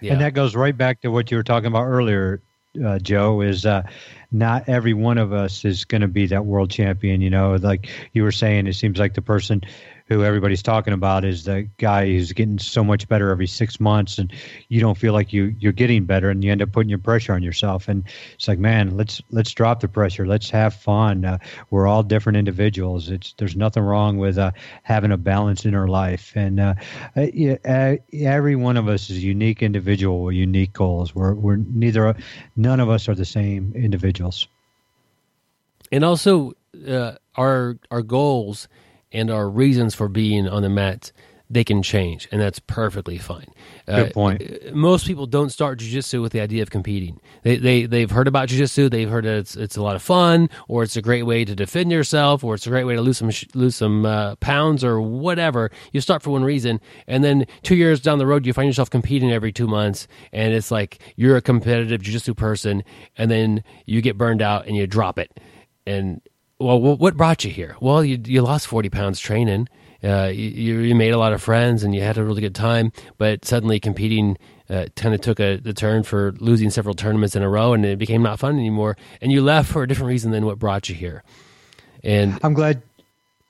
Yeah. 0.00 0.12
And 0.12 0.20
that 0.20 0.34
goes 0.34 0.54
right 0.54 0.76
back 0.76 1.00
to 1.02 1.10
what 1.10 1.30
you 1.30 1.36
were 1.36 1.42
talking 1.42 1.66
about 1.66 1.84
earlier, 1.84 2.40
uh, 2.84 2.98
Joe. 3.00 3.40
Is 3.40 3.66
uh, 3.66 3.82
not 4.30 4.68
every 4.68 4.94
one 4.94 5.18
of 5.18 5.32
us 5.32 5.64
is 5.64 5.84
going 5.84 6.02
to 6.02 6.08
be 6.08 6.26
that 6.28 6.46
world 6.46 6.70
champion. 6.70 7.20
You 7.20 7.30
know, 7.30 7.56
like 7.56 7.88
you 8.12 8.22
were 8.22 8.32
saying, 8.32 8.68
it 8.68 8.74
seems 8.74 8.98
like 8.98 9.14
the 9.14 9.22
person 9.22 9.62
who 10.08 10.24
everybody's 10.24 10.62
talking 10.62 10.94
about 10.94 11.24
is 11.24 11.44
the 11.44 11.68
guy 11.76 12.06
who's 12.06 12.32
getting 12.32 12.58
so 12.58 12.82
much 12.82 13.06
better 13.08 13.30
every 13.30 13.46
six 13.46 13.78
months, 13.78 14.18
and 14.18 14.32
you 14.68 14.80
don't 14.80 14.96
feel 14.96 15.12
like 15.12 15.32
you 15.32 15.54
you're 15.60 15.72
getting 15.72 16.04
better, 16.04 16.30
and 16.30 16.42
you 16.42 16.50
end 16.50 16.62
up 16.62 16.72
putting 16.72 16.88
your 16.88 16.98
pressure 16.98 17.34
on 17.34 17.42
yourself. 17.42 17.88
And 17.88 18.04
it's 18.34 18.48
like, 18.48 18.58
man, 18.58 18.96
let's 18.96 19.20
let's 19.30 19.52
drop 19.52 19.80
the 19.80 19.88
pressure. 19.88 20.26
Let's 20.26 20.50
have 20.50 20.74
fun. 20.74 21.24
Uh, 21.24 21.38
we're 21.70 21.86
all 21.86 22.02
different 22.02 22.38
individuals. 22.38 23.10
It's 23.10 23.34
there's 23.38 23.56
nothing 23.56 23.82
wrong 23.82 24.16
with 24.18 24.38
uh, 24.38 24.52
having 24.82 25.12
a 25.12 25.18
balance 25.18 25.64
in 25.66 25.74
our 25.74 25.88
life, 25.88 26.32
and 26.34 26.58
uh, 26.58 26.74
uh, 27.16 27.26
uh, 27.66 27.96
every 28.12 28.56
one 28.56 28.76
of 28.76 28.88
us 28.88 29.10
is 29.10 29.18
a 29.18 29.20
unique 29.20 29.62
individual 29.62 30.22
with 30.24 30.34
unique 30.34 30.72
goals. 30.72 31.14
We're 31.14 31.34
we're 31.34 31.56
neither 31.56 32.16
none 32.56 32.80
of 32.80 32.88
us 32.88 33.08
are 33.08 33.14
the 33.14 33.24
same 33.26 33.72
individuals. 33.74 34.48
and 35.92 36.04
also 36.04 36.52
uh, 36.86 37.12
our 37.36 37.78
our 37.90 38.02
goals 38.02 38.68
and 39.12 39.30
our 39.30 39.48
reasons 39.48 39.94
for 39.94 40.08
being 40.08 40.48
on 40.48 40.62
the 40.62 40.68
mat 40.68 41.12
they 41.50 41.64
can 41.64 41.82
change 41.82 42.28
and 42.30 42.40
that's 42.40 42.58
perfectly 42.58 43.16
fine. 43.16 43.46
Good 43.86 44.12
point. 44.12 44.42
uh, 44.42 44.74
most 44.74 45.06
people 45.06 45.26
don't 45.26 45.48
start 45.48 45.78
jiu-jitsu 45.78 46.20
with 46.20 46.32
the 46.32 46.40
idea 46.40 46.62
of 46.62 46.70
competing. 46.70 47.20
They, 47.42 47.56
they 47.56 47.86
they've 47.86 48.10
heard 48.10 48.28
about 48.28 48.48
jiu-jitsu 48.48 48.90
they've 48.90 49.08
heard 49.08 49.24
that 49.24 49.38
it's, 49.38 49.56
it's 49.56 49.76
a 49.76 49.82
lot 49.82 49.96
of 49.96 50.02
fun 50.02 50.50
or 50.68 50.82
it's 50.82 50.96
a 50.96 51.02
great 51.02 51.22
way 51.22 51.46
to 51.46 51.54
defend 51.54 51.90
yourself 51.90 52.44
or 52.44 52.54
it's 52.54 52.66
a 52.66 52.70
great 52.70 52.84
way 52.84 52.96
to 52.96 53.00
lose 53.00 53.18
some 53.18 53.30
lose 53.54 53.76
some 53.76 54.04
uh, 54.04 54.36
pounds 54.36 54.84
or 54.84 55.00
whatever. 55.00 55.70
You 55.92 56.02
start 56.02 56.22
for 56.22 56.30
one 56.30 56.44
reason 56.44 56.80
and 57.06 57.24
then 57.24 57.46
two 57.62 57.76
years 57.76 58.00
down 58.00 58.18
the 58.18 58.26
road 58.26 58.44
you 58.44 58.52
find 58.52 58.66
yourself 58.66 58.90
competing 58.90 59.32
every 59.32 59.52
two 59.52 59.66
months 59.66 60.06
and 60.32 60.52
it's 60.52 60.70
like 60.70 61.00
you're 61.16 61.36
a 61.36 61.42
competitive 61.42 62.02
jiu-jitsu 62.02 62.34
person 62.34 62.84
and 63.16 63.30
then 63.30 63.64
you 63.86 64.02
get 64.02 64.18
burned 64.18 64.42
out 64.42 64.66
and 64.66 64.76
you 64.76 64.86
drop 64.86 65.18
it. 65.18 65.40
And 65.86 66.20
well, 66.60 66.80
what 66.80 67.16
brought 67.16 67.44
you 67.44 67.50
here? 67.50 67.76
Well, 67.80 68.04
you 68.04 68.18
you 68.24 68.42
lost 68.42 68.66
forty 68.66 68.88
pounds 68.88 69.20
training. 69.20 69.68
Uh, 70.02 70.30
you, 70.32 70.78
you 70.78 70.94
made 70.94 71.10
a 71.10 71.18
lot 71.18 71.32
of 71.32 71.42
friends 71.42 71.82
and 71.82 71.92
you 71.92 72.00
had 72.00 72.18
a 72.18 72.24
really 72.24 72.40
good 72.40 72.54
time, 72.54 72.92
but 73.16 73.44
suddenly 73.44 73.80
competing 73.80 74.38
uh, 74.70 74.86
kind 74.94 75.12
of 75.12 75.20
took 75.20 75.40
a 75.40 75.56
the 75.56 75.72
turn 75.72 76.02
for 76.02 76.32
losing 76.38 76.70
several 76.70 76.94
tournaments 76.94 77.34
in 77.34 77.42
a 77.42 77.48
row, 77.48 77.72
and 77.72 77.84
it 77.84 77.98
became 77.98 78.22
not 78.22 78.38
fun 78.38 78.56
anymore. 78.56 78.96
And 79.20 79.32
you 79.32 79.42
left 79.42 79.70
for 79.70 79.82
a 79.82 79.88
different 79.88 80.08
reason 80.08 80.30
than 80.30 80.46
what 80.46 80.58
brought 80.58 80.88
you 80.88 80.94
here. 80.94 81.22
And 82.04 82.38
I'm 82.42 82.54
glad. 82.54 82.82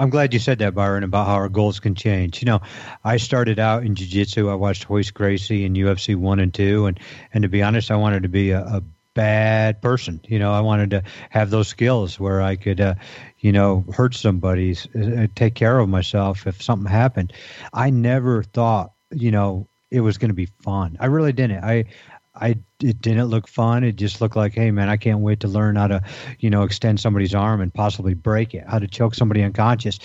I'm 0.00 0.10
glad 0.10 0.32
you 0.32 0.38
said 0.38 0.60
that, 0.60 0.76
Byron, 0.76 1.02
about 1.02 1.26
how 1.26 1.34
our 1.34 1.48
goals 1.48 1.80
can 1.80 1.96
change. 1.96 2.40
You 2.40 2.46
know, 2.46 2.60
I 3.02 3.16
started 3.16 3.58
out 3.58 3.82
in 3.82 3.96
jiu-jitsu. 3.96 4.48
I 4.48 4.54
watched 4.54 4.88
Royce 4.88 5.10
Gracie 5.10 5.64
in 5.64 5.74
UFC 5.74 6.14
one 6.14 6.38
and 6.38 6.54
two, 6.54 6.86
and 6.86 7.00
and 7.34 7.42
to 7.42 7.48
be 7.48 7.62
honest, 7.62 7.90
I 7.90 7.96
wanted 7.96 8.22
to 8.22 8.28
be 8.28 8.50
a, 8.50 8.60
a 8.60 8.82
bad 9.18 9.82
person. 9.82 10.20
You 10.28 10.38
know, 10.38 10.52
I 10.52 10.60
wanted 10.60 10.90
to 10.90 11.02
have 11.30 11.50
those 11.50 11.66
skills 11.66 12.20
where 12.20 12.40
I 12.40 12.54
could, 12.54 12.80
uh, 12.80 12.94
you 13.40 13.50
know, 13.50 13.84
hurt 13.92 14.14
somebody, 14.14 14.76
uh, 14.94 15.26
take 15.34 15.56
care 15.56 15.76
of 15.80 15.88
myself 15.88 16.46
if 16.46 16.62
something 16.62 16.88
happened. 16.88 17.32
I 17.72 17.90
never 17.90 18.44
thought, 18.44 18.92
you 19.10 19.32
know, 19.32 19.66
it 19.90 20.02
was 20.02 20.18
going 20.18 20.28
to 20.28 20.36
be 20.36 20.46
fun. 20.46 20.98
I 21.00 21.06
really 21.06 21.32
didn't. 21.32 21.64
I 21.64 21.86
I 22.32 22.58
it 22.80 23.02
didn't 23.02 23.24
look 23.24 23.48
fun. 23.48 23.82
It 23.82 23.96
just 23.96 24.20
looked 24.20 24.36
like, 24.36 24.54
hey 24.54 24.70
man, 24.70 24.88
I 24.88 24.96
can't 24.96 25.18
wait 25.18 25.40
to 25.40 25.48
learn 25.48 25.74
how 25.74 25.88
to, 25.88 26.04
you 26.38 26.50
know, 26.50 26.62
extend 26.62 27.00
somebody's 27.00 27.34
arm 27.34 27.60
and 27.60 27.74
possibly 27.74 28.14
break 28.14 28.54
it, 28.54 28.68
how 28.68 28.78
to 28.78 28.86
choke 28.86 29.16
somebody 29.16 29.42
unconscious. 29.42 29.98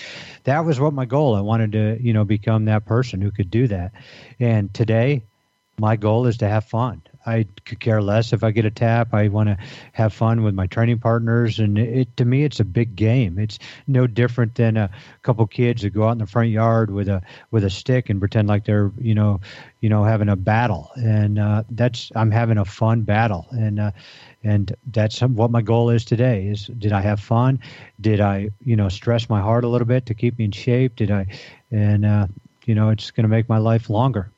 That 0.45 0.65
was 0.65 0.79
what 0.79 0.93
my 0.93 1.05
goal. 1.05 1.35
I 1.35 1.41
wanted 1.41 1.73
to, 1.73 1.99
you 2.01 2.13
know, 2.13 2.23
become 2.23 2.65
that 2.65 2.87
person 2.87 3.21
who 3.21 3.29
could 3.29 3.51
do 3.51 3.67
that. 3.67 3.91
And 4.39 4.73
today, 4.73 5.21
my 5.77 5.97
goal 5.97 6.25
is 6.25 6.37
to 6.37 6.49
have 6.49 6.65
fun. 6.65 7.03
I 7.25 7.45
could 7.65 7.79
care 7.79 8.01
less 8.01 8.33
if 8.33 8.43
I 8.43 8.51
get 8.51 8.65
a 8.65 8.71
tap. 8.71 9.13
I 9.13 9.27
want 9.29 9.49
to 9.49 9.57
have 9.93 10.13
fun 10.13 10.43
with 10.43 10.53
my 10.53 10.67
training 10.67 10.99
partners, 10.99 11.59
and 11.59 11.77
it 11.77 12.15
to 12.17 12.25
me, 12.25 12.43
it's 12.43 12.59
a 12.59 12.65
big 12.65 12.95
game. 12.95 13.39
It's 13.39 13.59
no 13.87 14.07
different 14.07 14.55
than 14.55 14.77
a 14.77 14.89
couple 15.21 15.45
kids 15.47 15.83
that 15.83 15.91
go 15.91 16.07
out 16.07 16.13
in 16.13 16.17
the 16.17 16.27
front 16.27 16.49
yard 16.49 16.91
with 16.91 17.07
a 17.07 17.21
with 17.51 17.63
a 17.63 17.69
stick 17.69 18.09
and 18.09 18.19
pretend 18.19 18.47
like 18.47 18.65
they're 18.65 18.91
you 18.99 19.15
know, 19.15 19.41
you 19.79 19.89
know, 19.89 20.03
having 20.03 20.29
a 20.29 20.35
battle. 20.35 20.91
And 20.95 21.39
uh, 21.39 21.63
that's 21.69 22.11
I'm 22.15 22.31
having 22.31 22.57
a 22.57 22.65
fun 22.65 23.01
battle, 23.03 23.47
and 23.51 23.79
uh, 23.79 23.91
and 24.43 24.75
that's 24.91 25.21
what 25.21 25.51
my 25.51 25.61
goal 25.61 25.89
is 25.89 26.05
today. 26.05 26.47
Is 26.47 26.67
did 26.67 26.91
I 26.91 27.01
have 27.01 27.19
fun? 27.19 27.59
Did 28.01 28.19
I 28.19 28.49
you 28.63 28.75
know 28.75 28.89
stress 28.89 29.29
my 29.29 29.41
heart 29.41 29.63
a 29.63 29.69
little 29.69 29.87
bit 29.87 30.07
to 30.07 30.13
keep 30.13 30.37
me 30.37 30.45
in 30.45 30.51
shape? 30.51 30.95
Did 30.97 31.11
I? 31.11 31.27
And 31.71 32.05
uh, 32.05 32.27
you 32.65 32.75
know, 32.75 32.89
it's 32.89 33.11
going 33.11 33.23
to 33.23 33.29
make 33.29 33.49
my 33.49 33.57
life 33.57 33.89
longer. 33.89 34.32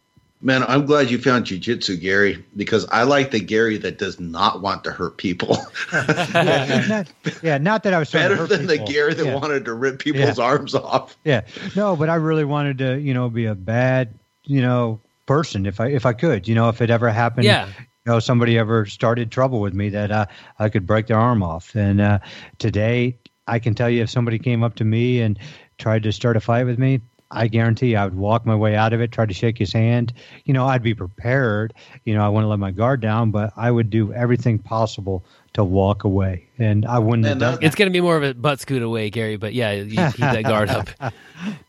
Man, 0.46 0.64
I'm 0.68 0.86
glad 0.86 1.10
you 1.10 1.18
found 1.18 1.48
jujitsu, 1.48 2.00
Gary, 2.00 2.46
because 2.56 2.86
I 2.92 3.02
like 3.02 3.32
the 3.32 3.40
Gary 3.40 3.78
that 3.80 3.98
does 3.98 4.20
not 4.20 4.62
want 4.62 4.84
to 4.84 4.92
hurt 4.92 5.18
people 5.18 5.58
yeah, 5.92 6.86
not, 6.88 7.08
yeah, 7.42 7.58
not 7.58 7.82
that 7.82 7.96
I 7.96 8.00
was 8.00 8.12
trying 8.12 8.26
to 8.26 8.30
better 8.30 8.42
hurt 8.42 8.50
than 8.50 8.68
the. 8.68 8.78
Gary 8.78 9.16
that 9.16 9.26
yeah. 9.26 9.34
wanted 9.34 9.66
to 9.66 9.74
rip 9.74 9.98
people's 9.98 10.38
Yeah. 10.38 10.46
arms 10.46 10.76
off. 10.76 11.18
Yeah, 11.24 11.42
no, 11.76 11.96
but 11.96 12.10
I 12.10 12.16
really 12.16 12.46
wanted 12.46 12.78
to, 12.78 13.00
you 13.00 13.16
know, 13.16 13.28
be 13.28 13.46
a 13.46 13.56
bad, 13.56 14.14
you 14.44 14.62
know, 14.62 15.00
person 15.26 15.66
if 15.66 15.80
I 15.80 15.88
if 15.88 16.06
I 16.06 16.14
could, 16.14 16.48
you 16.48 16.54
know, 16.54 16.70
if 16.70 16.80
it 16.80 16.92
ever 16.92 17.10
happened. 17.10 17.46
Yeah. 17.46 17.66
You 17.66 18.12
know, 18.12 18.20
somebody 18.20 18.56
ever 18.60 18.86
started 18.86 19.32
trouble 19.32 19.62
with 19.62 19.74
me 19.74 19.90
that 19.90 20.12
uh, 20.12 20.28
I 20.60 20.70
could 20.70 20.86
break 20.86 21.08
their 21.08 21.18
arm 21.18 21.42
off. 21.42 21.74
And 21.74 22.00
uh, 22.00 22.20
today, 22.60 23.18
I 23.48 23.58
can 23.58 23.74
tell 23.74 23.90
you, 23.90 24.04
if 24.04 24.12
somebody 24.12 24.38
came 24.38 24.62
up 24.64 24.76
to 24.76 24.86
me 24.86 25.22
and 25.22 25.40
tried 25.80 26.04
to 26.04 26.12
start 26.12 26.38
a 26.38 26.40
fight 26.40 26.68
with 26.68 26.78
me, 26.78 27.02
I 27.32 27.48
guarantee 27.48 27.96
I 27.96 28.06
would 28.06 28.16
walk 28.16 28.46
my 28.46 28.56
way 28.56 28.76
out 28.76 28.94
of 28.94 29.02
it, 29.02 29.12
try 29.12 29.26
to 29.26 29.34
shake 29.34 29.58
his 29.58 29.74
hand. 29.74 30.14
You 30.46 30.54
know, 30.54 30.66
I'd 30.68 30.84
be 30.84 30.94
prepared. 30.94 31.74
You 32.04 32.14
know, 32.14 32.24
I 32.26 32.30
wouldn't 32.30 32.50
let 32.50 32.60
my 32.60 32.72
guard 32.72 33.02
down, 33.02 33.32
but 33.32 33.52
I 33.58 33.72
would 33.72 33.90
do 33.90 34.14
everything 34.14 34.60
possible 34.60 35.26
to 35.54 35.64
walk 35.64 36.04
away. 36.04 36.46
And 36.60 36.86
I 36.86 37.00
wouldn't 37.00 37.26
have 37.26 37.32
And 37.34 37.40
done 37.42 37.52
that- 37.54 37.62
that. 37.62 37.66
it's 37.66 37.76
going 37.76 37.88
to 37.90 37.94
be 37.94 38.02
more 38.02 38.16
of 38.18 38.24
a 38.24 38.34
butt 38.34 38.60
scoot 38.60 38.82
away, 38.84 39.10
Gary. 39.10 39.38
But 39.38 39.54
yeah, 39.54 39.72
you 39.72 39.96
keep 39.96 40.18
that 40.18 40.44
guard 40.44 40.70
up. 40.70 40.90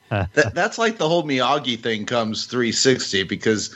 That, 0.09 0.55
that's 0.55 0.79
like 0.79 0.99
the 0.99 1.09
whole 1.09 1.25
Miyagi 1.25 1.81
thing 1.83 2.07
comes 2.07 2.47
360 2.47 3.25
because 3.25 3.75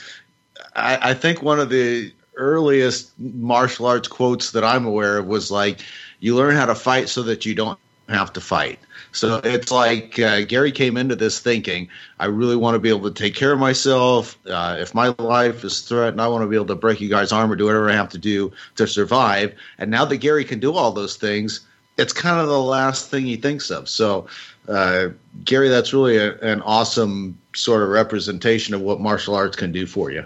I, 0.77 1.09
I 1.09 1.13
think 1.13 1.41
one 1.43 1.59
of 1.59 1.69
the 1.69 2.13
earliest 2.37 3.11
martial 3.19 3.85
arts 3.85 4.07
quotes 4.07 4.51
that 4.51 4.63
I'm 4.63 4.85
aware 4.85 5.17
of 5.17 5.25
was 5.27 5.51
like, 5.51 5.81
"You 6.21 6.37
learn 6.37 6.55
how 6.55 6.65
to 6.67 6.73
fight 6.73 7.09
so 7.09 7.21
that 7.23 7.45
you 7.45 7.53
don't 7.53 7.77
have 8.07 8.31
to 8.33 8.39
fight. 8.41 8.79
So 9.11 9.41
it's 9.43 9.71
like 9.71 10.17
uh, 10.19 10.41
Gary 10.41 10.71
came 10.71 10.95
into 10.95 11.15
this 11.15 11.39
thinking, 11.39 11.89
I 12.19 12.25
really 12.25 12.55
want 12.55 12.75
to 12.75 12.79
be 12.79 12.89
able 12.89 13.11
to 13.11 13.23
take 13.23 13.35
care 13.35 13.51
of 13.51 13.59
myself. 13.59 14.37
Uh, 14.47 14.77
if 14.79 14.95
my 14.95 15.13
life 15.19 15.63
is 15.63 15.81
threatened, 15.81 16.21
I 16.21 16.27
want 16.27 16.43
to 16.43 16.47
be 16.47 16.55
able 16.55 16.67
to 16.67 16.75
break 16.75 17.01
you 17.01 17.09
guys' 17.09 17.31
arm 17.31 17.51
or 17.51 17.55
do 17.55 17.65
whatever 17.65 17.89
I 17.89 17.93
have 17.93 18.09
to 18.09 18.17
do 18.17 18.51
to 18.77 18.87
survive. 18.87 19.53
And 19.77 19.91
now 19.91 20.05
that 20.05 20.17
Gary 20.17 20.45
can 20.45 20.59
do 20.59 20.73
all 20.73 20.91
those 20.91 21.17
things, 21.17 21.61
it's 21.97 22.13
kind 22.13 22.39
of 22.39 22.47
the 22.47 22.61
last 22.61 23.09
thing 23.09 23.25
he 23.25 23.35
thinks 23.35 23.69
of. 23.69 23.89
So, 23.89 24.27
uh, 24.67 25.09
Gary, 25.43 25.67
that's 25.67 25.93
really 25.93 26.17
a, 26.17 26.37
an 26.39 26.61
awesome 26.61 27.37
sort 27.53 27.83
of 27.83 27.89
representation 27.89 28.73
of 28.73 28.81
what 28.81 29.01
martial 29.01 29.35
arts 29.35 29.57
can 29.57 29.71
do 29.71 29.85
for 29.85 30.09
you. 30.09 30.25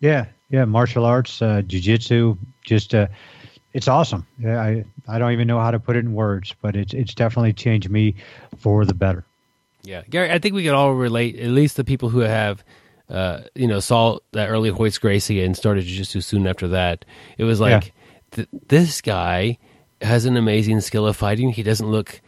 Yeah, 0.00 0.26
yeah, 0.50 0.64
martial 0.64 1.04
arts, 1.04 1.40
uh, 1.40 1.62
jujitsu, 1.64 2.36
just 2.64 2.94
uh, 2.94 3.06
it's 3.74 3.88
awesome. 3.88 4.26
Yeah, 4.38 4.60
I 4.60 4.84
I 5.06 5.18
don't 5.18 5.32
even 5.32 5.48
know 5.48 5.58
how 5.58 5.72
to 5.72 5.80
put 5.80 5.96
it 5.96 6.00
in 6.00 6.14
words, 6.14 6.54
but 6.62 6.76
it's 6.76 6.94
it's 6.94 7.12
definitely 7.12 7.52
changed 7.52 7.90
me 7.90 8.14
for 8.56 8.84
the 8.86 8.94
better. 8.94 9.24
Yeah, 9.82 10.02
Gary, 10.08 10.30
I 10.30 10.38
think 10.38 10.54
we 10.54 10.62
can 10.62 10.74
all 10.74 10.94
relate. 10.94 11.38
At 11.38 11.50
least 11.50 11.76
the 11.76 11.84
people 11.84 12.08
who 12.08 12.20
have, 12.20 12.64
uh, 13.10 13.42
you 13.54 13.66
know, 13.66 13.80
saw 13.80 14.18
that 14.32 14.48
early 14.48 14.70
Royce 14.70 14.96
Gracie 14.96 15.42
and 15.42 15.54
started 15.54 15.84
jiu-jitsu 15.84 16.22
soon 16.22 16.46
after 16.46 16.68
that. 16.68 17.04
It 17.36 17.44
was 17.44 17.60
like 17.60 17.86
yeah. 17.86 17.90
th- 18.30 18.48
this 18.68 19.02
guy 19.02 19.58
has 20.00 20.24
an 20.24 20.36
amazing 20.36 20.80
skill 20.80 21.06
of 21.06 21.16
fighting. 21.16 21.50
He 21.50 21.62
doesn't 21.62 21.90
look, 21.90 22.22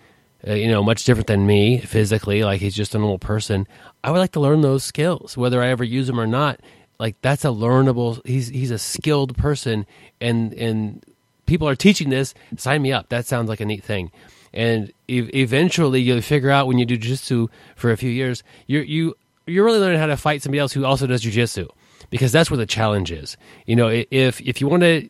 uh, 0.46 0.52
you 0.52 0.68
know, 0.68 0.82
much 0.82 1.04
different 1.04 1.28
than 1.28 1.46
me 1.46 1.78
physically. 1.78 2.44
Like 2.44 2.60
he's 2.60 2.74
just 2.74 2.94
a 2.94 2.98
normal 2.98 3.18
person. 3.18 3.66
I 4.04 4.10
would 4.10 4.18
like 4.18 4.32
to 4.32 4.40
learn 4.40 4.60
those 4.60 4.84
skills, 4.84 5.36
whether 5.36 5.62
I 5.62 5.68
ever 5.68 5.84
use 5.84 6.08
them 6.08 6.20
or 6.20 6.26
not. 6.26 6.60
Like 6.98 7.16
that's 7.22 7.44
a 7.44 7.48
learnable. 7.48 8.20
He's 8.26 8.48
he's 8.48 8.70
a 8.70 8.78
skilled 8.78 9.36
person, 9.36 9.86
and 10.20 10.52
and 10.54 11.04
people 11.46 11.68
are 11.68 11.76
teaching 11.76 12.10
this. 12.10 12.34
Sign 12.56 12.82
me 12.82 12.92
up. 12.92 13.08
That 13.08 13.26
sounds 13.26 13.48
like 13.48 13.60
a 13.60 13.64
neat 13.64 13.82
thing. 13.82 14.10
And 14.52 14.92
e- 15.08 15.30
eventually, 15.34 16.00
you'll 16.00 16.20
figure 16.20 16.50
out 16.50 16.66
when 16.66 16.78
you 16.78 16.86
do 16.86 16.96
jiu-jitsu 16.96 17.48
for 17.76 17.90
a 17.90 17.96
few 17.96 18.10
years, 18.10 18.42
you 18.66 18.80
you 18.80 19.16
you're 19.46 19.64
really 19.64 19.78
learning 19.78 20.00
how 20.00 20.06
to 20.06 20.16
fight 20.16 20.42
somebody 20.42 20.58
else 20.58 20.72
who 20.72 20.84
also 20.84 21.06
does 21.06 21.22
jiu-jitsu 21.22 21.68
because 22.10 22.32
that's 22.32 22.50
where 22.50 22.58
the 22.58 22.66
challenge 22.66 23.12
is. 23.12 23.36
You 23.66 23.76
know, 23.76 23.88
if 24.10 24.40
if 24.40 24.60
you 24.60 24.68
want 24.68 24.82
to 24.82 25.08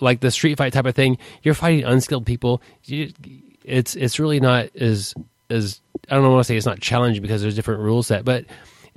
like 0.00 0.20
the 0.20 0.30
street 0.30 0.58
fight 0.58 0.72
type 0.72 0.86
of 0.86 0.94
thing, 0.94 1.18
you're 1.42 1.54
fighting 1.54 1.84
unskilled 1.84 2.26
people. 2.26 2.62
You, 2.84 3.12
it's 3.64 3.96
it's 3.96 4.18
really 4.18 4.40
not 4.40 4.74
as 4.76 5.14
as 5.50 5.80
I 6.10 6.16
don't 6.16 6.30
want 6.30 6.40
to 6.40 6.44
say 6.44 6.56
it's 6.56 6.66
not 6.66 6.80
challenging 6.80 7.22
because 7.22 7.42
there's 7.42 7.54
different 7.54 7.80
rule 7.80 8.02
set, 8.02 8.24
but 8.24 8.44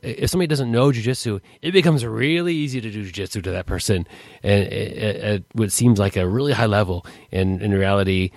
if 0.08 0.30
somebody 0.30 0.48
doesn't 0.48 0.72
know 0.72 0.92
jujitsu, 0.92 1.42
it 1.62 1.72
becomes 1.72 2.06
really 2.06 2.54
easy 2.54 2.82
to 2.82 2.90
do 2.92 3.04
jujitsu 3.06 3.44
to 3.44 3.52
that 3.52 3.66
person, 3.66 4.08
and 4.44 4.64
it, 4.64 5.44
it, 5.56 5.72
seems 5.72 6.00
like 6.00 6.16
a 6.16 6.28
really 6.28 6.54
high 6.54 6.66
level. 6.66 7.06
And 7.32 7.62
in 7.62 7.72
reality, 7.72 8.32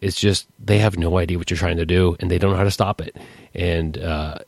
it's 0.00 0.18
just 0.18 0.46
they 0.58 0.78
have 0.78 0.98
no 0.98 1.18
idea 1.18 1.38
what 1.38 1.50
you're 1.50 1.58
trying 1.58 1.76
to 1.76 1.86
do, 1.86 2.16
and 2.20 2.30
they 2.30 2.38
don't 2.38 2.50
know 2.50 2.56
how 2.56 2.64
to 2.64 2.70
stop 2.70 3.00
it. 3.00 3.16
And 3.54 3.96
uh, 3.98 4.38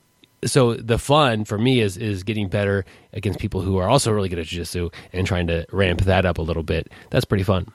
so 0.44 0.74
the 0.74 0.98
fun 0.98 1.44
for 1.44 1.58
me 1.58 1.80
is 1.80 1.96
is 1.96 2.22
getting 2.22 2.48
better 2.48 2.84
against 3.12 3.38
people 3.38 3.60
who 3.60 3.78
are 3.78 3.88
also 3.88 4.12
really 4.12 4.28
good 4.28 4.38
at 4.38 4.46
jiu-jitsu 4.46 4.90
and 5.12 5.26
trying 5.26 5.46
to 5.46 5.66
ramp 5.72 6.02
that 6.02 6.26
up 6.26 6.38
a 6.38 6.42
little 6.42 6.62
bit. 6.62 6.90
That's 7.10 7.24
pretty 7.24 7.44
fun. 7.44 7.70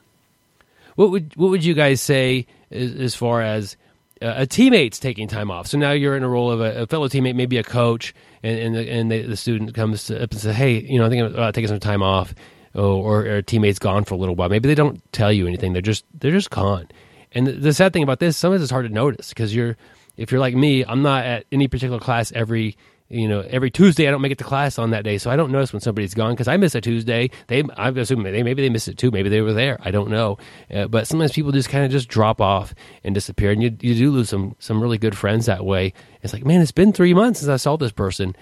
What 0.95 1.11
would 1.11 1.35
what 1.35 1.49
would 1.49 1.63
you 1.63 1.73
guys 1.73 2.01
say 2.01 2.47
as, 2.69 2.93
as 2.93 3.15
far 3.15 3.41
as 3.41 3.77
a 4.22 4.45
teammate's 4.45 4.99
taking 4.99 5.28
time 5.28 5.51
off? 5.51 5.67
So 5.67 5.78
now 5.78 5.91
you're 5.91 6.15
in 6.15 6.24
a 6.24 6.30
role 6.30 6.51
of 6.51 6.61
a, 6.61 6.84
a 6.84 6.88
fellow 6.88 7.07
teammate, 7.07 7.36
maybe 7.36 7.57
a 7.57 7.63
coach, 7.63 8.13
and 8.43 8.57
and 8.57 8.76
the, 8.76 8.89
and 8.89 9.11
the, 9.11 9.22
the 9.24 9.38
student 9.38 9.74
comes 9.74 10.09
up 10.11 10.32
and 10.32 10.39
says, 10.39 10.55
"Hey, 10.55 10.80
you 10.80 10.99
know, 10.99 11.05
I 11.05 11.09
think 11.09 11.24
I'm 11.24 11.39
uh, 11.39 11.51
taking 11.51 11.67
some 11.67 11.80
time 11.80 12.03
off." 12.03 12.34
Or, 12.74 12.82
or, 12.84 13.26
a 13.26 13.43
teammate's 13.43 13.80
gone 13.80 14.05
for 14.05 14.13
a 14.13 14.17
little 14.17 14.34
while. 14.34 14.47
Maybe 14.47 14.69
they 14.69 14.76
don't 14.76 15.03
tell 15.11 15.30
you 15.30 15.45
anything. 15.45 15.74
They're 15.74 15.82
just 15.82 16.05
they're 16.17 16.32
just 16.32 16.51
gone. 16.51 16.88
And 17.34 17.45
the, 17.45 17.51
the 17.51 17.74
sad 17.74 17.91
thing 17.91 18.03
about 18.03 18.19
this, 18.19 18.38
sometimes 18.38 18.61
it's 18.61 18.72
hard 18.72 18.88
to 18.88 18.93
notice 18.93 19.30
because 19.30 19.53
you're 19.53 19.76
if 20.15 20.32
you're 20.32 20.39
like 20.39 20.55
me, 20.55 20.86
I'm 20.86 21.01
not 21.01 21.26
at 21.26 21.45
any 21.51 21.67
particular 21.67 21.99
class 21.99 22.32
every 22.32 22.78
you 23.12 23.28
know 23.28 23.41
every 23.41 23.70
Tuesday. 23.70 24.07
I 24.07 24.12
don't 24.12 24.22
make 24.22 24.32
it 24.32 24.38
to 24.38 24.43
class 24.43 24.80
on 24.80 24.91
that 24.91 25.03
day, 25.03 25.18
so 25.18 25.30
I 25.30 25.36
don't 25.36 25.51
notice 25.51 25.74
when 25.74 25.82
somebody's 25.82 26.14
gone 26.14 26.34
because 26.34 26.47
I 26.47 26.57
miss 26.57 26.76
a 26.76 26.82
Tuesday. 26.82 27.30
They 27.47 27.64
I 27.76 27.89
assume 27.89 28.24
they 28.24 28.43
maybe 28.43 28.62
they 28.62 28.70
missed 28.70 28.88
it 28.88 28.97
too. 28.97 29.12
Maybe 29.12 29.30
they 29.30 29.41
were 29.41 29.53
there. 29.53 29.78
I 29.82 29.91
don't 29.91 30.09
know. 30.09 30.38
Uh, 30.74 30.88
but 30.88 31.07
sometimes 31.07 31.34
people 31.34 31.51
just 31.51 31.70
kind 31.70 31.86
of 31.86 31.91
just 31.91 32.07
drop 32.07 32.41
off 32.41 32.74
and 33.03 33.14
disappear, 33.14 33.51
and 33.51 33.62
you 33.62 33.76
you 33.82 33.95
do 33.95 34.12
lose 34.12 34.30
some 34.30 34.55
some 34.59 34.82
really 34.82 34.97
good 34.97 35.18
friends 35.18 35.45
that 35.45 35.66
way. 35.66 35.93
It's 36.22 36.34
like 36.34 36.45
man, 36.45 36.62
it's 36.62 36.72
been 36.72 36.93
three 36.93 37.14
months 37.14 37.39
since 37.39 37.49
I 37.49 37.57
saw 37.57 37.78
this 37.78 37.91
person. 37.91 38.36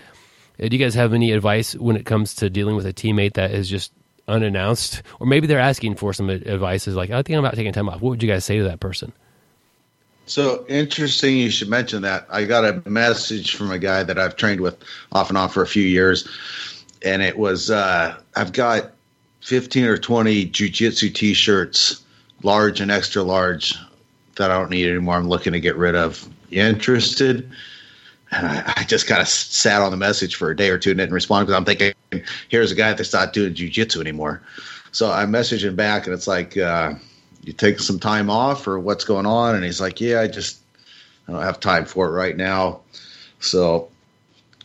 Uh, 0.61 0.67
do 0.67 0.77
you 0.77 0.83
guys 0.83 0.95
have 0.95 1.13
any 1.13 1.31
advice 1.31 1.75
when 1.75 1.95
it 1.95 2.05
comes 2.05 2.35
to 2.35 2.49
dealing 2.49 2.75
with 2.75 2.85
a 2.85 2.93
teammate 2.93 3.33
that 3.33 3.51
is 3.51 3.69
just 3.69 3.91
unannounced, 4.27 5.01
or 5.19 5.25
maybe 5.25 5.47
they're 5.47 5.59
asking 5.59 5.95
for 5.95 6.13
some 6.13 6.29
advice? 6.29 6.87
Is 6.87 6.95
like 6.95 7.09
I 7.09 7.21
think 7.23 7.37
I'm 7.37 7.43
about 7.43 7.55
taking 7.55 7.73
time 7.73 7.89
off. 7.89 8.01
What 8.01 8.11
would 8.11 8.23
you 8.23 8.29
guys 8.29 8.45
say 8.45 8.57
to 8.59 8.65
that 8.65 8.79
person? 8.79 9.13
So 10.29 10.63
interesting 10.69 11.37
you 11.37 11.49
should 11.49 11.69
mention 11.69 12.03
that. 12.03 12.27
I 12.29 12.45
got 12.45 12.63
a 12.63 12.87
message 12.87 13.55
from 13.55 13.71
a 13.71 13.79
guy 13.79 14.03
that 14.03 14.19
I've 14.19 14.35
trained 14.35 14.61
with 14.61 14.77
off 15.11 15.29
and 15.29 15.37
on 15.37 15.49
for 15.49 15.63
a 15.63 15.67
few 15.67 15.81
years. 15.81 16.27
And 17.03 17.23
it 17.23 17.39
was 17.39 17.71
uh, 17.71 18.15
I've 18.35 18.53
got 18.53 18.91
15 19.41 19.85
or 19.85 19.97
20 19.97 20.45
jujitsu 20.51 21.15
t 21.15 21.33
shirts, 21.33 22.03
large 22.43 22.79
and 22.79 22.91
extra 22.91 23.23
large, 23.23 23.73
that 24.35 24.51
I 24.51 24.59
don't 24.59 24.69
need 24.69 24.87
anymore. 24.87 25.15
I'm 25.15 25.27
looking 25.27 25.53
to 25.53 25.59
get 25.59 25.75
rid 25.75 25.95
of. 25.95 26.29
You 26.49 26.61
interested? 26.61 27.49
And 28.31 28.45
I, 28.45 28.73
I 28.77 28.83
just 28.83 29.07
kind 29.07 29.21
of 29.21 29.27
sat 29.27 29.81
on 29.81 29.89
the 29.89 29.97
message 29.97 30.35
for 30.35 30.51
a 30.51 30.55
day 30.55 30.69
or 30.69 30.77
two 30.77 30.91
and 30.91 30.99
didn't 30.99 31.15
respond 31.15 31.47
because 31.47 31.57
I'm 31.57 31.65
thinking, 31.65 31.93
here's 32.49 32.71
a 32.71 32.75
guy 32.75 32.93
that's 32.93 33.13
not 33.13 33.33
doing 33.33 33.55
jujitsu 33.55 33.99
anymore. 33.99 34.43
So 34.91 35.11
I 35.11 35.25
messaged 35.25 35.63
him 35.63 35.75
back 35.75 36.05
and 36.05 36.13
it's 36.13 36.27
like, 36.27 36.55
uh, 36.55 36.93
you 37.43 37.53
take 37.53 37.79
some 37.79 37.99
time 37.99 38.29
off 38.29 38.67
or 38.67 38.79
what's 38.79 39.03
going 39.03 39.25
on? 39.25 39.55
And 39.55 39.63
he's 39.63 39.81
like, 39.81 40.01
yeah, 40.01 40.21
I 40.21 40.27
just 40.27 40.59
I 41.27 41.31
don't 41.31 41.41
have 41.41 41.59
time 41.59 41.85
for 41.85 42.07
it 42.07 42.11
right 42.11 42.35
now. 42.35 42.81
So, 43.39 43.89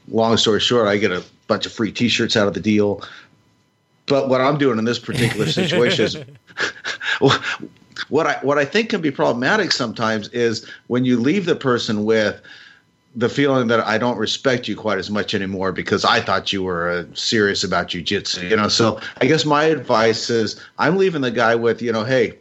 long 0.09 0.37
story 0.37 0.61
short, 0.61 0.89
I 0.89 0.97
get 0.97 1.13
a 1.13 1.23
bunch 1.47 1.67
of 1.67 1.73
free 1.73 1.93
T-shirts 1.93 2.37
out 2.37 2.49
of 2.49 2.55
the 2.55 2.61
deal. 2.61 3.03
But 4.07 4.29
what 4.29 4.41
I'm 4.41 4.59
doing 4.59 4.79
in 4.79 4.85
this 4.85 4.99
particular 4.99 5.47
situation 5.47 6.05
is 6.05 6.17
what 8.09 8.27
I 8.27 8.39
what 8.43 8.59
I 8.59 8.65
think 8.65 8.91
can 8.91 9.01
be 9.01 9.11
problematic 9.11 9.73
sometimes 9.73 10.29
is 10.29 10.69
when 10.89 11.05
you 11.05 11.19
leave 11.19 11.47
the 11.47 11.57
person 11.57 12.05
with 12.05 12.41
the 13.17 13.29
feeling 13.29 13.69
that 13.69 13.81
I 13.81 13.97
don't 13.97 14.19
respect 14.19 14.67
you 14.67 14.77
quite 14.77 14.99
as 14.99 15.11
much 15.11 15.35
anymore 15.35 15.71
because 15.71 16.05
I 16.05 16.21
thought 16.21 16.53
you 16.53 16.63
were 16.65 16.91
uh, 16.91 17.05
serious 17.15 17.63
about 17.63 17.89
jujitsu. 17.89 18.51
You 18.51 18.57
know, 18.57 18.69
so 18.69 19.01
I 19.21 19.27
guess 19.27 19.45
my 19.45 19.65
advice 19.65 20.31
is 20.31 20.61
I'm 20.79 20.97
leaving 20.97 21.23
the 21.23 21.31
guy 21.31 21.55
with, 21.55 21.81
you 21.81 21.93
know, 21.93 22.05
hey, 22.05 22.35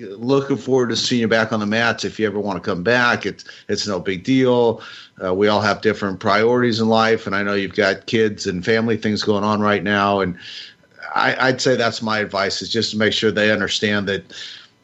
looking 0.00 0.56
forward 0.56 0.90
to 0.90 0.96
seeing 0.96 1.22
you 1.22 1.28
back 1.28 1.52
on 1.52 1.60
the 1.60 1.66
mats 1.66 2.04
if 2.04 2.18
you 2.18 2.26
ever 2.26 2.38
want 2.38 2.62
to 2.62 2.70
come 2.70 2.82
back. 2.82 3.26
It's 3.26 3.44
it's 3.68 3.86
no 3.86 4.00
big 4.00 4.24
deal. 4.24 4.82
Uh, 5.22 5.34
we 5.34 5.48
all 5.48 5.60
have 5.60 5.80
different 5.80 6.20
priorities 6.20 6.80
in 6.80 6.88
life, 6.88 7.26
and 7.26 7.34
I 7.34 7.42
know 7.42 7.54
you've 7.54 7.74
got 7.74 8.06
kids 8.06 8.46
and 8.46 8.64
family 8.64 8.96
things 8.96 9.22
going 9.22 9.44
on 9.44 9.60
right 9.60 9.82
now. 9.82 10.20
And 10.20 10.38
I, 11.14 11.48
I'd 11.48 11.60
say 11.60 11.76
that's 11.76 12.02
my 12.02 12.18
advice: 12.18 12.62
is 12.62 12.70
just 12.70 12.90
to 12.92 12.98
make 12.98 13.12
sure 13.12 13.30
they 13.30 13.50
understand 13.50 14.08
that 14.08 14.24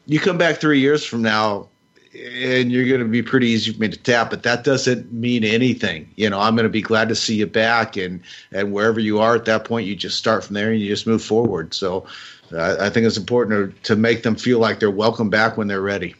you 0.05 0.19
come 0.19 0.37
back 0.37 0.57
three 0.57 0.79
years 0.79 1.05
from 1.05 1.21
now 1.21 1.69
and 2.13 2.71
you're 2.71 2.87
going 2.87 2.99
to 2.99 3.07
be 3.07 3.23
pretty 3.23 3.47
easy 3.47 3.73
for 3.73 3.79
me 3.79 3.89
to 3.89 3.97
tap, 3.97 4.29
but 4.29 4.43
that 4.43 4.63
doesn't 4.63 5.11
mean 5.11 5.43
anything. 5.43 6.11
You 6.15 6.29
know, 6.29 6.39
I'm 6.39 6.55
going 6.55 6.65
to 6.65 6.69
be 6.69 6.81
glad 6.81 7.09
to 7.09 7.15
see 7.15 7.35
you 7.35 7.47
back, 7.47 7.97
and 7.97 8.21
and 8.51 8.71
wherever 8.71 8.99
you 8.99 9.19
are 9.19 9.35
at 9.35 9.45
that 9.45 9.65
point, 9.65 9.87
you 9.87 9.95
just 9.95 10.17
start 10.17 10.43
from 10.43 10.53
there 10.53 10.71
and 10.71 10.79
you 10.79 10.87
just 10.87 11.07
move 11.07 11.23
forward. 11.23 11.73
So, 11.73 12.05
I 12.57 12.89
think 12.89 13.05
it's 13.05 13.17
important 13.17 13.75
to, 13.75 13.81
to 13.83 13.95
make 13.95 14.23
them 14.23 14.35
feel 14.35 14.59
like 14.59 14.79
they're 14.79 14.91
welcome 14.91 15.29
back 15.29 15.57
when 15.57 15.67
they're 15.67 15.81
ready. 15.81 16.15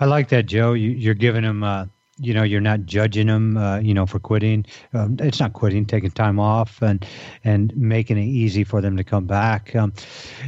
I 0.00 0.06
like 0.06 0.28
that, 0.30 0.46
Joe. 0.46 0.72
You, 0.72 1.10
are 1.10 1.14
giving 1.14 1.42
them, 1.42 1.62
uh, 1.62 1.86
you 2.18 2.34
know, 2.34 2.42
you're 2.42 2.60
not 2.60 2.86
judging 2.86 3.28
them, 3.28 3.56
uh, 3.56 3.78
you 3.78 3.94
know, 3.94 4.06
for 4.06 4.18
quitting. 4.18 4.66
Um, 4.92 5.16
it's 5.20 5.38
not 5.38 5.52
quitting, 5.52 5.86
taking 5.86 6.10
time 6.10 6.40
off, 6.40 6.82
and 6.82 7.06
and 7.44 7.76
making 7.76 8.18
it 8.18 8.24
easy 8.24 8.64
for 8.64 8.80
them 8.80 8.96
to 8.96 9.04
come 9.04 9.26
back. 9.26 9.76
Um, 9.76 9.92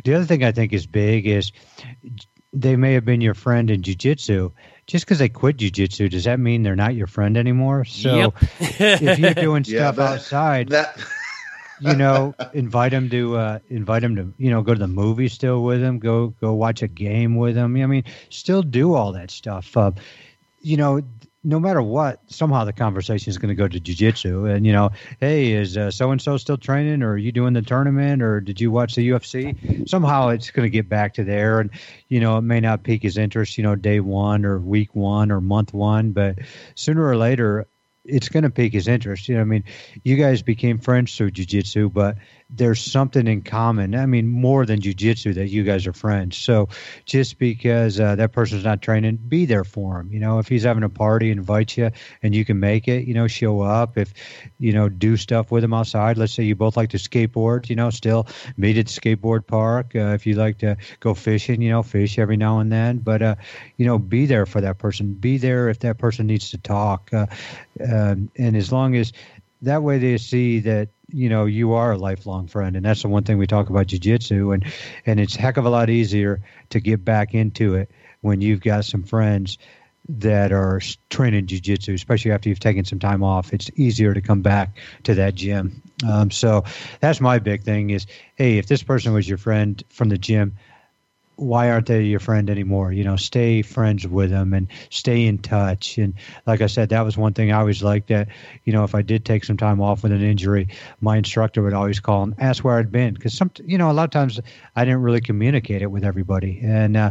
the 0.05 0.15
other 0.15 0.25
thing 0.25 0.43
I 0.43 0.53
think 0.53 0.73
is 0.73 0.87
big 0.87 1.27
is 1.27 1.53
they 2.53 2.77
may 2.77 2.95
have 2.95 3.05
been 3.05 3.21
your 3.21 3.35
friend 3.35 3.71
in 3.71 3.83
jujitsu. 3.83 4.53
Just 4.87 5.07
because 5.07 5.19
they 5.19 5.29
quit 5.29 5.57
jujitsu, 5.57 6.11
does 6.11 6.25
that 6.25 6.39
mean 6.39 6.63
they're 6.63 6.77
not 6.77 6.95
your 6.95 7.07
friend 7.07 7.37
anymore? 7.37 7.85
So 7.85 8.17
yep. 8.17 8.35
if 8.61 9.19
you're 9.19 9.35
doing 9.35 9.65
stuff 9.65 9.75
yeah, 9.75 9.91
that, 9.93 10.13
outside, 10.15 10.69
that 10.71 10.99
you 11.81 11.95
know, 11.95 12.35
invite 12.53 12.93
him 12.93 13.11
to 13.11 13.37
uh, 13.37 13.59
invite 13.69 14.03
him 14.03 14.17
to 14.17 14.33
you 14.39 14.51
know 14.51 14.63
go 14.63 14.75
to 14.75 14.81
the 14.81 14.89
movie 14.89 15.29
still 15.29 15.63
with 15.63 15.83
him, 15.83 15.99
go 15.99 16.29
go 16.41 16.53
watch 16.55 16.83
a 16.83 16.89
game 16.89 17.37
with 17.37 17.57
him. 17.57 17.77
I 17.77 17.87
mean, 17.87 18.05
still 18.31 18.63
do 18.63 18.95
all 18.95 19.13
that 19.13 19.31
stuff. 19.31 19.77
Uh, 19.77 19.93
you 20.61 20.77
know, 20.77 21.03
no 21.45 21.61
matter 21.61 21.83
what, 21.83 22.21
somehow 22.27 22.65
the 22.65 22.73
conversation 22.73 23.29
is 23.29 23.37
going 23.37 23.51
to 23.51 23.55
go 23.55 23.69
to 23.69 23.79
jujitsu. 23.79 24.53
And 24.53 24.67
you 24.67 24.73
know, 24.73 24.91
hey, 25.21 25.53
is 25.53 25.79
so 25.91 26.11
and 26.11 26.21
so 26.21 26.37
still 26.39 26.57
training, 26.57 27.03
or 27.03 27.13
are 27.13 27.19
you 27.19 27.33
doing 27.33 27.53
the 27.53 27.63
tournament, 27.63 28.23
or 28.23 28.41
did 28.41 28.61
you 28.61 28.71
watch 28.71 28.95
the 28.95 29.11
UFC? 29.11 29.89
Somehow 29.89 30.29
it's 30.29 30.51
going 30.51 30.65
to 30.65 30.71
get 30.71 30.89
back 30.89 31.15
to 31.15 31.25
there, 31.25 31.61
and 31.61 31.71
you 32.09 32.21
know, 32.21 32.39
it 32.39 32.43
may 32.43 32.61
not 32.61 32.83
pique 32.83 33.03
his 33.03 33.19
interest, 33.19 33.59
you 33.59 33.63
know, 33.63 33.77
day 33.77 34.01
one 34.01 34.45
or 34.45 34.59
week 34.59 34.95
one 34.95 35.31
or 35.31 35.41
month 35.41 35.75
one, 35.75 36.13
but 36.13 36.39
sooner 36.75 37.07
or 37.07 37.17
later, 37.17 37.67
it's 38.05 38.29
going 38.29 38.43
to 38.45 38.51
pique 38.51 38.73
his 38.73 38.89
interest. 38.89 39.29
You 39.29 39.37
know, 39.37 39.41
I 39.41 39.45
mean, 39.45 39.65
you 40.03 40.17
guys 40.17 40.43
became 40.43 40.79
friends 40.79 41.17
through 41.17 41.33
jujitsu, 41.33 41.93
but 41.93 42.17
there's 42.57 42.81
something 42.81 43.27
in 43.27 43.43
common. 43.43 43.95
I 43.95 44.07
mean, 44.07 44.29
more 44.29 44.65
than 44.67 44.81
jujitsu 44.81 45.35
that 45.35 45.49
you 45.49 45.65
guys 45.65 45.87
are 45.87 45.93
friends. 45.93 46.37
So 46.37 46.69
just 47.05 47.39
because 47.39 47.99
uh, 47.99 48.15
that 48.17 48.33
person's 48.33 48.65
not 48.65 48.83
training, 48.83 49.17
be 49.17 49.45
there 49.45 49.65
for 49.65 50.01
him. 50.01 50.13
You 50.13 50.21
know, 50.21 50.39
if 50.39 50.49
he's 50.49 50.63
having 50.63 50.83
a 50.83 50.89
party, 50.89 51.31
invite 51.31 51.77
you 51.77 51.91
and 52.23 52.35
you 52.35 52.45
can 52.45 52.61
make 52.61 52.89
it, 52.89 53.07
you 53.07 53.15
know, 53.15 53.27
show 53.27 53.61
up. 53.61 53.99
If, 53.99 54.13
you 54.59 54.73
know, 54.73 54.89
do 54.89 55.17
stuff 55.17 55.51
with 55.51 55.65
him 55.65 55.75
outside. 55.75 56.17
Let's 56.17 56.33
say 56.33 56.45
you 56.45 56.55
both 56.55 56.77
like 56.77 56.91
to 56.91 56.97
skateboard, 56.97 57.69
you 57.69 57.77
know, 57.77 57.91
still 57.91 58.27
meet 58.57 58.79
at 58.79 58.87
skateboard 58.87 59.47
park. 59.47 59.95
Uh, 59.95 60.15
if 60.15 60.27
you 60.27 60.35
like 60.35 60.59
to 60.59 60.77
go 61.01 61.15
fishing, 61.15 61.61
you 61.61 61.71
know, 61.71 61.83
fish 61.83 62.19
every 62.19 62.37
now 62.37 62.61
and 62.61 62.71
then. 62.71 62.99
But, 62.99 63.23
uh, 63.23 63.35
you 63.77 63.87
know, 63.87 63.99
be 63.99 64.27
there 64.27 64.47
for 64.47 64.61
that 64.61 64.79
person. 64.79 65.15
Be 65.15 65.39
there 65.39 65.69
if 65.69 65.81
that 65.81 65.99
person 65.99 66.27
needs 66.27 66.51
to 66.51 66.59
talk. 66.59 67.13
Uh, 67.13 67.27
um, 67.81 68.31
and 68.37 68.57
as 68.57 68.71
long 68.71 68.95
as 68.95 69.13
that 69.65 69.83
way 69.83 69.99
they 69.99 70.19
see 70.19 70.61
that 70.61 70.89
you 71.09 71.29
know 71.29 71.45
you 71.47 71.73
are 71.73 71.93
a 71.93 71.99
lifelong 71.99 72.47
friend 72.47 72.77
and 72.77 72.85
that's 72.85 73.03
the 73.03 73.09
one 73.09 73.25
thing 73.25 73.39
we 73.39 73.47
talk 73.47 73.71
about 73.71 73.87
jiu-jitsu 73.87 74.53
and 74.53 74.65
and 75.07 75.21
it's 75.21 75.37
heck 75.37 75.57
of 75.57 75.65
a 75.65 75.71
lot 75.71 75.91
easier 75.91 76.41
to 76.71 76.81
get 76.81 77.05
back 77.05 77.35
into 77.35 77.75
it 77.75 77.91
when 78.21 78.41
you've 78.41 78.61
got 78.61 78.85
some 78.85 79.03
friends 79.03 79.59
that 80.09 80.53
are 80.53 80.81
training 81.09 81.47
jiu-jitsu 81.47 81.95
especially 81.95 82.31
after 82.31 82.49
you've 82.49 82.61
taken 82.61 82.85
some 82.85 82.99
time 82.99 83.23
off. 83.23 83.55
It's 83.55 83.71
easier 83.75 84.13
to 84.13 84.21
come 84.21 84.43
back 84.43 84.77
to 85.05 85.15
that 85.15 85.35
gym. 85.35 85.81
Um, 86.07 86.31
so 86.31 86.65
that's 87.01 87.21
my 87.21 87.39
big 87.39 87.63
thing 87.63 87.91
is 87.91 88.07
hey 88.37 88.59
if 88.59 88.67
this 88.67 88.83
person 88.83 89.13
was 89.13 89.29
your 89.29 89.39
friend 89.39 89.83
from 89.91 90.09
the 90.09 90.19
gym 90.19 90.57
why 91.37 91.71
aren't 91.71 91.87
they 91.87 92.03
your 92.03 92.21
friend 92.21 92.49
anymore? 92.51 92.93
You 92.93 93.05
know, 93.05 93.17
stay 93.17 93.63
friends 93.63 94.07
with 94.07 94.31
them 94.31 94.53
and 94.55 94.69
stay 94.91 95.27
in 95.27 95.39
touch. 95.39 95.99
And 95.99 96.15
like 96.47 96.61
I 96.61 96.67
said, 96.67 96.91
that 96.91 97.05
was 97.05 97.17
one 97.17 97.33
thing 97.33 97.53
I 97.53 97.59
always 97.59 97.83
liked 97.83 98.09
that, 98.09 98.29
you 98.65 98.73
know, 98.73 98.85
if 98.85 98.95
I 98.95 99.03
did 99.03 99.25
take 99.25 99.45
some 99.45 99.57
time 99.57 99.81
off 99.81 100.03
with 100.03 100.13
an 100.13 100.23
injury, 100.23 100.69
my 101.01 101.17
instructor 101.17 101.63
would 101.63 101.75
always 101.75 102.01
call 102.01 102.23
and 102.23 102.35
ask 102.39 102.65
where 102.65 102.79
I'd 102.79 102.93
been. 102.93 103.15
Because 103.15 103.35
some, 103.35 103.51
you 103.65 103.79
know, 103.79 103.91
a 103.91 103.93
lot 103.93 104.05
of 104.05 104.11
times 104.11 104.41
I 104.77 104.85
didn't 104.85 105.03
really 105.03 105.21
communicate 105.21 105.83
it 105.83 105.91
with 105.91 106.05
everybody. 106.05 106.61
And 106.63 106.97
uh, 106.97 107.11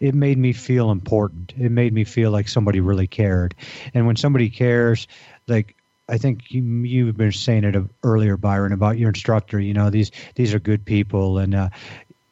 it 0.00 0.14
made 0.14 0.38
me 0.38 0.52
feel 0.52 0.90
important. 0.90 1.54
It 1.58 1.70
made 1.70 1.92
me 1.92 2.04
feel 2.04 2.30
like 2.30 2.48
somebody 2.48 2.80
really 2.80 3.06
cared. 3.06 3.54
And 3.94 4.06
when 4.06 4.16
somebody 4.16 4.50
cares, 4.50 5.08
like, 5.48 5.76
I 6.08 6.18
think 6.18 6.50
you, 6.50 6.62
you've 6.62 7.16
been 7.16 7.32
saying 7.32 7.64
it 7.64 7.76
earlier, 8.02 8.36
Byron, 8.36 8.72
about 8.72 8.98
your 8.98 9.08
instructor. 9.08 9.58
You 9.58 9.72
know, 9.72 9.88
these 9.88 10.10
these 10.34 10.52
are 10.52 10.58
good 10.58 10.84
people, 10.84 11.38
and 11.38 11.54
uh, 11.54 11.68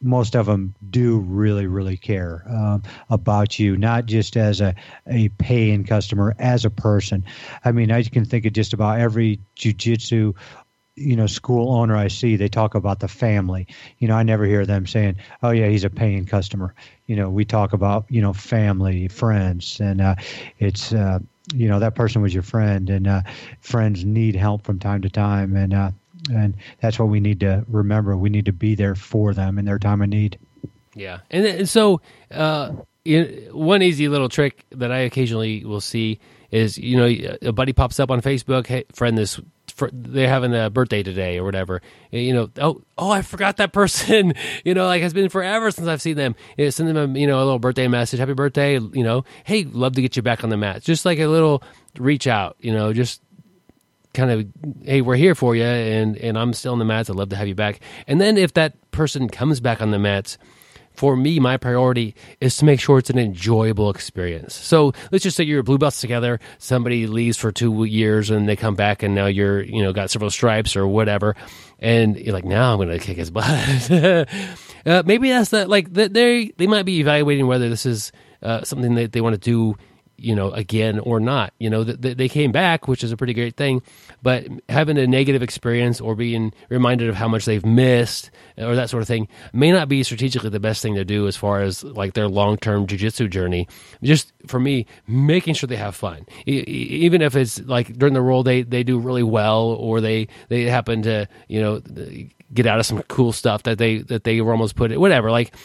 most 0.02 0.34
of 0.34 0.46
them 0.46 0.74
do 0.88 1.18
really, 1.18 1.66
really 1.66 1.96
care 1.96 2.44
um, 2.48 2.82
about 3.10 3.58
you, 3.58 3.76
not 3.76 4.06
just 4.06 4.36
as 4.36 4.60
a, 4.60 4.74
a 5.06 5.28
paying 5.30 5.84
customer, 5.84 6.34
as 6.38 6.64
a 6.64 6.70
person. 6.70 7.24
I 7.64 7.72
mean, 7.72 7.90
I 7.90 8.02
can 8.02 8.24
think 8.24 8.46
of 8.46 8.52
just 8.52 8.72
about 8.72 9.00
every 9.00 9.40
jujitsu 9.56 10.34
you 10.96 11.16
know 11.16 11.26
school 11.26 11.72
owner 11.72 11.96
I 11.96 12.08
see 12.08 12.36
they 12.36 12.48
talk 12.48 12.74
about 12.74 13.00
the 13.00 13.08
family 13.08 13.68
you 13.98 14.08
know 14.08 14.16
I 14.16 14.22
never 14.22 14.44
hear 14.44 14.66
them 14.66 14.86
saying 14.86 15.16
oh 15.42 15.50
yeah 15.50 15.68
he's 15.68 15.84
a 15.84 15.88
paying 15.88 16.26
customer 16.26 16.74
you 17.06 17.16
know 17.16 17.30
we 17.30 17.44
talk 17.44 17.72
about 17.72 18.06
you 18.08 18.20
know 18.20 18.32
family 18.32 19.08
friends 19.08 19.80
and 19.80 20.00
uh, 20.00 20.16
it's 20.58 20.92
uh, 20.92 21.20
you 21.54 21.68
know 21.68 21.78
that 21.78 21.94
person 21.94 22.22
was 22.22 22.34
your 22.34 22.42
friend 22.42 22.90
and 22.90 23.06
uh, 23.06 23.22
friends 23.60 24.04
need 24.04 24.36
help 24.36 24.64
from 24.64 24.78
time 24.78 25.02
to 25.02 25.10
time 25.10 25.56
and 25.56 25.72
uh, 25.72 25.90
and 26.28 26.54
that's 26.80 26.98
what 26.98 27.08
we 27.08 27.20
need 27.20 27.40
to 27.40 27.64
remember. 27.68 28.16
We 28.16 28.30
need 28.30 28.46
to 28.46 28.52
be 28.52 28.74
there 28.74 28.94
for 28.94 29.34
them 29.34 29.58
in 29.58 29.64
their 29.64 29.78
time 29.78 30.02
of 30.02 30.08
need. 30.08 30.38
Yeah, 30.94 31.20
and, 31.30 31.46
and 31.46 31.68
so 31.68 32.00
uh, 32.30 32.72
one 33.52 33.82
easy 33.82 34.08
little 34.08 34.28
trick 34.28 34.64
that 34.70 34.90
I 34.92 34.98
occasionally 34.98 35.64
will 35.64 35.80
see 35.80 36.18
is 36.50 36.76
you 36.76 36.96
know 36.96 37.36
a 37.42 37.52
buddy 37.52 37.72
pops 37.72 38.00
up 38.00 38.10
on 38.10 38.20
Facebook, 38.20 38.66
hey 38.66 38.84
friend, 38.92 39.16
this 39.16 39.40
they're 39.92 40.28
having 40.28 40.54
a 40.54 40.68
birthday 40.68 41.02
today 41.02 41.38
or 41.38 41.44
whatever. 41.44 41.80
You 42.10 42.34
know, 42.34 42.50
oh 42.58 42.82
oh 42.98 43.10
I 43.10 43.22
forgot 43.22 43.56
that 43.58 43.72
person. 43.72 44.34
you 44.64 44.74
know, 44.74 44.86
like 44.86 45.02
it's 45.02 45.14
been 45.14 45.28
forever 45.28 45.70
since 45.70 45.86
I've 45.86 46.02
seen 46.02 46.16
them. 46.16 46.34
You 46.56 46.64
know, 46.64 46.70
send 46.70 46.88
them 46.88 47.16
a 47.16 47.18
you 47.18 47.26
know 47.26 47.38
a 47.38 47.44
little 47.44 47.58
birthday 47.58 47.88
message, 47.88 48.20
happy 48.20 48.34
birthday. 48.34 48.74
You 48.74 49.04
know, 49.04 49.24
hey, 49.44 49.64
love 49.64 49.94
to 49.94 50.02
get 50.02 50.16
you 50.16 50.22
back 50.22 50.44
on 50.44 50.50
the 50.50 50.56
mat. 50.56 50.82
Just 50.82 51.04
like 51.04 51.18
a 51.18 51.26
little 51.26 51.62
reach 51.98 52.26
out. 52.26 52.56
You 52.60 52.72
know, 52.72 52.92
just 52.92 53.22
kind 54.12 54.30
of 54.30 54.46
hey 54.84 55.00
we're 55.00 55.16
here 55.16 55.34
for 55.34 55.54
you 55.54 55.62
and 55.62 56.16
and 56.16 56.36
i'm 56.36 56.52
still 56.52 56.72
on 56.72 56.78
the 56.78 56.84
mats. 56.84 57.10
I'd 57.10 57.16
love 57.16 57.28
to 57.30 57.36
have 57.36 57.48
you 57.48 57.54
back. 57.54 57.80
And 58.06 58.20
then 58.20 58.36
if 58.36 58.54
that 58.54 58.90
person 58.90 59.28
comes 59.28 59.60
back 59.60 59.80
on 59.80 59.90
the 59.90 59.98
mats 59.98 60.38
for 60.92 61.16
me 61.16 61.38
my 61.38 61.56
priority 61.56 62.14
is 62.40 62.56
to 62.56 62.64
make 62.64 62.80
sure 62.80 62.98
it's 62.98 63.10
an 63.10 63.18
enjoyable 63.18 63.88
experience. 63.90 64.54
So 64.54 64.92
let's 65.12 65.22
just 65.22 65.36
say 65.36 65.44
you're 65.44 65.62
blue 65.62 65.78
belts 65.78 66.00
together 66.00 66.40
somebody 66.58 67.06
leaves 67.06 67.36
for 67.36 67.52
two 67.52 67.84
years 67.84 68.30
and 68.30 68.48
they 68.48 68.56
come 68.56 68.74
back 68.74 69.02
and 69.02 69.14
now 69.14 69.26
you're 69.26 69.62
you 69.62 69.82
know 69.82 69.92
got 69.92 70.10
several 70.10 70.30
stripes 70.30 70.76
or 70.76 70.86
whatever 70.88 71.36
and 71.78 72.16
you're 72.16 72.34
like 72.34 72.44
now 72.44 72.72
i'm 72.72 72.78
gonna 72.78 72.98
kick 72.98 73.16
his 73.16 73.30
butt. 73.30 73.46
Uh, 74.86 75.02
maybe 75.04 75.28
that's 75.28 75.50
that 75.50 75.68
like 75.68 75.92
they 75.92 76.52
they 76.56 76.66
might 76.66 76.84
be 76.84 77.00
evaluating 77.00 77.46
whether 77.46 77.68
this 77.68 77.84
is 77.86 78.12
uh, 78.42 78.64
something 78.64 78.94
that 78.94 79.12
they 79.12 79.20
want 79.20 79.34
to 79.34 79.40
do 79.40 79.76
you 80.20 80.34
know, 80.34 80.50
again 80.52 80.98
or 80.98 81.18
not. 81.18 81.54
You 81.58 81.70
know, 81.70 81.82
that 81.84 82.18
they 82.18 82.28
came 82.28 82.52
back, 82.52 82.86
which 82.86 83.02
is 83.02 83.10
a 83.10 83.16
pretty 83.16 83.32
great 83.32 83.56
thing, 83.56 83.82
but 84.22 84.46
having 84.68 84.98
a 84.98 85.06
negative 85.06 85.42
experience 85.42 86.00
or 86.00 86.14
being 86.14 86.52
reminded 86.68 87.08
of 87.08 87.14
how 87.14 87.26
much 87.26 87.46
they've 87.46 87.64
missed 87.64 88.30
or 88.58 88.74
that 88.74 88.90
sort 88.90 89.02
of 89.02 89.08
thing 89.08 89.28
may 89.52 89.72
not 89.72 89.88
be 89.88 90.02
strategically 90.02 90.50
the 90.50 90.60
best 90.60 90.82
thing 90.82 90.94
to 90.94 91.04
do 91.04 91.26
as 91.26 91.36
far 91.36 91.62
as 91.62 91.82
like 91.82 92.12
their 92.12 92.28
long 92.28 92.56
term 92.58 92.86
jujitsu 92.86 93.30
journey. 93.30 93.66
Just 94.02 94.32
for 94.46 94.60
me, 94.60 94.86
making 95.06 95.54
sure 95.54 95.66
they 95.66 95.76
have 95.76 95.96
fun, 95.96 96.26
even 96.46 97.22
if 97.22 97.34
it's 97.34 97.60
like 97.60 97.96
during 97.98 98.14
the 98.14 98.22
roll 98.22 98.42
they 98.42 98.62
they 98.62 98.82
do 98.82 98.98
really 98.98 99.22
well 99.22 99.62
or 99.64 100.00
they 100.00 100.28
they 100.48 100.64
happen 100.64 101.02
to 101.02 101.26
you 101.48 101.60
know 101.60 101.80
get 102.52 102.66
out 102.66 102.78
of 102.78 102.86
some 102.86 103.02
cool 103.04 103.32
stuff 103.32 103.62
that 103.62 103.78
they 103.78 103.98
that 103.98 104.24
they 104.24 104.40
were 104.40 104.52
almost 104.52 104.76
put 104.76 104.92
it 104.92 105.00
whatever. 105.00 105.30
Like 105.30 105.56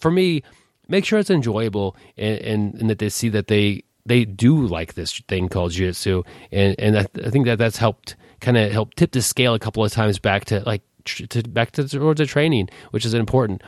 for 0.00 0.10
me 0.10 0.42
make 0.88 1.04
sure 1.04 1.18
it's 1.18 1.30
enjoyable 1.30 1.96
and, 2.18 2.38
and, 2.40 2.74
and, 2.74 2.90
that 2.90 2.98
they 2.98 3.08
see 3.08 3.28
that 3.28 3.46
they 3.46 3.84
they 4.06 4.24
do 4.24 4.66
like 4.66 4.94
this 4.94 5.18
thing 5.28 5.48
called 5.48 5.72
jiu-jitsu. 5.72 6.22
And 6.52 6.78
and 6.78 6.98
I, 6.98 7.06
I 7.24 7.30
think 7.30 7.46
that 7.46 7.58
that's 7.58 7.76
helped 7.76 8.16
kind 8.40 8.56
of 8.56 8.72
help 8.72 8.94
tip 8.94 9.12
the 9.12 9.22
scale 9.22 9.54
a 9.54 9.58
couple 9.58 9.84
of 9.84 9.92
times 9.92 10.18
back 10.18 10.46
to 10.46 10.60
like 10.60 10.82
to 11.04 11.42
back 11.42 11.72
to 11.72 11.88
towards 11.88 12.18
the 12.18 12.26
training 12.26 12.68
which 12.90 13.04
is 13.04 13.14
important 13.14 13.62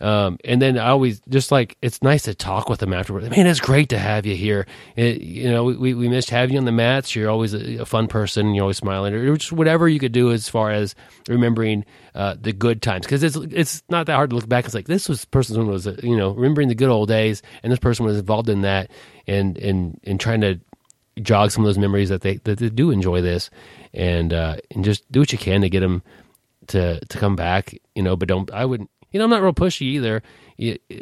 um, 0.00 0.38
and 0.44 0.62
then 0.62 0.78
I 0.78 0.88
always 0.88 1.20
just 1.28 1.50
like 1.50 1.76
it's 1.82 2.02
nice 2.02 2.22
to 2.22 2.34
talk 2.34 2.68
with 2.68 2.80
them 2.80 2.92
afterwards. 2.92 3.28
Man, 3.30 3.46
it's 3.46 3.60
great 3.60 3.88
to 3.88 3.98
have 3.98 4.26
you 4.26 4.36
here. 4.36 4.66
It, 4.96 5.20
you 5.20 5.50
know, 5.50 5.64
we, 5.64 5.94
we 5.94 6.08
missed 6.08 6.30
having 6.30 6.54
you 6.54 6.58
on 6.58 6.64
the 6.64 6.72
mats. 6.72 7.16
You're 7.16 7.30
always 7.30 7.54
a, 7.54 7.78
a, 7.78 7.86
fun 7.86 8.06
person. 8.06 8.54
You're 8.54 8.62
always 8.62 8.76
smiling, 8.76 9.14
or 9.14 9.36
just 9.36 9.52
whatever 9.52 9.88
you 9.88 9.98
could 9.98 10.12
do 10.12 10.30
as 10.30 10.48
far 10.48 10.70
as 10.70 10.94
remembering 11.28 11.84
uh, 12.14 12.36
the 12.40 12.52
good 12.52 12.80
times. 12.80 13.06
Because 13.06 13.22
it's 13.22 13.36
it's 13.36 13.82
not 13.88 14.06
that 14.06 14.14
hard 14.14 14.30
to 14.30 14.36
look 14.36 14.48
back. 14.48 14.64
It's 14.64 14.74
like 14.74 14.86
this 14.86 15.08
was 15.08 15.24
person 15.24 15.66
was 15.66 15.86
you 16.02 16.16
know 16.16 16.30
remembering 16.30 16.68
the 16.68 16.74
good 16.74 16.90
old 16.90 17.08
days, 17.08 17.42
and 17.62 17.72
this 17.72 17.80
person 17.80 18.06
was 18.06 18.18
involved 18.18 18.48
in 18.48 18.62
that, 18.62 18.90
and 19.26 19.58
and 19.58 19.98
and 20.04 20.20
trying 20.20 20.40
to 20.42 20.60
jog 21.22 21.50
some 21.50 21.64
of 21.64 21.68
those 21.68 21.78
memories 21.78 22.08
that 22.08 22.20
they 22.20 22.36
that 22.38 22.58
they 22.58 22.68
do 22.68 22.90
enjoy 22.92 23.20
this, 23.20 23.50
and 23.92 24.32
uh, 24.32 24.56
and 24.70 24.84
just 24.84 25.10
do 25.10 25.20
what 25.20 25.32
you 25.32 25.38
can 25.38 25.62
to 25.62 25.68
get 25.68 25.80
them 25.80 26.02
to 26.68 27.00
to 27.04 27.18
come 27.18 27.34
back. 27.34 27.76
You 27.94 28.02
know, 28.02 28.16
but 28.16 28.28
don't 28.28 28.50
I 28.52 28.64
wouldn't 28.64 28.90
you 29.10 29.18
know, 29.18 29.24
I'm 29.24 29.30
not 29.30 29.42
real 29.42 29.52
pushy 29.52 29.82
either. 29.82 30.22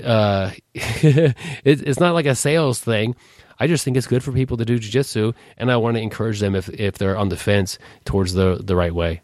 Uh, 0.04 0.50
it, 0.74 1.34
it's 1.64 2.00
not 2.00 2.14
like 2.14 2.26
a 2.26 2.34
sales 2.34 2.78
thing. 2.78 3.16
I 3.58 3.66
just 3.66 3.84
think 3.84 3.96
it's 3.96 4.06
good 4.06 4.22
for 4.22 4.32
people 4.32 4.58
to 4.58 4.64
do 4.64 4.78
jujitsu, 4.78 5.34
and 5.56 5.72
I 5.72 5.76
want 5.78 5.96
to 5.96 6.02
encourage 6.02 6.40
them 6.40 6.54
if 6.54 6.68
if 6.68 6.98
they're 6.98 7.16
on 7.16 7.30
the 7.30 7.36
fence 7.36 7.78
towards 8.04 8.34
the 8.34 8.60
the 8.62 8.76
right 8.76 8.94
way. 8.94 9.22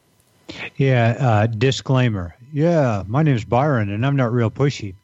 Yeah. 0.77 1.17
Uh, 1.19 1.47
disclaimer. 1.47 2.35
Yeah, 2.53 3.05
my 3.07 3.23
name 3.23 3.37
is 3.37 3.45
Byron, 3.45 3.91
and 3.91 4.05
I'm 4.05 4.17
not 4.17 4.33
real 4.33 4.51
pushy. 4.51 4.95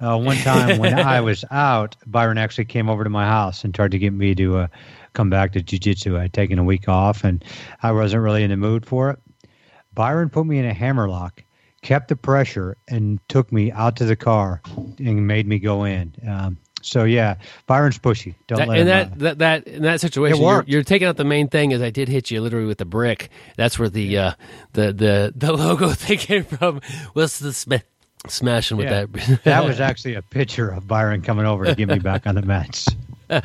Uh, 0.00 0.18
one 0.18 0.36
time 0.36 0.78
when 0.78 0.98
I 0.98 1.20
was 1.20 1.44
out, 1.50 1.96
Byron 2.06 2.38
actually 2.38 2.66
came 2.66 2.90
over 2.90 3.04
to 3.04 3.10
my 3.10 3.26
house 3.26 3.64
and 3.64 3.74
tried 3.74 3.92
to 3.92 3.98
get 3.98 4.12
me 4.12 4.34
to 4.34 4.58
uh, 4.58 4.66
come 5.14 5.30
back 5.30 5.52
to 5.52 5.62
jujitsu. 5.62 6.18
I 6.18 6.22
had 6.22 6.32
taken 6.32 6.58
a 6.58 6.64
week 6.64 6.88
off, 6.88 7.24
and 7.24 7.42
I 7.82 7.92
wasn't 7.92 8.22
really 8.22 8.42
in 8.42 8.50
the 8.50 8.56
mood 8.56 8.84
for 8.84 9.10
it. 9.10 9.18
Byron 9.94 10.28
put 10.28 10.46
me 10.46 10.58
in 10.58 10.64
a 10.64 10.74
hammerlock 10.74 11.42
kept 11.82 12.08
the 12.08 12.16
pressure 12.16 12.76
and 12.88 13.18
took 13.28 13.52
me 13.52 13.72
out 13.72 13.96
to 13.96 14.04
the 14.04 14.16
car 14.16 14.62
and 14.98 15.26
made 15.26 15.46
me 15.46 15.58
go 15.58 15.84
in. 15.84 16.12
Um, 16.28 16.58
so 16.82 17.04
yeah, 17.04 17.36
Byron's 17.66 17.98
pushy. 17.98 18.34
Don't 18.46 18.58
that, 18.58 18.68
let 18.68 18.78
him, 18.78 18.86
that, 18.86 19.06
uh, 19.06 19.14
that 19.16 19.38
that 19.38 19.66
in 19.66 19.82
that 19.82 20.00
situation, 20.00 20.40
you're, 20.40 20.64
you're, 20.66 20.82
taking 20.82 21.08
out 21.08 21.16
the 21.16 21.24
main 21.24 21.48
thing. 21.48 21.72
Is 21.72 21.82
I 21.82 21.90
did 21.90 22.08
hit 22.08 22.30
you 22.30 22.40
literally 22.40 22.66
with 22.66 22.78
the 22.78 22.84
brick. 22.84 23.30
That's 23.56 23.78
where 23.78 23.88
the 23.88 24.16
uh, 24.16 24.32
the 24.72 24.92
the 24.92 25.32
the 25.36 25.52
logo 25.52 25.90
thing 25.94 26.18
came 26.18 26.44
from. 26.44 26.80
Was 27.14 27.38
the 27.38 27.52
sm- 27.52 27.74
smashing 28.26 28.78
with 28.78 28.86
yeah, 28.86 29.06
that? 29.06 29.40
that 29.44 29.64
was 29.64 29.80
actually 29.88 30.14
a 30.14 30.22
picture 30.22 30.68
of 30.68 30.88
Byron 30.88 31.22
coming 31.22 31.46
over 31.46 31.66
to 31.66 31.74
get 31.74 31.88
me 31.88 31.98
back 31.98 32.26
on 32.26 32.34
the 32.34 32.42
mats. 32.42 32.88
but 33.28 33.44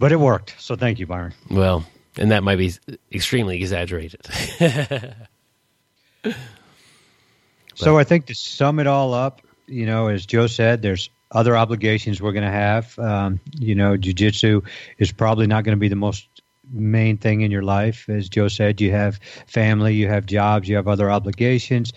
it 0.00 0.20
worked. 0.20 0.54
So 0.58 0.74
thank 0.74 0.98
you, 0.98 1.06
Byron. 1.06 1.34
Well, 1.50 1.84
and 2.16 2.30
that 2.30 2.42
might 2.42 2.56
be 2.56 2.72
extremely 3.12 3.58
exaggerated. 3.58 4.26
So 7.74 7.98
I 7.98 8.04
think 8.04 8.26
to 8.26 8.34
sum 8.34 8.78
it 8.80 8.86
all 8.86 9.14
up, 9.14 9.42
you 9.66 9.86
know, 9.86 10.08
as 10.08 10.26
Joe 10.26 10.46
said, 10.46 10.82
there's 10.82 11.10
other 11.30 11.56
obligations 11.56 12.20
we're 12.20 12.32
going 12.32 12.44
to 12.44 12.50
have. 12.50 12.98
Um, 12.98 13.40
you 13.58 13.74
know, 13.74 13.96
jujitsu 13.96 14.66
is 14.98 15.12
probably 15.12 15.46
not 15.46 15.64
going 15.64 15.76
to 15.76 15.80
be 15.80 15.88
the 15.88 15.96
most 15.96 16.26
main 16.70 17.16
thing 17.16 17.42
in 17.42 17.50
your 17.50 17.62
life. 17.62 18.08
As 18.08 18.28
Joe 18.28 18.48
said, 18.48 18.80
you 18.80 18.90
have 18.92 19.20
family, 19.46 19.94
you 19.94 20.08
have 20.08 20.26
jobs, 20.26 20.68
you 20.68 20.76
have 20.76 20.88
other 20.88 21.10
obligations. 21.10 21.92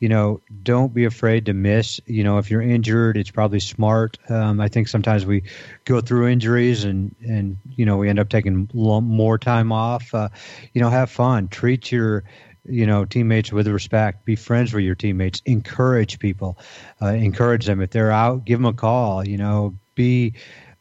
You 0.00 0.08
know, 0.08 0.42
don't 0.62 0.92
be 0.92 1.04
afraid 1.04 1.46
to 1.46 1.54
miss. 1.54 2.00
You 2.06 2.24
know, 2.24 2.38
if 2.38 2.50
you're 2.50 2.60
injured, 2.60 3.16
it's 3.16 3.30
probably 3.30 3.60
smart. 3.60 4.18
Um, 4.28 4.60
I 4.60 4.68
think 4.68 4.88
sometimes 4.88 5.24
we 5.24 5.44
go 5.84 6.00
through 6.00 6.28
injuries 6.28 6.84
and 6.84 7.14
and 7.26 7.56
you 7.76 7.86
know 7.86 7.96
we 7.96 8.10
end 8.10 8.18
up 8.18 8.28
taking 8.28 8.68
more 8.74 9.38
time 9.38 9.72
off. 9.72 10.12
Uh, 10.12 10.28
you 10.74 10.82
know, 10.82 10.90
have 10.90 11.10
fun. 11.10 11.48
Treat 11.48 11.90
your 11.90 12.24
you 12.64 12.86
know 12.86 13.04
teammates 13.04 13.52
with 13.52 13.68
respect 13.68 14.24
be 14.24 14.36
friends 14.36 14.72
with 14.72 14.84
your 14.84 14.94
teammates 14.94 15.42
encourage 15.44 16.18
people 16.18 16.58
uh, 17.02 17.08
encourage 17.08 17.66
them. 17.66 17.80
If 17.80 17.90
they're 17.90 18.10
out 18.10 18.44
give 18.44 18.58
them 18.58 18.66
a 18.66 18.72
call 18.72 19.26
you 19.26 19.36
know 19.36 19.74
be 19.94 20.34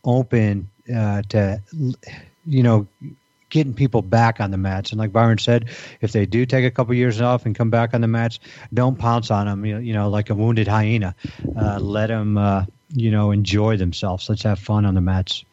open 0.04 0.70
uh, 0.94 1.22
to 1.30 1.62
you 2.46 2.64
know 2.64 2.88
getting 3.50 3.74
people 3.74 4.02
back 4.02 4.40
on 4.42 4.50
the 4.50 4.58
mats. 4.58 4.92
And 4.92 5.00
like 5.00 5.12
byron 5.12 5.38
said 5.38 5.70
if 6.02 6.12
they 6.12 6.26
do 6.26 6.46
take 6.46 6.66
a 6.66 6.72
couple 6.72 6.94
years 6.96 7.22
off 7.22 7.46
and 7.46 7.56
come 7.56 7.70
back 7.70 7.94
on 7.94 8.02
the 8.02 8.08
mats 8.08 8.40
don't 8.74 8.98
pounce 8.98 9.30
on 9.30 9.46
them 9.46 9.66
you 9.66 9.74
know, 9.74 9.80
you 9.80 9.94
know 9.94 10.10
like 10.10 10.30
a 10.30 10.36
wounded 10.36 10.68
hyena. 10.68 11.16
Uh, 11.56 11.80
let 11.80 12.08
them 12.08 12.38
uh, 12.38 12.66
you 12.94 13.12
know 13.12 13.32
enjoy 13.32 13.78
themselves. 13.78 14.30
Let's 14.30 14.44
have 14.44 14.60
fun 14.60 14.86
on 14.86 14.96
the 14.96 15.02
mats. 15.02 15.44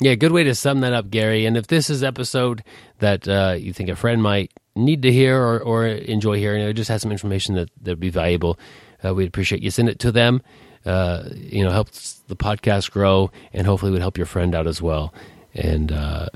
Yeah, 0.00 0.14
good 0.14 0.30
way 0.30 0.44
to 0.44 0.54
sum 0.54 0.80
that 0.80 0.92
up, 0.92 1.10
Gary. 1.10 1.44
And 1.44 1.56
if 1.56 1.66
this 1.66 1.90
is 1.90 2.04
episode 2.04 2.62
that 3.00 3.26
uh, 3.26 3.56
you 3.58 3.72
think 3.72 3.88
a 3.88 3.96
friend 3.96 4.22
might 4.22 4.52
need 4.78 5.02
to 5.02 5.12
hear 5.12 5.40
or, 5.40 5.60
or 5.60 5.86
enjoy 5.86 6.38
hearing, 6.38 6.62
or 6.62 6.72
just 6.72 6.88
has 6.88 7.02
some 7.02 7.12
information 7.12 7.54
that 7.56 7.70
that 7.82 7.92
would 7.92 8.00
be 8.00 8.10
valuable, 8.10 8.58
uh, 9.04 9.14
we'd 9.14 9.28
appreciate 9.28 9.62
you 9.62 9.70
send 9.70 9.88
it 9.88 9.98
to 10.00 10.12
them. 10.12 10.42
Uh, 10.86 11.28
you 11.34 11.62
know, 11.62 11.70
helps 11.70 12.20
the 12.28 12.36
podcast 12.36 12.90
grow, 12.90 13.30
and 13.52 13.66
hopefully 13.66 13.90
would 13.92 14.00
help 14.00 14.16
your 14.16 14.26
friend 14.26 14.54
out 14.54 14.66
as 14.66 14.80
well. 14.80 15.12
And 15.54 15.92
uh, 15.92 16.28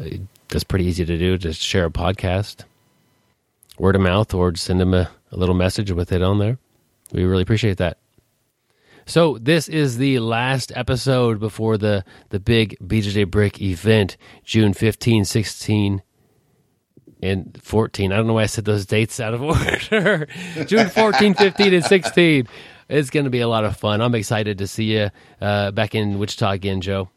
that's 0.49 0.64
pretty 0.64 0.84
easy 0.84 1.05
to 1.05 1.18
do. 1.18 1.38
Just 1.38 1.61
share 1.61 1.86
a 1.86 1.90
podcast, 1.90 2.64
word 3.78 3.95
of 3.95 4.03
mouth, 4.03 4.34
or 4.34 4.55
send 4.57 4.80
them 4.80 4.95
a, 4.95 5.11
a 5.30 5.36
little 5.36 5.55
message 5.55 5.90
with 5.90 6.12
it 6.12 6.22
on 6.22 6.38
there. 6.38 6.59
We 7.12 7.24
really 7.24 7.43
appreciate 7.43 7.78
that. 7.78 7.99
So 9.07 9.38
this 9.38 9.68
is 9.68 9.99
the 9.99 10.20
last 10.20 10.72
episode 10.76 11.40
before 11.40 11.76
the 11.76 12.05
the 12.30 12.40
big 12.40 12.76
BJJ 12.80 13.30
Brick 13.30 13.61
event, 13.61 14.16
June 14.45 14.72
15, 14.72 15.24
16, 15.24 16.03
and 17.23 17.59
14. 17.62 18.12
I 18.12 18.16
don't 18.16 18.27
know 18.27 18.35
why 18.35 18.43
I 18.43 18.47
said 18.47 18.64
those 18.64 18.85
dates 18.85 19.20
out 19.20 19.35
of 19.35 19.43
order. 19.93 20.27
June 20.66 20.89
14, 20.89 21.35
15, 21.35 21.75
and 21.75 21.85
16. 21.85 22.49
It's 22.89 23.11
going 23.11 23.25
to 23.25 23.31
be 23.31 23.41
a 23.41 23.49
lot 23.49 23.64
of 23.64 23.77
fun. 23.77 24.03
I'm 24.03 24.14
excited 24.14 24.59
to 24.59 24.66
see 24.66 24.97
you 24.97 25.11
uh, 25.41 25.70
back 25.70 25.95
in 25.95 26.18
Wichita 26.18 26.51
again, 26.51 26.81
Joe. 26.81 27.09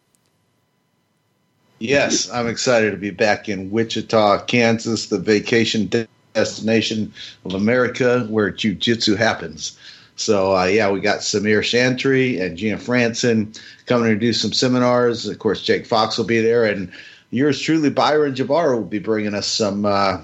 Yes, 1.79 2.29
I'm 2.31 2.47
excited 2.47 2.91
to 2.91 2.97
be 2.97 3.09
back 3.09 3.49
in 3.49 3.69
Wichita, 3.69 4.45
Kansas, 4.45 5.07
the 5.07 5.19
vacation 5.19 5.91
destination 6.33 7.11
of 7.43 7.53
America 7.53 8.25
where 8.29 8.49
jiu-jitsu 8.49 9.15
happens. 9.15 9.77
So 10.15 10.55
uh, 10.55 10.65
yeah, 10.65 10.89
we 10.89 11.01
got 11.01 11.19
Samir 11.19 11.59
Chantre 11.59 12.41
and 12.41 12.57
Gina 12.57 12.77
Franson 12.77 13.59
coming 13.85 14.09
to 14.09 14.15
do 14.15 14.31
some 14.31 14.53
seminars. 14.53 15.27
Of 15.27 15.39
course, 15.39 15.61
Jake 15.61 15.85
Fox 15.85 16.17
will 16.17 16.25
be 16.25 16.39
there, 16.39 16.63
and 16.63 16.91
yours 17.29 17.59
truly, 17.59 17.89
Byron 17.89 18.33
Jabbar, 18.33 18.75
will 18.75 18.85
be 18.85 18.99
bringing 18.99 19.33
us 19.33 19.47
some 19.47 19.85
uh, 19.85 20.21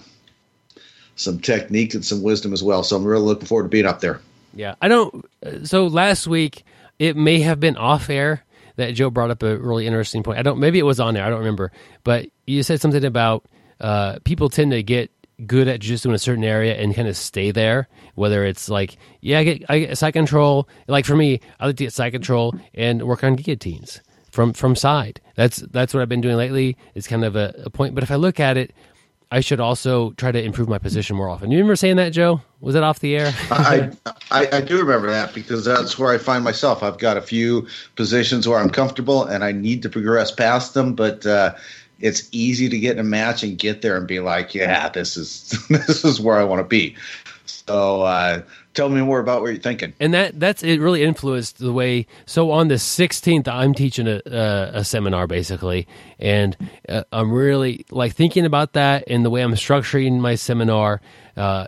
some 1.16 1.40
technique 1.40 1.94
and 1.94 2.06
some 2.06 2.22
wisdom 2.22 2.54
as 2.54 2.64
well. 2.64 2.84
So 2.84 2.96
I'm 2.96 3.04
really 3.04 3.24
looking 3.24 3.48
forward 3.48 3.64
to 3.64 3.70
being 3.70 3.86
up 3.86 4.00
there. 4.00 4.20
Yeah, 4.54 4.76
I 4.82 4.88
don't. 4.88 5.26
So 5.64 5.88
last 5.88 6.28
week 6.28 6.64
it 7.00 7.16
may 7.16 7.40
have 7.40 7.60
been 7.60 7.78
off 7.78 8.10
air 8.10 8.44
that 8.76 8.92
Joe 8.92 9.10
brought 9.10 9.32
up 9.32 9.44
a 9.44 9.58
really 9.58 9.88
interesting 9.88 10.24
point. 10.24 10.40
I 10.40 10.42
don't. 10.42 10.60
Maybe 10.60 10.80
it 10.80 10.84
was 10.84 11.00
on 11.00 11.14
there. 11.14 11.24
I 11.24 11.30
don't 11.30 11.40
remember. 11.40 11.72
But 12.04 12.28
you 12.46 12.64
said 12.64 12.82
something 12.82 13.04
about 13.04 13.46
uh, 13.80 14.20
people 14.24 14.50
tend 14.50 14.72
to 14.72 14.84
get 14.84 15.12
good 15.46 15.68
at 15.68 15.80
just 15.80 16.06
in 16.06 16.14
a 16.14 16.20
certain 16.20 16.44
area 16.44 16.76
and 16.76 16.96
kind 16.96 17.08
of 17.08 17.18
stay 17.18 17.52
there. 17.52 17.88
Whether 18.16 18.46
it's 18.46 18.70
like, 18.70 18.98
yeah, 19.22 19.40
I 19.40 19.44
get, 19.44 19.64
I 19.70 19.80
get 19.80 19.98
side 19.98 20.12
control. 20.12 20.70
Like 20.88 21.06
for 21.06 21.16
me, 21.16 21.40
I 21.60 21.68
like 21.68 21.78
to 21.78 21.86
get 21.86 21.94
side 21.94 22.12
control 22.12 22.56
and 22.74 23.04
work 23.04 23.24
on 23.24 23.36
guillotines 23.36 24.02
from 24.32 24.54
from 24.54 24.76
side. 24.76 25.22
That's 25.36 25.58
that's 25.58 25.94
what 25.94 26.02
I've 26.02 26.10
been 26.10 26.22
doing 26.22 26.38
lately. 26.38 26.78
It's 26.96 27.08
kind 27.08 27.24
of 27.24 27.36
a, 27.36 27.54
a 27.66 27.70
point. 27.70 27.94
But 27.94 28.04
if 28.04 28.12
I 28.12 28.16
look 28.16 28.40
at 28.40 28.58
it, 28.58 28.74
I 29.34 29.40
should 29.40 29.62
also 29.62 30.12
try 30.12 30.32
to 30.32 30.44
improve 30.44 30.68
my 30.68 30.78
position 30.78 31.16
more 31.16 31.30
often. 31.30 31.52
You 31.52 31.58
remember 31.58 31.78
saying 31.78 31.96
that, 31.96 32.10
Joe? 32.10 32.42
Was 32.60 32.76
it 32.76 32.84
off 32.84 33.00
the 33.00 33.16
air? 33.16 33.34
I, 33.52 33.92
I, 34.30 34.48
I 34.58 34.62
do 34.62 34.78
remember 34.78 35.10
that 35.10 35.34
because 35.34 35.64
that's 35.64 35.98
where 35.98 36.14
I 36.14 36.18
find 36.18 36.44
myself. 36.44 36.84
I've 36.84 36.98
got 36.98 37.16
a 37.16 37.22
few 37.22 37.66
positions 37.96 38.48
where 38.48 38.60
I'm 38.60 38.70
comfortable 38.70 39.24
and 39.24 39.44
I 39.44 39.54
need 39.54 39.84
to 39.84 39.90
progress 39.90 40.32
past 40.32 40.74
them, 40.74 40.96
but 40.96 41.26
uh, 41.26 41.56
it's 42.02 42.28
easy 42.34 42.68
to 42.68 42.78
get 42.78 42.94
in 42.94 43.00
a 43.00 43.04
match 43.04 43.42
and 43.42 43.58
get 43.58 43.82
there 43.82 43.96
and 43.96 44.06
be 44.06 44.20
like, 44.20 44.54
yeah, 44.54 44.90
this 44.90 45.16
is 45.16 45.52
this 45.70 46.04
is 46.04 46.20
where 46.20 46.38
I 46.38 46.44
want 46.44 46.60
to 46.60 46.68
be. 46.68 46.96
So 47.46 48.02
uh, 48.02 48.42
tell 48.74 48.90
me 48.90 49.02
more 49.02 49.20
about 49.20 49.42
what 49.42 49.52
you're 49.52 49.62
thinking. 49.62 49.94
And 50.00 50.14
that 50.14 50.40
that's 50.40 50.64
it. 50.64 50.80
Really 50.80 51.04
influenced 51.04 51.60
the 51.60 51.74
way. 51.74 52.08
So 52.26 52.52
on 52.52 52.68
the 52.68 52.76
16th, 52.76 53.48
I'm 53.48 53.74
teaching 53.74 54.08
a, 54.08 54.22
a, 54.26 54.84
seminar 54.84 55.28
basically, 55.28 55.88
and 56.20 56.56
uh, 56.88 57.04
I'm 57.12 57.32
really 57.32 57.86
like 57.92 58.14
thinking 58.14 58.46
about 58.46 58.74
that 58.74 59.04
and 59.08 59.26
the 59.26 59.30
way 59.30 59.42
I'm 59.42 59.54
structuring 59.54 60.20
my 60.20 60.36
seminar. 60.36 61.02
Uh, 61.36 61.68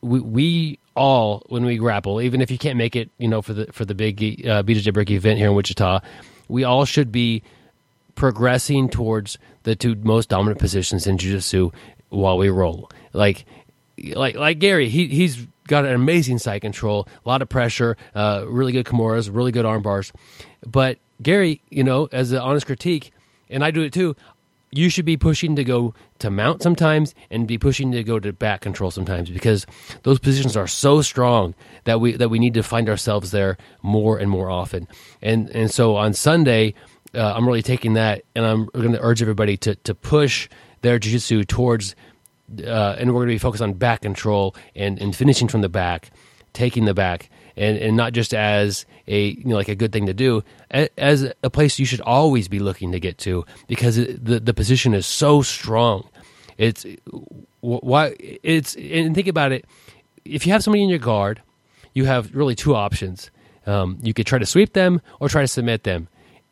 we, 0.00 0.20
we 0.20 0.78
all 0.94 1.42
when 1.48 1.64
we 1.64 1.76
grapple, 1.76 2.20
even 2.20 2.40
if 2.40 2.50
you 2.50 2.58
can't 2.58 2.76
make 2.76 2.96
it, 2.96 3.10
you 3.18 3.28
know, 3.28 3.42
for 3.42 3.54
the 3.54 3.66
for 3.72 3.84
the 3.84 3.94
big 3.94 4.20
uh, 4.46 4.62
BJJ 4.62 4.92
Brick 4.92 5.10
event 5.10 5.38
here 5.38 5.48
in 5.48 5.54
Wichita, 5.54 6.00
we 6.48 6.64
all 6.64 6.84
should 6.84 7.12
be 7.12 7.42
progressing 8.14 8.88
towards 8.88 9.38
the 9.62 9.76
two 9.76 9.94
most 9.94 10.28
dominant 10.28 10.58
positions 10.58 11.06
in 11.06 11.18
jiu-jitsu 11.18 11.70
while 12.08 12.36
we 12.36 12.48
roll. 12.48 12.90
Like 13.12 13.44
like 14.14 14.36
like 14.36 14.58
Gary, 14.58 14.88
he 14.88 15.06
he's 15.06 15.46
got 15.68 15.84
an 15.84 15.92
amazing 15.94 16.38
side 16.38 16.60
control, 16.62 17.06
a 17.24 17.28
lot 17.28 17.42
of 17.42 17.48
pressure, 17.48 17.96
uh, 18.14 18.44
really 18.48 18.72
good 18.72 18.86
kimuras, 18.86 19.30
really 19.32 19.52
good 19.52 19.64
arm 19.64 19.82
bars. 19.82 20.12
But 20.66 20.98
Gary, 21.22 21.62
you 21.70 21.84
know, 21.84 22.08
as 22.10 22.32
an 22.32 22.38
honest 22.38 22.66
critique, 22.66 23.12
and 23.48 23.64
I 23.64 23.70
do 23.70 23.82
it 23.82 23.92
too, 23.92 24.16
you 24.70 24.90
should 24.90 25.04
be 25.04 25.16
pushing 25.16 25.56
to 25.56 25.64
go 25.64 25.94
to 26.18 26.30
mount 26.30 26.62
sometimes 26.62 27.14
and 27.30 27.46
be 27.46 27.56
pushing 27.56 27.92
to 27.92 28.02
go 28.02 28.18
to 28.18 28.32
back 28.32 28.60
control 28.60 28.90
sometimes 28.90 29.30
because 29.30 29.66
those 30.02 30.18
positions 30.18 30.56
are 30.56 30.66
so 30.66 31.00
strong 31.00 31.54
that 31.84 32.00
we 32.00 32.12
that 32.12 32.28
we 32.28 32.38
need 32.38 32.54
to 32.54 32.62
find 32.62 32.88
ourselves 32.88 33.30
there 33.30 33.56
more 33.82 34.18
and 34.18 34.30
more 34.30 34.50
often. 34.50 34.86
And 35.22 35.48
and 35.50 35.70
so 35.70 35.96
on 35.96 36.12
Sunday, 36.12 36.74
uh, 37.14 37.32
I'm 37.34 37.46
really 37.46 37.62
taking 37.62 37.94
that, 37.94 38.22
and 38.34 38.44
I'm 38.44 38.66
going 38.66 38.92
to 38.92 39.00
urge 39.00 39.22
everybody 39.22 39.56
to 39.58 39.74
to 39.76 39.94
push 39.94 40.48
their 40.82 40.98
jiu-jitsu 40.98 41.44
towards, 41.44 41.96
uh, 42.64 42.96
and 42.98 43.10
we're 43.10 43.20
going 43.20 43.28
to 43.28 43.34
be 43.34 43.38
focused 43.38 43.62
on 43.62 43.74
back 43.74 44.02
control 44.02 44.54
and, 44.74 45.00
and 45.00 45.14
finishing 45.14 45.48
from 45.48 45.60
the 45.60 45.68
back, 45.68 46.10
taking 46.52 46.84
the 46.84 46.94
back, 46.94 47.30
and, 47.56 47.76
and 47.78 47.96
not 47.96 48.12
just 48.12 48.34
as 48.34 48.86
a 49.06 49.30
you 49.30 49.44
know 49.44 49.56
like 49.56 49.68
a 49.68 49.74
good 49.74 49.92
thing 49.92 50.06
to 50.06 50.14
do, 50.14 50.42
as 50.70 51.32
a 51.42 51.50
place 51.50 51.78
you 51.78 51.86
should 51.86 52.00
always 52.00 52.48
be 52.48 52.58
looking 52.58 52.92
to 52.92 53.00
get 53.00 53.18
to 53.18 53.44
because 53.66 53.96
the 53.96 54.40
the 54.40 54.54
position 54.54 54.94
is 54.94 55.06
so 55.06 55.42
strong. 55.42 56.08
It's 56.56 56.86
why 57.60 58.16
it's 58.18 58.76
and 58.76 59.14
think 59.14 59.28
about 59.28 59.52
it. 59.52 59.64
If 60.24 60.46
you 60.46 60.52
have 60.52 60.62
somebody 60.62 60.82
in 60.82 60.88
your 60.88 60.98
guard, 60.98 61.42
you 61.94 62.04
have 62.04 62.34
really 62.34 62.54
two 62.54 62.74
options. 62.74 63.30
Um, 63.66 63.98
you 64.02 64.14
could 64.14 64.26
try 64.26 64.38
to 64.38 64.46
sweep 64.46 64.72
them 64.72 65.00
or 65.20 65.28
try 65.28 65.42
to 65.42 65.48
submit 65.48 65.82
them 65.84 66.08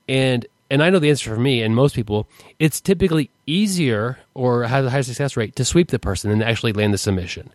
and 0.09 0.47
and 0.71 0.83
I 0.83 0.91
know 0.91 0.99
the 0.99 1.11
answer 1.11 1.35
for 1.35 1.41
me 1.41 1.63
and 1.63 1.75
most 1.75 1.95
people, 1.95 2.27
it's 2.59 2.81
typically 2.81 3.31
easier 3.47 4.19
or 4.35 4.65
has 4.65 4.85
a 4.85 4.91
higher 4.91 5.03
success 5.03 5.37
rate 5.37 5.55
to 5.57 5.65
sweep 5.65 5.89
the 5.89 5.99
person 5.99 6.31
than 6.31 6.43
actually 6.43 6.73
land 6.73 6.93
the 6.93 6.99
submission. 6.99 7.51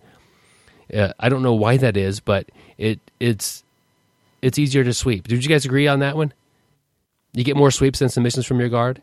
Uh, 0.94 1.14
I 1.20 1.30
don't 1.30 1.44
know 1.44 1.54
why 1.54 1.78
that 1.78 1.98
is, 1.98 2.20
but 2.20 2.50
it 2.78 3.00
it's 3.20 3.64
it's 4.42 4.58
easier 4.58 4.84
to 4.84 4.94
sweep. 4.94 5.28
Did 5.28 5.44
you 5.44 5.50
guys 5.50 5.66
agree 5.66 5.88
on 5.88 6.00
that 6.00 6.18
one? 6.18 6.34
You 7.34 7.44
get 7.44 7.56
more 7.56 7.72
sweeps 7.72 8.00
than 8.00 8.10
submissions 8.10 8.46
from 8.46 8.60
your 8.60 8.70
guard. 8.70 9.02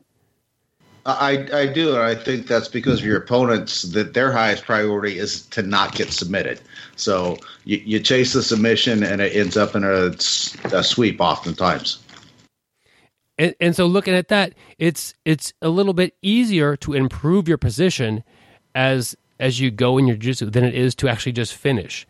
I, 1.06 1.48
I 1.54 1.66
do, 1.66 1.94
and 1.94 2.02
I 2.02 2.14
think 2.14 2.46
that's 2.48 2.68
because 2.68 3.00
of 3.00 3.06
your 3.06 3.16
opponents 3.16 3.82
that 3.82 4.12
their 4.12 4.30
highest 4.30 4.64
priority 4.64 5.18
is 5.18 5.46
to 5.46 5.62
not 5.62 5.94
get 5.94 6.12
submitted. 6.12 6.60
So 6.96 7.38
you, 7.64 7.80
you 7.82 8.00
chase 8.00 8.34
the 8.34 8.42
submission, 8.42 9.02
and 9.02 9.22
it 9.22 9.34
ends 9.34 9.56
up 9.56 9.74
in 9.74 9.84
a, 9.84 10.10
a 10.76 10.84
sweep 10.84 11.18
oftentimes 11.18 12.00
and, 13.38 13.54
and 13.60 13.76
so 13.76 13.86
looking 13.86 14.14
at 14.14 14.28
that, 14.28 14.54
it's 14.78 15.14
it's 15.24 15.52
a 15.62 15.68
little 15.68 15.94
bit 15.94 16.14
easier 16.22 16.76
to 16.78 16.94
improve 16.94 17.48
your 17.48 17.58
position 17.58 18.24
as 18.74 19.16
as 19.40 19.60
you 19.60 19.70
go 19.70 19.98
in 19.98 20.06
your 20.06 20.16
jiu-jitsu 20.16 20.50
than 20.50 20.64
it 20.64 20.74
is 20.74 20.94
to 20.96 21.08
actually 21.08 21.32
just 21.32 21.54
finish. 21.54 22.06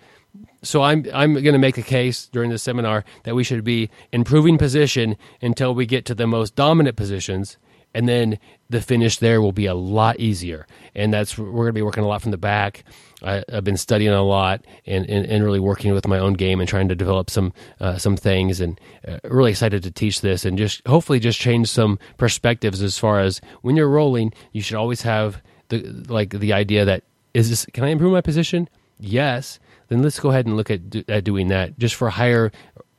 So 0.62 0.82
I'm 0.82 1.06
I'm 1.12 1.34
going 1.34 1.52
to 1.52 1.58
make 1.58 1.78
a 1.78 1.82
case 1.82 2.26
during 2.26 2.50
the 2.50 2.58
seminar 2.58 3.04
that 3.24 3.34
we 3.34 3.44
should 3.44 3.62
be 3.62 3.90
improving 4.12 4.58
position 4.58 5.16
until 5.42 5.74
we 5.74 5.86
get 5.86 6.04
to 6.06 6.14
the 6.14 6.26
most 6.26 6.56
dominant 6.56 6.96
positions 6.96 7.58
and 7.94 8.08
then 8.08 8.38
the 8.70 8.80
finish 8.80 9.18
there 9.18 9.40
will 9.40 9.52
be 9.52 9.66
a 9.66 9.74
lot 9.74 10.20
easier. 10.20 10.66
And 10.94 11.12
that's 11.12 11.38
we're 11.38 11.50
going 11.50 11.66
to 11.68 11.72
be 11.72 11.82
working 11.82 12.04
a 12.04 12.06
lot 12.06 12.22
from 12.22 12.30
the 12.30 12.38
back. 12.38 12.84
I, 13.22 13.42
have 13.48 13.64
been 13.64 13.76
studying 13.76 14.12
a 14.12 14.22
lot 14.22 14.64
and, 14.86 15.08
and, 15.08 15.26
and, 15.26 15.42
really 15.42 15.58
working 15.58 15.92
with 15.92 16.06
my 16.06 16.18
own 16.18 16.34
game 16.34 16.60
and 16.60 16.68
trying 16.68 16.88
to 16.88 16.94
develop 16.94 17.30
some 17.30 17.52
uh, 17.80 17.98
some 17.98 18.16
things. 18.16 18.60
And 18.60 18.80
uh, 19.06 19.18
really 19.24 19.50
excited 19.50 19.82
to 19.82 19.90
teach 19.90 20.20
this 20.20 20.44
and 20.44 20.56
just 20.56 20.86
hopefully 20.86 21.18
just 21.18 21.40
change 21.40 21.68
some 21.68 21.98
perspectives 22.16 22.82
as 22.82 22.98
far 22.98 23.20
as 23.20 23.40
when 23.62 23.74
you're 23.74 23.88
rolling, 23.88 24.32
you 24.52 24.62
should 24.62 24.76
always 24.76 25.02
have 25.02 25.42
the 25.68 25.80
like 26.08 26.38
the 26.38 26.52
idea 26.52 26.84
that 26.84 27.02
is 27.34 27.50
this 27.50 27.66
can 27.72 27.84
I 27.84 27.88
improve 27.88 28.12
my 28.12 28.20
position? 28.20 28.68
Yes. 29.00 29.58
Then 29.88 30.02
let's 30.02 30.20
go 30.20 30.28
ahead 30.28 30.44
and 30.44 30.56
look 30.56 30.70
at, 30.70 30.90
do, 30.90 31.02
at 31.08 31.24
doing 31.24 31.48
that 31.48 31.78
just 31.78 31.94
for 31.94 32.10
higher 32.10 32.52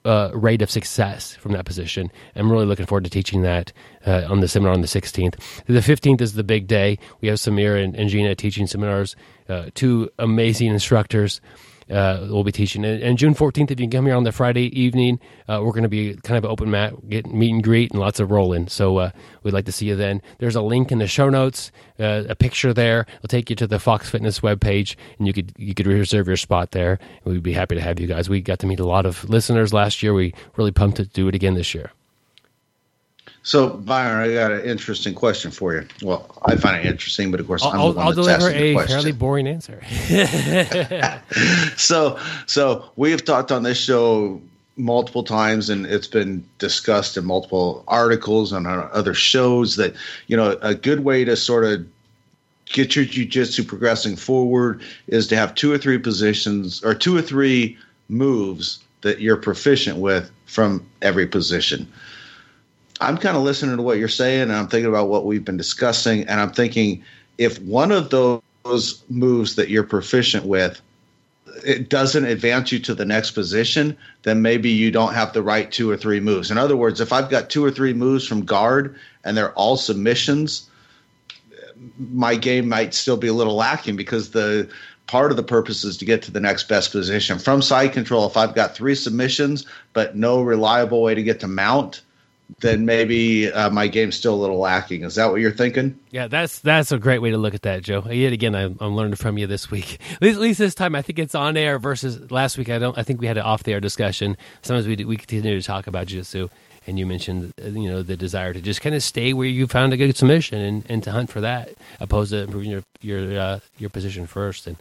uh, 0.09 0.31
rate 0.33 0.63
of 0.63 0.71
success 0.71 1.35
from 1.35 1.51
that 1.51 1.65
position. 1.65 2.11
I'm 2.35 2.51
really 2.51 2.65
looking 2.65 2.87
forward 2.87 3.03
to 3.03 3.11
teaching 3.11 3.43
that 3.43 3.71
uh, 4.07 4.25
on 4.27 4.39
the 4.39 4.47
seminar 4.47 4.73
on 4.73 4.81
the 4.81 4.87
16th. 4.87 5.35
The 5.67 5.79
15th 5.81 6.19
is 6.19 6.33
the 6.33 6.43
big 6.43 6.65
day. 6.65 6.97
We 7.21 7.27
have 7.27 7.37
Samir 7.37 7.81
and, 7.81 7.95
and 7.95 8.09
Gina 8.09 8.33
teaching 8.33 8.65
seminars, 8.65 9.15
uh, 9.47 9.69
two 9.75 10.09
amazing 10.17 10.71
instructors 10.71 11.41
uh, 11.89 12.27
we'll 12.29 12.43
be 12.43 12.51
teaching. 12.51 12.85
And, 12.85 13.01
and, 13.01 13.17
June 13.17 13.33
14th, 13.33 13.71
if 13.71 13.79
you 13.79 13.87
can 13.87 13.91
come 13.91 14.05
here 14.05 14.15
on 14.15 14.23
the 14.23 14.31
Friday 14.31 14.67
evening, 14.79 15.19
uh, 15.47 15.61
we're 15.63 15.71
going 15.71 15.83
to 15.83 15.89
be 15.89 16.15
kind 16.23 16.37
of 16.37 16.49
open 16.49 16.69
mat, 16.69 16.93
get 17.09 17.25
meet 17.25 17.51
and 17.51 17.63
greet, 17.63 17.91
and 17.91 17.99
lots 17.99 18.19
of 18.19 18.31
rolling. 18.31 18.67
So 18.67 18.97
uh, 18.97 19.11
we'd 19.43 19.53
like 19.53 19.65
to 19.65 19.71
see 19.71 19.87
you 19.87 19.95
then. 19.95 20.21
There's 20.37 20.55
a 20.55 20.61
link 20.61 20.91
in 20.91 20.99
the 20.99 21.07
show 21.07 21.29
notes, 21.29 21.71
uh, 21.99 22.23
a 22.29 22.35
picture 22.35 22.73
there. 22.73 23.05
It'll 23.17 23.27
take 23.27 23.49
you 23.49 23.55
to 23.57 23.67
the 23.67 23.79
Fox 23.79 24.09
Fitness 24.09 24.39
webpage, 24.41 24.95
and 25.17 25.27
you 25.27 25.33
could 25.33 25.53
you 25.57 25.73
could 25.73 25.87
reserve 25.87 26.27
your 26.27 26.37
spot 26.37 26.71
there. 26.71 26.99
We'd 27.23 27.43
be 27.43 27.53
happy 27.53 27.75
to 27.75 27.81
have 27.81 27.99
you 27.99 28.07
guys. 28.07 28.29
We 28.29 28.41
got 28.41 28.59
to 28.59 28.67
meet 28.67 28.79
a 28.79 28.87
lot 28.87 29.05
of 29.05 29.27
listeners 29.29 29.73
last 29.73 30.03
year. 30.03 30.13
We 30.13 30.33
really 30.57 30.71
pumped 30.71 30.97
to 30.97 31.05
do 31.05 31.27
it 31.27 31.35
again 31.35 31.55
this 31.55 31.73
year. 31.73 31.91
So, 33.49 33.69
Byron, 33.69 34.29
I 34.29 34.33
got 34.35 34.51
an 34.51 34.61
interesting 34.61 35.15
question 35.15 35.49
for 35.49 35.73
you. 35.73 35.87
Well, 36.03 36.39
I 36.45 36.55
find 36.55 36.77
it 36.77 36.85
interesting, 36.85 37.31
but 37.31 37.39
of 37.39 37.47
course, 37.47 37.65
I'm 37.65 37.79
I'll, 37.79 37.99
I'll 37.99 38.13
deliver 38.13 38.51
a 38.51 38.77
fairly 38.85 39.11
boring 39.11 39.47
answer. 39.47 39.81
so, 41.75 42.19
so 42.45 42.91
we 42.95 43.09
have 43.09 43.25
talked 43.25 43.51
on 43.51 43.63
this 43.63 43.79
show 43.79 44.39
multiple 44.77 45.23
times, 45.23 45.67
and 45.67 45.87
it's 45.87 46.05
been 46.05 46.45
discussed 46.59 47.17
in 47.17 47.25
multiple 47.25 47.83
articles 47.87 48.53
and 48.53 48.67
on 48.67 48.87
other 48.93 49.15
shows 49.15 49.77
that 49.77 49.95
you 50.27 50.37
know 50.37 50.55
a 50.61 50.75
good 50.75 50.99
way 50.99 51.25
to 51.25 51.35
sort 51.35 51.65
of 51.65 51.87
get 52.65 52.95
your 52.95 53.05
jujitsu 53.05 53.67
progressing 53.67 54.15
forward 54.15 54.79
is 55.07 55.25
to 55.25 55.35
have 55.35 55.55
two 55.55 55.71
or 55.71 55.79
three 55.79 55.97
positions 55.97 56.83
or 56.83 56.93
two 56.93 57.17
or 57.17 57.21
three 57.23 57.75
moves 58.09 58.77
that 59.01 59.21
you're 59.21 59.37
proficient 59.37 59.97
with 59.97 60.29
from 60.45 60.87
every 61.01 61.25
position. 61.25 61.91
I'm 62.99 63.17
kind 63.17 63.37
of 63.37 63.43
listening 63.43 63.77
to 63.77 63.81
what 63.81 63.97
you're 63.97 64.07
saying, 64.07 64.43
and 64.43 64.53
I'm 64.53 64.67
thinking 64.67 64.89
about 64.89 65.07
what 65.07 65.25
we've 65.25 65.45
been 65.45 65.57
discussing, 65.57 66.27
and 66.27 66.39
I'm 66.39 66.51
thinking 66.51 67.03
if 67.37 67.59
one 67.61 67.91
of 67.91 68.09
those 68.09 69.03
moves 69.09 69.55
that 69.55 69.69
you're 69.69 69.83
proficient 69.83 70.45
with 70.45 70.81
it 71.65 71.89
doesn't 71.89 72.25
advance 72.25 72.71
you 72.71 72.79
to 72.79 72.93
the 72.93 73.05
next 73.05 73.31
position, 73.31 73.97
then 74.23 74.41
maybe 74.41 74.69
you 74.69 74.91
don't 74.91 75.13
have 75.13 75.33
the 75.33 75.41
right 75.41 75.71
two 75.71 75.89
or 75.89 75.97
three 75.97 76.19
moves. 76.19 76.51
In 76.51 76.57
other 76.57 76.75
words, 76.75 77.01
if 77.01 77.11
I've 77.11 77.29
got 77.29 77.49
two 77.49 77.63
or 77.63 77.71
three 77.71 77.93
moves 77.93 78.27
from 78.27 78.45
guard 78.45 78.95
and 79.23 79.35
they're 79.35 79.53
all 79.53 79.77
submissions, 79.77 80.69
my 81.97 82.35
game 82.35 82.67
might 82.67 82.93
still 82.93 83.17
be 83.17 83.27
a 83.27 83.33
little 83.33 83.55
lacking 83.55 83.95
because 83.95 84.31
the 84.31 84.69
part 85.07 85.31
of 85.31 85.37
the 85.37 85.43
purpose 85.43 85.83
is 85.83 85.97
to 85.97 86.05
get 86.05 86.21
to 86.23 86.31
the 86.31 86.39
next 86.39 86.67
best 86.67 86.91
position. 86.91 87.39
From 87.39 87.61
side 87.61 87.93
control, 87.93 88.27
if 88.27 88.37
I've 88.37 88.55
got 88.55 88.75
three 88.75 88.95
submissions 88.95 89.65
but 89.93 90.15
no 90.15 90.41
reliable 90.41 91.01
way 91.01 91.15
to 91.15 91.23
get 91.23 91.39
to 91.41 91.47
mount, 91.47 92.01
then 92.59 92.85
maybe 92.85 93.51
uh, 93.51 93.69
my 93.69 93.87
game's 93.87 94.15
still 94.15 94.33
a 94.33 94.41
little 94.41 94.57
lacking. 94.57 95.03
Is 95.03 95.15
that 95.15 95.31
what 95.31 95.39
you're 95.39 95.51
thinking? 95.51 95.97
Yeah, 96.11 96.27
that's 96.27 96.59
that's 96.59 96.91
a 96.91 96.97
great 96.97 97.19
way 97.19 97.31
to 97.31 97.37
look 97.37 97.53
at 97.53 97.61
that, 97.61 97.83
Joe. 97.83 98.03
Yet 98.09 98.33
again, 98.33 98.55
I'm, 98.55 98.77
I'm 98.79 98.95
learning 98.95 99.15
from 99.15 99.37
you 99.37 99.47
this 99.47 99.69
week. 99.71 99.99
At 100.13 100.21
least, 100.21 100.35
at 100.35 100.41
least, 100.41 100.59
this 100.59 100.75
time, 100.75 100.95
I 100.95 101.01
think 101.01 101.19
it's 101.19 101.35
on 101.35 101.55
air 101.55 101.79
versus 101.79 102.31
last 102.31 102.57
week. 102.57 102.69
I 102.69 102.79
don't. 102.79 102.97
I 102.97 103.03
think 103.03 103.21
we 103.21 103.27
had 103.27 103.37
an 103.37 103.43
off 103.43 103.63
the 103.63 103.73
air 103.73 103.79
discussion. 103.79 104.35
Sometimes 104.61 104.87
we 104.87 105.05
we 105.05 105.17
continue 105.17 105.59
to 105.59 105.65
talk 105.65 105.87
about 105.87 106.07
jiu-jitsu, 106.07 106.49
and 106.87 106.99
you 106.99 107.05
mentioned 107.05 107.53
you 107.63 107.89
know 107.89 108.01
the 108.01 108.17
desire 108.17 108.53
to 108.53 108.61
just 108.61 108.81
kind 108.81 108.95
of 108.95 109.03
stay 109.03 109.33
where 109.33 109.47
you 109.47 109.67
found 109.67 109.93
a 109.93 109.97
good 109.97 110.15
submission 110.17 110.59
and, 110.59 110.85
and 110.89 111.03
to 111.03 111.11
hunt 111.11 111.29
for 111.29 111.41
that, 111.41 111.69
opposed 111.99 112.31
to 112.31 112.39
improving 112.39 112.71
your 112.71 112.83
your 113.01 113.39
uh, 113.39 113.59
your 113.77 113.89
position 113.89 114.25
first. 114.27 114.67
And 114.67 114.77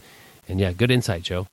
and 0.47 0.59
yeah, 0.59 0.73
good 0.73 0.91
insight, 0.91 1.23
Joe. 1.23 1.47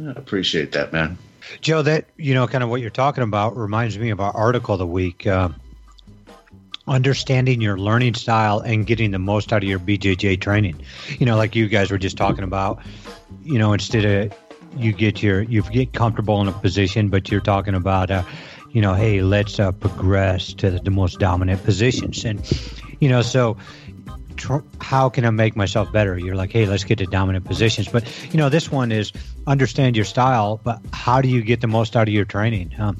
I 0.00 0.10
appreciate 0.10 0.72
that, 0.72 0.92
man. 0.92 1.18
Joe, 1.60 1.82
that 1.82 2.06
you 2.16 2.34
know, 2.34 2.46
kind 2.46 2.64
of 2.64 2.70
what 2.70 2.80
you're 2.80 2.90
talking 2.90 3.24
about 3.24 3.56
reminds 3.56 3.98
me 3.98 4.10
of 4.10 4.20
our 4.20 4.34
article 4.34 4.74
of 4.74 4.78
the 4.78 4.86
week. 4.86 5.26
Uh, 5.26 5.50
understanding 6.88 7.60
your 7.60 7.78
learning 7.78 8.14
style 8.14 8.58
and 8.58 8.86
getting 8.86 9.12
the 9.12 9.18
most 9.18 9.52
out 9.52 9.62
of 9.62 9.68
your 9.68 9.78
BJJ 9.78 10.40
training. 10.40 10.82
You 11.18 11.26
know, 11.26 11.36
like 11.36 11.54
you 11.54 11.68
guys 11.68 11.90
were 11.90 11.98
just 11.98 12.16
talking 12.16 12.44
about. 12.44 12.80
You 13.42 13.58
know, 13.58 13.72
instead 13.72 14.04
of 14.04 14.38
you 14.76 14.92
get 14.92 15.22
your 15.22 15.42
you 15.42 15.62
get 15.62 15.92
comfortable 15.92 16.40
in 16.40 16.48
a 16.48 16.52
position, 16.52 17.08
but 17.08 17.30
you're 17.30 17.40
talking 17.40 17.74
about, 17.74 18.10
uh, 18.10 18.22
you 18.70 18.80
know, 18.80 18.94
hey, 18.94 19.22
let's 19.22 19.58
uh, 19.60 19.72
progress 19.72 20.52
to 20.54 20.70
the, 20.70 20.78
the 20.80 20.90
most 20.90 21.18
dominant 21.18 21.62
positions, 21.64 22.24
and 22.24 22.40
you 23.00 23.08
know, 23.08 23.22
so 23.22 23.56
how 24.80 25.08
can 25.08 25.24
I 25.24 25.30
make 25.30 25.56
myself 25.56 25.92
better? 25.92 26.18
You're 26.18 26.34
like, 26.34 26.52
hey, 26.52 26.66
let's 26.66 26.84
get 26.84 26.98
to 26.98 27.06
dominant 27.06 27.44
positions. 27.44 27.88
But 27.88 28.08
you 28.32 28.38
know, 28.38 28.48
this 28.48 28.70
one 28.70 28.92
is 28.92 29.12
understand 29.46 29.96
your 29.96 30.04
style, 30.04 30.60
but 30.62 30.80
how 30.92 31.20
do 31.20 31.28
you 31.28 31.42
get 31.42 31.60
the 31.60 31.66
most 31.66 31.96
out 31.96 32.08
of 32.08 32.14
your 32.14 32.24
training? 32.24 32.74
Um, 32.78 32.98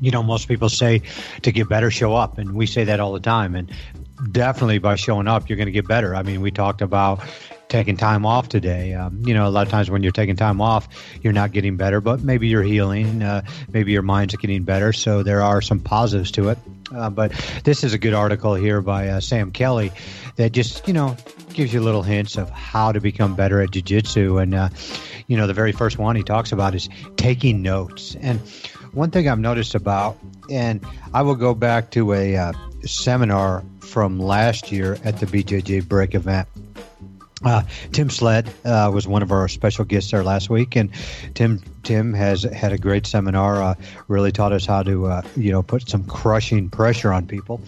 you 0.00 0.10
know, 0.10 0.22
most 0.22 0.48
people 0.48 0.68
say 0.68 1.02
to 1.42 1.52
get 1.52 1.68
better, 1.68 1.90
show 1.90 2.14
up, 2.14 2.38
and 2.38 2.54
we 2.54 2.66
say 2.66 2.84
that 2.84 3.00
all 3.00 3.12
the 3.12 3.20
time. 3.20 3.54
And 3.54 3.70
definitely 4.32 4.78
by 4.78 4.96
showing 4.96 5.28
up, 5.28 5.48
you're 5.48 5.56
going 5.56 5.66
to 5.66 5.72
get 5.72 5.86
better. 5.86 6.14
I 6.14 6.22
mean, 6.22 6.40
we 6.40 6.50
talked 6.50 6.82
about 6.82 7.20
taking 7.68 7.96
time 7.96 8.26
off 8.26 8.48
today. 8.48 8.94
Um, 8.94 9.22
you 9.24 9.32
know, 9.32 9.46
a 9.46 9.50
lot 9.50 9.66
of 9.66 9.70
times 9.70 9.90
when 9.90 10.02
you're 10.02 10.12
taking 10.12 10.36
time 10.36 10.60
off, 10.60 10.88
you're 11.22 11.32
not 11.32 11.52
getting 11.52 11.76
better, 11.76 12.00
but 12.00 12.20
maybe 12.20 12.48
you're 12.48 12.62
healing. 12.62 13.22
Uh, 13.22 13.42
maybe 13.72 13.92
your 13.92 14.02
mind's 14.02 14.34
getting 14.36 14.64
better. 14.64 14.92
So 14.92 15.22
there 15.22 15.42
are 15.42 15.62
some 15.62 15.80
positives 15.80 16.32
to 16.32 16.48
it. 16.50 16.58
Uh, 16.94 17.08
but 17.08 17.32
this 17.62 17.84
is 17.84 17.92
a 17.94 17.98
good 17.98 18.14
article 18.14 18.54
here 18.54 18.80
by 18.80 19.08
uh, 19.08 19.20
Sam 19.20 19.52
Kelly 19.52 19.92
that 20.40 20.52
just, 20.52 20.88
you 20.88 20.94
know, 20.94 21.16
gives 21.52 21.72
you 21.72 21.80
little 21.80 22.02
hints 22.02 22.38
of 22.38 22.48
how 22.48 22.92
to 22.92 23.00
become 23.00 23.36
better 23.36 23.60
at 23.60 23.72
jiu-jitsu. 23.72 24.38
And, 24.38 24.54
uh, 24.54 24.70
you 25.26 25.36
know, 25.36 25.46
the 25.46 25.54
very 25.54 25.72
first 25.72 25.98
one 25.98 26.16
he 26.16 26.22
talks 26.22 26.50
about 26.50 26.74
is 26.74 26.88
taking 27.16 27.60
notes. 27.60 28.16
And 28.20 28.40
one 28.92 29.10
thing 29.10 29.28
I've 29.28 29.38
noticed 29.38 29.74
about, 29.74 30.16
and 30.48 30.84
I 31.12 31.22
will 31.22 31.34
go 31.34 31.54
back 31.54 31.90
to 31.92 32.14
a 32.14 32.36
uh, 32.36 32.52
seminar 32.86 33.62
from 33.80 34.18
last 34.18 34.72
year 34.72 34.96
at 35.04 35.18
the 35.18 35.26
BJJ 35.26 35.86
Brick 35.86 36.14
event 36.14 36.48
uh, 37.44 37.62
Tim 37.92 38.08
Sledd 38.08 38.48
uh, 38.64 38.90
was 38.90 39.08
one 39.08 39.22
of 39.22 39.32
our 39.32 39.48
special 39.48 39.84
guests 39.84 40.10
there 40.10 40.22
last 40.22 40.50
week, 40.50 40.76
and 40.76 40.90
Tim 41.34 41.62
Tim 41.82 42.12
has 42.12 42.42
had 42.42 42.72
a 42.72 42.78
great 42.78 43.06
seminar. 43.06 43.62
Uh, 43.62 43.74
really 44.08 44.32
taught 44.32 44.52
us 44.52 44.66
how 44.66 44.82
to 44.82 45.06
uh, 45.06 45.22
you 45.36 45.50
know 45.50 45.62
put 45.62 45.88
some 45.88 46.04
crushing 46.04 46.68
pressure 46.68 47.12
on 47.12 47.26
people. 47.26 47.60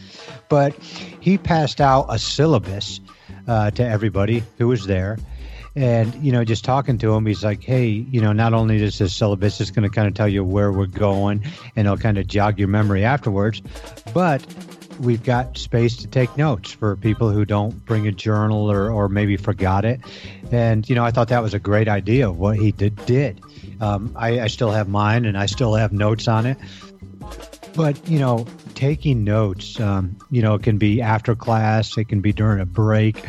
But 0.49 0.74
he 0.78 1.39
passed 1.39 1.81
out 1.81 2.07
a 2.11 2.19
syllabus 2.19 3.01
uh, 3.49 3.70
to 3.73 3.82
everybody 3.82 4.43
who 4.59 4.69
was 4.69 4.86
there, 4.86 5.19
and 5.74 6.15
you 6.16 6.32
know 6.32 6.44
just 6.44 6.65
talking 6.65 6.99
to 6.99 7.15
him, 7.15 7.24
he's 7.24 7.43
like, 7.43 7.62
hey, 7.62 7.86
you 7.86 8.20
know, 8.20 8.32
not 8.32 8.53
only 8.53 8.82
is 8.82 8.99
this 8.99 9.15
syllabus 9.15 9.61
is 9.61 9.70
going 9.70 9.89
to 9.89 9.94
kind 9.94 10.07
of 10.07 10.12
tell 10.12 10.28
you 10.28 10.44
where 10.44 10.70
we're 10.70 10.86
going, 10.86 11.43
and 11.77 11.86
it'll 11.86 11.97
kind 11.97 12.19
of 12.19 12.27
jog 12.27 12.59
your 12.59 12.69
memory 12.69 13.05
afterwards, 13.05 13.62
but 14.12 14.44
we've 15.03 15.23
got 15.23 15.59
space 15.59 15.97
to 15.99 16.07
take 16.07 16.37
notes 16.37 16.70
for 16.70 16.97
people 16.97 17.31
who 17.31 17.45
don't 17.45 17.85
bring 17.85 18.07
a 18.07 18.12
journal 18.12 18.70
or, 18.70 18.91
or 18.91 19.09
maybe 19.09 19.37
forgot 19.37 19.85
it. 19.85 20.01
And, 20.53 20.89
you 20.89 20.95
know, 20.95 21.05
I 21.05 21.11
thought 21.11 21.29
that 21.29 21.43
was 21.43 21.55
a 21.55 21.59
great 21.59 21.89
idea 21.89 22.29
of 22.29 22.39
what 22.39 22.57
he 22.57 22.70
did. 22.70 23.05
did. 23.05 23.41
Um, 23.81 24.12
I, 24.16 24.41
I 24.41 24.47
still 24.47 24.70
have 24.70 24.89
mine 24.89 25.24
and 25.24 25.37
I 25.37 25.47
still 25.47 25.74
have 25.74 25.93
notes 25.93 26.29
on 26.29 26.47
it. 26.47 26.57
But, 27.74 28.09
you 28.09 28.20
know, 28.20 28.47
taking 28.74 29.24
notes, 29.24 29.81
um, 29.81 30.16
you 30.31 30.41
know, 30.41 30.55
it 30.55 30.62
can 30.62 30.79
be 30.79 31.03
after 31.03 31.35
class, 31.35 31.97
it 31.97 32.05
can 32.05 32.20
be 32.20 32.33
during 32.33 32.61
a 32.61 32.66
break 32.66 33.24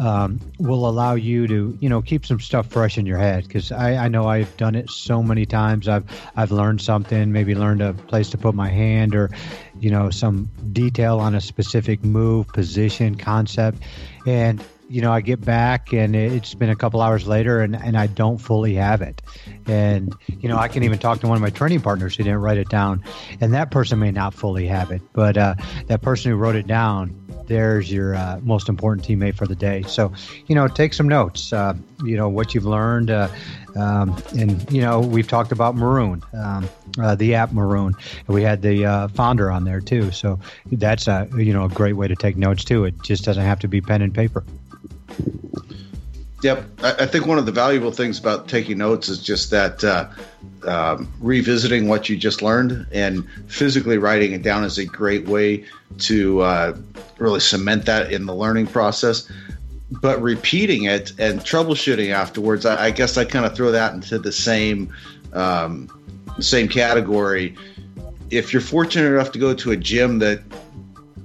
um, 0.00 0.40
will 0.58 0.88
allow 0.88 1.14
you 1.14 1.46
to 1.46 1.76
you 1.78 1.88
know 1.88 2.00
keep 2.00 2.24
some 2.24 2.40
stuff 2.40 2.66
fresh 2.66 2.96
in 2.96 3.04
your 3.04 3.18
head 3.18 3.46
because 3.46 3.70
I, 3.70 4.06
I 4.06 4.08
know 4.08 4.26
I've 4.26 4.56
done 4.56 4.74
it 4.74 4.88
so 4.88 5.22
many 5.22 5.44
times 5.44 5.88
I've 5.88 6.04
I've 6.36 6.50
learned 6.50 6.80
something 6.80 7.30
maybe 7.30 7.54
learned 7.54 7.82
a 7.82 7.92
place 7.92 8.30
to 8.30 8.38
put 8.38 8.54
my 8.54 8.68
hand 8.68 9.14
or 9.14 9.30
you 9.78 9.90
know 9.90 10.08
some 10.08 10.50
detail 10.72 11.20
on 11.20 11.34
a 11.34 11.40
specific 11.40 12.02
move 12.02 12.48
position 12.48 13.14
concept 13.14 13.82
and 14.26 14.64
you 14.90 15.00
know, 15.00 15.12
I 15.12 15.20
get 15.20 15.40
back 15.40 15.92
and 15.92 16.16
it's 16.16 16.52
been 16.52 16.68
a 16.68 16.74
couple 16.74 17.00
hours 17.00 17.24
later 17.24 17.60
and, 17.60 17.76
and 17.76 17.96
I 17.96 18.08
don't 18.08 18.38
fully 18.38 18.74
have 18.74 19.02
it. 19.02 19.22
And, 19.68 20.12
you 20.26 20.48
know, 20.48 20.56
I 20.58 20.66
can 20.66 20.82
even 20.82 20.98
talk 20.98 21.20
to 21.20 21.28
one 21.28 21.36
of 21.36 21.40
my 21.40 21.50
training 21.50 21.80
partners 21.80 22.16
who 22.16 22.24
didn't 22.24 22.40
write 22.40 22.58
it 22.58 22.68
down 22.68 23.04
and 23.40 23.54
that 23.54 23.70
person 23.70 24.00
may 24.00 24.10
not 24.10 24.34
fully 24.34 24.66
have 24.66 24.90
it. 24.90 25.00
But 25.12 25.36
uh, 25.36 25.54
that 25.86 26.02
person 26.02 26.32
who 26.32 26.36
wrote 26.36 26.56
it 26.56 26.66
down, 26.66 27.19
there's 27.50 27.90
your 27.90 28.14
uh, 28.14 28.38
most 28.44 28.68
important 28.68 29.04
teammate 29.04 29.34
for 29.34 29.44
the 29.44 29.56
day. 29.56 29.82
So, 29.82 30.12
you 30.46 30.54
know, 30.54 30.68
take 30.68 30.94
some 30.94 31.08
notes, 31.08 31.52
uh, 31.52 31.74
you 32.04 32.16
know, 32.16 32.28
what 32.28 32.54
you've 32.54 32.64
learned. 32.64 33.10
Uh, 33.10 33.28
um, 33.74 34.16
and, 34.38 34.70
you 34.70 34.80
know, 34.80 35.00
we've 35.00 35.26
talked 35.26 35.50
about 35.50 35.74
Maroon, 35.74 36.22
um, 36.32 36.68
uh, 37.00 37.16
the 37.16 37.34
app 37.34 37.52
Maroon. 37.52 37.94
We 38.28 38.44
had 38.44 38.62
the 38.62 38.86
uh, 38.86 39.08
founder 39.08 39.50
on 39.50 39.64
there 39.64 39.80
too. 39.80 40.12
So 40.12 40.38
that's, 40.70 41.08
a, 41.08 41.28
you 41.36 41.52
know, 41.52 41.64
a 41.64 41.68
great 41.68 41.94
way 41.94 42.06
to 42.06 42.14
take 42.14 42.36
notes 42.36 42.62
too. 42.62 42.84
It 42.84 43.02
just 43.02 43.24
doesn't 43.24 43.42
have 43.42 43.58
to 43.60 43.68
be 43.68 43.80
pen 43.80 44.00
and 44.00 44.14
paper. 44.14 44.44
Yep, 46.42 46.64
I, 46.82 47.04
think 47.04 47.26
one 47.26 47.36
of 47.36 47.44
the 47.44 47.52
valuable 47.52 47.92
things 47.92 48.18
about 48.18 48.48
taking 48.48 48.78
notes 48.78 49.10
is 49.10 49.22
just 49.22 49.50
that 49.50 49.84
uh, 49.84 50.08
um, 50.66 51.12
revisiting 51.20 51.86
what 51.86 52.08
you 52.08 52.16
just 52.16 52.40
learned 52.40 52.86
and 52.92 53.28
physically 53.46 53.98
writing 53.98 54.32
it 54.32 54.40
down 54.40 54.64
is 54.64 54.78
a 54.78 54.86
great 54.86 55.28
way 55.28 55.66
to 55.98 56.40
uh, 56.40 56.76
really 57.18 57.40
cement 57.40 57.84
that 57.84 58.10
in 58.10 58.24
the 58.24 58.34
learning 58.34 58.68
process. 58.68 59.30
but 60.00 60.22
repeating 60.22 60.84
it 60.84 61.12
and 61.18 61.40
troubleshooting 61.40 62.10
afterwards, 62.10 62.64
I, 62.64 62.86
I 62.86 62.90
guess 62.90 63.18
I 63.18 63.26
kind 63.26 63.44
of 63.44 63.54
throw 63.54 63.70
that 63.72 63.92
into 63.92 64.18
the 64.18 64.32
same 64.32 64.90
um, 65.34 65.88
same 66.38 66.68
category. 66.68 67.54
If 68.30 68.52
you're 68.52 68.62
fortunate 68.62 69.12
enough 69.12 69.32
to 69.32 69.38
go 69.38 69.52
to 69.52 69.72
a 69.72 69.76
gym 69.76 70.20
that 70.20 70.40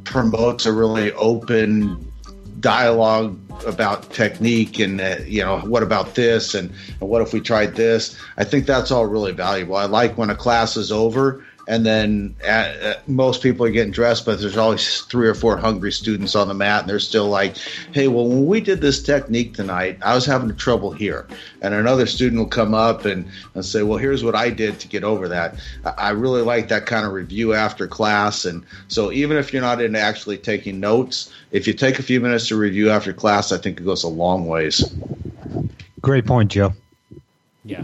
promotes 0.03 0.65
a 0.65 0.73
really 0.73 1.13
open 1.13 2.11
dialogue 2.59 3.39
about 3.65 4.09
technique 4.11 4.79
and 4.79 4.99
uh, 4.99 5.17
you 5.25 5.41
know 5.41 5.59
what 5.59 5.83
about 5.83 6.15
this 6.15 6.53
and, 6.53 6.71
and 6.99 7.09
what 7.09 7.21
if 7.21 7.33
we 7.33 7.41
tried 7.41 7.75
this? 7.75 8.19
I 8.37 8.43
think 8.43 8.65
that's 8.65 8.91
all 8.91 9.05
really 9.05 9.31
valuable. 9.31 9.75
I 9.75 9.85
like 9.85 10.17
when 10.17 10.29
a 10.29 10.35
class 10.35 10.77
is 10.77 10.91
over 10.91 11.45
and 11.67 11.85
then 11.85 12.35
uh, 12.43 12.47
uh, 12.47 12.93
most 13.07 13.41
people 13.41 13.65
are 13.65 13.71
getting 13.71 13.91
dressed, 13.91 14.25
but 14.25 14.39
there's 14.39 14.57
always 14.57 15.01
three 15.01 15.27
or 15.27 15.33
four 15.33 15.57
hungry 15.57 15.91
students 15.91 16.35
on 16.35 16.47
the 16.47 16.53
mat, 16.53 16.81
and 16.81 16.89
they're 16.89 16.99
still 16.99 17.27
like, 17.27 17.57
"Hey, 17.91 18.07
well, 18.07 18.27
when 18.27 18.45
we 18.45 18.61
did 18.61 18.81
this 18.81 19.01
technique 19.01 19.53
tonight, 19.53 19.97
I 20.01 20.13
was 20.13 20.25
having 20.25 20.55
trouble 20.55 20.91
here," 20.91 21.27
and 21.61 21.73
another 21.73 22.05
student 22.05 22.39
will 22.39 22.47
come 22.47 22.73
up 22.73 23.05
and, 23.05 23.27
and 23.53 23.65
say, 23.65 23.83
"Well, 23.83 23.97
here's 23.97 24.23
what 24.23 24.35
I 24.35 24.49
did 24.49 24.79
to 24.79 24.87
get 24.87 25.03
over 25.03 25.27
that." 25.27 25.55
I 25.97 26.11
really 26.11 26.41
like 26.41 26.67
that 26.69 26.85
kind 26.85 27.05
of 27.05 27.13
review 27.13 27.53
after 27.53 27.87
class, 27.87 28.45
and 28.45 28.63
so 28.87 29.11
even 29.11 29.37
if 29.37 29.51
you're 29.51 29.61
not 29.61 29.81
into 29.81 29.99
actually 29.99 30.37
taking 30.37 30.79
notes, 30.79 31.33
if 31.51 31.67
you 31.67 31.73
take 31.73 31.99
a 31.99 32.03
few 32.03 32.19
minutes 32.19 32.47
to 32.49 32.55
review 32.55 32.89
after 32.91 33.13
class, 33.13 33.51
I 33.51 33.57
think 33.57 33.79
it 33.79 33.83
goes 33.83 34.03
a 34.03 34.07
long 34.07 34.47
ways. 34.47 34.93
Great 36.01 36.25
point, 36.25 36.51
Joe. 36.51 36.73
Yeah. 37.63 37.83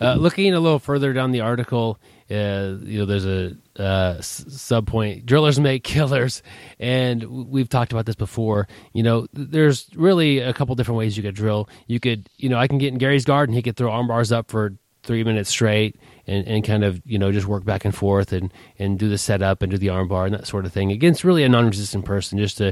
Uh, 0.00 0.14
looking 0.14 0.52
a 0.52 0.60
little 0.60 0.78
further 0.78 1.14
down 1.14 1.32
the 1.32 1.40
article, 1.40 1.98
uh, 2.32 2.78
you 2.82 2.98
know, 2.98 3.04
there's 3.04 3.26
a 3.26 3.56
uh, 3.76 4.20
sub 4.20 4.86
point. 4.86 5.26
Drillers 5.26 5.60
make 5.60 5.84
killers, 5.84 6.42
and 6.78 7.24
we've 7.48 7.68
talked 7.68 7.92
about 7.92 8.06
this 8.06 8.14
before. 8.14 8.68
You 8.92 9.02
know, 9.02 9.26
there's 9.32 9.88
really 9.94 10.38
a 10.38 10.52
couple 10.52 10.74
different 10.74 10.98
ways 10.98 11.16
you 11.16 11.22
could 11.22 11.34
drill. 11.34 11.68
You 11.86 12.00
could, 12.00 12.28
you 12.36 12.48
know, 12.48 12.58
I 12.58 12.68
can 12.68 12.78
get 12.78 12.92
in 12.92 12.98
Gary's 12.98 13.24
garden. 13.24 13.54
He 13.54 13.62
could 13.62 13.76
throw 13.76 13.90
arm 13.90 14.08
bars 14.08 14.32
up 14.32 14.50
for 14.50 14.74
three 15.02 15.24
minutes 15.24 15.50
straight 15.50 15.96
and, 16.26 16.46
and 16.46 16.64
kind 16.64 16.84
of 16.84 17.02
you 17.04 17.18
know 17.18 17.32
just 17.32 17.46
work 17.46 17.64
back 17.64 17.84
and 17.84 17.94
forth 17.94 18.32
and 18.32 18.52
and 18.78 18.98
do 18.98 19.08
the 19.08 19.18
setup 19.18 19.62
and 19.62 19.72
do 19.72 19.78
the 19.78 19.88
arm 19.88 20.06
bar 20.06 20.26
and 20.26 20.34
that 20.34 20.46
sort 20.46 20.64
of 20.64 20.72
thing 20.72 20.92
against 20.92 21.24
really 21.24 21.42
a 21.42 21.48
non-resistant 21.48 22.04
person 22.04 22.38
just 22.38 22.58
to 22.58 22.68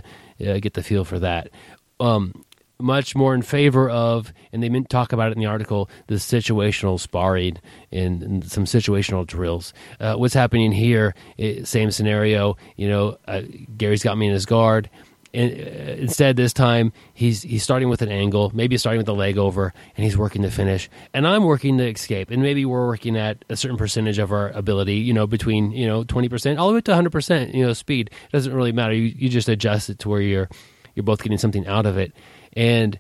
uh, 0.47 0.59
get 0.61 0.75
the 0.75 0.83
feel 0.83 1.05
for 1.05 1.19
that 1.19 1.51
um, 1.99 2.45
much 2.81 3.15
more 3.15 3.35
in 3.35 3.43
favor 3.43 3.89
of, 3.91 4.33
and 4.53 4.63
they 4.63 4.69
talk 4.89 5.13
about 5.13 5.31
it 5.31 5.35
in 5.35 5.41
the 5.41 5.47
article, 5.47 5.89
the 6.07 6.17
situational 6.17 6.99
sparring 6.99 7.59
and, 7.93 8.23
and 8.23 8.51
some 8.51 8.65
situational 8.65 9.27
drills. 9.27 9.73
Uh, 9.99 10.15
what's 10.15 10.35
happening 10.35 10.73
here? 10.73 11.15
It, 11.37 11.67
same 11.67 11.91
scenario. 11.91 12.57
You 12.77 12.89
know, 12.89 13.19
uh, 13.27 13.43
Gary's 13.77 14.03
got 14.03 14.19
me 14.19 14.27
in 14.27 14.33
his 14.33 14.47
guard. 14.47 14.91
And 15.33 15.53
uh, 15.53 15.93
instead, 16.03 16.37
this 16.37 16.53
time 16.53 16.93
he's 17.15 17.43
he's 17.43 17.63
starting 17.63 17.89
with 17.89 18.03
an 18.03 18.09
angle, 18.09 18.51
maybe 18.53 18.77
starting 18.77 18.99
with 18.99 19.07
the 19.07 19.15
leg 19.15 19.39
over, 19.39 19.73
and 19.97 20.05
he's 20.05 20.17
working 20.17 20.43
to 20.43 20.51
finish. 20.51 20.91
And 21.15 21.27
I'm 21.27 21.45
working 21.45 21.79
to 21.79 21.89
escape, 21.89 22.31
and 22.33 22.43
maybe 22.43 22.65
we're 22.65 22.87
working 22.87 23.17
at 23.17 23.45
a 23.49 23.57
certain 23.57 23.77
percentage 23.77 24.19
of 24.19 24.33
our 24.33 24.51
ability, 24.51 24.97
you 24.97 25.13
know, 25.13 25.29
between 25.29 25.71
you 25.71 25.87
know 25.87 26.03
twenty 26.03 26.29
percent 26.29 26.59
all 26.59 26.67
the 26.69 26.75
way 26.75 26.81
to 26.81 26.95
hundred 26.95 27.13
percent, 27.13 27.55
you 27.55 27.65
know, 27.65 27.73
speed. 27.75 28.11
It 28.11 28.33
doesn't 28.33 28.53
really 28.53 28.73
matter. 28.73 28.93
You 28.93 29.03
you 29.03 29.29
just 29.29 29.49
adjust 29.49 29.89
it 29.89 30.01
to 30.01 30.09
where 30.09 30.21
you're 30.21 30.49
you're 30.97 31.05
both 31.05 31.23
getting 31.23 31.39
something 31.39 31.67
out 31.69 31.87
of 31.87 31.97
it. 31.97 32.13
And 32.55 32.99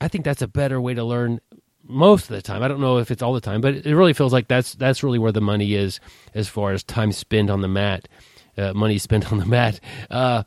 I 0.00 0.08
think 0.08 0.24
that's 0.24 0.42
a 0.42 0.48
better 0.48 0.80
way 0.80 0.94
to 0.94 1.04
learn 1.04 1.40
most 1.82 2.24
of 2.24 2.36
the 2.36 2.42
time. 2.42 2.62
I 2.62 2.68
don't 2.68 2.80
know 2.80 2.98
if 2.98 3.10
it's 3.10 3.22
all 3.22 3.32
the 3.32 3.40
time, 3.40 3.60
but 3.60 3.74
it 3.74 3.96
really 3.96 4.12
feels 4.12 4.32
like 4.32 4.48
that's 4.48 4.74
that's 4.74 5.02
really 5.02 5.18
where 5.18 5.32
the 5.32 5.40
money 5.40 5.74
is 5.74 6.00
as 6.34 6.48
far 6.48 6.72
as 6.72 6.82
time 6.82 7.12
spent 7.12 7.50
on 7.50 7.60
the 7.60 7.68
mat, 7.68 8.08
uh, 8.56 8.72
money 8.72 8.98
spent 8.98 9.32
on 9.32 9.38
the 9.38 9.46
mat. 9.46 9.80
Uh, 10.10 10.42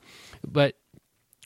but 0.46 0.76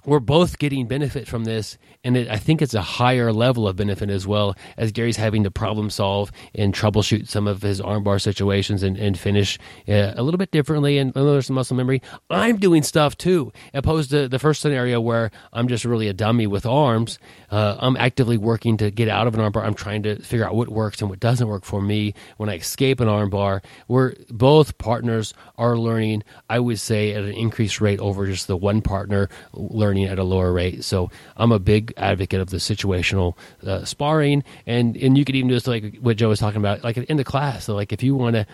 we're 0.05 0.19
both 0.19 0.59
getting 0.59 0.88
benefit 0.88 1.27
from 1.27 1.45
this, 1.45 1.77
and 2.03 2.17
it, 2.17 2.27
I 2.27 2.38
think 2.38 2.61
it's 2.61 2.73
a 2.73 2.81
higher 2.81 3.31
level 3.31 3.67
of 3.67 3.75
benefit 3.75 4.09
as 4.09 4.27
well 4.27 4.55
as 4.77 4.91
Gary's 4.91 5.17
having 5.17 5.43
to 5.43 5.51
problem 5.51 5.89
solve 5.89 6.31
and 6.53 6.73
troubleshoot 6.73 7.27
some 7.27 7.47
of 7.47 7.61
his 7.61 7.80
armbar 7.80 8.21
situations 8.21 8.84
and, 8.84 8.97
and 8.97 9.17
finish 9.17 9.57
uh, 9.88 10.13
a 10.15 10.23
little 10.23 10.38
bit 10.38 10.51
differently 10.51 10.97
and 10.97 11.13
there's 11.13 11.47
some 11.47 11.55
muscle 11.55 11.77
memory. 11.77 12.01
I'm 12.30 12.57
doing 12.57 12.84
stuff 12.84 13.17
too, 13.17 13.53
opposed 13.73 14.09
to 14.11 14.27
the 14.27 14.39
first 14.39 14.61
scenario 14.61 14.99
where 14.99 15.31
I'm 15.53 15.67
just 15.67 15.85
really 15.85 16.07
a 16.07 16.13
dummy 16.13 16.47
with 16.47 16.65
arms. 16.65 17.19
Uh, 17.49 17.77
I'm 17.80 17.95
actively 17.97 18.38
working 18.38 18.77
to 18.77 18.91
get 18.91 19.07
out 19.07 19.27
of 19.27 19.35
an 19.35 19.41
armbar. 19.41 19.63
I'm 19.63 19.73
trying 19.73 20.03
to 20.03 20.21
figure 20.21 20.45
out 20.45 20.55
what 20.55 20.69
works 20.69 21.01
and 21.01 21.09
what 21.09 21.19
doesn't 21.19 21.47
work 21.47 21.63
for 21.63 21.81
me 21.81 22.13
when 22.38 22.49
I 22.49 22.55
escape 22.55 22.99
an 22.99 23.07
armbar. 23.07 23.63
Where 23.88 24.15
both 24.30 24.77
partners 24.77 25.34
are 25.57 25.77
learning, 25.77 26.23
I 26.49 26.59
would 26.59 26.80
say, 26.80 27.13
at 27.13 27.23
an 27.23 27.34
increased 27.34 27.80
rate 27.80 27.99
over 27.99 28.25
just 28.25 28.47
the 28.47 28.57
one 28.57 28.81
partner 28.81 29.30
learning 29.53 29.93
at 30.02 30.20
a 30.20 30.24
lower 30.24 30.52
rate. 30.52 30.84
So 30.84 31.10
I'm 31.38 31.52
a 31.52 31.60
big 31.60 31.94
advocate 31.98 32.41
of 32.41 32.49
the 32.49 32.57
situational 32.57 33.38
uh, 33.65 33.86
sparring, 33.86 34.44
and 34.65 34.98
and 34.98 35.18
you 35.18 35.26
could 35.26 35.36
even 35.36 35.49
do 35.49 35.53
this 35.53 35.68
like 35.68 35.98
what 35.98 36.18
Joe 36.18 36.30
was 36.30 36.40
talking 36.40 36.60
about, 36.60 36.84
like 36.84 36.98
in 36.98 37.18
the 37.18 37.24
class. 37.24 37.65
So 37.65 37.76
like 37.76 37.94
if 37.94 38.03
you 38.03 38.15
want 38.15 38.36
to 38.36 38.45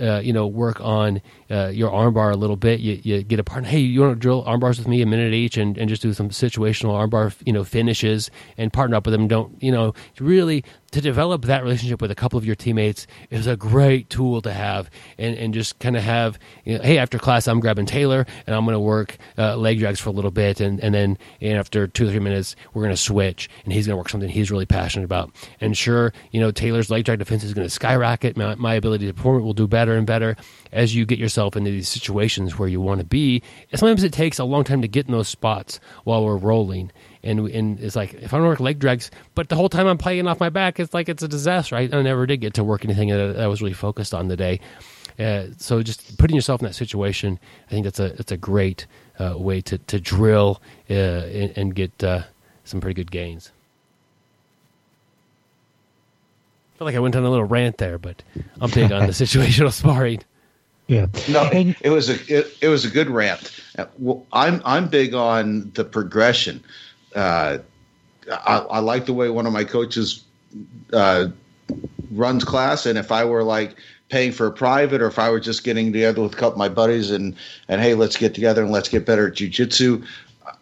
uh, 0.00 0.20
you 0.20 0.32
know, 0.32 0.46
work 0.46 0.80
on 0.80 1.20
uh, 1.50 1.68
your 1.68 1.90
armbar 1.90 2.32
a 2.32 2.36
little 2.36 2.56
bit. 2.56 2.80
You, 2.80 3.00
you 3.02 3.22
get 3.22 3.38
a 3.38 3.44
partner. 3.44 3.68
Hey, 3.68 3.80
you 3.80 4.00
want 4.00 4.12
to 4.12 4.18
drill 4.18 4.44
armbars 4.44 4.78
with 4.78 4.88
me 4.88 5.02
a 5.02 5.06
minute 5.06 5.32
each, 5.32 5.56
and, 5.56 5.76
and 5.78 5.88
just 5.88 6.02
do 6.02 6.12
some 6.12 6.30
situational 6.30 6.92
armbar, 6.92 7.34
you 7.44 7.52
know, 7.52 7.64
finishes, 7.64 8.30
and 8.56 8.72
partner 8.72 8.96
up 8.96 9.06
with 9.06 9.12
them. 9.12 9.28
Don't 9.28 9.62
you 9.62 9.72
know? 9.72 9.94
Really 10.18 10.64
to 10.90 11.00
develop 11.00 11.42
that 11.42 11.62
relationship 11.62 12.02
with 12.02 12.10
a 12.10 12.14
couple 12.14 12.36
of 12.36 12.44
your 12.44 12.56
teammates 12.56 13.06
is 13.30 13.46
a 13.46 13.56
great 13.56 14.10
tool 14.10 14.42
to 14.42 14.52
have, 14.52 14.90
and 15.18 15.36
and 15.36 15.54
just 15.54 15.78
kind 15.78 15.96
of 15.96 16.02
have, 16.02 16.38
you 16.64 16.76
know, 16.76 16.82
hey, 16.82 16.98
after 16.98 17.18
class, 17.18 17.46
I'm 17.46 17.60
grabbing 17.60 17.86
Taylor, 17.86 18.26
and 18.46 18.56
I'm 18.56 18.64
going 18.64 18.74
to 18.74 18.80
work 18.80 19.16
uh, 19.38 19.56
leg 19.56 19.78
drags 19.78 20.00
for 20.00 20.08
a 20.08 20.12
little 20.12 20.30
bit, 20.30 20.60
and 20.60 20.80
and 20.80 20.94
then 20.94 21.18
and 21.40 21.58
after 21.58 21.86
two 21.86 22.08
or 22.08 22.10
three 22.10 22.20
minutes, 22.20 22.56
we're 22.74 22.82
going 22.82 22.94
to 22.94 23.00
switch, 23.00 23.48
and 23.64 23.72
he's 23.72 23.86
going 23.86 23.94
to 23.94 23.98
work 23.98 24.08
something 24.08 24.28
he's 24.28 24.50
really 24.50 24.66
passionate 24.66 25.04
about. 25.04 25.30
And 25.60 25.76
sure, 25.76 26.12
you 26.32 26.40
know, 26.40 26.50
Taylor's 26.50 26.90
leg 26.90 27.04
drag 27.04 27.18
defense 27.18 27.44
is 27.44 27.54
going 27.54 27.66
to 27.66 27.70
skyrocket. 27.70 28.36
My, 28.36 28.54
my 28.56 28.74
ability 28.74 29.06
to 29.06 29.14
perform 29.14 29.38
it 29.38 29.42
will 29.42 29.54
do 29.54 29.68
better 29.70 29.94
and 29.94 30.06
better 30.06 30.36
as 30.72 30.94
you 30.94 31.06
get 31.06 31.18
yourself 31.18 31.56
into 31.56 31.70
these 31.70 31.88
situations 31.88 32.58
where 32.58 32.68
you 32.68 32.80
want 32.80 33.00
to 33.00 33.06
be. 33.06 33.42
And 33.70 33.78
sometimes 33.78 34.02
it 34.02 34.12
takes 34.12 34.38
a 34.38 34.44
long 34.44 34.64
time 34.64 34.82
to 34.82 34.88
get 34.88 35.06
in 35.06 35.12
those 35.12 35.28
spots 35.28 35.80
while 36.04 36.24
we're 36.24 36.36
rolling. 36.36 36.92
And, 37.22 37.48
and 37.48 37.80
it's 37.80 37.96
like 37.96 38.14
if 38.14 38.34
I 38.34 38.38
don't 38.38 38.46
work 38.46 38.60
leg 38.60 38.78
drags, 38.78 39.10
but 39.34 39.48
the 39.48 39.56
whole 39.56 39.68
time 39.68 39.86
I'm 39.86 39.98
playing 39.98 40.26
off 40.26 40.40
my 40.40 40.50
back, 40.50 40.78
it's 40.78 40.92
like 40.92 41.08
it's 41.08 41.22
a 41.22 41.28
disaster. 41.28 41.76
I, 41.76 41.88
I 41.92 42.02
never 42.02 42.26
did 42.26 42.38
get 42.38 42.54
to 42.54 42.64
work 42.64 42.84
anything 42.84 43.08
that 43.08 43.38
I 43.38 43.46
was 43.46 43.62
really 43.62 43.74
focused 43.74 44.12
on 44.12 44.28
today. 44.28 44.60
Uh, 45.18 45.48
so 45.58 45.82
just 45.82 46.16
putting 46.18 46.34
yourself 46.34 46.62
in 46.62 46.66
that 46.66 46.74
situation, 46.74 47.38
I 47.66 47.70
think 47.70 47.84
that's 47.84 48.00
a 48.00 48.08
that's 48.10 48.32
a 48.32 48.38
great 48.38 48.86
uh, 49.18 49.34
way 49.36 49.60
to 49.62 49.76
to 49.76 50.00
drill 50.00 50.62
uh, 50.88 50.94
and, 50.94 51.52
and, 51.58 51.74
get 51.74 52.02
uh, 52.02 52.22
some 52.64 52.80
pretty 52.80 52.94
good 52.94 53.10
gains 53.10 53.52
feel 56.80 56.86
like 56.86 56.96
I 56.96 57.00
went 57.00 57.14
on 57.14 57.24
a 57.24 57.28
little 57.28 57.44
rant 57.44 57.76
there, 57.76 57.98
but 57.98 58.22
I'm 58.58 58.70
big 58.70 58.90
on 58.90 59.06
the 59.06 59.12
situational 59.12 59.70
sparring. 59.70 60.22
Yeah, 60.86 61.08
no, 61.28 61.46
it 61.52 61.90
was 61.90 62.08
a 62.08 62.14
it, 62.34 62.56
it 62.62 62.68
was 62.68 62.86
a 62.86 62.88
good 62.88 63.10
rant. 63.10 63.60
Uh, 63.78 63.84
well, 63.98 64.26
I'm 64.32 64.62
I'm 64.64 64.88
big 64.88 65.12
on 65.12 65.72
the 65.74 65.84
progression. 65.84 66.64
Uh, 67.14 67.58
I, 68.32 68.58
I, 68.58 68.78
like 68.78 69.04
the 69.04 69.12
way 69.12 69.28
one 69.28 69.44
of 69.44 69.52
my 69.52 69.62
coaches 69.62 70.24
uh, 70.94 71.28
runs 72.10 72.44
class, 72.44 72.86
and 72.86 72.98
if 72.98 73.12
I 73.12 73.26
were 73.26 73.44
like 73.44 73.76
paying 74.08 74.32
for 74.32 74.46
a 74.46 74.50
private, 74.50 75.02
or 75.02 75.06
if 75.06 75.18
I 75.18 75.28
were 75.30 75.38
just 75.38 75.64
getting 75.64 75.92
together 75.92 76.22
with 76.22 76.32
a 76.32 76.36
couple 76.36 76.52
of 76.52 76.58
my 76.58 76.70
buddies 76.70 77.10
and 77.10 77.36
and 77.68 77.82
hey, 77.82 77.92
let's 77.92 78.16
get 78.16 78.34
together 78.34 78.62
and 78.62 78.72
let's 78.72 78.88
get 78.88 79.04
better 79.04 79.28
at 79.28 79.34
jujitsu, 79.34 80.02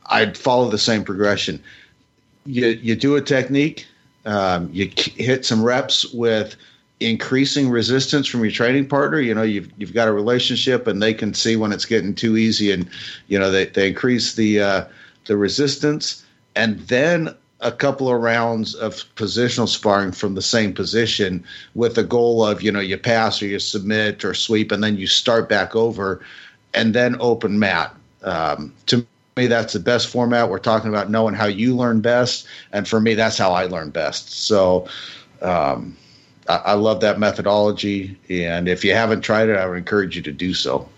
I'd 0.06 0.36
follow 0.36 0.68
the 0.68 0.78
same 0.78 1.04
progression. 1.04 1.62
You 2.44 2.66
you 2.66 2.96
do 2.96 3.14
a 3.14 3.22
technique, 3.22 3.86
um, 4.28 4.68
you 4.72 4.90
hit 4.94 5.46
some 5.46 5.64
reps 5.64 6.12
with 6.12 6.54
increasing 7.00 7.70
resistance 7.70 8.26
from 8.26 8.42
your 8.42 8.50
training 8.52 8.86
partner. 8.86 9.20
You 9.20 9.34
know, 9.34 9.42
you've 9.42 9.72
you've 9.78 9.94
got 9.94 10.08
a 10.08 10.12
relationship, 10.12 10.86
and 10.86 11.02
they 11.02 11.14
can 11.14 11.32
see 11.32 11.56
when 11.56 11.72
it's 11.72 11.86
getting 11.86 12.14
too 12.14 12.36
easy, 12.36 12.70
and 12.70 12.88
you 13.28 13.38
know 13.38 13.50
they 13.50 13.66
they 13.66 13.88
increase 13.88 14.34
the 14.34 14.60
uh, 14.60 14.84
the 15.24 15.36
resistance, 15.36 16.24
and 16.54 16.78
then 16.80 17.34
a 17.60 17.72
couple 17.72 18.08
of 18.08 18.20
rounds 18.20 18.74
of 18.74 18.94
positional 19.16 19.66
sparring 19.66 20.12
from 20.12 20.34
the 20.34 20.42
same 20.42 20.72
position 20.72 21.42
with 21.74 21.94
the 21.94 22.04
goal 22.04 22.44
of 22.44 22.62
you 22.62 22.70
know 22.70 22.80
you 22.80 22.98
pass 22.98 23.42
or 23.42 23.46
you 23.46 23.58
submit 23.58 24.24
or 24.24 24.34
sweep, 24.34 24.70
and 24.70 24.84
then 24.84 24.96
you 24.96 25.06
start 25.06 25.48
back 25.48 25.74
over, 25.74 26.20
and 26.74 26.94
then 26.94 27.16
open 27.18 27.58
mat. 27.58 27.94
Um, 28.22 28.74
to 28.86 29.06
me, 29.38 29.46
that's 29.46 29.72
the 29.72 29.80
best 29.80 30.08
format. 30.08 30.50
We're 30.50 30.58
talking 30.58 30.90
about 30.90 31.10
knowing 31.10 31.34
how 31.34 31.46
you 31.46 31.74
learn 31.74 32.00
best, 32.00 32.46
and 32.72 32.86
for 32.86 33.00
me, 33.00 33.14
that's 33.14 33.38
how 33.38 33.52
I 33.52 33.64
learn 33.64 33.90
best. 33.90 34.30
So, 34.30 34.86
um, 35.40 35.96
I, 36.48 36.56
I, 36.56 36.72
love 36.74 37.00
that 37.00 37.18
methodology, 37.18 38.18
and 38.28 38.68
if 38.68 38.84
you 38.84 38.92
haven't 38.92 39.22
tried 39.22 39.48
it, 39.48 39.56
I 39.56 39.66
would 39.66 39.78
encourage 39.78 40.16
you 40.16 40.22
to 40.22 40.32
do 40.32 40.52
so. 40.52 40.88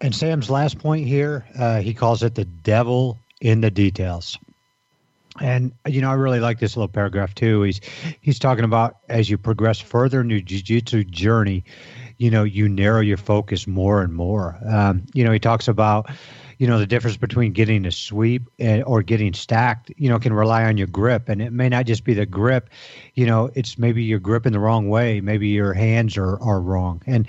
And 0.00 0.14
Sam's 0.14 0.50
last 0.50 0.78
point 0.78 1.06
here, 1.06 1.46
uh, 1.58 1.80
he 1.80 1.94
calls 1.94 2.22
it 2.22 2.34
the 2.34 2.44
devil 2.44 3.18
in 3.40 3.60
the 3.60 3.70
details. 3.70 4.38
And 5.40 5.72
you 5.86 6.00
know, 6.00 6.10
I 6.10 6.14
really 6.14 6.40
like 6.40 6.58
this 6.58 6.76
little 6.76 6.88
paragraph 6.88 7.34
too. 7.34 7.62
He's 7.62 7.80
he's 8.20 8.38
talking 8.38 8.64
about 8.64 8.96
as 9.08 9.30
you 9.30 9.38
progress 9.38 9.78
further 9.80 10.20
in 10.20 10.28
your 10.28 10.40
jiu-jitsu 10.40 11.04
journey, 11.04 11.64
you 12.18 12.30
know, 12.30 12.44
you 12.44 12.68
narrow 12.68 13.00
your 13.00 13.16
focus 13.16 13.66
more 13.66 14.02
and 14.02 14.12
more. 14.12 14.58
Um, 14.66 15.06
you 15.14 15.24
know, 15.24 15.32
he 15.32 15.38
talks 15.38 15.68
about 15.68 16.10
you 16.60 16.66
know, 16.66 16.78
the 16.78 16.86
difference 16.86 17.16
between 17.16 17.52
getting 17.52 17.86
a 17.86 17.90
sweep 17.90 18.50
and, 18.58 18.84
or 18.84 19.02
getting 19.02 19.32
stacked, 19.32 19.90
you 19.96 20.10
know, 20.10 20.18
can 20.18 20.34
rely 20.34 20.64
on 20.64 20.76
your 20.76 20.88
grip. 20.88 21.30
And 21.30 21.40
it 21.40 21.54
may 21.54 21.70
not 21.70 21.86
just 21.86 22.04
be 22.04 22.12
the 22.12 22.26
grip, 22.26 22.68
you 23.14 23.24
know, 23.24 23.50
it's 23.54 23.78
maybe 23.78 24.02
you're 24.02 24.18
gripping 24.18 24.52
the 24.52 24.58
wrong 24.58 24.90
way. 24.90 25.22
Maybe 25.22 25.48
your 25.48 25.72
hands 25.72 26.18
are, 26.18 26.38
are 26.42 26.60
wrong. 26.60 27.00
And 27.06 27.26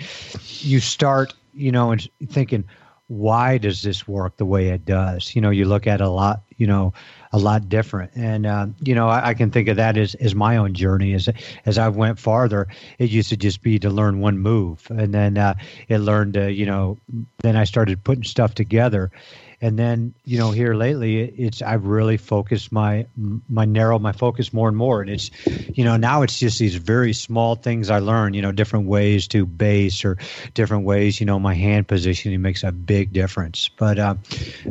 you 0.59 0.81
start, 0.81 1.33
you 1.53 1.71
know, 1.71 1.91
and 1.91 2.05
thinking, 2.27 2.65
why 3.07 3.57
does 3.57 3.83
this 3.83 4.05
work 4.05 4.35
the 4.35 4.43
way 4.43 4.67
it 4.67 4.83
does? 4.83 5.33
You 5.33 5.39
know, 5.39 5.49
you 5.49 5.63
look 5.63 5.87
at 5.87 6.01
a 6.01 6.09
lot, 6.09 6.43
you 6.57 6.67
know, 6.67 6.93
a 7.33 7.37
lot 7.37 7.69
different. 7.69 8.11
And 8.15 8.45
uh, 8.45 8.67
you 8.81 8.93
know, 8.93 9.07
I, 9.07 9.29
I, 9.29 9.33
can 9.33 9.51
think 9.51 9.67
of 9.67 9.77
that 9.77 9.97
as, 9.97 10.15
as 10.15 10.35
my 10.35 10.57
own 10.57 10.73
journey. 10.73 11.13
As 11.13 11.29
as 11.65 11.77
I 11.77 11.87
went 11.87 12.19
farther, 12.19 12.67
it 12.99 13.09
used 13.09 13.29
to 13.29 13.37
just 13.37 13.61
be 13.61 13.79
to 13.79 13.89
learn 13.89 14.19
one 14.19 14.39
move, 14.39 14.85
and 14.89 15.13
then 15.13 15.37
uh, 15.37 15.55
it 15.87 15.99
learned 15.99 16.33
to, 16.33 16.51
you 16.51 16.65
know, 16.65 16.97
then 17.39 17.55
I 17.55 17.63
started 17.63 18.03
putting 18.03 18.23
stuff 18.23 18.53
together, 18.53 19.11
and 19.61 19.77
then 19.77 20.13
you 20.25 20.37
know 20.37 20.51
here 20.51 20.73
lately 20.73 21.21
it's 21.21 21.61
i've 21.61 21.85
really 21.85 22.17
focused 22.17 22.71
my 22.71 23.05
my 23.47 23.65
narrow 23.65 23.99
my 23.99 24.11
focus 24.11 24.51
more 24.51 24.67
and 24.67 24.77
more. 24.77 25.01
And 25.01 25.09
it's 25.09 25.29
you 25.47 25.83
know 25.83 25.97
now 25.97 26.23
it's 26.23 26.39
just 26.39 26.59
these 26.59 26.75
very 26.75 27.13
small 27.13 27.55
things 27.55 27.89
i 27.89 27.99
learn 27.99 28.33
you 28.33 28.41
know 28.41 28.51
different 28.51 28.87
ways 28.87 29.27
to 29.29 29.45
base 29.45 30.03
or 30.03 30.17
different 30.53 30.85
ways 30.85 31.19
you 31.19 31.25
know 31.25 31.39
my 31.39 31.53
hand 31.53 31.87
positioning 31.87 32.41
makes 32.41 32.63
a 32.63 32.71
big 32.71 33.13
difference. 33.13 33.69
But 33.69 33.99
uh, 33.99 34.15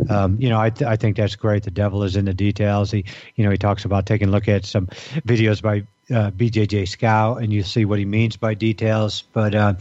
um, 0.09 0.37
you 0.41 0.49
know 0.49 0.61
I, 0.61 0.71
th- 0.71 0.89
I 0.89 0.97
think 0.97 1.17
that's 1.17 1.37
great. 1.37 1.63
The 1.63 1.71
devil 1.71 2.03
is 2.03 2.17
in 2.17 2.25
the 2.25 2.35
details. 2.35 2.91
He 2.91 3.05
you 3.37 3.45
know 3.45 3.51
he 3.51 3.59
talks 3.59 3.85
about 3.85 4.07
taking 4.07 4.29
a 4.29 4.31
look 4.31 4.49
at 4.49 4.65
some 4.65 4.87
videos 5.27 5.63
by 5.63 5.87
uh, 6.15 6.31
BJJ 6.33 6.89
Scout, 6.89 7.43
and 7.43 7.53
you 7.53 7.63
see 7.63 7.85
what 7.85 7.99
he 7.99 8.05
means 8.05 8.37
by 8.37 8.55
details. 8.55 9.23
But 9.33 9.55
uh, 9.55 9.75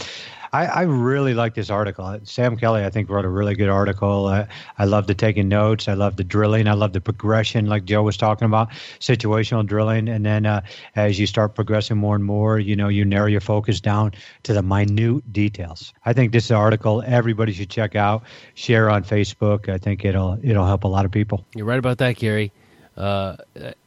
I, 0.51 0.65
I, 0.65 0.81
really 0.83 1.33
like 1.33 1.53
this 1.53 1.69
article. 1.69 2.19
Sam 2.23 2.57
Kelly, 2.57 2.83
I 2.83 2.89
think, 2.89 3.09
wrote 3.09 3.25
a 3.25 3.29
really 3.29 3.55
good 3.55 3.69
article. 3.69 4.27
Uh, 4.27 4.47
I 4.77 4.85
love 4.85 5.07
the 5.07 5.13
taking 5.13 5.47
notes. 5.47 5.87
I 5.87 5.93
love 5.93 6.15
the 6.15 6.23
drilling. 6.23 6.67
I 6.67 6.73
love 6.73 6.93
the 6.93 7.01
progression, 7.01 7.67
like 7.67 7.85
Joe 7.85 8.03
was 8.03 8.17
talking 8.17 8.45
about, 8.45 8.69
situational 8.99 9.65
drilling. 9.65 10.09
And 10.09 10.25
then 10.25 10.45
uh, 10.45 10.61
as 10.95 11.19
you 11.19 11.27
start 11.27 11.55
progressing 11.55 11.97
more 11.97 12.15
and 12.15 12.23
more, 12.23 12.59
you 12.59 12.75
know, 12.75 12.87
you 12.87 13.05
narrow 13.05 13.27
your 13.27 13.41
focus 13.41 13.79
down 13.79 14.13
to 14.43 14.53
the 14.53 14.63
minute 14.63 15.31
details. 15.31 15.93
I 16.05 16.13
think 16.13 16.31
this 16.31 16.51
article 16.51 17.03
everybody 17.05 17.53
should 17.53 17.69
check 17.69 17.95
out, 17.95 18.23
share 18.55 18.89
on 18.89 19.03
Facebook. 19.03 19.69
I 19.69 19.77
think 19.77 20.05
it'll 20.05 20.39
it'll 20.41 20.65
help 20.65 20.83
a 20.83 20.87
lot 20.87 21.05
of 21.05 21.11
people. 21.11 21.45
You're 21.55 21.65
right 21.65 21.79
about 21.79 21.99
that, 21.99 22.15
Gary. 22.15 22.51
Uh, 22.97 23.37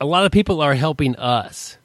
a 0.01 0.07
lot 0.07 0.25
of 0.25 0.33
people 0.33 0.63
are 0.63 0.75
helping 0.75 1.17
us, 1.17 1.77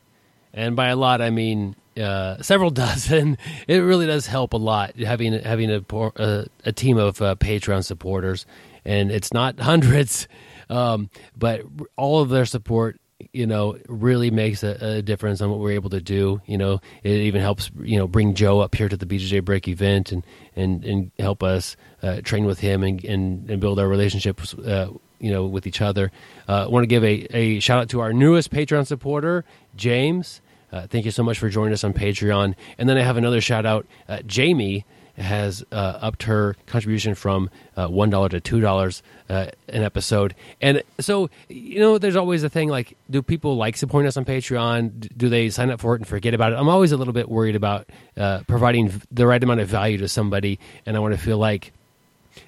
and 0.54 0.76
by 0.76 0.88
a 0.88 0.96
lot 0.96 1.22
I 1.22 1.30
mean 1.30 1.76
uh, 1.98 2.42
several 2.42 2.70
dozen. 2.86 3.38
It 3.68 3.78
really 3.78 4.06
does 4.06 4.28
help 4.28 4.54
a 4.54 4.58
lot 4.58 4.96
having 4.98 5.34
having 5.34 5.72
a 5.72 5.84
a, 6.16 6.46
a 6.66 6.72
team 6.72 6.98
of 6.98 7.22
uh, 7.22 7.36
Patreon 7.36 7.84
supporters, 7.84 8.46
and 8.86 9.12
it's 9.12 9.34
not 9.34 9.60
hundreds, 9.60 10.28
um, 10.70 11.10
but 11.36 11.62
all 11.96 12.22
of 12.22 12.30
their 12.30 12.46
support. 12.46 13.00
You 13.34 13.48
know, 13.48 13.80
really 13.88 14.30
makes 14.30 14.62
a, 14.62 14.78
a, 14.80 15.02
difference 15.02 15.42
on 15.42 15.50
what 15.50 15.58
we're 15.58 15.72
able 15.72 15.90
to 15.90 16.00
do. 16.00 16.40
You 16.46 16.60
know, 16.60 16.82
it 17.02 17.14
even 17.14 17.42
helps. 17.42 17.72
You 17.82 17.98
know, 17.98 18.08
bring 18.08 18.36
Joe 18.36 18.60
up 18.60 18.76
here 18.76 18.88
to 18.88 18.96
the 18.96 19.08
BJJ 19.08 19.44
Brick 19.44 19.68
event 19.68 20.12
and 20.12 20.24
and 20.56 20.86
and 20.86 21.12
help 21.18 21.42
us 21.42 21.76
uh, 22.04 22.22
train 22.22 22.46
with 22.46 22.60
him 22.60 22.84
and, 22.84 23.04
and 23.04 23.50
and 23.50 23.60
build 23.60 23.80
our 23.80 23.88
relationships. 23.88 24.54
Uh, 24.54 24.92
you 25.20 25.32
know, 25.32 25.46
with 25.46 25.66
each 25.66 25.82
other. 25.82 26.12
Uh, 26.48 26.66
I 26.66 26.68
want 26.68 26.84
to 26.84 26.88
give 26.88 27.04
a, 27.04 27.26
a 27.36 27.60
shout 27.60 27.80
out 27.80 27.90
to 27.90 28.02
our 28.02 28.14
newest 28.14 28.52
Patreon 28.52 28.86
supporter, 28.86 29.46
James. 29.76 30.42
Uh, 30.72 30.88
thank 30.88 31.06
you 31.06 31.12
so 31.12 31.24
much 31.24 31.40
for 31.40 31.50
joining 31.50 31.74
us 31.74 31.84
on 31.84 31.94
Patreon. 31.94 32.56
And 32.78 32.90
then 32.90 32.98
I 32.98 33.02
have 33.02 33.18
another 33.18 33.42
shout 33.42 33.66
out. 33.66 33.86
Uh, 34.08 34.20
Jamie 34.26 34.86
has 35.18 35.66
uh, 35.72 35.98
upped 36.02 36.24
her 36.24 36.56
contribution 36.68 37.16
from 37.16 37.50
uh, 37.76 37.88
one 37.88 38.10
dollar 38.10 38.30
to 38.30 38.40
two 38.40 38.60
dollars 38.60 39.02
uh, 39.30 39.48
an 39.68 39.82
episode. 39.84 40.36
And 40.62 40.84
so, 41.00 41.30
you 41.50 41.80
know, 41.80 41.98
there's 41.98 42.16
always 42.16 42.44
a 42.44 42.50
thing 42.50 42.70
like, 42.70 42.96
do 43.10 43.24
people 43.24 43.58
like 43.58 43.78
supporting 43.78 44.08
us 44.08 44.16
on 44.16 44.26
Patreon? 44.26 45.18
Do 45.18 45.28
they 45.28 45.50
sign 45.50 45.72
up 45.72 45.80
for 45.80 45.96
it 45.96 46.02
and 46.02 46.08
forget 46.08 46.34
about 46.34 46.54
it? 46.54 46.58
I'm 46.58 46.70
always 46.70 46.92
a 46.92 46.98
little 46.98 47.14
bit 47.14 47.30
worried 47.30 47.56
about 47.56 47.88
uh, 48.16 48.42
providing 48.48 49.02
the 49.12 49.26
right 49.26 49.44
amount 49.44 49.60
of 49.60 49.68
value 49.68 49.98
to 49.98 50.08
somebody, 50.08 50.60
and 50.86 50.96
I 50.96 51.00
want 51.00 51.16
to 51.16 51.20
feel 51.20 51.40
like 51.40 51.74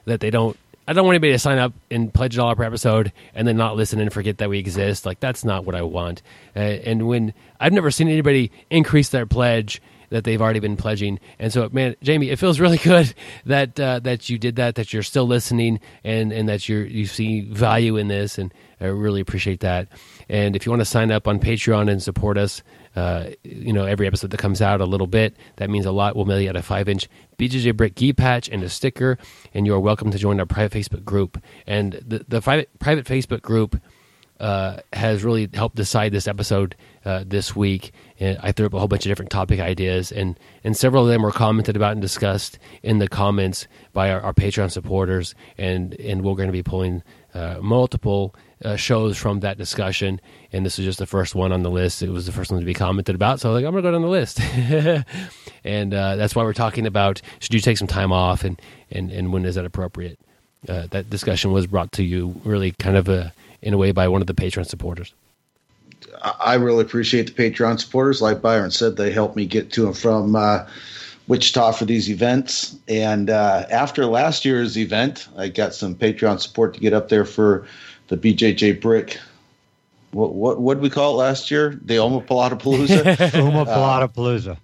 that 0.06 0.20
they 0.20 0.30
don't 0.30 0.56
I 0.90 0.94
don't 0.94 1.06
want 1.06 1.14
anybody 1.14 1.34
to 1.34 1.40
sign 1.40 1.60
up 1.60 1.74
and 1.92 2.12
pledge 2.12 2.34
a 2.34 2.38
dollar 2.38 2.56
per 2.56 2.64
episode 2.64 3.14
and 3.36 3.48
then 3.48 3.56
not 3.58 3.76
listen 3.76 4.00
and 4.00 4.12
forget 4.12 4.40
that 4.40 4.50
we 4.50 4.58
exist. 4.58 5.06
Like 5.06 5.20
that's 5.20 5.46
not 5.46 5.64
what 5.64 5.76
I 5.76 5.84
want. 5.84 6.24
Uh, 6.56 6.62
and 6.62 7.08
when 7.08 7.36
I've 7.60 7.74
never 7.74 7.92
seen 7.92 8.08
anybody 8.08 8.52
increase 8.72 9.10
their 9.10 9.28
pledge 9.28 9.84
that 10.10 10.24
they've 10.24 10.42
already 10.42 10.60
been 10.60 10.78
pledging. 10.78 11.20
And 11.38 11.54
so, 11.54 11.70
man, 11.72 11.96
Jamie, 12.02 12.32
it 12.32 12.40
feels 12.40 12.60
really 12.60 12.78
good 12.84 13.14
that 13.46 13.80
uh, 13.80 14.00
that 14.00 14.30
you 14.30 14.40
did 14.40 14.56
that, 14.56 14.74
that 14.76 14.92
you're 14.92 15.04
still 15.04 15.28
listening, 15.28 15.80
and 16.04 16.32
and 16.32 16.50
that 16.50 16.68
you 16.68 16.80
you 16.80 17.06
see 17.06 17.42
value 17.42 17.96
in 17.96 18.08
this, 18.08 18.40
and 18.40 18.52
I 18.82 18.86
really 18.86 19.22
appreciate 19.22 19.60
that. 19.60 19.90
And 20.28 20.56
if 20.56 20.66
you 20.66 20.72
want 20.72 20.82
to 20.82 20.86
sign 20.86 21.12
up 21.12 21.28
on 21.28 21.40
Patreon 21.40 21.88
and 21.88 22.02
support 22.02 22.40
us, 22.40 22.64
uh, 22.96 23.30
you 23.44 23.74
know, 23.74 23.86
every 23.86 24.08
episode 24.08 24.32
that 24.32 24.40
comes 24.40 24.62
out 24.62 24.82
a 24.82 24.86
little 24.86 25.08
bit, 25.08 25.36
that 25.58 25.70
means 25.70 25.86
a 25.86 25.92
lot. 25.92 26.16
We'll 26.16 26.26
mail 26.26 26.42
you 26.42 26.50
out 26.50 26.56
a 26.56 26.62
five 26.62 26.90
inch 26.90 27.08
BJJ 27.38 27.76
Brick 27.78 27.96
gi 27.96 28.14
patch 28.14 28.50
and 28.50 28.64
a 28.64 28.70
sticker, 28.70 29.18
and 29.54 29.66
you 29.66 29.74
are 29.74 29.80
welcome 29.80 30.12
to 30.12 30.18
join 30.18 30.40
our 30.40 30.46
private 30.46 30.78
Facebook 30.78 31.04
group. 31.04 31.42
And 31.68 31.94
the, 31.94 32.26
the 32.28 32.42
private, 32.42 32.78
private 32.80 33.06
Facebook 33.06 33.42
group 33.42 33.82
uh, 34.40 34.78
has 34.94 35.24
really 35.24 35.50
helped 35.54 35.76
decide 35.76 36.12
this 36.12 36.28
episode 36.28 36.76
uh, 37.06 37.24
this 37.28 37.56
week. 37.56 37.92
And 38.20 38.38
I 38.42 38.52
threw 38.52 38.66
up 38.66 38.74
a 38.74 38.80
whole 38.80 38.88
bunch 38.88 39.06
of 39.06 39.10
different 39.10 39.32
topic 39.32 39.60
ideas, 39.60 40.12
and, 40.12 40.40
and 40.64 40.76
several 40.76 41.04
of 41.04 41.10
them 41.10 41.22
were 41.22 41.32
commented 41.32 41.76
about 41.76 41.94
and 41.94 42.02
discussed 42.02 42.58
in 42.82 43.00
the 43.00 43.08
comments 43.08 43.68
by 43.94 44.12
our, 44.12 44.22
our 44.22 44.34
Patreon 44.34 44.72
supporters. 44.72 45.36
And, 45.58 45.94
and 46.00 46.24
we're 46.24 46.36
going 46.36 46.48
to 46.48 46.54
be 46.54 46.64
pulling 46.64 47.04
uh, 47.34 47.58
multiple 47.62 48.36
uh, 48.64 48.76
shows 48.76 49.18
from 49.18 49.40
that 49.42 49.58
discussion, 49.58 50.20
and 50.52 50.66
this 50.66 50.80
is 50.80 50.86
just 50.86 51.00
the 51.00 51.06
first 51.06 51.36
one 51.36 51.52
on 51.52 51.64
the 51.64 51.72
list. 51.72 52.02
It 52.02 52.10
was 52.10 52.26
the 52.26 52.32
first 52.32 52.52
one 52.52 52.60
to 52.60 52.66
be 52.66 52.74
commented 52.74 53.16
about, 53.16 53.40
so 53.40 53.50
I 53.50 53.54
was 53.54 53.62
like, 53.62 53.68
I'm 53.68 53.74
gonna 53.74 53.84
go 53.84 53.92
down 53.92 54.02
the 54.02 54.08
list, 54.08 54.40
and 55.64 55.94
uh, 55.94 56.16
that's 56.16 56.36
why 56.36 56.44
we're 56.44 56.54
talking 56.54 56.86
about 56.86 57.22
should 57.40 57.54
you 57.54 57.60
take 57.60 57.78
some 57.78 57.88
time 57.88 58.12
off, 58.12 58.44
and 58.44 58.62
and 58.92 59.12
and 59.12 59.32
when 59.32 59.46
is 59.46 59.56
that 59.56 59.66
appropriate? 59.66 60.20
Uh, 60.68 60.88
that 60.92 61.10
discussion 61.10 61.52
was 61.54 61.68
brought 61.68 61.92
to 61.94 62.04
you 62.04 62.36
really 62.44 62.72
kind 62.80 62.98
of 62.98 63.08
a, 63.08 63.34
in 63.62 63.74
a 63.74 63.78
way 63.78 63.94
by 63.94 64.08
one 64.10 64.20
of 64.20 64.28
the 64.28 64.34
Patreon 64.34 64.66
supporters. 64.66 65.14
I 66.22 66.56
really 66.56 66.82
appreciate 66.82 67.34
the 67.34 67.50
Patreon 67.50 67.80
supporters. 67.80 68.22
Like 68.22 68.42
Byron 68.42 68.72
said, 68.72 68.98
they 68.98 69.12
help 69.12 69.38
me 69.38 69.46
get 69.46 69.72
to 69.74 69.88
and 69.88 69.98
from 69.98 70.36
uh, 70.36 70.66
Wichita 71.28 71.74
for 71.74 71.86
these 71.86 72.10
events. 72.10 72.76
And 72.88 73.30
uh, 73.30 73.66
after 73.70 74.06
last 74.06 74.44
year's 74.44 74.78
event, 74.78 75.28
I 75.38 75.48
got 75.48 75.74
some 75.74 75.96
Patreon 75.96 76.42
support 76.42 76.74
to 76.74 76.80
get 76.80 76.94
up 76.94 77.10
there 77.10 77.26
for 77.26 77.66
the 78.10 78.18
BJJ 78.18 78.82
Brick. 78.82 79.20
What 80.12 80.34
what 80.34 80.60
what 80.60 80.74
did 80.76 80.84
we 80.84 80.90
call 80.90 81.14
it 81.14 81.24
last 81.24 81.50
year? 81.50 81.80
The 81.82 81.96
Omoplata 81.96 82.60
Palooza. 82.60 83.04
Omoplata 83.32 84.48
Uh, 84.48 84.56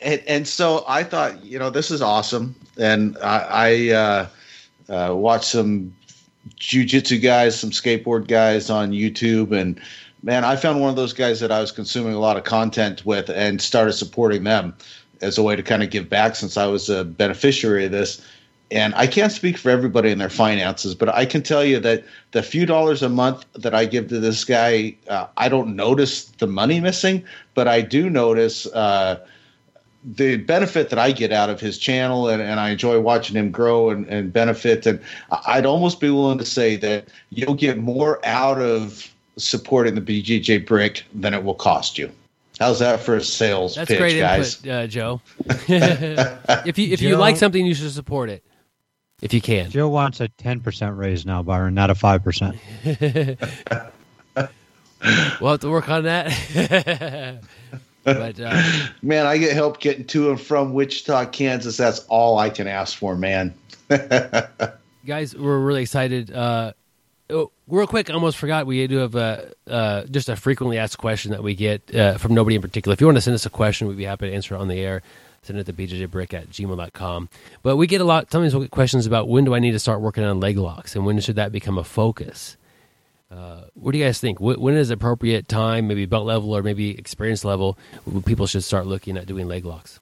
and, 0.00 0.22
and 0.26 0.48
so 0.48 0.84
I 0.88 1.04
thought, 1.04 1.44
you 1.44 1.58
know, 1.58 1.70
this 1.70 1.92
is 1.92 2.02
awesome, 2.02 2.56
and 2.76 3.16
I, 3.18 3.38
I 3.48 3.90
uh, 3.90 4.28
uh, 4.88 5.14
watched 5.14 5.44
some 5.44 5.94
jujitsu 6.58 7.22
guys, 7.22 7.58
some 7.58 7.70
skateboard 7.70 8.26
guys 8.26 8.68
on 8.68 8.90
YouTube, 8.90 9.52
and 9.52 9.80
man, 10.22 10.44
I 10.44 10.56
found 10.56 10.80
one 10.80 10.90
of 10.90 10.96
those 10.96 11.12
guys 11.12 11.38
that 11.40 11.52
I 11.52 11.60
was 11.60 11.70
consuming 11.70 12.14
a 12.14 12.18
lot 12.18 12.36
of 12.36 12.44
content 12.44 13.04
with, 13.06 13.28
and 13.28 13.60
started 13.60 13.92
supporting 13.92 14.42
them 14.42 14.74
as 15.20 15.38
a 15.38 15.42
way 15.42 15.54
to 15.54 15.62
kind 15.62 15.82
of 15.82 15.90
give 15.90 16.08
back 16.08 16.34
since 16.34 16.56
I 16.56 16.66
was 16.66 16.88
a 16.88 17.04
beneficiary 17.04 17.84
of 17.84 17.92
this 17.92 18.26
and 18.72 18.94
I 18.94 19.06
can't 19.06 19.30
speak 19.30 19.58
for 19.58 19.70
everybody 19.70 20.10
in 20.10 20.18
their 20.18 20.30
finances, 20.30 20.94
but 20.94 21.10
I 21.10 21.26
can 21.26 21.42
tell 21.42 21.62
you 21.62 21.78
that 21.80 22.04
the 22.32 22.42
few 22.42 22.64
dollars 22.64 23.02
a 23.02 23.08
month 23.08 23.44
that 23.52 23.74
I 23.74 23.84
give 23.84 24.08
to 24.08 24.18
this 24.18 24.44
guy, 24.44 24.96
uh, 25.08 25.26
I 25.36 25.50
don't 25.50 25.76
notice 25.76 26.24
the 26.38 26.46
money 26.46 26.80
missing, 26.80 27.22
but 27.54 27.68
I 27.68 27.82
do 27.82 28.08
notice 28.08 28.66
uh, 28.66 29.24
the 30.04 30.36
benefit 30.36 30.88
that 30.88 30.98
I 30.98 31.12
get 31.12 31.32
out 31.32 31.50
of 31.50 31.60
his 31.60 31.76
channel, 31.76 32.28
and, 32.28 32.40
and 32.40 32.58
I 32.58 32.70
enjoy 32.70 32.98
watching 32.98 33.36
him 33.36 33.50
grow 33.50 33.90
and, 33.90 34.06
and 34.06 34.32
benefit. 34.32 34.86
And 34.86 35.00
I'd 35.46 35.66
almost 35.66 36.00
be 36.00 36.08
willing 36.08 36.38
to 36.38 36.46
say 36.46 36.76
that 36.76 37.08
you'll 37.28 37.54
get 37.54 37.78
more 37.78 38.24
out 38.24 38.60
of 38.60 39.12
supporting 39.36 39.94
the 39.94 40.00
BJJ 40.00 40.66
Brick 40.66 41.04
than 41.14 41.34
it 41.34 41.44
will 41.44 41.54
cost 41.54 41.98
you. 41.98 42.10
How's 42.58 42.78
that 42.78 43.00
for 43.00 43.16
a 43.16 43.22
sales 43.22 43.74
That's 43.74 43.88
pitch, 43.88 43.98
great 43.98 44.18
guys? 44.18 44.56
input, 44.56 44.72
uh, 44.72 44.86
Joe. 44.86 45.20
if 46.66 46.78
you 46.78 46.92
if 46.92 47.02
you 47.02 47.16
like 47.16 47.36
something, 47.36 47.66
you 47.66 47.74
should 47.74 47.90
support 47.90 48.30
it 48.30 48.42
if 49.22 49.32
you 49.32 49.40
can. 49.40 49.70
Joe 49.70 49.88
wants 49.88 50.20
a 50.20 50.28
10% 50.28 50.96
raise 50.98 51.24
now, 51.24 51.42
Byron, 51.42 51.74
not 51.74 51.88
a 51.90 51.94
5%. 51.94 52.58
we'll 55.40 55.50
have 55.50 55.60
to 55.60 55.70
work 55.70 55.88
on 55.88 56.02
that. 56.02 57.40
but 58.04 58.40
uh, 58.40 58.62
man, 59.00 59.26
I 59.26 59.38
get 59.38 59.52
help 59.52 59.80
getting 59.80 60.04
to 60.08 60.30
and 60.30 60.40
from 60.40 60.74
Wichita, 60.74 61.26
Kansas. 61.26 61.76
That's 61.76 62.00
all 62.08 62.38
I 62.38 62.50
can 62.50 62.66
ask 62.66 62.98
for, 62.98 63.16
man. 63.16 63.54
guys, 65.06 65.36
we're 65.36 65.58
really 65.60 65.82
excited. 65.82 66.32
Uh, 66.32 66.72
oh, 67.30 67.52
real 67.68 67.86
quick, 67.86 68.10
I 68.10 68.14
almost 68.14 68.38
forgot. 68.38 68.66
We 68.66 68.84
do 68.88 68.96
have 68.96 69.14
a, 69.14 69.52
uh, 69.68 70.02
just 70.04 70.28
a 70.28 70.36
frequently 70.36 70.78
asked 70.78 70.98
question 70.98 71.30
that 71.30 71.44
we 71.44 71.54
get 71.54 71.94
uh, 71.94 72.18
from 72.18 72.34
nobody 72.34 72.56
in 72.56 72.62
particular. 72.62 72.92
If 72.94 73.00
you 73.00 73.06
want 73.06 73.18
to 73.18 73.22
send 73.22 73.36
us 73.36 73.46
a 73.46 73.50
question, 73.50 73.86
we'd 73.86 73.96
be 73.96 74.04
happy 74.04 74.28
to 74.28 74.34
answer 74.34 74.56
it 74.56 74.58
on 74.58 74.66
the 74.66 74.80
air. 74.80 75.02
Send 75.42 75.58
it 75.58 75.66
to 75.66 75.72
bjjbrick 75.72 76.32
at 76.34 76.50
gmail.com. 76.50 77.28
But 77.62 77.76
we 77.76 77.86
get 77.86 78.00
a 78.00 78.04
lot, 78.04 78.30
sometimes 78.30 78.54
we'll 78.54 78.62
get 78.62 78.70
questions 78.70 79.06
about 79.06 79.28
when 79.28 79.44
do 79.44 79.54
I 79.54 79.58
need 79.58 79.72
to 79.72 79.78
start 79.78 80.00
working 80.00 80.24
on 80.24 80.40
leg 80.40 80.56
locks 80.56 80.94
and 80.94 81.04
when 81.04 81.18
should 81.20 81.36
that 81.36 81.50
become 81.52 81.78
a 81.78 81.84
focus? 81.84 82.56
Uh, 83.30 83.62
what 83.74 83.92
do 83.92 83.98
you 83.98 84.04
guys 84.04 84.20
think? 84.20 84.40
When 84.40 84.74
is 84.74 84.90
appropriate 84.90 85.48
time, 85.48 85.88
maybe 85.88 86.06
belt 86.06 86.26
level 86.26 86.54
or 86.54 86.62
maybe 86.62 86.96
experience 86.98 87.44
level, 87.44 87.78
people 88.24 88.46
should 88.46 88.62
start 88.62 88.86
looking 88.86 89.16
at 89.16 89.26
doing 89.26 89.48
leg 89.48 89.64
locks? 89.64 90.00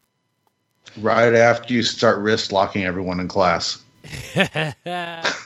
Right 0.99 1.35
after 1.35 1.73
you 1.73 1.83
start 1.85 2.19
wrist 2.19 2.53
locking 2.53 2.85
everyone 2.85 3.21
in 3.21 3.29
class. 3.29 3.83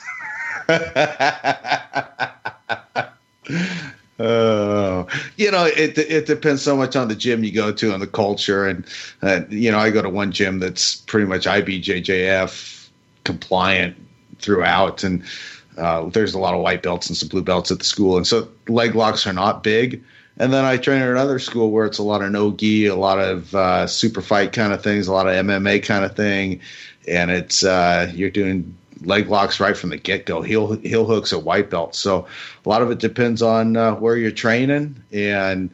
Uh, 4.19 5.05
you 5.37 5.51
know, 5.51 5.65
it 5.65 5.99
it 5.99 6.27
depends 6.27 6.63
so 6.63 6.77
much 6.77 6.95
on 6.95 7.09
the 7.09 7.17
gym 7.17 7.43
you 7.43 7.53
go 7.53 7.73
to 7.73 7.93
and 7.93 8.01
the 8.01 8.07
culture, 8.07 8.67
and 8.67 8.85
uh, 9.23 9.41
you 9.49 9.71
know, 9.73 9.79
I 9.79 9.91
go 9.91 10.03
to 10.03 10.09
one 10.09 10.31
gym 10.31 10.61
that's 10.61 10.97
pretty 10.97 11.27
much 11.27 11.47
IBJJF 11.47 12.89
compliant 13.25 13.97
throughout, 14.39 15.03
and 15.03 15.25
uh, 15.79 16.05
there's 16.11 16.35
a 16.35 16.39
lot 16.39 16.55
of 16.55 16.61
white 16.61 16.83
belts 16.83 17.09
and 17.09 17.17
some 17.17 17.29
blue 17.29 17.43
belts 17.43 17.73
at 17.73 17.81
the 17.81 17.85
school, 17.85 18.17
and 18.17 18.27
so 18.27 18.49
leg 18.69 18.95
locks 18.95 19.27
are 19.27 19.33
not 19.33 19.65
big. 19.65 20.03
And 20.37 20.53
then 20.53 20.65
I 20.65 20.77
train 20.79 21.01
at 21.01 21.09
another 21.09 21.39
school 21.39 21.71
where 21.71 21.87
it's 21.87 21.99
a 21.99 22.03
lot 22.03 22.21
of 22.23 22.31
no 22.33 22.51
gi, 22.53 22.87
a 22.87 22.97
lot 22.97 23.21
of 23.21 23.55
uh, 23.55 23.87
super 23.87 24.21
fight 24.21 24.53
kind 24.53 24.73
of 24.73 24.83
things, 24.83 25.07
a 25.07 25.13
lot 25.13 25.29
of 25.29 25.33
MMA 25.33 25.85
kind 25.85 26.05
of 26.05 26.17
thing, 26.17 26.61
and 27.09 27.31
it's 27.31 27.65
uh, 27.65 28.13
you're 28.15 28.31
doing 28.31 28.77
leg 29.05 29.29
locks 29.29 29.61
right 29.61 29.77
from 29.77 29.91
the 29.91 29.97
get 29.97 30.27
go, 30.27 30.43
heel 30.43 30.75
heel 30.77 31.05
hooks 31.05 31.33
at 31.33 31.43
white 31.43 31.71
belt. 31.71 31.95
So 31.95 32.27
a 32.65 32.69
lot 32.69 32.83
of 32.83 32.91
it 32.91 32.99
depends 32.99 33.43
on 33.43 33.77
uh, 33.77 33.95
where 33.95 34.17
you're 34.17 34.31
training, 34.31 35.03
and 35.13 35.71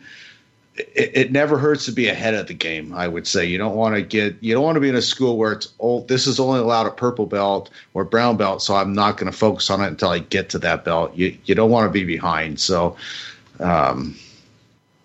it, 0.76 1.10
it, 1.14 1.32
never 1.32 1.58
hurts 1.58 1.84
to 1.86 1.92
be 1.92 2.08
ahead 2.08 2.34
of 2.34 2.46
the 2.46 2.54
game. 2.54 2.92
I 2.94 3.08
would 3.08 3.26
say 3.26 3.44
you 3.44 3.58
don't 3.58 3.76
want 3.76 3.94
to 3.94 4.02
get 4.02 4.36
you 4.40 4.54
don't 4.54 4.64
want 4.64 4.76
to 4.76 4.80
be 4.80 4.88
in 4.88 4.94
a 4.94 5.02
school 5.02 5.36
where 5.36 5.52
it's 5.52 5.68
old. 5.78 6.08
this 6.08 6.26
is 6.26 6.40
only 6.40 6.60
allowed 6.60 6.86
at 6.86 6.96
purple 6.96 7.26
belt 7.26 7.70
or 7.94 8.04
brown 8.04 8.36
belt, 8.36 8.62
so 8.62 8.74
I'm 8.74 8.92
not 8.92 9.16
going 9.16 9.30
to 9.30 9.36
focus 9.36 9.70
on 9.70 9.82
it 9.82 9.88
until 9.88 10.10
I 10.10 10.20
get 10.20 10.50
to 10.50 10.58
that 10.60 10.84
belt. 10.84 11.14
You 11.14 11.36
you 11.44 11.54
don't 11.54 11.70
want 11.70 11.88
to 11.88 11.92
be 11.92 12.04
behind. 12.04 12.60
So. 12.60 12.96
Um, 13.58 14.16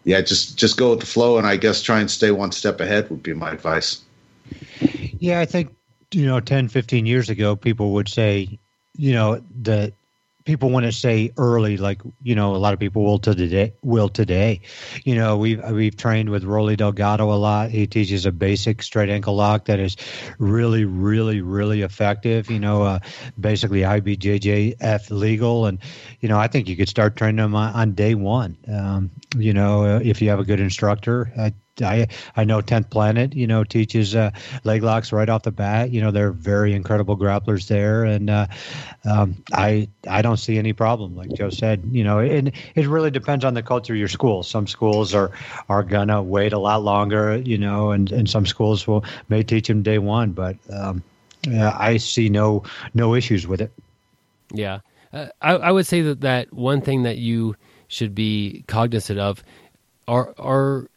yeah, 0.06 0.22
just 0.22 0.58
just 0.58 0.78
go 0.78 0.92
with 0.92 1.00
the 1.00 1.06
flow, 1.08 1.38
and 1.40 1.48
I 1.48 1.58
guess 1.58 1.82
try 1.82 2.00
and 2.00 2.10
stay 2.10 2.30
one 2.32 2.52
step 2.52 2.80
ahead 2.80 3.10
would 3.10 3.24
be 3.24 3.34
my 3.34 3.52
advice. 3.52 4.02
Yeah, 5.20 5.40
I 5.40 5.46
think 5.46 5.76
you 6.16 6.26
know 6.26 6.40
10 6.40 6.70
15 6.70 7.06
years 7.06 7.30
ago 7.30 7.56
people 7.56 7.92
would 7.94 8.08
say 8.08 8.58
you 8.98 9.14
know 9.14 9.42
that 9.62 9.94
people 10.46 10.70
want 10.70 10.86
to 10.86 10.92
say 10.92 11.32
early 11.38 11.76
like 11.76 12.02
you 12.22 12.36
know 12.36 12.56
a 12.56 12.58
lot 12.58 12.74
of 12.74 12.80
people 12.80 13.04
will 13.04 13.20
today 13.20 13.74
will 13.82 14.08
today. 14.08 14.62
You 15.04 15.16
know 15.16 15.38
we've 15.38 15.62
we've 15.72 15.98
trained 15.98 16.30
with 16.30 16.44
Rolly 16.44 16.76
Delgado 16.76 17.32
a 17.32 17.36
lot. 17.36 17.72
He 17.72 17.88
teaches 17.88 18.26
a 18.26 18.32
basic 18.32 18.82
straight 18.84 19.10
ankle 19.10 19.36
lock 19.36 19.66
that 19.66 19.80
is 19.80 19.98
really 20.38 20.86
really 20.86 21.42
really 21.42 21.82
effective 21.82 22.50
you 22.50 22.60
know 22.60 22.84
uh, 22.84 23.00
basically 23.40 23.82
IBJJF 23.82 25.10
legal. 25.10 25.66
And 25.66 25.80
you 26.22 26.30
know 26.30 26.40
I 26.40 26.48
think 26.48 26.70
you 26.70 26.78
could 26.78 26.90
start 26.90 27.16
training 27.16 27.38
them 27.38 27.56
on, 27.56 27.74
on 27.74 27.92
day 27.94 28.16
one. 28.16 28.56
Um, 28.72 29.12
you 29.36 29.54
know 29.54 29.98
if 29.98 30.22
you 30.22 30.30
have 30.30 30.40
a 30.40 30.46
good 30.46 30.60
instructor 30.60 31.32
I 31.38 31.54
I 31.82 32.08
I 32.36 32.44
know 32.44 32.62
Tenth 32.62 32.90
Planet, 32.90 33.36
you 33.36 33.48
know, 33.48 33.64
teaches 33.64 34.16
uh, 34.16 34.32
leg 34.64 34.84
locks 34.84 35.12
right 35.12 35.28
off 35.28 35.44
the 35.44 35.52
bat. 35.52 35.92
You 35.92 36.02
know, 36.02 36.12
they're 36.12 36.32
very 36.32 36.74
incredible 36.74 37.18
grapplers 37.18 37.68
there, 37.68 38.04
and 38.06 38.30
uh, 38.30 38.48
um, 39.04 39.44
I 39.54 39.90
I 40.08 40.22
don't 40.22 40.38
see 40.38 40.58
any 40.58 40.74
problem. 40.74 41.16
Like 41.16 41.34
Joe 41.34 41.50
said, 41.50 41.84
you 41.92 42.04
know, 42.04 42.20
and 42.20 42.52
it 42.76 42.88
really 42.88 43.12
depends 43.12 43.46
on 43.46 43.54
the 43.54 43.64
culture 43.64 43.94
of 43.94 44.00
your 44.00 44.08
school. 44.08 44.44
Some 44.44 44.68
schools 44.68 45.14
are 45.14 45.32
are 45.70 45.84
gonna 45.84 46.22
wait 46.22 46.54
a 46.54 46.60
lot 46.60 46.84
longer, 46.84 47.38
you 47.38 47.58
know, 47.58 47.92
and 47.92 48.12
and 48.12 48.30
some 48.30 48.46
schools 48.46 48.88
will 48.88 49.04
may 49.30 49.44
teach 49.44 49.68
them 49.68 49.84
day 49.84 49.98
one, 49.98 50.32
but 50.32 50.58
um, 50.72 51.04
I 51.48 51.98
see 51.98 52.30
no 52.30 52.64
no 52.94 53.16
issues 53.16 53.48
with 53.48 53.62
it. 53.62 53.72
Yeah, 54.52 54.80
uh, 55.12 55.28
I 55.42 55.52
I 55.56 55.72
would 55.72 55.88
say 55.88 56.02
that 56.02 56.22
that 56.22 56.54
one 56.54 56.82
thing 56.82 57.04
that 57.04 57.18
you 57.18 57.56
should 57.88 58.16
be 58.16 58.64
cognizant 58.68 59.20
of 59.20 59.44
are 60.08 60.34
are 60.38 60.88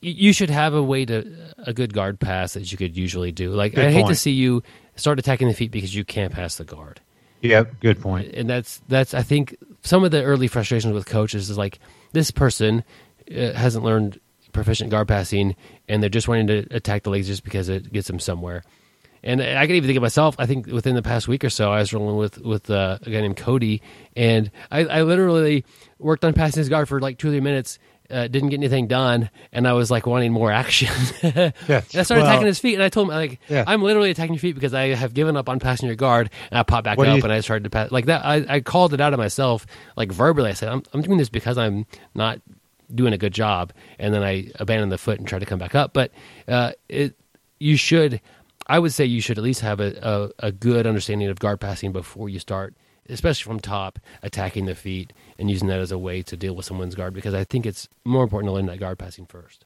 you 0.00 0.32
should 0.32 0.50
have 0.50 0.74
a 0.74 0.82
way 0.82 1.04
to 1.04 1.54
a 1.58 1.72
good 1.72 1.92
guard 1.92 2.20
pass 2.20 2.54
that 2.54 2.70
you 2.70 2.78
could 2.78 2.96
usually 2.96 3.32
do. 3.32 3.52
Like 3.52 3.76
I 3.76 3.90
hate 3.90 4.06
to 4.06 4.14
see 4.14 4.32
you 4.32 4.62
start 4.96 5.18
attacking 5.18 5.48
the 5.48 5.54
feet 5.54 5.70
because 5.70 5.94
you 5.94 6.04
can't 6.04 6.32
pass 6.32 6.56
the 6.56 6.64
guard. 6.64 7.00
Yep, 7.42 7.80
good 7.80 8.00
point. 8.00 8.34
And 8.34 8.48
that's 8.48 8.80
that's 8.88 9.14
I 9.14 9.22
think 9.22 9.56
some 9.82 10.04
of 10.04 10.10
the 10.10 10.22
early 10.22 10.48
frustrations 10.48 10.92
with 10.92 11.06
coaches 11.06 11.50
is 11.50 11.58
like 11.58 11.78
this 12.12 12.30
person 12.30 12.84
uh, 13.30 13.52
hasn't 13.52 13.84
learned 13.84 14.20
proficient 14.52 14.90
guard 14.90 15.06
passing 15.06 15.54
and 15.86 16.02
they're 16.02 16.10
just 16.10 16.28
wanting 16.28 16.46
to 16.46 16.66
attack 16.70 17.02
the 17.02 17.10
legs 17.10 17.26
just 17.26 17.44
because 17.44 17.68
it 17.68 17.92
gets 17.92 18.06
them 18.06 18.18
somewhere. 18.18 18.62
And 19.22 19.42
I 19.42 19.66
can 19.66 19.74
even 19.74 19.88
think 19.88 19.96
of 19.96 20.02
myself. 20.02 20.36
I 20.38 20.46
think 20.46 20.66
within 20.66 20.94
the 20.94 21.02
past 21.02 21.26
week 21.26 21.42
or 21.42 21.50
so, 21.50 21.72
I 21.72 21.80
was 21.80 21.92
rolling 21.92 22.16
with 22.16 22.38
with 22.38 22.70
uh, 22.70 22.98
a 23.02 23.10
guy 23.10 23.20
named 23.22 23.36
Cody, 23.36 23.82
and 24.14 24.52
I, 24.70 24.84
I 24.84 25.02
literally 25.02 25.64
worked 25.98 26.24
on 26.24 26.32
passing 26.32 26.60
his 26.60 26.68
guard 26.68 26.88
for 26.88 27.00
like 27.00 27.18
two 27.18 27.28
or 27.28 27.30
three 27.32 27.40
minutes, 27.40 27.80
uh, 28.10 28.28
didn't 28.28 28.50
get 28.50 28.58
anything 28.58 28.86
done, 28.86 29.30
and 29.52 29.66
I 29.66 29.72
was 29.72 29.90
like 29.90 30.06
wanting 30.06 30.32
more 30.32 30.50
action. 30.50 30.88
yeah. 31.22 31.50
I 31.68 31.80
started 31.80 32.08
well, 32.08 32.26
attacking 32.26 32.46
his 32.46 32.58
feet, 32.58 32.74
and 32.74 32.82
I 32.82 32.88
told 32.88 33.08
him 33.08 33.14
like, 33.14 33.40
yeah. 33.48 33.64
"I'm 33.66 33.82
literally 33.82 34.10
attacking 34.10 34.34
your 34.34 34.40
feet 34.40 34.54
because 34.54 34.74
I 34.74 34.88
have 34.88 35.14
given 35.14 35.36
up 35.36 35.48
on 35.48 35.58
passing 35.58 35.86
your 35.86 35.96
guard." 35.96 36.30
And 36.50 36.58
I 36.58 36.62
popped 36.62 36.84
back 36.84 36.98
what 36.98 37.08
up, 37.08 37.18
you... 37.18 37.22
and 37.22 37.32
I 37.32 37.40
started 37.40 37.64
to 37.64 37.70
pass 37.70 37.90
like 37.90 38.06
that. 38.06 38.24
I, 38.24 38.44
I 38.48 38.60
called 38.60 38.94
it 38.94 39.00
out 39.00 39.12
of 39.12 39.18
myself, 39.18 39.66
like 39.96 40.12
verbally. 40.12 40.50
I 40.50 40.54
said, 40.54 40.68
"I'm, 40.68 40.82
I'm 40.92 41.02
doing 41.02 41.18
this 41.18 41.28
because 41.28 41.58
I'm 41.58 41.86
not 42.14 42.40
doing 42.94 43.12
a 43.12 43.18
good 43.18 43.34
job," 43.34 43.72
and 43.98 44.14
then 44.14 44.22
I 44.22 44.50
abandoned 44.56 44.92
the 44.92 44.98
foot 44.98 45.18
and 45.18 45.26
tried 45.26 45.40
to 45.40 45.46
come 45.46 45.58
back 45.58 45.74
up. 45.74 45.92
But 45.92 46.12
uh, 46.48 46.72
it, 46.88 47.14
you 47.58 47.76
should, 47.76 48.20
I 48.66 48.78
would 48.78 48.92
say, 48.92 49.04
you 49.04 49.20
should 49.20 49.38
at 49.38 49.44
least 49.44 49.60
have 49.62 49.80
a, 49.80 50.32
a, 50.40 50.48
a 50.48 50.52
good 50.52 50.86
understanding 50.86 51.28
of 51.28 51.38
guard 51.38 51.60
passing 51.60 51.92
before 51.92 52.28
you 52.28 52.38
start 52.38 52.74
especially 53.08 53.48
from 53.48 53.60
top, 53.60 53.98
attacking 54.22 54.66
the 54.66 54.74
feet 54.74 55.12
and 55.38 55.50
using 55.50 55.68
that 55.68 55.80
as 55.80 55.92
a 55.92 55.98
way 55.98 56.22
to 56.22 56.36
deal 56.36 56.54
with 56.54 56.66
someone's 56.66 56.94
guard 56.94 57.14
because 57.14 57.34
I 57.34 57.44
think 57.44 57.66
it's 57.66 57.88
more 58.04 58.22
important 58.22 58.48
to 58.48 58.52
learn 58.54 58.66
that 58.66 58.80
guard 58.80 58.98
passing 58.98 59.26
first. 59.26 59.64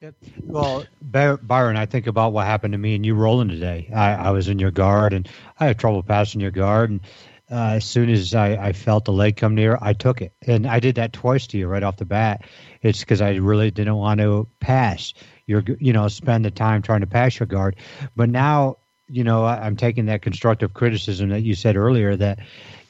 Yep. 0.00 0.14
Well, 0.42 0.84
Byron, 1.00 1.76
I 1.76 1.86
think 1.86 2.06
about 2.06 2.32
what 2.32 2.46
happened 2.46 2.72
to 2.72 2.78
me 2.78 2.94
and 2.94 3.06
you 3.06 3.14
rolling 3.14 3.48
today. 3.48 3.90
I, 3.94 4.12
I 4.12 4.30
was 4.30 4.48
in 4.48 4.58
your 4.58 4.70
guard 4.70 5.14
and 5.14 5.26
I 5.58 5.66
had 5.66 5.78
trouble 5.78 6.02
passing 6.02 6.42
your 6.42 6.50
guard. 6.50 6.90
And 6.90 7.00
uh, 7.50 7.76
as 7.76 7.84
soon 7.84 8.10
as 8.10 8.34
I, 8.34 8.52
I, 8.52 8.72
felt 8.72 9.04
the 9.04 9.12
leg 9.12 9.36
come 9.36 9.54
near, 9.54 9.78
I 9.80 9.92
took 9.92 10.20
it. 10.20 10.32
And 10.46 10.66
I 10.66 10.80
did 10.80 10.96
that 10.96 11.12
twice 11.12 11.46
to 11.48 11.58
you 11.58 11.68
right 11.68 11.82
off 11.82 11.96
the 11.96 12.04
bat. 12.04 12.44
It's 12.82 13.00
because 13.00 13.22
I 13.22 13.36
really 13.36 13.70
didn't 13.70 13.96
want 13.96 14.20
to 14.20 14.46
pass 14.60 15.14
your, 15.46 15.62
you 15.78 15.92
know, 15.92 16.08
spend 16.08 16.44
the 16.44 16.50
time 16.50 16.82
trying 16.82 17.00
to 17.00 17.06
pass 17.06 17.38
your 17.38 17.46
guard. 17.46 17.76
But 18.14 18.28
now, 18.28 18.76
you 19.08 19.24
know, 19.24 19.44
I'm 19.44 19.76
taking 19.76 20.06
that 20.06 20.22
constructive 20.22 20.74
criticism 20.74 21.30
that 21.30 21.42
you 21.42 21.54
said 21.54 21.76
earlier 21.76 22.16
that, 22.16 22.40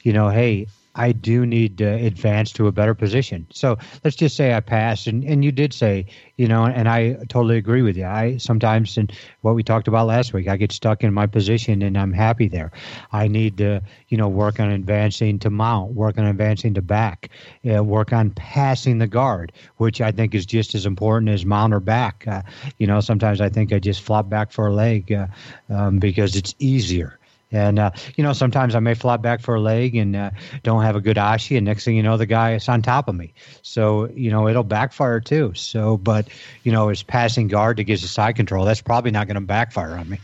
you 0.03 0.13
know, 0.13 0.29
hey, 0.29 0.67
I 0.95 1.11
do 1.11 1.45
need 1.45 1.77
to 1.79 1.85
advance 1.85 2.51
to 2.53 2.67
a 2.67 2.71
better 2.71 2.95
position. 2.95 3.47
So 3.51 3.77
let's 4.03 4.15
just 4.15 4.35
say 4.35 4.53
I 4.53 4.61
passed, 4.61 5.07
and, 5.07 5.23
and 5.23 5.43
you 5.43 5.51
did 5.51 5.73
say, 5.73 6.05
you 6.37 6.47
know, 6.47 6.65
and 6.65 6.87
I 6.87 7.13
totally 7.29 7.57
agree 7.57 7.81
with 7.81 7.97
you. 7.97 8.05
I 8.05 8.37
sometimes, 8.37 8.97
and 8.97 9.11
what 9.41 9.55
we 9.55 9.63
talked 9.63 9.87
about 9.87 10.07
last 10.07 10.33
week, 10.33 10.47
I 10.47 10.57
get 10.57 10.71
stuck 10.71 11.03
in 11.03 11.13
my 11.13 11.27
position 11.27 11.81
and 11.81 11.97
I'm 11.97 12.13
happy 12.13 12.47
there. 12.47 12.71
I 13.11 13.27
need 13.27 13.57
to, 13.57 13.81
you 14.07 14.17
know, 14.17 14.27
work 14.27 14.59
on 14.59 14.69
advancing 14.69 15.39
to 15.39 15.49
mount, 15.49 15.93
work 15.93 16.17
on 16.17 16.25
advancing 16.25 16.73
to 16.75 16.81
back, 16.81 17.29
uh, 17.69 17.83
work 17.83 18.13
on 18.13 18.31
passing 18.31 18.97
the 18.97 19.07
guard, 19.07 19.51
which 19.77 20.01
I 20.01 20.11
think 20.11 20.33
is 20.33 20.45
just 20.45 20.75
as 20.75 20.85
important 20.85 21.29
as 21.29 21.45
mount 21.45 21.73
or 21.73 21.79
back. 21.79 22.25
Uh, 22.27 22.41
you 22.77 22.87
know, 22.87 22.99
sometimes 22.99 23.41
I 23.41 23.49
think 23.49 23.73
I 23.73 23.79
just 23.79 24.01
flop 24.01 24.29
back 24.29 24.51
for 24.51 24.67
a 24.67 24.73
leg 24.73 25.11
uh, 25.11 25.27
um, 25.69 25.99
because 25.99 26.35
it's 26.35 26.55
easier. 26.59 27.19
And 27.55 27.79
uh, 27.79 27.91
you 28.17 28.23
know, 28.23 28.33
sometimes 28.33 28.75
I 28.75 28.79
may 28.79 28.95
flop 28.95 29.21
back 29.21 29.39
for 29.39 29.55
a 29.55 29.61
leg 29.61 29.95
and 29.95 30.13
uh, 30.13 30.31
don't 30.63 30.83
have 30.83 30.97
a 30.97 31.01
good 31.01 31.15
ashi, 31.15 31.55
and 31.55 31.65
next 31.65 31.85
thing 31.85 31.95
you 31.95 32.03
know, 32.03 32.17
the 32.17 32.25
guy 32.25 32.55
is 32.55 32.67
on 32.67 32.81
top 32.81 33.07
of 33.07 33.15
me. 33.15 33.33
So 33.61 34.09
you 34.09 34.29
know, 34.29 34.49
it'll 34.49 34.63
backfire 34.63 35.21
too. 35.21 35.53
So, 35.53 35.95
but 35.95 36.27
you 36.63 36.73
know, 36.73 36.89
it's 36.89 37.01
passing 37.01 37.47
guard 37.47 37.77
to 37.77 37.85
gives 37.85 38.03
a 38.03 38.09
side 38.09 38.35
control. 38.35 38.65
That's 38.65 38.81
probably 38.81 39.11
not 39.11 39.27
going 39.27 39.35
to 39.35 39.41
backfire 39.41 39.95
on 39.95 40.09
me. 40.09 40.19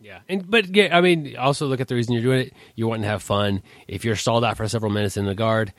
Yeah, 0.00 0.18
and 0.28 0.48
but 0.50 0.74
yeah, 0.76 0.94
I 0.94 1.00
mean, 1.00 1.34
also 1.38 1.66
look 1.66 1.80
at 1.80 1.88
the 1.88 1.94
reason 1.94 2.12
you're 2.12 2.22
doing 2.22 2.40
it. 2.40 2.52
You're 2.74 2.88
wanting 2.88 3.04
to 3.04 3.08
have 3.08 3.22
fun. 3.22 3.62
If 3.88 4.04
you're 4.04 4.16
stalled 4.16 4.44
out 4.44 4.58
for 4.58 4.68
several 4.68 4.92
minutes 4.92 5.16
in 5.16 5.24
the 5.24 5.34
guard, 5.34 5.72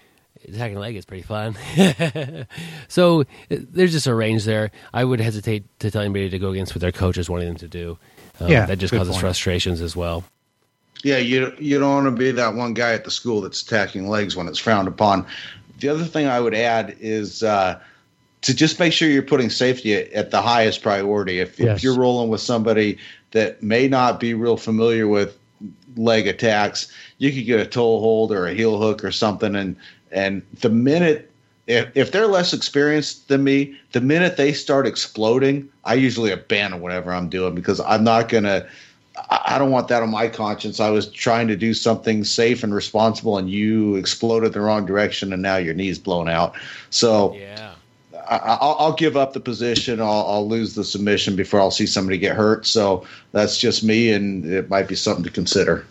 attacking 0.48 0.80
leg 0.80 0.96
is 0.96 1.06
pretty 1.06 1.24
fun. 1.24 1.56
so 2.88 3.26
there's 3.50 3.92
just 3.92 4.08
a 4.08 4.16
range 4.16 4.46
there. 4.46 4.72
I 4.94 5.04
would 5.04 5.20
hesitate 5.20 5.66
to 5.82 5.92
tell 5.92 6.02
anybody 6.02 6.30
to 6.30 6.40
go 6.40 6.50
against 6.50 6.74
what 6.74 6.82
their 6.82 6.92
coach 6.92 7.18
is 7.18 7.30
wanting 7.30 7.50
them 7.50 7.58
to 7.58 7.68
do. 7.68 8.00
Um, 8.40 8.50
yeah, 8.50 8.66
that 8.66 8.78
just 8.78 8.94
causes 8.94 9.14
point. 9.14 9.22
frustrations 9.22 9.82
as 9.82 9.96
well. 9.96 10.24
Yeah, 11.04 11.18
you 11.18 11.54
you 11.60 11.80
don't 11.80 12.06
want 12.06 12.06
to 12.06 12.12
be 12.12 12.32
that 12.32 12.56
one 12.56 12.74
guy 12.74 12.94
at 12.94 13.04
the 13.04 13.12
school 13.12 13.42
that's 13.42 13.62
attacking 13.62 14.08
legs 14.08 14.36
when 14.36 14.48
it's 14.48 14.60
frowned 14.60 14.88
upon. 14.88 15.26
The 15.80 15.90
other 15.90 16.06
thing 16.06 16.28
I 16.28 16.40
would 16.40 16.56
add 16.56 16.96
is 17.00 17.44
uh, 17.44 17.80
to 18.42 18.54
just 18.54 18.80
make 18.80 18.94
sure 18.94 19.10
you're 19.10 19.22
putting 19.22 19.50
safety 19.50 19.96
at, 19.96 20.12
at 20.14 20.32
the 20.32 20.42
highest 20.42 20.82
priority. 20.82 21.40
If, 21.40 21.60
yes. 21.60 21.78
if 21.78 21.84
you're 21.84 21.98
rolling 21.98 22.30
with 22.30 22.42
somebody 22.42 23.00
that 23.32 23.62
may 23.62 23.88
not 23.88 24.20
be 24.20 24.34
real 24.34 24.58
familiar 24.58 25.08
with 25.08 25.38
leg 25.98 26.28
attacks, 26.28 26.92
you 27.18 27.32
could 27.32 27.46
get 27.46 27.60
a 27.60 27.66
toe 27.66 28.00
hold 28.00 28.32
or 28.32 28.48
a 28.48 28.54
heel 28.54 28.80
hook 28.80 29.04
or 29.04 29.12
something, 29.12 29.56
and 29.56 29.76
and 30.12 30.42
the 30.62 30.70
minute 30.70 31.33
if, 31.68 31.96
if 31.96 32.12
they're 32.12 32.28
less 32.28 32.54
experienced 32.54 33.28
than 33.30 33.44
me, 33.44 33.78
the 33.94 34.02
minute 34.02 34.38
they 34.38 34.54
start 34.54 34.86
exploding, 34.86 35.70
I 35.86 35.94
usually 35.96 36.32
abandon 36.32 36.82
whatever 36.82 37.14
I'm 37.14 37.30
doing 37.30 37.56
because 37.56 37.80
I'm 37.80 38.04
not 38.04 38.30
gonna. 38.30 38.68
I 39.30 39.60
don't 39.60 39.70
want 39.70 39.90
that 39.90 40.02
on 40.02 40.10
my 40.10 40.28
conscience. 40.28 40.80
I 40.80 40.90
was 40.90 41.08
trying 41.08 41.48
to 41.50 41.56
do 41.56 41.76
something 41.76 42.24
safe 42.24 42.64
and 42.64 42.74
responsible, 42.74 43.38
and 43.38 43.50
you 43.50 43.96
exploded 43.96 44.54
the 44.54 44.62
wrong 44.62 44.88
direction, 44.88 45.32
and 45.32 45.42
now 45.42 45.58
your 45.58 45.76
knee's 45.76 46.00
blown 46.00 46.28
out. 46.28 46.56
So 46.90 47.36
Yeah. 47.36 47.76
I, 48.28 48.38
I'll, 48.38 48.76
I'll 48.80 48.94
give 48.94 49.16
up 49.16 49.34
the 49.34 49.40
position. 49.40 50.02
I'll, 50.02 50.26
I'll 50.28 50.48
lose 50.48 50.76
the 50.76 50.84
submission 50.84 51.36
before 51.36 51.60
I'll 51.60 51.72
see 51.72 51.86
somebody 51.86 52.18
get 52.18 52.36
hurt. 52.36 52.66
So 52.66 53.06
that's 53.34 53.58
just 53.58 53.84
me, 53.84 54.12
and 54.12 54.46
it 54.46 54.70
might 54.70 54.88
be 54.88 54.96
something 54.96 55.24
to 55.26 55.30
consider. 55.30 55.86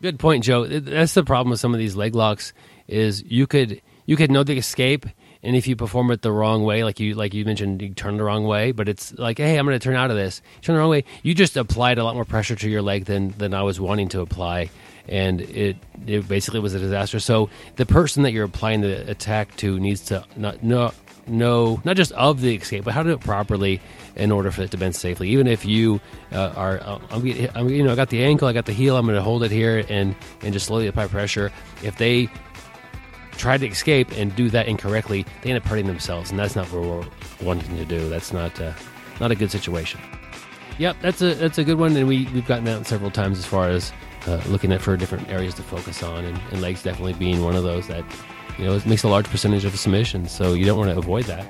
Good 0.00 0.18
point, 0.18 0.44
Joe. 0.44 0.66
That's 0.66 1.14
the 1.14 1.24
problem 1.24 1.50
with 1.50 1.58
some 1.58 1.74
of 1.74 1.80
these 1.80 1.96
leg 1.96 2.14
locks 2.14 2.52
is 2.86 3.24
you 3.24 3.46
could 3.46 3.82
you 4.08 4.16
could 4.16 4.30
know 4.30 4.42
the 4.42 4.56
escape, 4.56 5.04
and 5.42 5.54
if 5.54 5.68
you 5.68 5.76
perform 5.76 6.10
it 6.12 6.22
the 6.22 6.32
wrong 6.32 6.64
way, 6.64 6.82
like 6.82 6.98
you 6.98 7.14
like 7.14 7.34
you 7.34 7.44
mentioned, 7.44 7.82
you 7.82 7.92
turn 7.92 8.16
the 8.16 8.24
wrong 8.24 8.44
way. 8.44 8.72
But 8.72 8.88
it's 8.88 9.12
like, 9.18 9.36
hey, 9.36 9.58
I'm 9.58 9.66
going 9.66 9.78
to 9.78 9.84
turn 9.84 9.96
out 9.96 10.10
of 10.10 10.16
this. 10.16 10.40
Turn 10.62 10.76
the 10.76 10.80
wrong 10.80 10.88
way. 10.88 11.04
You 11.22 11.34
just 11.34 11.58
applied 11.58 11.98
a 11.98 12.04
lot 12.04 12.14
more 12.14 12.24
pressure 12.24 12.56
to 12.56 12.70
your 12.70 12.80
leg 12.80 13.04
than 13.04 13.32
than 13.36 13.52
I 13.52 13.62
was 13.64 13.78
wanting 13.78 14.08
to 14.08 14.22
apply, 14.22 14.70
and 15.08 15.42
it 15.42 15.76
it 16.06 16.26
basically 16.26 16.60
was 16.60 16.72
a 16.72 16.78
disaster. 16.78 17.20
So 17.20 17.50
the 17.76 17.84
person 17.84 18.22
that 18.22 18.32
you're 18.32 18.46
applying 18.46 18.80
the 18.80 19.10
attack 19.10 19.54
to 19.56 19.78
needs 19.78 20.00
to 20.06 20.24
not 20.36 20.62
know 20.62 20.92
know 21.26 21.78
not 21.84 21.96
just 21.96 22.12
of 22.12 22.40
the 22.40 22.56
escape, 22.56 22.84
but 22.84 22.94
how 22.94 23.02
to 23.02 23.10
do 23.10 23.14
it 23.14 23.20
properly 23.20 23.82
in 24.16 24.32
order 24.32 24.50
for 24.50 24.62
it 24.62 24.70
to 24.70 24.78
bend 24.78 24.96
safely. 24.96 25.28
Even 25.28 25.46
if 25.46 25.66
you 25.66 26.00
uh, 26.32 26.52
are, 26.56 26.80
uh, 26.80 26.98
I'm, 27.10 27.48
I'm, 27.54 27.68
you 27.68 27.82
know, 27.82 27.92
I 27.92 27.94
got 27.94 28.08
the 28.08 28.24
ankle, 28.24 28.48
I 28.48 28.54
got 28.54 28.64
the 28.64 28.72
heel, 28.72 28.96
I'm 28.96 29.04
going 29.04 29.16
to 29.16 29.22
hold 29.22 29.42
it 29.42 29.50
here 29.50 29.84
and 29.90 30.16
and 30.40 30.54
just 30.54 30.66
slowly 30.66 30.86
apply 30.86 31.08
pressure. 31.08 31.52
If 31.82 31.98
they 31.98 32.30
try 33.38 33.56
to 33.56 33.66
escape 33.66 34.10
and 34.12 34.34
do 34.34 34.50
that 34.50 34.68
incorrectly, 34.68 35.24
they 35.42 35.50
end 35.50 35.58
up 35.58 35.64
hurting 35.64 35.86
themselves, 35.86 36.30
and 36.30 36.38
that's 36.38 36.56
not 36.56 36.66
what 36.72 36.82
we're 36.82 37.46
wanting 37.46 37.76
to 37.76 37.84
do. 37.84 38.08
That's 38.10 38.32
not 38.32 38.60
uh, 38.60 38.72
not 39.20 39.30
a 39.30 39.34
good 39.34 39.50
situation. 39.50 40.00
Yep, 40.78 40.96
that's 41.00 41.22
a 41.22 41.34
that's 41.34 41.58
a 41.58 41.64
good 41.64 41.78
one, 41.78 41.96
and 41.96 42.06
we 42.06 42.26
we've 42.34 42.46
gotten 42.46 42.64
that 42.64 42.86
several 42.86 43.10
times 43.10 43.38
as 43.38 43.46
far 43.46 43.68
as 43.68 43.92
uh, 44.26 44.40
looking 44.46 44.72
at 44.72 44.82
for 44.82 44.96
different 44.96 45.28
areas 45.28 45.54
to 45.54 45.62
focus 45.62 46.02
on, 46.02 46.24
and, 46.24 46.38
and 46.50 46.60
legs 46.60 46.82
definitely 46.82 47.14
being 47.14 47.42
one 47.42 47.56
of 47.56 47.62
those 47.62 47.86
that 47.88 48.04
you 48.58 48.64
know 48.64 48.74
it 48.74 48.86
makes 48.86 49.02
a 49.02 49.08
large 49.08 49.26
percentage 49.26 49.64
of 49.64 49.74
a 49.74 49.76
submission, 49.76 50.28
so 50.28 50.52
you 50.54 50.64
don't 50.64 50.78
want 50.78 50.90
to 50.90 50.98
avoid 50.98 51.24
that. 51.24 51.46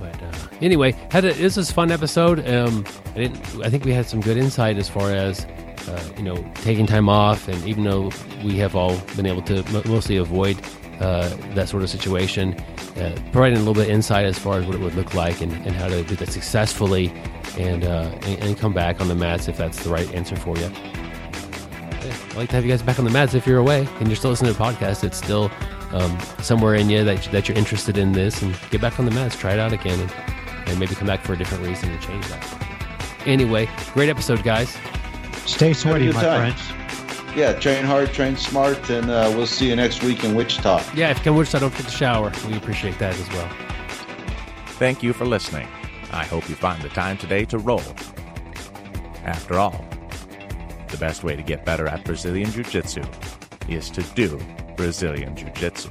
But 0.00 0.20
uh, 0.22 0.48
anyway, 0.60 0.92
had 1.10 1.24
a, 1.24 1.32
this 1.34 1.56
was 1.56 1.70
a 1.70 1.74
fun 1.74 1.90
episode. 1.92 2.46
Um, 2.48 2.84
I 3.14 3.18
didn't. 3.18 3.64
I 3.64 3.70
think 3.70 3.84
we 3.84 3.92
had 3.92 4.06
some 4.06 4.20
good 4.20 4.36
insight 4.36 4.78
as 4.78 4.88
far 4.88 5.12
as 5.12 5.44
uh, 5.88 6.12
you 6.16 6.24
know 6.24 6.44
taking 6.56 6.86
time 6.86 7.08
off, 7.08 7.46
and 7.46 7.64
even 7.66 7.84
though 7.84 8.10
we 8.42 8.56
have 8.58 8.74
all 8.74 8.98
been 9.16 9.26
able 9.26 9.42
to 9.42 9.62
mo 9.72 9.82
mostly 9.86 10.16
avoid 10.16 10.60
uh, 11.00 11.28
that 11.54 11.68
sort 11.68 11.82
of 11.82 11.90
situation, 11.90 12.54
uh, 12.96 13.16
providing 13.32 13.56
a 13.56 13.60
little 13.60 13.74
bit 13.74 13.84
of 13.84 13.90
insight 13.90 14.24
as 14.26 14.38
far 14.38 14.58
as 14.58 14.66
what 14.66 14.74
it 14.74 14.80
would 14.80 14.94
look 14.94 15.14
like 15.14 15.40
and, 15.40 15.52
and 15.66 15.74
how 15.76 15.88
to 15.88 16.02
do 16.04 16.16
that 16.16 16.30
successfully, 16.30 17.12
and, 17.58 17.84
uh, 17.84 18.10
and 18.22 18.42
and 18.42 18.58
come 18.58 18.72
back 18.72 19.00
on 19.00 19.08
the 19.08 19.14
mats 19.14 19.48
if 19.48 19.56
that's 19.56 19.82
the 19.84 19.90
right 19.90 20.12
answer 20.14 20.36
for 20.36 20.56
you. 20.56 20.70
Yeah, 22.04 22.16
I'd 22.30 22.36
like 22.36 22.48
to 22.50 22.56
have 22.56 22.64
you 22.64 22.70
guys 22.70 22.82
back 22.82 22.98
on 22.98 23.04
the 23.04 23.10
mats 23.10 23.34
if 23.34 23.46
you're 23.46 23.58
away 23.58 23.88
and 23.98 24.08
you're 24.08 24.16
still 24.16 24.30
listening 24.30 24.52
to 24.52 24.58
the 24.58 24.64
podcast. 24.64 25.04
It's 25.04 25.16
still 25.16 25.50
um, 25.92 26.18
somewhere 26.40 26.74
in 26.74 26.90
you 26.90 27.04
that, 27.04 27.22
that 27.32 27.48
you're 27.48 27.56
interested 27.56 27.96
in 27.96 28.12
this 28.12 28.42
and 28.42 28.54
get 28.70 28.80
back 28.80 28.98
on 28.98 29.06
the 29.06 29.12
mats, 29.12 29.36
try 29.36 29.52
it 29.52 29.58
out 29.58 29.72
again, 29.72 29.98
and, 30.00 30.12
and 30.68 30.78
maybe 30.78 30.94
come 30.94 31.06
back 31.06 31.20
for 31.20 31.32
a 31.32 31.36
different 31.36 31.64
reason 31.64 31.90
and 31.90 32.02
change 32.02 32.26
that. 32.28 33.22
Anyway, 33.26 33.68
great 33.94 34.08
episode, 34.10 34.42
guys. 34.42 34.76
Stay 35.46 35.72
sweaty, 35.72 36.12
my 36.12 36.20
friends. 36.20 36.83
Yeah, 37.36 37.52
train 37.54 37.84
hard, 37.84 38.12
train 38.12 38.36
smart, 38.36 38.90
and 38.90 39.10
uh, 39.10 39.32
we'll 39.34 39.48
see 39.48 39.68
you 39.68 39.74
next 39.74 40.04
week 40.04 40.22
in 40.22 40.36
Wichita. 40.36 40.82
Yeah, 40.94 41.10
if 41.10 41.18
you 41.18 41.24
come 41.24 41.36
Wichita, 41.36 41.58
don't 41.58 41.70
forget 41.70 41.90
to 41.90 41.96
shower. 41.96 42.32
We 42.46 42.56
appreciate 42.56 42.96
that 43.00 43.18
as 43.18 43.28
well. 43.30 43.48
Thank 44.78 45.02
you 45.02 45.12
for 45.12 45.24
listening. 45.24 45.66
I 46.12 46.24
hope 46.24 46.48
you 46.48 46.54
find 46.54 46.80
the 46.80 46.90
time 46.90 47.18
today 47.18 47.44
to 47.46 47.58
roll. 47.58 47.82
After 49.24 49.58
all, 49.58 49.84
the 50.88 50.96
best 50.96 51.24
way 51.24 51.34
to 51.34 51.42
get 51.42 51.64
better 51.64 51.88
at 51.88 52.04
Brazilian 52.04 52.52
Jiu 52.52 52.62
Jitsu 52.62 53.02
is 53.68 53.90
to 53.90 54.02
do 54.14 54.40
Brazilian 54.76 55.34
Jiu 55.34 55.50
Jitsu. 55.50 55.90